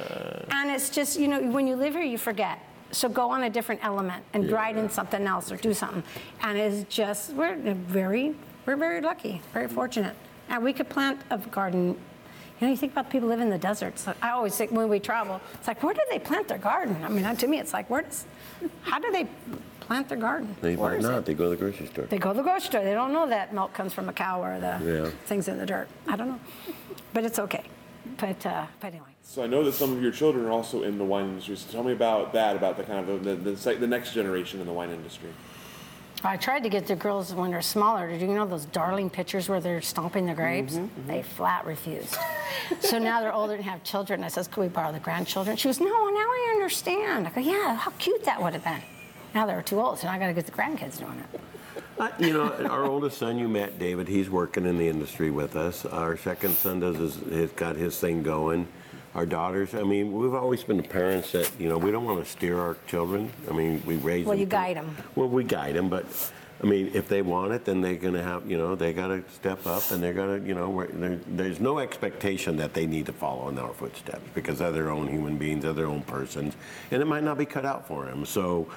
and 0.51 0.69
it's 0.71 0.89
just 0.89 1.19
you 1.19 1.27
know 1.27 1.41
when 1.51 1.67
you 1.67 1.75
live 1.75 1.93
here, 1.93 2.03
you 2.03 2.17
forget. 2.17 2.59
So 2.91 3.07
go 3.07 3.29
on 3.29 3.43
a 3.43 3.49
different 3.49 3.83
element 3.83 4.23
and 4.33 4.49
ride 4.51 4.77
in 4.77 4.89
something 4.89 5.25
else 5.25 5.51
or 5.51 5.57
do 5.57 5.73
something, 5.73 6.03
and 6.41 6.57
it's 6.57 6.83
just 6.93 7.33
we're 7.33 7.55
very 7.55 8.35
we're 8.65 8.77
very 8.77 9.01
lucky, 9.01 9.41
very 9.53 9.67
fortunate, 9.67 10.15
and 10.49 10.63
we 10.63 10.73
could 10.73 10.89
plant 10.89 11.19
a 11.29 11.37
garden. 11.37 11.97
You 12.59 12.67
know, 12.67 12.71
you 12.71 12.77
think 12.77 12.93
about 12.93 13.09
people 13.09 13.29
live 13.29 13.39
in 13.39 13.49
the 13.49 13.57
deserts. 13.57 14.07
I 14.21 14.31
always 14.31 14.55
think 14.57 14.71
when 14.71 14.89
we 14.89 14.99
travel, 14.99 15.39
it's 15.53 15.67
like, 15.67 15.83
where 15.83 15.93
do 15.93 16.01
they 16.09 16.17
plant 16.19 16.47
their 16.47 16.57
garden? 16.57 16.97
I 17.03 17.09
mean, 17.09 17.35
to 17.35 17.47
me, 17.47 17.59
it's 17.59 17.71
like, 17.73 17.87
where 17.89 18.01
does, 18.01 18.25
how 18.81 18.97
do 18.99 19.11
they 19.11 19.27
plant 19.81 20.09
their 20.09 20.17
garden? 20.17 20.55
They 20.61 20.75
Where 20.75 20.91
might 20.91 20.99
is 20.99 21.05
it? 21.05 21.09
not. 21.11 21.25
They 21.25 21.35
go 21.35 21.43
to 21.45 21.49
the 21.51 21.55
grocery 21.55 21.85
store. 21.87 22.05
They 22.05 22.17
go 22.17 22.31
to 22.33 22.37
the 22.37 22.43
grocery 22.43 22.67
store. 22.67 22.83
They 22.83 22.93
don't 22.95 23.13
know 23.13 23.27
that 23.29 23.53
milk 23.53 23.73
comes 23.73 23.93
from 23.93 24.09
a 24.09 24.13
cow 24.13 24.43
or 24.43 24.59
the 24.59 24.79
Yeah. 24.83 25.09
things 25.27 25.47
in 25.47 25.59
the 25.59 25.65
dirt. 25.67 25.87
I 26.07 26.15
don't 26.15 26.29
know, 26.29 26.39
but 27.13 27.25
it's 27.25 27.37
okay. 27.39 27.63
But 28.17 28.43
uh, 28.45 28.65
but 28.79 28.87
anyway, 28.87 29.09
So 29.21 29.43
I 29.43 29.47
know 29.47 29.63
that 29.63 29.73
some 29.73 29.91
of 29.93 30.01
your 30.01 30.11
children 30.13 30.45
are 30.45 30.51
also 30.51 30.81
in 30.83 30.97
the 30.97 31.03
wine 31.03 31.25
industry. 31.25 31.57
So 31.57 31.69
tell 31.71 31.83
me 31.83 31.91
about 31.93 32.33
that, 32.33 32.55
about 32.55 32.77
the 32.77 32.83
kind 32.83 33.07
of 33.07 33.23
the, 33.23 33.35
the, 33.35 33.51
the, 33.51 33.75
the 33.75 33.87
next 33.87 34.13
generation 34.13 34.59
in 34.61 34.65
the 34.65 34.73
wine 34.73 34.89
industry. 34.89 35.29
I 36.23 36.35
tried 36.35 36.63
to 36.63 36.69
get 36.69 36.87
the 36.87 36.95
girls 36.95 37.33
when 37.33 37.51
they're 37.51 37.61
smaller. 37.61 38.09
to 38.09 38.17
do, 38.17 38.25
you 38.25 38.33
know 38.33 38.47
those 38.47 38.65
darling 38.65 39.09
pictures 39.09 39.47
where 39.47 39.59
they're 39.59 39.81
stomping 39.81 40.25
the 40.25 40.33
grapes? 40.33 40.79
They 41.05 41.21
flat 41.21 41.65
refused. 41.65 42.17
so 42.79 42.97
now 42.97 43.21
they're 43.21 43.33
older 43.33 43.53
and 43.53 43.63
have 43.63 43.83
children. 43.83 44.23
I 44.23 44.27
says, 44.27 44.47
"Could 44.47 44.61
we 44.61 44.67
borrow 44.67 44.91
the 44.91 44.99
grandchildren?" 44.99 45.55
She 45.57 45.67
goes, 45.67 45.79
"No, 45.79 45.85
now 45.85 45.93
I 45.93 46.53
understand." 46.55 47.27
I 47.27 47.29
go, 47.29 47.41
"Yeah, 47.41 47.75
how 47.75 47.91
cute 47.99 48.23
that 48.25 48.41
would 48.41 48.53
have 48.53 48.63
been." 48.63 48.81
Now 49.35 49.45
they're 49.45 49.61
too 49.61 49.79
old, 49.79 49.99
so 49.99 50.07
now 50.07 50.13
I 50.13 50.19
got 50.19 50.27
to 50.27 50.33
get 50.33 50.47
the 50.47 50.51
grandkids 50.51 50.97
doing 50.97 51.23
it. 51.33 51.39
Uh, 51.99 52.09
you 52.19 52.33
know, 52.33 52.51
our 52.67 52.83
oldest 52.83 53.17
son, 53.17 53.37
you 53.37 53.47
met 53.47 53.79
David. 53.79 54.07
He's 54.07 54.29
working 54.29 54.65
in 54.65 54.77
the 54.77 54.87
industry 54.87 55.31
with 55.31 55.55
us. 55.55 55.85
Our 55.85 56.17
second 56.17 56.55
son 56.55 56.79
does 56.79 56.97
his, 56.97 57.15
has 57.31 57.51
got 57.51 57.75
his 57.75 57.99
thing 57.99 58.23
going. 58.23 58.67
Our 59.17 59.25
daughters, 59.25 59.73
I 59.73 59.81
mean, 59.81 60.11
we've 60.13 60.35
always 60.35 60.63
been 60.63 60.77
the 60.77 60.83
parents 60.83 61.31
that 61.31 61.51
you 61.57 61.67
know 61.67 61.79
we 61.79 61.89
don't 61.89 62.05
want 62.05 62.23
to 62.23 62.29
steer 62.29 62.59
our 62.59 62.77
children. 62.85 63.31
I 63.49 63.51
mean, 63.53 63.81
we 63.83 63.95
raise 63.95 64.27
Well, 64.27 64.33
them. 64.33 64.41
you 64.41 64.45
to- 64.45 64.49
guide 64.51 64.77
'em. 64.77 64.95
Well, 65.15 65.27
we 65.27 65.43
guide 65.43 65.73
them, 65.73 65.89
but 65.89 66.05
I 66.63 66.67
mean, 66.67 66.91
if 66.93 67.07
they 67.07 67.23
want 67.23 67.51
it, 67.51 67.65
then 67.65 67.81
they're 67.81 67.95
gonna 67.95 68.21
have, 68.21 68.47
you 68.49 68.59
know, 68.59 68.75
they 68.75 68.93
gotta 68.93 69.23
step 69.33 69.65
up, 69.65 69.89
and 69.89 70.03
they're 70.03 70.13
gonna, 70.13 70.37
you 70.45 70.53
know, 70.53 70.85
there's 71.35 71.59
no 71.59 71.79
expectation 71.79 72.57
that 72.57 72.75
they 72.75 72.85
need 72.85 73.07
to 73.07 73.11
follow 73.11 73.49
in 73.49 73.57
our 73.57 73.73
footsteps 73.73 74.21
because 74.35 74.59
they're 74.59 74.71
their 74.71 74.91
own 74.91 75.07
human 75.07 75.35
beings, 75.35 75.63
they're 75.63 75.73
their 75.73 75.87
own 75.87 76.03
persons, 76.03 76.55
and 76.91 77.01
it 77.01 77.05
might 77.05 77.23
not 77.23 77.39
be 77.39 77.45
cut 77.45 77.65
out 77.65 77.87
for 77.87 78.05
them. 78.05 78.23
So, 78.23 78.67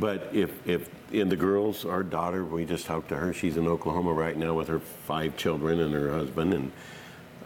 but 0.00 0.28
if 0.32 0.50
if 0.66 0.90
in 1.12 1.28
the 1.28 1.36
girls, 1.36 1.84
our 1.84 2.02
daughter, 2.02 2.44
we 2.44 2.64
just 2.64 2.86
talked 2.86 3.10
to 3.10 3.16
her. 3.16 3.32
She's 3.32 3.56
in 3.56 3.68
Oklahoma 3.68 4.12
right 4.12 4.36
now 4.36 4.54
with 4.54 4.66
her 4.66 4.80
five 4.80 5.36
children 5.36 5.78
and 5.78 5.94
her 5.94 6.10
husband, 6.10 6.52
and. 6.52 6.72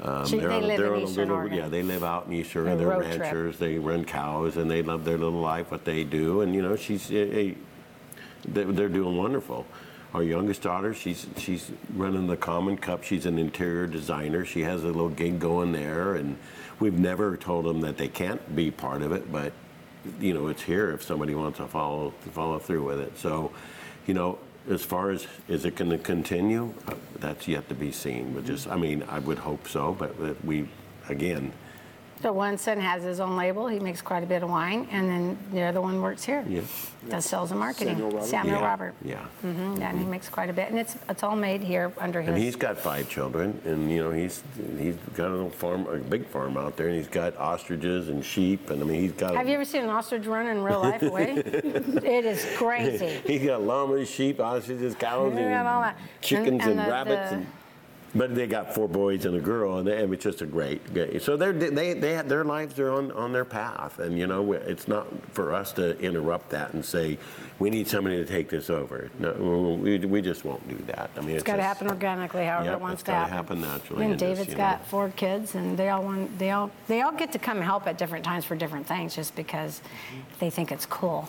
Um, 0.03 0.27
She- 0.27 0.39
they're 0.39 0.49
they 0.49 0.55
on- 0.55 0.63
live 0.69 0.79
they're 0.79 0.87
in 0.89 0.93
on 0.95 0.99
a 1.01 1.03
Eastern 1.05 1.23
little- 1.29 1.37
Oregon. 1.37 1.59
Yeah, 1.59 1.69
they 1.69 1.83
live 1.83 2.05
out 2.05 2.27
in 2.27 2.33
Eastern. 2.35 2.69
A 2.69 2.77
They're 2.77 2.87
road 2.87 3.05
trip. 3.05 3.21
ranchers. 3.21 3.59
They 3.59 3.79
run 3.79 4.05
cows, 4.05 4.57
and 4.57 4.71
they 4.71 4.83
love 4.83 5.05
their 5.05 5.19
little 5.19 5.41
life, 5.41 5.71
what 5.71 5.85
they 5.85 6.05
do. 6.05 6.41
And 6.43 6.55
you 6.55 6.63
know, 6.63 6.77
she's 6.77 7.11
a, 7.11 7.39
a 7.39 7.55
they're, 8.47 8.65
they're 8.67 8.89
doing 8.89 9.17
wonderful. 9.17 9.67
Our 10.15 10.23
youngest 10.23 10.63
daughter, 10.63 10.95
she's 10.95 11.27
she's 11.37 11.71
running 11.95 12.27
the 12.29 12.37
Common 12.37 12.77
Cup. 12.79 13.03
She's 13.03 13.27
an 13.27 13.39
interior 13.39 13.87
designer. 13.87 14.45
She 14.45 14.61
has 14.63 14.85
a 14.85 14.87
little 14.87 15.11
gig 15.11 15.39
going 15.41 15.73
there, 15.73 16.15
and 16.15 16.39
we've 16.81 16.99
never 16.99 17.37
told 17.37 17.65
them 17.67 17.81
that 17.83 17.97
they 17.99 18.09
can't 18.09 18.55
be 18.57 18.71
part 18.71 19.03
of 19.03 19.13
it, 19.13 19.31
but 19.33 19.53
you 20.21 20.33
know, 20.33 20.47
it's 20.47 20.63
here 20.63 20.93
if 20.93 21.03
somebody 21.03 21.35
wants 21.35 21.59
to 21.59 21.67
follow 21.67 22.15
to 22.25 22.31
follow 22.31 22.59
through 22.59 22.85
with 22.85 23.01
it. 23.01 23.19
So, 23.19 23.51
you 24.07 24.15
know, 24.15 24.39
as 24.69 24.85
far 24.85 25.11
as 25.11 25.27
is 25.49 25.65
it 25.65 25.77
going 25.77 25.91
to 25.91 25.99
continue, 25.99 26.73
that's 27.17 27.49
yet 27.49 27.69
to 27.69 27.75
be 27.75 27.91
seen. 27.91 28.35
But 28.35 28.45
just, 28.45 28.69
I 28.69 28.77
mean, 28.77 29.03
I 29.09 29.19
would 29.19 29.39
hope 29.39 29.67
so, 29.69 29.95
but 29.99 30.45
we, 30.45 30.69
again, 31.09 31.53
The 32.21 32.33
one 32.33 32.59
son 32.59 32.81
has 32.81 33.05
his 33.05 33.21
own 33.21 33.37
label, 33.37 33.69
he 33.69 33.79
makes 33.79 34.03
quite 34.03 34.25
a 34.25 34.27
bit 34.27 34.43
of 34.43 34.51
wine, 34.51 34.89
and 34.91 35.09
then 35.09 35.39
the 35.53 35.63
other 35.63 35.81
one 35.81 36.03
works 36.03 36.25
here. 36.25 36.45
Yeah. 36.49 36.63
Does 37.09 37.27
sales 37.27 37.53
and 37.53 37.61
marketing. 37.61 37.95
Samuel 37.97 38.11
Robert? 38.11 38.27
Samuel 38.27 38.57
Yeah, 38.61 38.65
Robert. 38.67 38.95
Yeah. 39.05 39.25
Mhm, 39.45 39.81
And 39.81 39.99
he 40.01 40.05
makes 40.05 40.29
quite 40.29 40.51
a 40.51 40.53
bit, 40.53 40.69
and 40.71 40.79
it's, 40.81 40.97
it's 41.09 41.23
all 41.23 41.37
made 41.37 41.63
here 41.63 41.93
under 41.99 42.21
his. 42.21 42.31
And 42.31 42.37
he's 42.39 42.57
got 42.57 42.77
five 42.77 43.09
children, 43.09 43.61
and 43.65 43.89
you 43.91 44.03
know 44.03 44.11
he's 44.11 44.43
he's 44.79 44.97
got 45.15 45.29
a 45.29 45.31
little 45.31 45.49
farm, 45.51 45.87
a 45.87 45.99
big 45.99 46.27
farm 46.27 46.57
out 46.57 46.77
there, 46.77 46.89
and 46.89 46.97
he's 46.97 47.07
got 47.07 47.37
ostriches 47.37 48.09
and 48.09 48.25
sheep, 48.25 48.69
and 48.71 48.83
I 48.83 48.85
mean 48.85 49.01
he's 49.01 49.13
got. 49.13 49.37
Have 49.37 49.47
you 49.47 49.55
ever 49.55 49.65
seen 49.65 49.85
an 49.85 49.91
ostrich 49.91 50.27
run 50.27 50.47
in 50.49 50.63
real 50.65 50.81
life 50.81 51.03
away? 51.13 51.35
It 51.45 52.25
is 52.25 52.45
crazy. 52.57 53.21
He's 53.27 53.45
got 53.47 53.63
llamas, 53.63 54.11
sheep, 54.11 54.41
ostriches, 54.41 54.97
cows, 54.97 55.35
They 55.35 55.43
got 55.45 55.67
all 55.67 55.83
that. 55.83 55.97
and 55.97 56.05
And- 56.17 56.21
chickens 56.21 56.63
and 56.63 56.71
and, 56.73 56.79
the- 56.81 56.91
rabbits. 56.91 57.31
the- 57.31 57.37
and, 57.37 57.47
but 58.15 58.35
they 58.35 58.47
got 58.47 58.75
four 58.75 58.89
boys 58.89 59.25
and 59.27 59.37
a 59.37 59.41
girl, 59.41 59.79
and, 59.79 59.87
they, 59.87 60.03
and 60.03 60.13
it's 60.13 60.25
just 60.25 60.41
a 60.43 60.47
great. 60.47 60.93
great 60.95 61.23
so 61.23 61.37
they're, 61.37 61.53
they 61.53 61.95
they 61.95 62.15
have, 62.15 62.29
their 62.29 62.45
lives 62.45 62.79
are 62.79 62.91
on, 62.91 63.13
on 63.13 63.33
their 63.33 63.45
path, 63.45 63.99
and 63.99 64.19
you 64.19 64.27
know 64.27 64.53
it's 64.53 64.89
not 64.89 65.07
for 65.33 65.53
us 65.55 65.73
to 65.73 65.99
interrupt 66.01 66.51
that 66.51 66.73
and 66.73 66.85
say 66.85 67.19
we 67.59 67.71
need 67.71 67.89
somebody 67.89 68.17
to 68.17 68.25
take 68.25 68.49
this 68.49 68.71
over. 68.71 69.11
No, 69.19 69.33
we, 69.83 69.99
we 69.99 70.23
just 70.23 70.45
won't 70.45 70.67
do 70.69 70.77
that. 70.87 71.11
I 71.17 71.21
mean, 71.21 71.35
It's 71.35 71.43
got 71.43 71.57
to 71.57 71.63
happen 71.63 71.89
organically, 71.89 72.45
however 72.45 72.67
Yep, 72.67 72.75
it 72.75 72.81
wants 72.81 73.03
to 73.05 73.11
happen. 73.13 73.33
happen 73.33 73.61
naturally 73.61 74.03
And 74.05 74.13
and 74.13 74.21
just, 74.21 74.31
David's 74.31 74.51
you 74.53 74.57
got 74.57 74.79
know. 74.79 74.85
four 74.87 75.11
kids, 75.11 75.55
and 75.55 75.77
they 75.77 75.89
all 75.89 76.03
want, 76.05 76.39
they 76.39 76.53
all, 76.53 76.71
they 76.87 77.03
all 77.03 77.13
get 77.13 77.33
to 77.33 77.39
come 77.39 77.61
help 77.61 77.87
at 77.87 77.99
different 77.99 78.25
times 78.25 78.45
for 78.45 78.55
different 78.55 78.87
things, 78.87 79.15
just 79.15 79.35
because 79.35 79.81
they 80.39 80.51
think 80.51 80.71
it's 80.73 80.87
cool. 80.87 81.29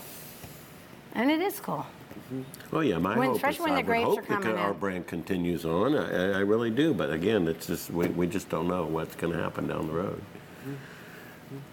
And 1.13 1.31
it 1.31 1.41
is 1.41 1.59
cool. 1.59 1.85
Mm-hmm. 2.09 2.75
Oh 2.75 2.79
yeah, 2.81 2.97
my 2.97 3.17
When- 3.17 3.27
hope 3.29 3.37
especially 3.37 3.55
is 3.55 3.59
when 3.61 3.71
I 3.71 3.75
the 3.75 3.81
would 3.81 3.85
grapes 3.87 4.05
hope 4.05 4.17
are 4.19 4.21
that 4.21 4.41
coming 4.41 4.57
our 4.57 4.71
in. 4.71 4.77
brand 4.79 5.07
continues 5.07 5.65
on. 5.65 5.95
I, 5.95 6.33
I 6.33 6.39
really 6.39 6.69
do, 6.69 6.93
but 6.93 7.11
again, 7.11 7.47
it's 7.47 7.67
just 7.67 7.89
we, 7.91 8.07
we 8.07 8.27
just 8.27 8.49
don't 8.49 8.67
know 8.67 8.85
what's 8.85 9.15
going 9.15 9.33
to 9.33 9.39
happen 9.39 9.67
down 9.67 9.87
the 9.87 9.93
road. 9.93 10.21
Mm-hmm. 10.67 10.73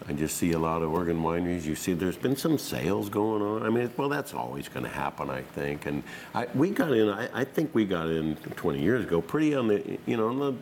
I 0.08 0.12
just 0.14 0.36
see 0.38 0.52
a 0.52 0.58
lot 0.58 0.80
of 0.82 0.90
Oregon 0.92 1.20
wineries. 1.22 1.64
You 1.64 1.74
see, 1.74 1.92
there's 1.92 2.16
been 2.16 2.36
some 2.36 2.56
sales 2.56 3.10
going 3.10 3.42
on. 3.42 3.62
I 3.62 3.68
mean, 3.68 3.90
well, 3.98 4.08
that's 4.08 4.32
always 4.32 4.68
going 4.68 4.84
to 4.84 4.90
happen, 4.90 5.28
I 5.28 5.42
think. 5.42 5.84
And 5.84 6.02
I, 6.34 6.46
we 6.54 6.70
got 6.70 6.92
in. 6.92 7.10
I, 7.10 7.28
I 7.40 7.44
think 7.44 7.74
we 7.74 7.84
got 7.84 8.08
in 8.08 8.36
20 8.36 8.80
years 8.80 9.04
ago, 9.04 9.20
pretty 9.20 9.54
on 9.54 9.68
the, 9.68 9.98
you 10.06 10.16
know, 10.16 10.28
on 10.28 10.38
the 10.38 10.54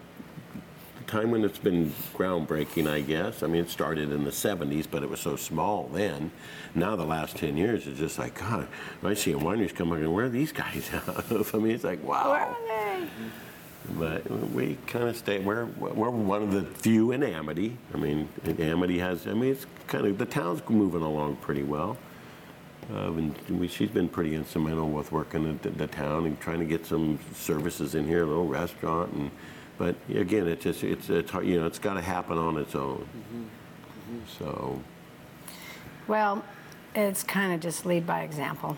time 1.07 1.31
when 1.31 1.45
it's 1.45 1.59
been 1.59 1.93
groundbreaking, 2.15 2.89
I 2.89 3.01
guess. 3.01 3.43
I 3.43 3.47
mean, 3.47 3.63
it 3.63 3.71
started 3.71 4.13
in 4.13 4.25
the 4.25 4.31
70s, 4.31 4.87
but 4.91 5.03
it 5.03 5.11
was 5.11 5.21
so 5.21 5.37
small 5.37 5.89
then. 5.93 6.31
Now 6.75 6.97
the 6.97 7.05
last 7.05 7.37
10 7.37 7.57
years, 7.57 7.87
it's 7.87 7.99
just 7.99 8.19
like, 8.19 8.35
God, 8.35 8.69
I 9.03 9.15
see 9.15 9.33
a 9.33 9.37
wineries 9.37 9.75
come 9.75 9.93
and 9.93 10.13
where 10.13 10.27
are 10.27 10.31
these 10.31 10.53
guys 10.53 10.91
out 10.93 11.31
of? 11.31 11.55
I 11.55 11.59
mean, 11.59 11.73
it's 11.73 11.85
like, 11.85 12.03
wow. 12.03 12.31
Where 12.31 12.41
are 12.41 13.01
they? 13.01 13.09
But 13.99 14.31
we 14.53 14.79
kind 14.87 15.09
of 15.09 15.17
stay, 15.17 15.41
we're, 15.41 15.67
we're 15.67 16.09
one 16.09 16.43
of 16.43 16.53
the 16.53 16.63
few 16.63 17.13
in 17.13 17.23
Amity. 17.23 17.77
I 17.93 17.99
mean, 17.99 18.29
Amity 18.59 18.99
has, 18.99 19.27
I 19.27 19.35
mean, 19.35 19.53
it's 19.53 19.67
kind 19.87 20.07
of, 20.07 20.17
the 20.17 20.25
town's 20.25 20.63
moving 20.69 21.03
along 21.03 21.37
pretty 21.37 21.63
well. 21.63 21.99
Uh, 22.93 23.13
and 23.13 23.35
we, 23.49 23.69
she's 23.69 23.91
been 23.91 24.09
pretty 24.09 24.35
instrumental 24.35 24.91
with 24.91 25.13
working 25.13 25.49
at 25.49 25.63
the, 25.63 25.71
the 25.71 25.87
town 25.87 26.27
and 26.27 26.39
trying 26.41 26.59
to 26.59 26.65
get 26.65 26.85
some 26.85 27.19
services 27.35 27.95
in 27.95 28.07
here, 28.07 28.23
a 28.23 28.27
little 28.27 28.49
restaurant. 28.49 29.13
And, 29.13 29.31
but 29.79 29.97
again, 30.09 30.47
it's 30.49 30.65
just, 30.65 30.85
it's, 30.85 31.11
it's 31.11 31.31
hard, 31.31 31.47
you 31.47 31.59
know, 31.61 31.67
it's 31.67 31.79
got 31.79 31.95
to 31.95 32.01
happen 32.01 32.39
on 32.39 32.57
its 32.59 32.75
own. 32.75 33.07
So, 34.39 34.81
Well, 36.07 36.45
it's 36.95 37.23
kind 37.23 37.53
of 37.53 37.61
just 37.61 37.85
lead 37.87 38.07
by 38.07 38.23
example. 38.23 38.77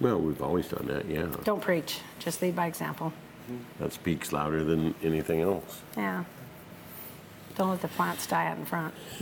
well, 0.00 0.20
we've 0.20 0.42
always 0.42 0.68
done 0.68 0.86
that, 0.86 1.06
yeah. 1.08 1.26
Don't 1.44 1.60
preach, 1.62 2.00
just 2.18 2.40
lead 2.42 2.54
by 2.54 2.66
example. 2.66 3.12
That 3.80 3.92
speaks 3.92 4.32
louder 4.32 4.62
than 4.62 4.94
anything 5.02 5.40
else. 5.40 5.80
Yeah. 5.96 6.24
Don't 7.56 7.70
let 7.70 7.80
the 7.80 7.88
plants 7.88 8.26
die 8.26 8.46
out 8.46 8.58
in 8.58 8.64
front. 8.66 8.94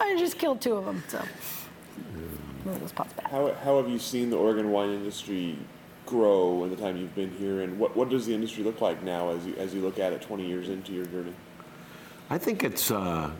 I 0.00 0.16
just 0.18 0.36
killed 0.38 0.60
two 0.60 0.74
of 0.74 0.84
them, 0.84 1.02
so. 1.08 1.22
Move 2.64 2.80
those 2.80 2.92
pots 2.92 3.12
back. 3.14 3.30
How, 3.30 3.52
how 3.62 3.76
have 3.80 3.88
you 3.88 3.98
seen 3.98 4.30
the 4.30 4.36
Oregon 4.36 4.70
wine 4.70 4.90
industry 4.90 5.56
grow 6.06 6.64
in 6.64 6.70
the 6.70 6.76
time 6.76 6.96
you've 6.96 7.14
been 7.14 7.30
here, 7.32 7.62
and 7.62 7.78
what, 7.78 7.96
what 7.96 8.08
does 8.08 8.26
the 8.26 8.34
industry 8.34 8.62
look 8.64 8.80
like 8.80 9.02
now 9.02 9.30
as 9.30 9.46
you, 9.46 9.54
as 9.56 9.74
you 9.74 9.80
look 9.80 9.98
at 9.98 10.12
it 10.12 10.22
20 10.22 10.46
years 10.46 10.68
into 10.68 10.92
your 10.92 11.06
journey? 11.06 11.32
I 12.30 12.38
think 12.38 12.64
it's. 12.64 12.90
Uh, 12.90 13.30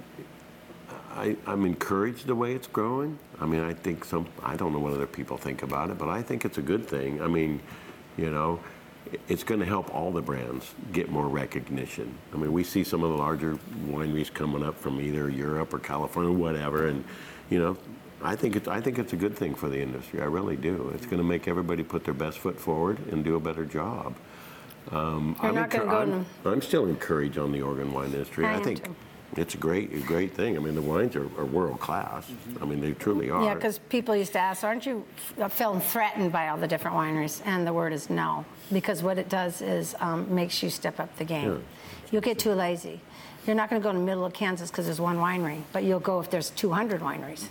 I, 1.12 1.36
I'm 1.46 1.64
encouraged 1.64 2.26
the 2.26 2.34
way 2.34 2.54
it's 2.54 2.66
growing. 2.66 3.18
I 3.40 3.46
mean, 3.46 3.60
I 3.60 3.72
think 3.72 4.04
some. 4.04 4.26
I 4.42 4.56
don't 4.56 4.72
know 4.72 4.78
what 4.78 4.92
other 4.92 5.06
people 5.06 5.36
think 5.36 5.62
about 5.62 5.90
it, 5.90 5.98
but 5.98 6.08
I 6.08 6.22
think 6.22 6.44
it's 6.44 6.58
a 6.58 6.62
good 6.62 6.86
thing. 6.86 7.22
I 7.22 7.26
mean, 7.26 7.60
you 8.16 8.30
know, 8.30 8.60
it's 9.28 9.44
going 9.44 9.60
to 9.60 9.66
help 9.66 9.94
all 9.94 10.10
the 10.10 10.22
brands 10.22 10.74
get 10.92 11.10
more 11.10 11.28
recognition. 11.28 12.16
I 12.32 12.36
mean, 12.36 12.52
we 12.52 12.64
see 12.64 12.84
some 12.84 13.02
of 13.02 13.10
the 13.10 13.16
larger 13.16 13.58
wineries 13.86 14.32
coming 14.32 14.64
up 14.64 14.76
from 14.78 15.00
either 15.00 15.30
Europe 15.30 15.72
or 15.72 15.78
California, 15.78 16.30
or 16.30 16.36
whatever, 16.36 16.88
and 16.88 17.04
you 17.50 17.58
know. 17.58 17.76
I 18.24 18.34
think 18.36 18.56
it's 18.56 18.66
I 18.68 18.80
think 18.80 18.98
it's 18.98 19.12
a 19.12 19.16
good 19.16 19.36
thing 19.36 19.54
for 19.54 19.68
the 19.68 19.80
industry. 19.80 20.20
I 20.22 20.24
really 20.24 20.56
do. 20.56 20.90
It's 20.94 21.04
going 21.04 21.18
to 21.18 21.24
make 21.24 21.46
everybody 21.46 21.84
put 21.84 22.04
their 22.04 22.14
best 22.14 22.38
foot 22.38 22.58
forward 22.58 22.98
and 23.12 23.22
do 23.22 23.36
a 23.36 23.40
better 23.40 23.66
job. 23.66 24.14
Um, 24.90 25.36
You're 25.42 25.50
I'm 25.50 25.54
not 25.54 25.70
gonna 25.70 25.84
encour- 25.84 26.06
go 26.06 26.24
I'm, 26.50 26.52
I'm 26.54 26.62
still 26.62 26.86
encouraged 26.86 27.38
on 27.38 27.52
the 27.52 27.62
Oregon 27.62 27.92
wine 27.92 28.12
industry. 28.12 28.46
I 28.46 28.52
I, 28.52 28.56
am 28.56 28.64
think 28.64 28.84
too. 28.84 28.94
it's 29.36 29.54
a 29.54 29.58
great, 29.58 29.92
a 29.94 30.00
great 30.00 30.34
thing. 30.34 30.56
I 30.56 30.60
mean, 30.60 30.74
the 30.74 30.82
wines 30.82 31.16
are, 31.16 31.24
are 31.38 31.44
world 31.44 31.80
class. 31.80 32.30
I 32.60 32.64
mean, 32.64 32.80
they 32.80 32.92
truly 32.92 33.30
are. 33.30 33.44
Yeah, 33.44 33.54
because 33.54 33.78
people 33.78 34.14
used 34.14 34.32
to 34.34 34.38
ask, 34.38 34.62
aren't 34.62 34.84
you 34.84 35.04
f- 35.38 35.52
feeling 35.52 35.80
threatened 35.80 36.32
by 36.32 36.48
all 36.48 36.58
the 36.58 36.68
different 36.68 36.96
wineries? 36.96 37.40
And 37.46 37.66
the 37.66 37.72
word 37.72 37.92
is 37.92 38.10
no, 38.10 38.44
because 38.72 39.02
what 39.02 39.18
it 39.18 39.28
does 39.28 39.62
is 39.62 39.94
um, 40.00 40.34
makes 40.34 40.62
you 40.62 40.68
step 40.70 41.00
up 41.00 41.14
the 41.16 41.24
game. 41.24 41.62
You'll 42.10 42.22
get 42.22 42.38
too 42.38 42.52
lazy. 42.52 43.00
You're 43.46 43.56
not 43.56 43.68
going 43.70 43.80
to 43.80 43.84
go 43.84 43.90
in 43.90 43.96
the 43.96 44.04
middle 44.04 44.24
of 44.24 44.32
Kansas 44.32 44.70
because 44.70 44.86
there's 44.86 45.00
one 45.00 45.16
winery, 45.18 45.62
but 45.72 45.84
you'll 45.84 46.00
go 46.00 46.20
if 46.20 46.30
there's 46.30 46.50
200 46.50 47.00
wineries. 47.00 47.48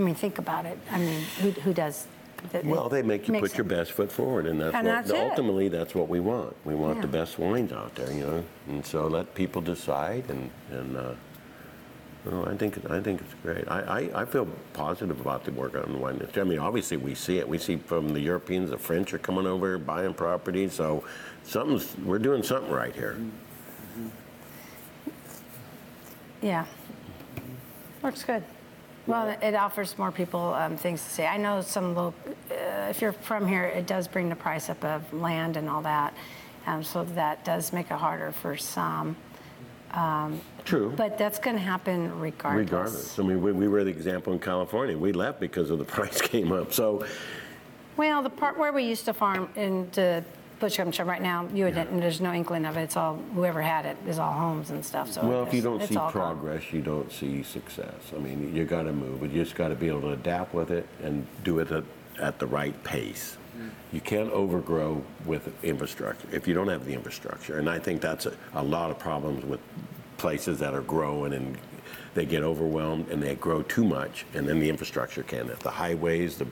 I 0.00 0.02
mean, 0.02 0.14
think 0.14 0.38
about 0.38 0.64
it. 0.64 0.78
I 0.90 0.98
mean, 0.98 1.20
who, 1.40 1.50
who 1.50 1.74
does? 1.74 2.06
that- 2.52 2.64
well, 2.64 2.88
they 2.88 3.02
make 3.02 3.28
you 3.28 3.32
makes 3.32 3.50
put 3.50 3.58
your 3.58 3.66
best 3.66 3.92
foot 3.92 4.10
forward, 4.10 4.46
and 4.46 4.58
that's 4.58 4.74
And 4.74 4.86
what 4.86 4.94
that's 4.94 5.10
it. 5.10 5.16
ultimately 5.16 5.68
that's 5.68 5.94
what 5.94 6.08
we 6.08 6.20
want. 6.20 6.56
We 6.64 6.74
want 6.74 6.96
Yeah. 6.96 7.02
the 7.02 7.08
best 7.08 7.38
wines 7.38 7.70
out 7.70 7.94
there, 7.96 8.10
you 8.10 8.24
know. 8.24 8.42
And 8.68 8.84
so 8.86 9.06
let 9.08 9.34
people 9.34 9.60
decide, 9.60 10.24
and 10.30 10.50
and 10.70 10.96
uh, 10.96 11.12
well, 12.24 12.48
I 12.48 12.56
think 12.56 12.78
I 12.90 12.98
think 13.02 13.20
it's 13.20 13.34
great. 13.42 13.68
I, 13.68 13.80
I, 14.14 14.22
I 14.22 14.24
feel 14.24 14.48
positive 14.72 15.20
about 15.20 15.44
the 15.44 15.52
work 15.52 15.74
on 15.76 15.92
the 15.92 15.98
wine 15.98 16.14
industry. 16.14 16.40
I 16.40 16.44
mean, 16.46 16.58
obviously 16.60 16.96
we 16.96 17.14
see 17.14 17.36
it. 17.36 17.46
We 17.46 17.58
see 17.58 17.76
from 17.76 18.14
the 18.14 18.20
Europeans, 18.20 18.70
the 18.70 18.78
French 18.78 19.12
are 19.12 19.18
coming 19.18 19.46
over 19.46 19.76
buying 19.76 20.14
property. 20.14 20.66
So 20.70 21.04
something's 21.44 21.94
we're 22.06 22.18
doing 22.18 22.42
something 22.42 22.72
right 22.72 22.94
here. 22.96 23.18
Yeah. 26.40 26.64
Works 28.00 28.24
good. 28.24 28.42
Well, 29.10 29.36
it 29.42 29.54
offers 29.54 29.98
more 29.98 30.12
people 30.12 30.54
um, 30.54 30.76
things 30.76 31.02
to 31.02 31.10
say. 31.10 31.26
I 31.26 31.36
know 31.36 31.60
some 31.62 31.94
local, 31.94 32.14
uh, 32.50 32.88
if 32.90 33.00
you're 33.00 33.12
from 33.12 33.46
here, 33.46 33.64
it 33.64 33.86
does 33.86 34.08
bring 34.08 34.28
the 34.28 34.36
price 34.36 34.70
up 34.70 34.84
of 34.84 35.12
land 35.12 35.56
and 35.56 35.68
all 35.68 35.82
that. 35.82 36.14
Um, 36.66 36.84
so 36.84 37.04
that 37.04 37.44
does 37.44 37.72
make 37.72 37.90
it 37.90 37.96
harder 37.96 38.32
for 38.32 38.56
some. 38.56 39.16
True. 40.64 40.92
But 40.96 41.18
that's 41.18 41.38
going 41.38 41.56
to 41.56 41.62
happen 41.62 42.18
regardless. 42.20 42.66
Regardless, 42.66 43.18
I 43.18 43.22
mean, 43.22 43.42
we, 43.42 43.52
we 43.52 43.68
were 43.68 43.82
the 43.82 43.90
example 43.90 44.32
in 44.32 44.38
California. 44.38 44.96
We 44.96 45.12
left 45.12 45.40
because 45.40 45.70
of 45.70 45.78
the 45.78 45.84
price 45.96 46.20
came 46.20 46.52
up. 46.52 46.72
So, 46.72 47.04
Well, 47.96 48.22
the 48.22 48.30
part 48.30 48.58
where 48.58 48.72
we 48.72 48.84
used 48.84 49.04
to 49.06 49.14
farm 49.14 49.48
in 49.56 49.88
the 49.92 50.24
Bush 50.60 50.76
Gum 50.76 50.90
right 51.08 51.22
now, 51.22 51.48
you 51.54 51.64
would, 51.64 51.74
there's 51.74 52.20
no 52.20 52.32
inkling 52.32 52.66
of 52.66 52.76
it. 52.76 52.82
It's 52.82 52.96
all 52.96 53.16
whoever 53.34 53.62
had 53.62 53.86
it 53.86 53.96
is 54.06 54.18
all 54.18 54.32
homes 54.32 54.70
and 54.70 54.84
stuff. 54.84 55.10
So 55.10 55.26
well, 55.26 55.42
if 55.42 55.54
you 55.54 55.60
it's- 55.60 55.64
don't 55.64 55.80
it's 55.80 55.88
see 55.90 55.96
all 55.96 56.12
gone. 56.12 56.36
progress, 56.36 56.72
you 56.72 56.82
don't 56.82 57.10
see 57.10 57.42
success. 57.42 58.12
I 58.14 58.18
mean, 58.18 58.54
you 58.54 58.64
got 58.66 58.82
to 58.82 58.92
move. 58.92 59.20
But 59.20 59.30
you 59.32 59.42
just 59.42 59.56
got 59.56 59.68
to 59.68 59.74
be 59.74 59.88
able 59.88 60.02
to 60.02 60.10
adapt 60.12 60.52
with 60.54 60.70
it 60.70 60.86
and 61.02 61.26
do 61.42 61.58
it 61.60 61.72
at, 61.72 61.84
at 62.20 62.38
the 62.38 62.46
right 62.46 62.80
pace. 62.84 63.38
Mm. 63.58 63.70
You 63.92 64.00
can't 64.02 64.30
overgrow 64.30 65.02
with 65.24 65.50
infrastructure 65.64 66.28
if 66.30 66.46
you 66.46 66.52
don't 66.52 66.68
have 66.68 66.84
the 66.84 66.92
infrastructure. 66.92 67.58
And 67.58 67.68
I 67.68 67.78
think 67.78 68.02
that's 68.02 68.26
a, 68.26 68.34
a 68.52 68.62
lot 68.62 68.90
of 68.90 68.98
problems 68.98 69.44
with 69.44 69.60
places 70.18 70.58
that 70.58 70.74
are 70.74 70.82
growing 70.82 71.32
and 71.32 71.56
they 72.12 72.26
get 72.26 72.42
overwhelmed 72.42 73.08
and 73.08 73.22
they 73.22 73.34
grow 73.36 73.62
too 73.62 73.84
much, 73.84 74.26
and 74.34 74.46
then 74.46 74.58
the 74.58 74.68
infrastructure 74.68 75.22
can. 75.22 75.50
The 75.60 75.70
highways, 75.70 76.36
the 76.36 76.46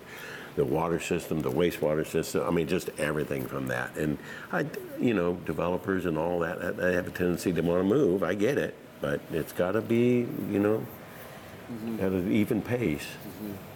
the 0.58 0.64
water 0.64 0.98
system, 0.98 1.40
the 1.40 1.50
wastewater 1.50 2.04
system. 2.04 2.42
I 2.44 2.50
mean, 2.50 2.66
just 2.66 2.90
everything 2.98 3.46
from 3.46 3.68
that. 3.68 3.96
And 3.96 4.18
I, 4.52 4.66
you 5.00 5.14
know, 5.14 5.34
developers 5.46 6.04
and 6.04 6.18
all 6.18 6.40
that, 6.40 6.76
they 6.76 6.94
have 6.94 7.06
a 7.06 7.10
tendency 7.10 7.52
to 7.52 7.60
want 7.62 7.88
to 7.88 7.88
move. 7.88 8.24
I 8.24 8.34
get 8.34 8.58
it, 8.58 8.74
but 9.00 9.20
it's 9.32 9.52
got 9.52 9.72
to 9.72 9.80
be, 9.80 10.26
you 10.50 10.58
know, 10.58 10.86
at 12.00 12.10
an 12.10 12.32
even 12.32 12.60
pace. 12.60 13.06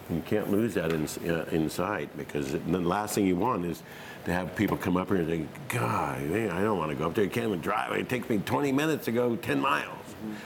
You 0.09 0.21
can't 0.25 0.51
lose 0.51 0.73
that 0.73 0.91
in, 0.91 1.07
uh, 1.29 1.45
inside 1.51 2.09
because 2.17 2.53
it, 2.53 2.69
the 2.69 2.79
last 2.79 3.15
thing 3.15 3.25
you 3.25 3.37
want 3.37 3.65
is 3.65 3.81
to 4.25 4.33
have 4.33 4.53
people 4.57 4.75
come 4.75 4.97
up 4.97 5.07
here 5.07 5.17
and 5.17 5.27
say, 5.27 5.45
God, 5.69 6.21
man, 6.23 6.51
I 6.51 6.61
don't 6.61 6.77
want 6.77 6.91
to 6.91 6.97
go 6.97 7.07
up 7.07 7.15
there. 7.15 7.23
You 7.23 7.29
can't 7.29 7.47
even 7.47 7.61
drive. 7.61 7.93
It 7.93 8.09
takes 8.09 8.27
me 8.29 8.39
20 8.39 8.73
minutes 8.73 9.05
to 9.05 9.13
go 9.13 9.37
10 9.37 9.61
miles. 9.61 9.97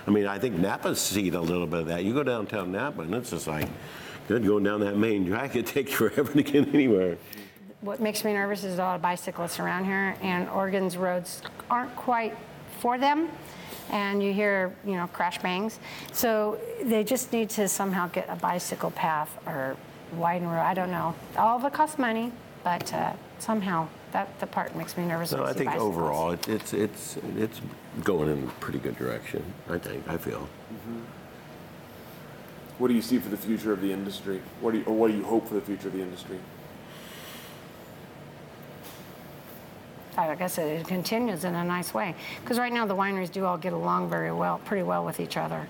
I 0.05 0.11
mean, 0.11 0.27
I 0.27 0.37
think 0.37 0.55
Napa's 0.55 1.01
seen 1.01 1.33
a 1.33 1.41
little 1.41 1.67
bit 1.67 1.81
of 1.81 1.87
that. 1.87 2.03
You 2.03 2.13
go 2.13 2.23
downtown 2.23 2.71
Napa 2.71 3.01
and 3.01 3.15
it's 3.15 3.31
just 3.31 3.47
like, 3.47 3.67
good 4.27 4.45
going 4.45 4.63
down 4.63 4.79
that 4.81 4.97
main 4.97 5.25
drag. 5.25 5.55
It 5.55 5.65
takes 5.67 5.91
forever 5.93 6.31
to 6.33 6.43
get 6.43 6.73
anywhere. 6.73 7.17
What 7.81 7.99
makes 8.01 8.23
me 8.23 8.33
nervous 8.33 8.63
is 8.63 8.79
a 8.79 8.81
lot 8.81 8.95
of 8.95 9.01
bicyclists 9.01 9.59
around 9.59 9.85
here, 9.85 10.15
and 10.21 10.49
Oregon's 10.49 10.97
roads 10.97 11.41
aren't 11.69 11.95
quite 11.95 12.35
for 12.79 12.97
them. 12.97 13.29
and 13.89 14.21
you 14.21 14.33
hear, 14.33 14.75
you 14.85 14.97
know, 14.97 15.07
crash 15.07 15.37
bangs. 15.41 15.79
So 16.11 16.59
they 16.83 17.05
just 17.05 17.31
need 17.31 17.49
to 17.51 17.69
somehow 17.69 18.07
get 18.09 18.25
a 18.27 18.35
bicycle 18.35 18.91
path 18.91 19.29
or 19.47 19.77
widen 20.13 20.45
road. 20.49 20.59
I 20.59 20.73
don't 20.73 20.91
know. 20.91 21.15
All 21.37 21.55
of 21.57 21.63
it 21.63 21.71
costs 21.71 21.97
money, 21.97 22.33
but 22.65 22.93
uh, 22.93 23.13
somehow 23.39 23.87
that 24.11 24.27
the 24.41 24.47
part 24.47 24.75
makes 24.75 24.97
me 24.97 25.05
nervous. 25.05 25.29
So 25.29 25.37
when 25.39 25.47
I 25.49 25.53
think 25.53 25.67
bicycles. 25.67 25.95
overall, 25.95 26.31
it- 26.31 26.49
it's, 26.49 26.73
it's, 26.73 27.17
it's 27.37 27.61
going 28.03 28.29
in 28.29 28.43
a 28.43 28.47
pretty 28.59 28.79
good 28.79 28.97
direction, 28.97 29.41
I 29.69 29.77
think, 29.77 30.05
I 30.09 30.17
feel. 30.17 30.49
What 32.77 32.89
do 32.89 32.93
you 32.93 33.01
see 33.01 33.17
for 33.17 33.29
the 33.29 33.37
future 33.37 33.71
of 33.71 33.81
the 33.81 33.91
industry? 33.91 34.41
What 34.61 34.71
do 34.71 34.79
you, 34.79 34.83
or 34.85 34.95
what 34.95 35.11
do 35.11 35.17
you 35.17 35.23
hope 35.23 35.47
for 35.47 35.55
the 35.55 35.61
future 35.61 35.87
of 35.87 35.93
the 35.93 36.01
industry? 36.01 36.37
I 40.17 40.33
guess 40.33 40.57
it 40.57 40.87
continues 40.87 41.43
in 41.43 41.53
a 41.53 41.63
nice 41.63 41.93
way. 41.93 42.15
Because 42.41 42.57
right 42.57 42.73
now 42.73 42.85
the 42.85 42.95
wineries 42.95 43.31
do 43.31 43.45
all 43.45 43.57
get 43.57 43.73
along 43.73 44.09
very 44.09 44.31
well, 44.31 44.59
pretty 44.65 44.83
well 44.83 45.05
with 45.05 45.19
each 45.19 45.37
other. 45.37 45.67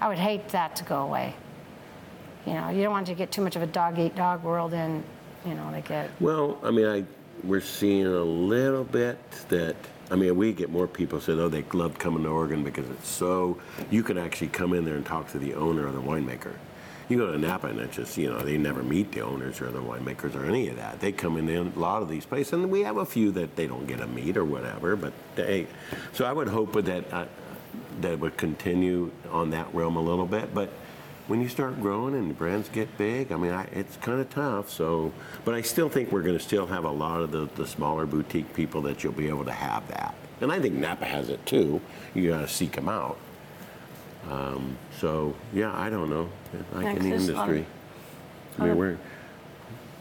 I 0.00 0.08
would 0.08 0.18
hate 0.18 0.48
that 0.48 0.76
to 0.76 0.84
go 0.84 1.02
away. 1.02 1.34
You 2.46 2.54
know, 2.54 2.70
you 2.70 2.82
don't 2.82 2.92
want 2.92 3.06
to 3.06 3.14
get 3.14 3.30
too 3.30 3.42
much 3.42 3.54
of 3.54 3.62
a 3.62 3.66
dog 3.66 3.98
eat 3.98 4.16
dog 4.16 4.42
world 4.42 4.72
and, 4.72 5.04
you 5.46 5.54
know, 5.54 5.70
they 5.70 5.82
get, 5.82 6.10
Well, 6.20 6.58
I 6.62 6.70
mean, 6.70 6.86
I, 6.86 7.04
we're 7.44 7.60
seeing 7.60 8.06
a 8.06 8.22
little 8.22 8.84
bit 8.84 9.18
that, 9.48 9.76
I 10.12 10.14
mean, 10.14 10.36
we 10.36 10.52
get 10.52 10.68
more 10.68 10.86
people 10.86 11.22
said, 11.22 11.38
oh, 11.38 11.48
they 11.48 11.64
love 11.72 11.98
coming 11.98 12.24
to 12.24 12.28
Oregon 12.28 12.62
because 12.62 12.86
it's 12.90 13.08
so, 13.08 13.58
you 13.90 14.02
can 14.02 14.18
actually 14.18 14.48
come 14.48 14.74
in 14.74 14.84
there 14.84 14.96
and 14.96 15.06
talk 15.06 15.30
to 15.30 15.38
the 15.38 15.54
owner 15.54 15.88
or 15.88 15.90
the 15.90 16.02
winemaker. 16.02 16.52
You 17.08 17.16
go 17.16 17.32
to 17.32 17.38
Napa 17.38 17.68
and 17.68 17.80
it's 17.80 17.96
just, 17.96 18.18
you 18.18 18.28
know, 18.28 18.40
they 18.40 18.58
never 18.58 18.82
meet 18.82 19.10
the 19.12 19.22
owners 19.22 19.62
or 19.62 19.70
the 19.70 19.80
winemakers 19.80 20.34
or 20.34 20.44
any 20.44 20.68
of 20.68 20.76
that. 20.76 21.00
They 21.00 21.12
come 21.12 21.38
in, 21.38 21.48
a 21.48 21.78
lot 21.78 22.02
of 22.02 22.10
these 22.10 22.26
places, 22.26 22.52
and 22.52 22.70
we 22.70 22.82
have 22.82 22.98
a 22.98 23.06
few 23.06 23.30
that 23.32 23.56
they 23.56 23.66
don't 23.66 23.86
get 23.86 24.00
to 24.00 24.06
meet 24.06 24.36
or 24.36 24.44
whatever, 24.44 24.96
but 24.96 25.14
they, 25.34 25.66
so 26.12 26.26
I 26.26 26.32
would 26.34 26.48
hope 26.48 26.74
that, 26.74 27.10
uh, 27.10 27.24
that 28.02 28.18
would 28.20 28.36
continue 28.36 29.10
on 29.30 29.48
that 29.50 29.74
realm 29.74 29.96
a 29.96 30.02
little 30.02 30.26
bit, 30.26 30.54
but 30.54 30.68
when 31.28 31.40
you 31.40 31.48
start 31.48 31.80
growing 31.80 32.14
and 32.14 32.30
the 32.30 32.34
brands 32.34 32.68
get 32.68 32.96
big, 32.98 33.30
I 33.32 33.36
mean, 33.36 33.52
I, 33.52 33.64
it's 33.72 33.96
kind 33.98 34.20
of 34.20 34.28
tough. 34.30 34.68
So, 34.70 35.12
but 35.44 35.54
I 35.54 35.62
still 35.62 35.88
think 35.88 36.10
we're 36.10 36.22
going 36.22 36.36
to 36.36 36.42
still 36.42 36.66
have 36.66 36.84
a 36.84 36.90
lot 36.90 37.20
of 37.20 37.30
the, 37.30 37.48
the 37.54 37.66
smaller 37.66 38.06
boutique 38.06 38.52
people 38.54 38.82
that 38.82 39.02
you'll 39.04 39.12
be 39.12 39.28
able 39.28 39.44
to 39.44 39.52
have 39.52 39.86
that. 39.88 40.14
And 40.40 40.50
I 40.50 40.58
think 40.58 40.74
Napa 40.74 41.04
has 41.04 41.28
it 41.28 41.44
too. 41.46 41.80
You 42.14 42.30
got 42.30 42.40
to 42.40 42.48
seek 42.48 42.72
them 42.72 42.88
out. 42.88 43.18
Um, 44.28 44.76
so 44.98 45.34
yeah, 45.52 45.72
I 45.76 45.90
don't 45.90 46.10
know. 46.10 46.28
Like 46.72 46.84
Next 46.84 47.00
any 47.00 47.12
is 47.12 47.28
industry, 47.28 47.66
I 48.58 48.66
mean, 48.66 48.76
we're 48.76 48.98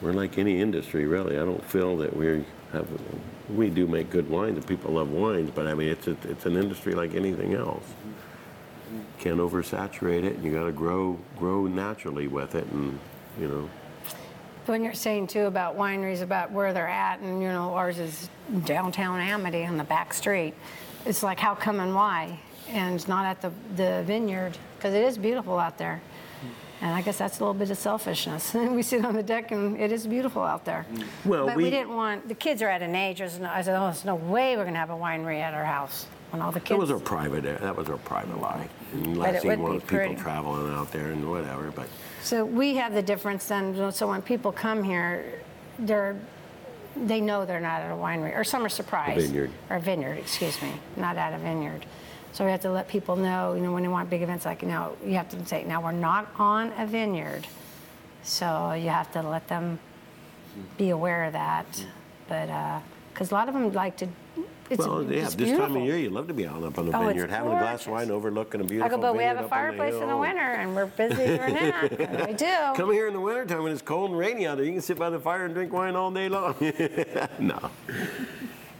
we're 0.01 0.13
like 0.13 0.37
any 0.37 0.61
industry, 0.61 1.05
really. 1.05 1.37
I 1.37 1.45
don't 1.45 1.63
feel 1.65 1.97
that 1.97 2.15
we 2.15 2.43
have. 2.71 2.87
We 3.49 3.69
do 3.69 3.87
make 3.87 4.09
good 4.09 4.29
wines, 4.29 4.57
and 4.57 4.67
people 4.67 4.93
love 4.93 5.09
wines. 5.09 5.51
But 5.53 5.67
I 5.67 5.73
mean, 5.73 5.89
it's 5.89 6.07
a, 6.07 6.15
it's 6.23 6.45
an 6.45 6.55
industry 6.55 6.93
like 6.93 7.15
anything 7.15 7.55
else 7.55 7.85
can't 9.21 9.39
oversaturate 9.39 10.23
it, 10.23 10.35
and 10.35 10.43
you 10.43 10.51
got 10.51 10.65
to 10.65 10.71
grow 10.71 11.17
grow 11.37 11.67
naturally 11.67 12.27
with 12.27 12.55
it, 12.55 12.65
and 12.65 12.99
you 13.39 13.47
know. 13.47 13.69
when 14.65 14.83
you're 14.83 14.93
saying 14.93 15.27
too 15.27 15.45
about 15.45 15.77
wineries, 15.77 16.21
about 16.21 16.51
where 16.51 16.73
they're 16.73 16.87
at, 16.87 17.19
and 17.19 17.41
you 17.41 17.47
know, 17.47 17.73
ours 17.75 17.99
is 17.99 18.29
downtown 18.65 19.19
Amity 19.19 19.63
on 19.63 19.77
the 19.77 19.83
back 19.83 20.13
street. 20.13 20.55
It's 21.05 21.23
like 21.23 21.39
how 21.39 21.53
come 21.55 21.79
and 21.79 21.93
why, 21.93 22.39
and 22.67 23.07
not 23.07 23.25
at 23.25 23.41
the, 23.41 23.51
the 23.75 24.03
vineyard, 24.05 24.57
because 24.77 24.93
it 24.93 25.03
is 25.03 25.17
beautiful 25.17 25.57
out 25.57 25.77
there. 25.77 26.01
And 26.81 26.95
I 26.95 27.03
guess 27.03 27.19
that's 27.19 27.39
a 27.39 27.43
little 27.43 27.53
bit 27.53 27.69
of 27.69 27.77
selfishness. 27.77 28.53
we 28.55 28.81
sit 28.81 29.05
on 29.05 29.13
the 29.13 29.21
deck 29.21 29.51
and 29.51 29.79
it 29.79 29.91
is 29.91 30.07
beautiful 30.07 30.41
out 30.41 30.65
there. 30.65 30.87
Well, 31.25 31.45
but 31.45 31.55
we, 31.55 31.65
we- 31.65 31.69
didn't 31.69 31.95
want, 31.95 32.27
the 32.27 32.33
kids 32.33 32.63
are 32.63 32.69
at 32.69 32.81
an 32.81 32.95
age, 32.95 33.19
there's 33.19 33.37
no, 33.37 33.49
I 33.49 33.61
said, 33.61 33.77
oh, 33.77 33.85
there's 33.85 34.03
no 34.03 34.15
way 34.15 34.57
we're 34.57 34.63
going 34.63 34.73
to 34.73 34.79
have 34.79 34.89
a 34.89 34.95
winery 34.95 35.39
at 35.41 35.53
our 35.53 35.65
house. 35.65 36.07
When 36.31 36.41
all 36.41 36.51
the 36.51 36.59
That 36.59 36.65
kids. 36.65 36.79
was 36.79 36.91
our 36.91 36.99
private. 36.99 37.45
Uh, 37.45 37.57
that 37.59 37.75
was 37.75 37.89
our 37.89 37.97
private 37.97 38.39
life. 38.41 38.69
And 38.93 39.05
mm, 39.07 39.15
But 39.15 39.19
last 39.19 39.35
it 39.35 39.41
thing 39.41 39.61
would 39.63 39.73
was 39.73 39.81
be 39.83 39.87
people 39.87 39.97
pretty. 39.97 40.15
traveling 40.15 40.73
out 40.73 40.91
there 40.91 41.11
and 41.11 41.29
whatever. 41.29 41.71
But 41.71 41.87
So 42.23 42.45
we 42.45 42.75
have 42.75 42.93
the 42.93 43.01
difference 43.01 43.45
then. 43.47 43.91
So 43.91 44.07
when 44.07 44.21
people 44.21 44.51
come 44.51 44.83
here, 44.83 45.41
they're 45.77 46.15
they 46.95 47.21
know 47.21 47.45
they're 47.45 47.61
not 47.61 47.81
at 47.81 47.89
a 47.91 47.95
winery, 47.95 48.35
or 48.37 48.43
some 48.43 48.65
are 48.65 48.69
surprised. 48.69 49.25
vineyard. 49.27 49.49
Or 49.69 49.77
a 49.77 49.79
vineyard, 49.79 50.17
excuse 50.17 50.61
me, 50.61 50.73
not 50.97 51.15
at 51.15 51.33
a 51.33 51.37
vineyard. 51.37 51.85
So 52.33 52.43
we 52.43 52.51
have 52.51 52.61
to 52.61 52.71
let 52.71 52.89
people 52.89 53.15
know, 53.15 53.53
you 53.53 53.61
know, 53.61 53.71
when 53.71 53.83
they 53.83 53.89
want 53.89 54.09
big 54.09 54.21
events, 54.21 54.45
like, 54.45 54.61
now, 54.61 54.91
you 55.05 55.13
have 55.13 55.29
to 55.29 55.45
say, 55.45 55.63
now 55.63 55.81
we're 55.81 55.93
not 55.93 56.27
on 56.37 56.73
a 56.77 56.85
vineyard. 56.85 57.47
So 58.23 58.73
you 58.73 58.89
have 58.89 59.09
to 59.13 59.21
let 59.21 59.47
them 59.47 59.79
be 60.77 60.89
aware 60.89 61.23
of 61.23 61.33
that. 61.33 61.85
But, 62.27 62.49
uh, 62.49 62.79
because 63.13 63.31
a 63.31 63.35
lot 63.35 63.47
of 63.47 63.53
them 63.53 63.71
like 63.71 63.95
to, 63.97 64.07
it's, 64.71 64.79
well, 64.87 65.03
yeah, 65.03 65.25
it's 65.25 65.35
this 65.35 65.47
beautiful. 65.49 65.67
time 65.67 65.77
of 65.77 65.83
year, 65.83 65.97
you 65.97 66.09
love 66.09 66.27
to 66.27 66.33
be 66.33 66.47
out 66.47 66.63
up 66.63 66.77
on 66.79 66.85
the 66.87 66.95
Oh, 66.97 67.01
it's 67.01 67.07
vineyard, 67.09 67.29
having 67.29 67.51
a 67.51 67.59
glass 67.59 67.81
of 67.81 67.87
gorgeous. 67.87 68.07
wine, 68.07 68.11
overlooking 68.11 68.61
a 68.61 68.63
I 68.63 68.67
beautiful. 68.67 68.97
go, 68.97 69.01
but 69.01 69.17
we 69.17 69.23
have 69.23 69.37
vineyard 69.37 69.43
a 69.43 69.45
up 69.45 69.51
on 69.53 69.67
the 69.71 69.77
fireplace 69.77 69.93
in 69.93 69.99
the 70.01 70.05
hill. 70.07 70.19
winter, 70.19 70.39
and 70.41 70.75
we're 70.75 70.85
busy 70.87 71.15
during 71.15 71.53
that. 71.55 72.27
we 72.27 72.33
do. 72.33 72.55
Come 72.75 72.91
here 72.91 73.07
in 73.07 73.13
the 73.13 73.19
wintertime 73.19 73.63
when 73.63 73.71
it's 73.71 73.81
cold 73.81 74.11
and 74.11 74.19
rainy 74.19 74.47
out 74.47 74.57
there. 74.57 74.65
You 74.65 74.71
can 74.73 74.81
sit 74.81 74.97
by 74.97 75.09
the 75.09 75.19
fire 75.19 75.45
and 75.45 75.53
drink 75.53 75.71
wine 75.73 75.95
all 75.95 76.11
day 76.11 76.29
long. 76.29 76.55
no. 77.39 77.69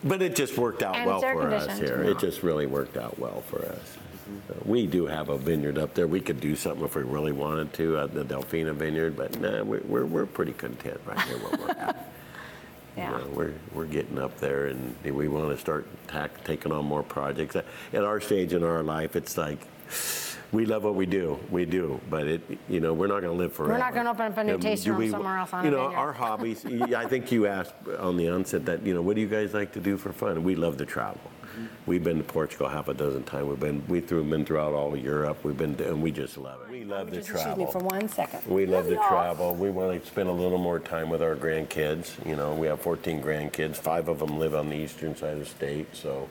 But 0.03 0.21
it 0.23 0.35
just 0.35 0.57
worked 0.57 0.81
out 0.81 0.95
And 0.95 1.05
well 1.05 1.17
it's 1.17 1.25
air 1.25 1.33
for 1.35 1.51
us 1.53 1.67
conditioned. 1.67 1.99
here. 2.03 2.11
It 2.11 2.19
just 2.19 2.41
really 2.41 2.65
worked 2.65 2.97
out 2.97 3.19
well 3.19 3.41
for 3.41 3.63
us. 3.65 3.97
Uh, 4.49 4.53
We 4.65 4.87
do 4.87 5.05
have 5.05 5.29
a 5.29 5.37
vineyard 5.37 5.77
up 5.77 5.93
there. 5.93 6.07
We 6.07 6.21
could 6.21 6.39
do 6.39 6.55
something 6.55 6.83
if 6.85 6.95
we 6.95 7.03
really 7.03 7.33
wanted 7.33 7.71
to, 7.73 7.97
uh, 7.97 8.07
the 8.07 8.23
Delphina 8.23 8.73
Vineyard, 8.73 9.15
but 9.15 9.39
nah, 9.39 9.61
we're, 9.63 9.81
we're, 9.81 10.05
we're 10.05 10.25
pretty 10.25 10.53
content 10.53 10.99
right 11.05 11.19
here 11.21 11.37
where 11.37 11.59
we're 11.59 11.69
at. 11.69 12.07
Yeah. 12.97 13.17
You 13.17 13.23
know, 13.23 13.29
we're, 13.31 13.53
we're 13.73 13.85
getting 13.85 14.19
up 14.19 14.37
there 14.39 14.67
and 14.67 14.95
we 15.03 15.27
want 15.27 15.49
to 15.49 15.57
start 15.57 15.87
tack, 16.07 16.43
taking 16.43 16.71
on 16.71 16.85
more 16.85 17.03
projects. 17.03 17.55
At 17.55 18.03
our 18.03 18.19
stage 18.19 18.53
in 18.53 18.63
our 18.63 18.83
life, 18.83 19.15
it's 19.15 19.37
like, 19.37 19.59
we 20.51 20.65
love 20.65 20.83
what 20.83 20.95
we 20.95 21.05
do, 21.05 21.39
we 21.49 21.63
do, 21.65 21.99
but 22.09 22.27
it, 22.27 22.41
you 22.67 22.81
know, 22.81 22.93
we're 22.93 23.07
not 23.07 23.21
going 23.21 23.31
to 23.33 23.37
live 23.37 23.53
forever. 23.53 23.73
We're 23.73 23.79
not 23.79 23.93
gonna 23.93 24.11
open 24.11 24.25
up 24.33 24.37
a 24.37 24.43
new 24.43 24.57
tasting 24.57 24.91
room 24.91 24.99
we- 24.99 25.09
somewhere 25.09 25.37
else 25.37 25.53
on 25.53 25.63
You 25.63 25.71
know, 25.71 25.93
our 25.93 26.11
hobbies, 26.11 26.65
I 26.65 27.05
think 27.05 27.31
you 27.31 27.47
asked 27.47 27.73
on 27.99 28.17
the 28.17 28.27
onset 28.27 28.65
that, 28.65 28.85
you 28.85 28.93
know, 28.93 29.01
what 29.01 29.15
do 29.15 29.21
you 29.21 29.27
guys 29.29 29.53
like 29.53 29.71
to 29.73 29.79
do 29.79 29.95
for 29.97 30.11
fun? 30.11 30.43
We 30.43 30.55
love 30.55 30.75
to 30.77 30.85
travel. 30.85 31.21
We've 31.85 32.03
been 32.03 32.17
to 32.17 32.23
Portugal 32.23 32.69
half 32.69 32.87
a 32.87 32.93
dozen 32.93 33.23
times. 33.23 33.47
We've 33.47 33.59
been, 33.59 33.83
we 33.87 34.01
threw 34.01 34.23
been 34.23 34.45
throughout 34.45 34.73
all 34.73 34.93
of 34.93 35.03
Europe. 35.03 35.43
We've 35.43 35.57
been, 35.57 35.75
to- 35.75 35.89
and 35.89 36.01
we 36.01 36.11
just 36.11 36.37
love 36.37 36.61
it. 36.61 36.71
We 36.71 36.83
oh, 36.83 36.87
love 36.87 37.09
to 37.09 37.17
Just 37.17 37.29
excuse 37.29 37.57
me 37.57 37.65
travel. 37.65 37.71
for 37.71 37.79
one 37.79 38.07
second. 38.09 38.45
We 38.47 38.65
love 38.65 38.87
to 38.87 38.95
travel. 38.95 39.55
We 39.55 39.69
want 39.69 40.01
to 40.01 40.07
spend 40.07 40.29
a 40.29 40.31
little 40.33 40.57
more 40.57 40.79
time 40.79 41.09
with 41.09 41.21
our 41.21 41.35
grandkids. 41.35 42.25
You 42.25 42.35
know, 42.35 42.53
we 42.53 42.67
have 42.67 42.81
14 42.81 43.21
grandkids. 43.21 43.77
Five 43.77 44.07
of 44.07 44.19
them 44.19 44.39
live 44.39 44.55
on 44.55 44.69
the 44.69 44.75
eastern 44.75 45.15
side 45.15 45.33
of 45.33 45.39
the 45.39 45.45
state, 45.45 45.95
so 45.95 46.29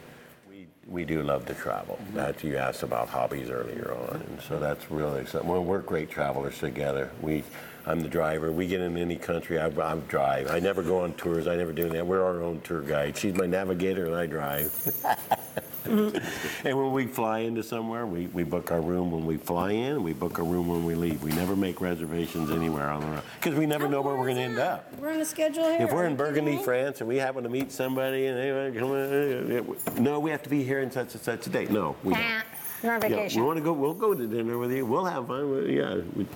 we, 0.48 0.66
we 0.86 1.04
do 1.04 1.22
love 1.22 1.46
to 1.46 1.54
travel. 1.54 1.98
That 2.14 2.42
you 2.44 2.56
asked 2.56 2.82
about 2.82 3.08
hobbies 3.08 3.50
earlier 3.50 3.92
on, 3.92 4.22
and 4.28 4.40
so 4.40 4.58
that's 4.58 4.90
really 4.90 5.26
something. 5.26 5.48
Well, 5.48 5.64
we're 5.64 5.80
great 5.80 6.10
travelers 6.10 6.58
together. 6.58 7.10
We, 7.20 7.44
I'm 7.90 8.00
the 8.00 8.08
driver. 8.08 8.52
We 8.52 8.68
get 8.68 8.80
in 8.80 8.96
any 8.96 9.16
country, 9.16 9.58
I, 9.58 9.66
I 9.66 9.94
drive. 10.08 10.48
I 10.48 10.60
never 10.60 10.80
go 10.80 11.00
on 11.00 11.12
tours. 11.14 11.48
I 11.48 11.56
never 11.56 11.72
do 11.72 11.88
that. 11.88 12.06
We're 12.06 12.22
our 12.22 12.40
own 12.40 12.60
tour 12.60 12.82
guide. 12.82 13.16
She's 13.16 13.34
my 13.34 13.46
navigator, 13.46 14.06
and 14.06 14.14
I 14.14 14.26
drive. 14.26 14.72
And 15.86 16.76
when 16.78 16.92
we 16.92 17.06
fly 17.06 17.40
into 17.40 17.62
somewhere, 17.62 18.06
we, 18.06 18.26
we 18.28 18.44
book 18.44 18.70
our 18.70 18.82
room 18.82 19.10
when 19.10 19.24
we 19.24 19.38
fly 19.38 19.70
in, 19.72 19.94
and 19.94 20.04
we 20.04 20.12
book 20.12 20.38
a 20.38 20.42
room 20.42 20.68
when 20.68 20.84
we 20.84 20.94
leave. 20.94 21.22
We 21.22 21.32
never 21.32 21.56
make 21.56 21.80
reservations 21.80 22.50
anywhere 22.50 22.90
on 22.90 23.00
the 23.00 23.06
road 23.06 23.22
because 23.40 23.58
we 23.58 23.64
never 23.66 23.88
know 23.88 24.02
where 24.02 24.14
we're 24.14 24.26
going 24.26 24.36
to 24.36 24.42
end 24.42 24.58
up. 24.58 24.92
We're 24.98 25.10
on 25.10 25.20
a 25.20 25.24
schedule 25.24 25.64
here. 25.64 25.80
If 25.80 25.92
we're 25.92 26.04
in 26.04 26.16
Burgundy, 26.16 26.56
me? 26.58 26.62
France, 26.62 27.00
and 27.00 27.08
we 27.08 27.16
happen 27.16 27.42
to 27.42 27.48
meet 27.48 27.72
somebody, 27.72 28.26
and 28.26 28.38
they 28.38 28.52
want 28.52 28.74
to 28.74 28.78
come, 28.78 28.94
in, 28.94 29.76
uh, 29.98 30.00
no, 30.00 30.20
we 30.20 30.30
have 30.30 30.42
to 30.44 30.50
be 30.50 30.62
here 30.62 30.80
in 30.80 30.90
such 30.90 31.14
and 31.14 31.22
such 31.22 31.46
a 31.46 31.50
date. 31.50 31.70
No, 31.70 31.96
we 32.04 32.12
don't. 32.12 32.22
You're 32.82 32.94
on 32.94 33.00
Yeah, 33.02 33.08
vacation. 33.08 33.40
we 33.40 33.46
want 33.46 33.56
to 33.56 33.64
go. 33.64 33.72
We'll 33.72 33.94
go 33.94 34.14
to 34.14 34.26
dinner 34.26 34.58
with 34.58 34.70
you. 34.72 34.84
We'll 34.86 35.06
have 35.06 35.26
fun. 35.26 35.50
We- 35.50 35.78
Yeah. 35.78 36.02
We, 36.14 36.26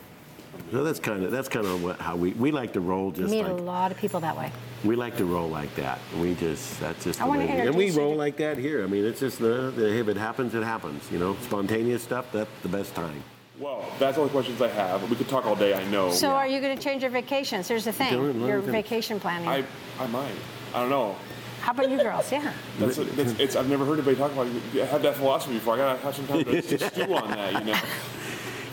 so 0.74 0.82
that's 0.82 0.98
kind 0.98 1.24
of 1.24 1.30
that's 1.30 1.48
kind 1.48 1.64
of 1.66 2.00
how 2.00 2.16
we 2.16 2.32
we 2.32 2.50
like 2.50 2.72
to 2.72 2.80
roll. 2.80 3.12
Just 3.12 3.30
Meet 3.30 3.44
like 3.44 3.52
a 3.52 3.54
lot 3.54 3.92
of 3.92 3.96
people 3.96 4.18
that 4.20 4.36
way. 4.36 4.50
we 4.82 4.96
like 4.96 5.16
to 5.18 5.24
roll 5.24 5.48
like 5.48 5.72
that. 5.76 6.00
We 6.20 6.34
just 6.34 6.80
that's 6.80 7.04
just 7.04 7.20
I 7.20 7.24
the 7.24 7.28
wanna 7.28 7.46
way 7.46 7.46
we, 7.46 7.52
and 7.52 7.60
we 7.60 7.66
introduce 7.68 7.94
you 7.94 8.00
roll 8.02 8.12
to- 8.12 8.18
like 8.18 8.36
that 8.38 8.58
here. 8.58 8.82
I 8.82 8.88
mean, 8.88 9.04
it's 9.04 9.20
just 9.20 9.38
the, 9.38 9.72
the 9.76 9.96
if 10.00 10.08
it 10.08 10.16
happens, 10.16 10.52
it 10.52 10.64
happens. 10.64 11.08
You 11.12 11.20
know, 11.20 11.36
spontaneous 11.42 12.02
stuff. 12.02 12.26
That's 12.32 12.50
the 12.62 12.68
best 12.68 12.92
time. 12.96 13.22
Well, 13.60 13.84
that's 14.00 14.18
all 14.18 14.24
the 14.24 14.30
questions 14.30 14.60
I 14.60 14.66
have. 14.66 15.08
We 15.08 15.14
could 15.14 15.28
talk 15.28 15.46
all 15.46 15.54
day, 15.54 15.74
I 15.74 15.84
know. 15.88 16.10
So 16.10 16.30
are 16.30 16.46
you 16.46 16.60
going 16.60 16.76
to 16.76 16.82
change 16.82 17.02
your 17.02 17.12
vacations? 17.12 17.68
Here's 17.68 17.84
the 17.84 17.92
thing. 17.92 18.12
Dylan, 18.12 18.44
Your 18.48 18.60
me 18.60 18.72
vacation 18.72 19.20
planning. 19.20 19.46
I, 19.46 19.64
I 20.00 20.08
might. 20.08 20.32
I 20.74 20.80
don't 20.80 20.90
know. 20.90 21.14
How 21.60 21.70
about 21.70 21.88
you 21.88 21.96
girls? 21.96 22.32
Yeah. 22.32 22.52
That's, 22.80 22.96
that's 22.96 23.38
it's, 23.38 23.54
I've 23.54 23.68
never 23.68 23.84
heard 23.84 23.94
anybody 23.98 24.16
talk 24.16 24.32
about 24.32 24.48
it. 24.48 24.82
I 24.82 24.86
had 24.86 25.02
that 25.02 25.14
philosophy 25.14 25.54
before. 25.54 25.74
I 25.74 25.76
gotta 25.76 25.98
have 26.00 26.16
some 26.16 26.26
time 26.26 26.44
to, 26.44 26.60
to 26.62 26.78
stew 26.90 27.14
on 27.14 27.30
that, 27.30 27.52
you 27.64 27.72
know. 27.72 27.78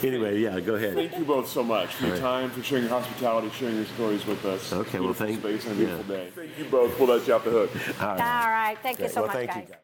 Anyway, 0.04 0.40
yeah, 0.40 0.60
go 0.60 0.76
ahead. 0.76 0.96
Thank 0.96 1.18
you 1.18 1.24
both 1.26 1.48
so 1.48 1.64
much 1.64 1.94
for 1.96 2.08
your 2.08 2.18
time, 2.18 2.50
for 2.50 2.64
sharing 2.64 2.86
your 2.86 2.94
hospitality, 3.00 3.50
sharing 3.52 3.76
your 3.76 3.86
stories 3.86 4.26
with 4.26 4.44
us. 4.46 4.74
Okay, 4.74 5.00
well, 5.00 5.14
Beautiful 5.14 5.28
thank- 5.28 5.40
space 5.40 5.66
and 5.66 5.74
a 5.74 5.76
beautiful 5.76 6.16
yeah. 6.16 6.22
day. 6.24 6.30
Thank 6.36 6.58
you 6.58 6.66
both. 6.66 7.00
We'll 7.00 7.10
let 7.10 7.28
you 7.28 7.34
off 7.34 7.44
the 7.44 7.52
hook. 7.52 7.72
All 8.02 8.08
right. 8.08 8.20
All 8.44 8.50
right. 8.52 8.78
Thank 8.82 8.98
you 9.00 9.06
Great. 9.06 9.14
so 9.14 9.22
well, 9.22 9.28
much, 9.28 9.36
thank 9.38 9.52
guys. 9.52 9.68
you. 9.70 9.76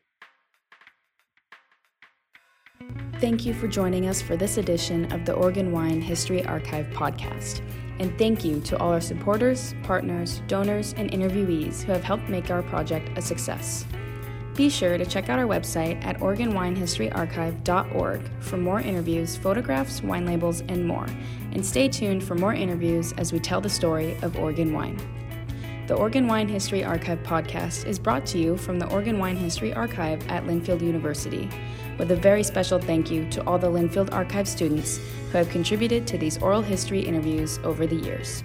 Thank 3.19 3.45
you 3.45 3.53
for 3.53 3.67
joining 3.67 4.07
us 4.07 4.21
for 4.21 4.37
this 4.37 4.57
edition 4.57 5.11
of 5.11 5.25
the 5.25 5.33
Oregon 5.33 5.71
Wine 5.71 6.01
History 6.01 6.45
Archive 6.45 6.85
podcast. 6.87 7.61
And 7.99 8.15
thank 8.19 8.45
you 8.45 8.59
to 8.61 8.77
all 8.77 8.91
our 8.91 9.01
supporters, 9.01 9.73
partners, 9.81 10.43
donors, 10.47 10.93
and 10.97 11.09
interviewees 11.11 11.81
who 11.81 11.91
have 11.91 12.03
helped 12.03 12.29
make 12.29 12.51
our 12.51 12.61
project 12.61 13.17
a 13.17 13.21
success. 13.21 13.87
Be 14.57 14.67
sure 14.69 14.97
to 14.97 15.05
check 15.05 15.29
out 15.29 15.37
our 15.37 15.45
website 15.45 16.03
at 16.03 16.17
OregonWineHistoryArchive.org 16.17 18.21
for 18.39 18.57
more 18.57 18.81
interviews, 18.81 19.37
photographs, 19.37 20.01
wine 20.01 20.25
labels, 20.25 20.61
and 20.61 20.87
more. 20.87 21.05
And 21.51 21.63
stay 21.63 21.87
tuned 21.87 22.23
for 22.23 22.33
more 22.33 22.55
interviews 22.55 23.13
as 23.19 23.31
we 23.31 23.39
tell 23.39 23.61
the 23.61 23.69
story 23.69 24.17
of 24.23 24.35
Oregon 24.35 24.73
wine. 24.73 24.97
The 25.85 25.93
Oregon 25.93 26.25
Wine 26.25 26.49
History 26.49 26.83
Archive 26.83 27.21
podcast 27.21 27.85
is 27.85 27.99
brought 27.99 28.25
to 28.25 28.39
you 28.39 28.57
from 28.57 28.79
the 28.79 28.89
Oregon 28.89 29.19
Wine 29.19 29.37
History 29.37 29.75
Archive 29.75 30.27
at 30.27 30.45
Linfield 30.45 30.81
University, 30.81 31.47
with 31.99 32.11
a 32.11 32.15
very 32.15 32.41
special 32.41 32.79
thank 32.79 33.11
you 33.11 33.29
to 33.29 33.45
all 33.45 33.59
the 33.59 33.69
Linfield 33.69 34.11
Archive 34.11 34.47
students 34.47 34.99
who 35.31 35.37
have 35.37 35.49
contributed 35.49 36.07
to 36.07 36.17
these 36.17 36.39
oral 36.39 36.63
history 36.63 37.01
interviews 37.01 37.59
over 37.63 37.85
the 37.85 37.95
years. 37.95 38.43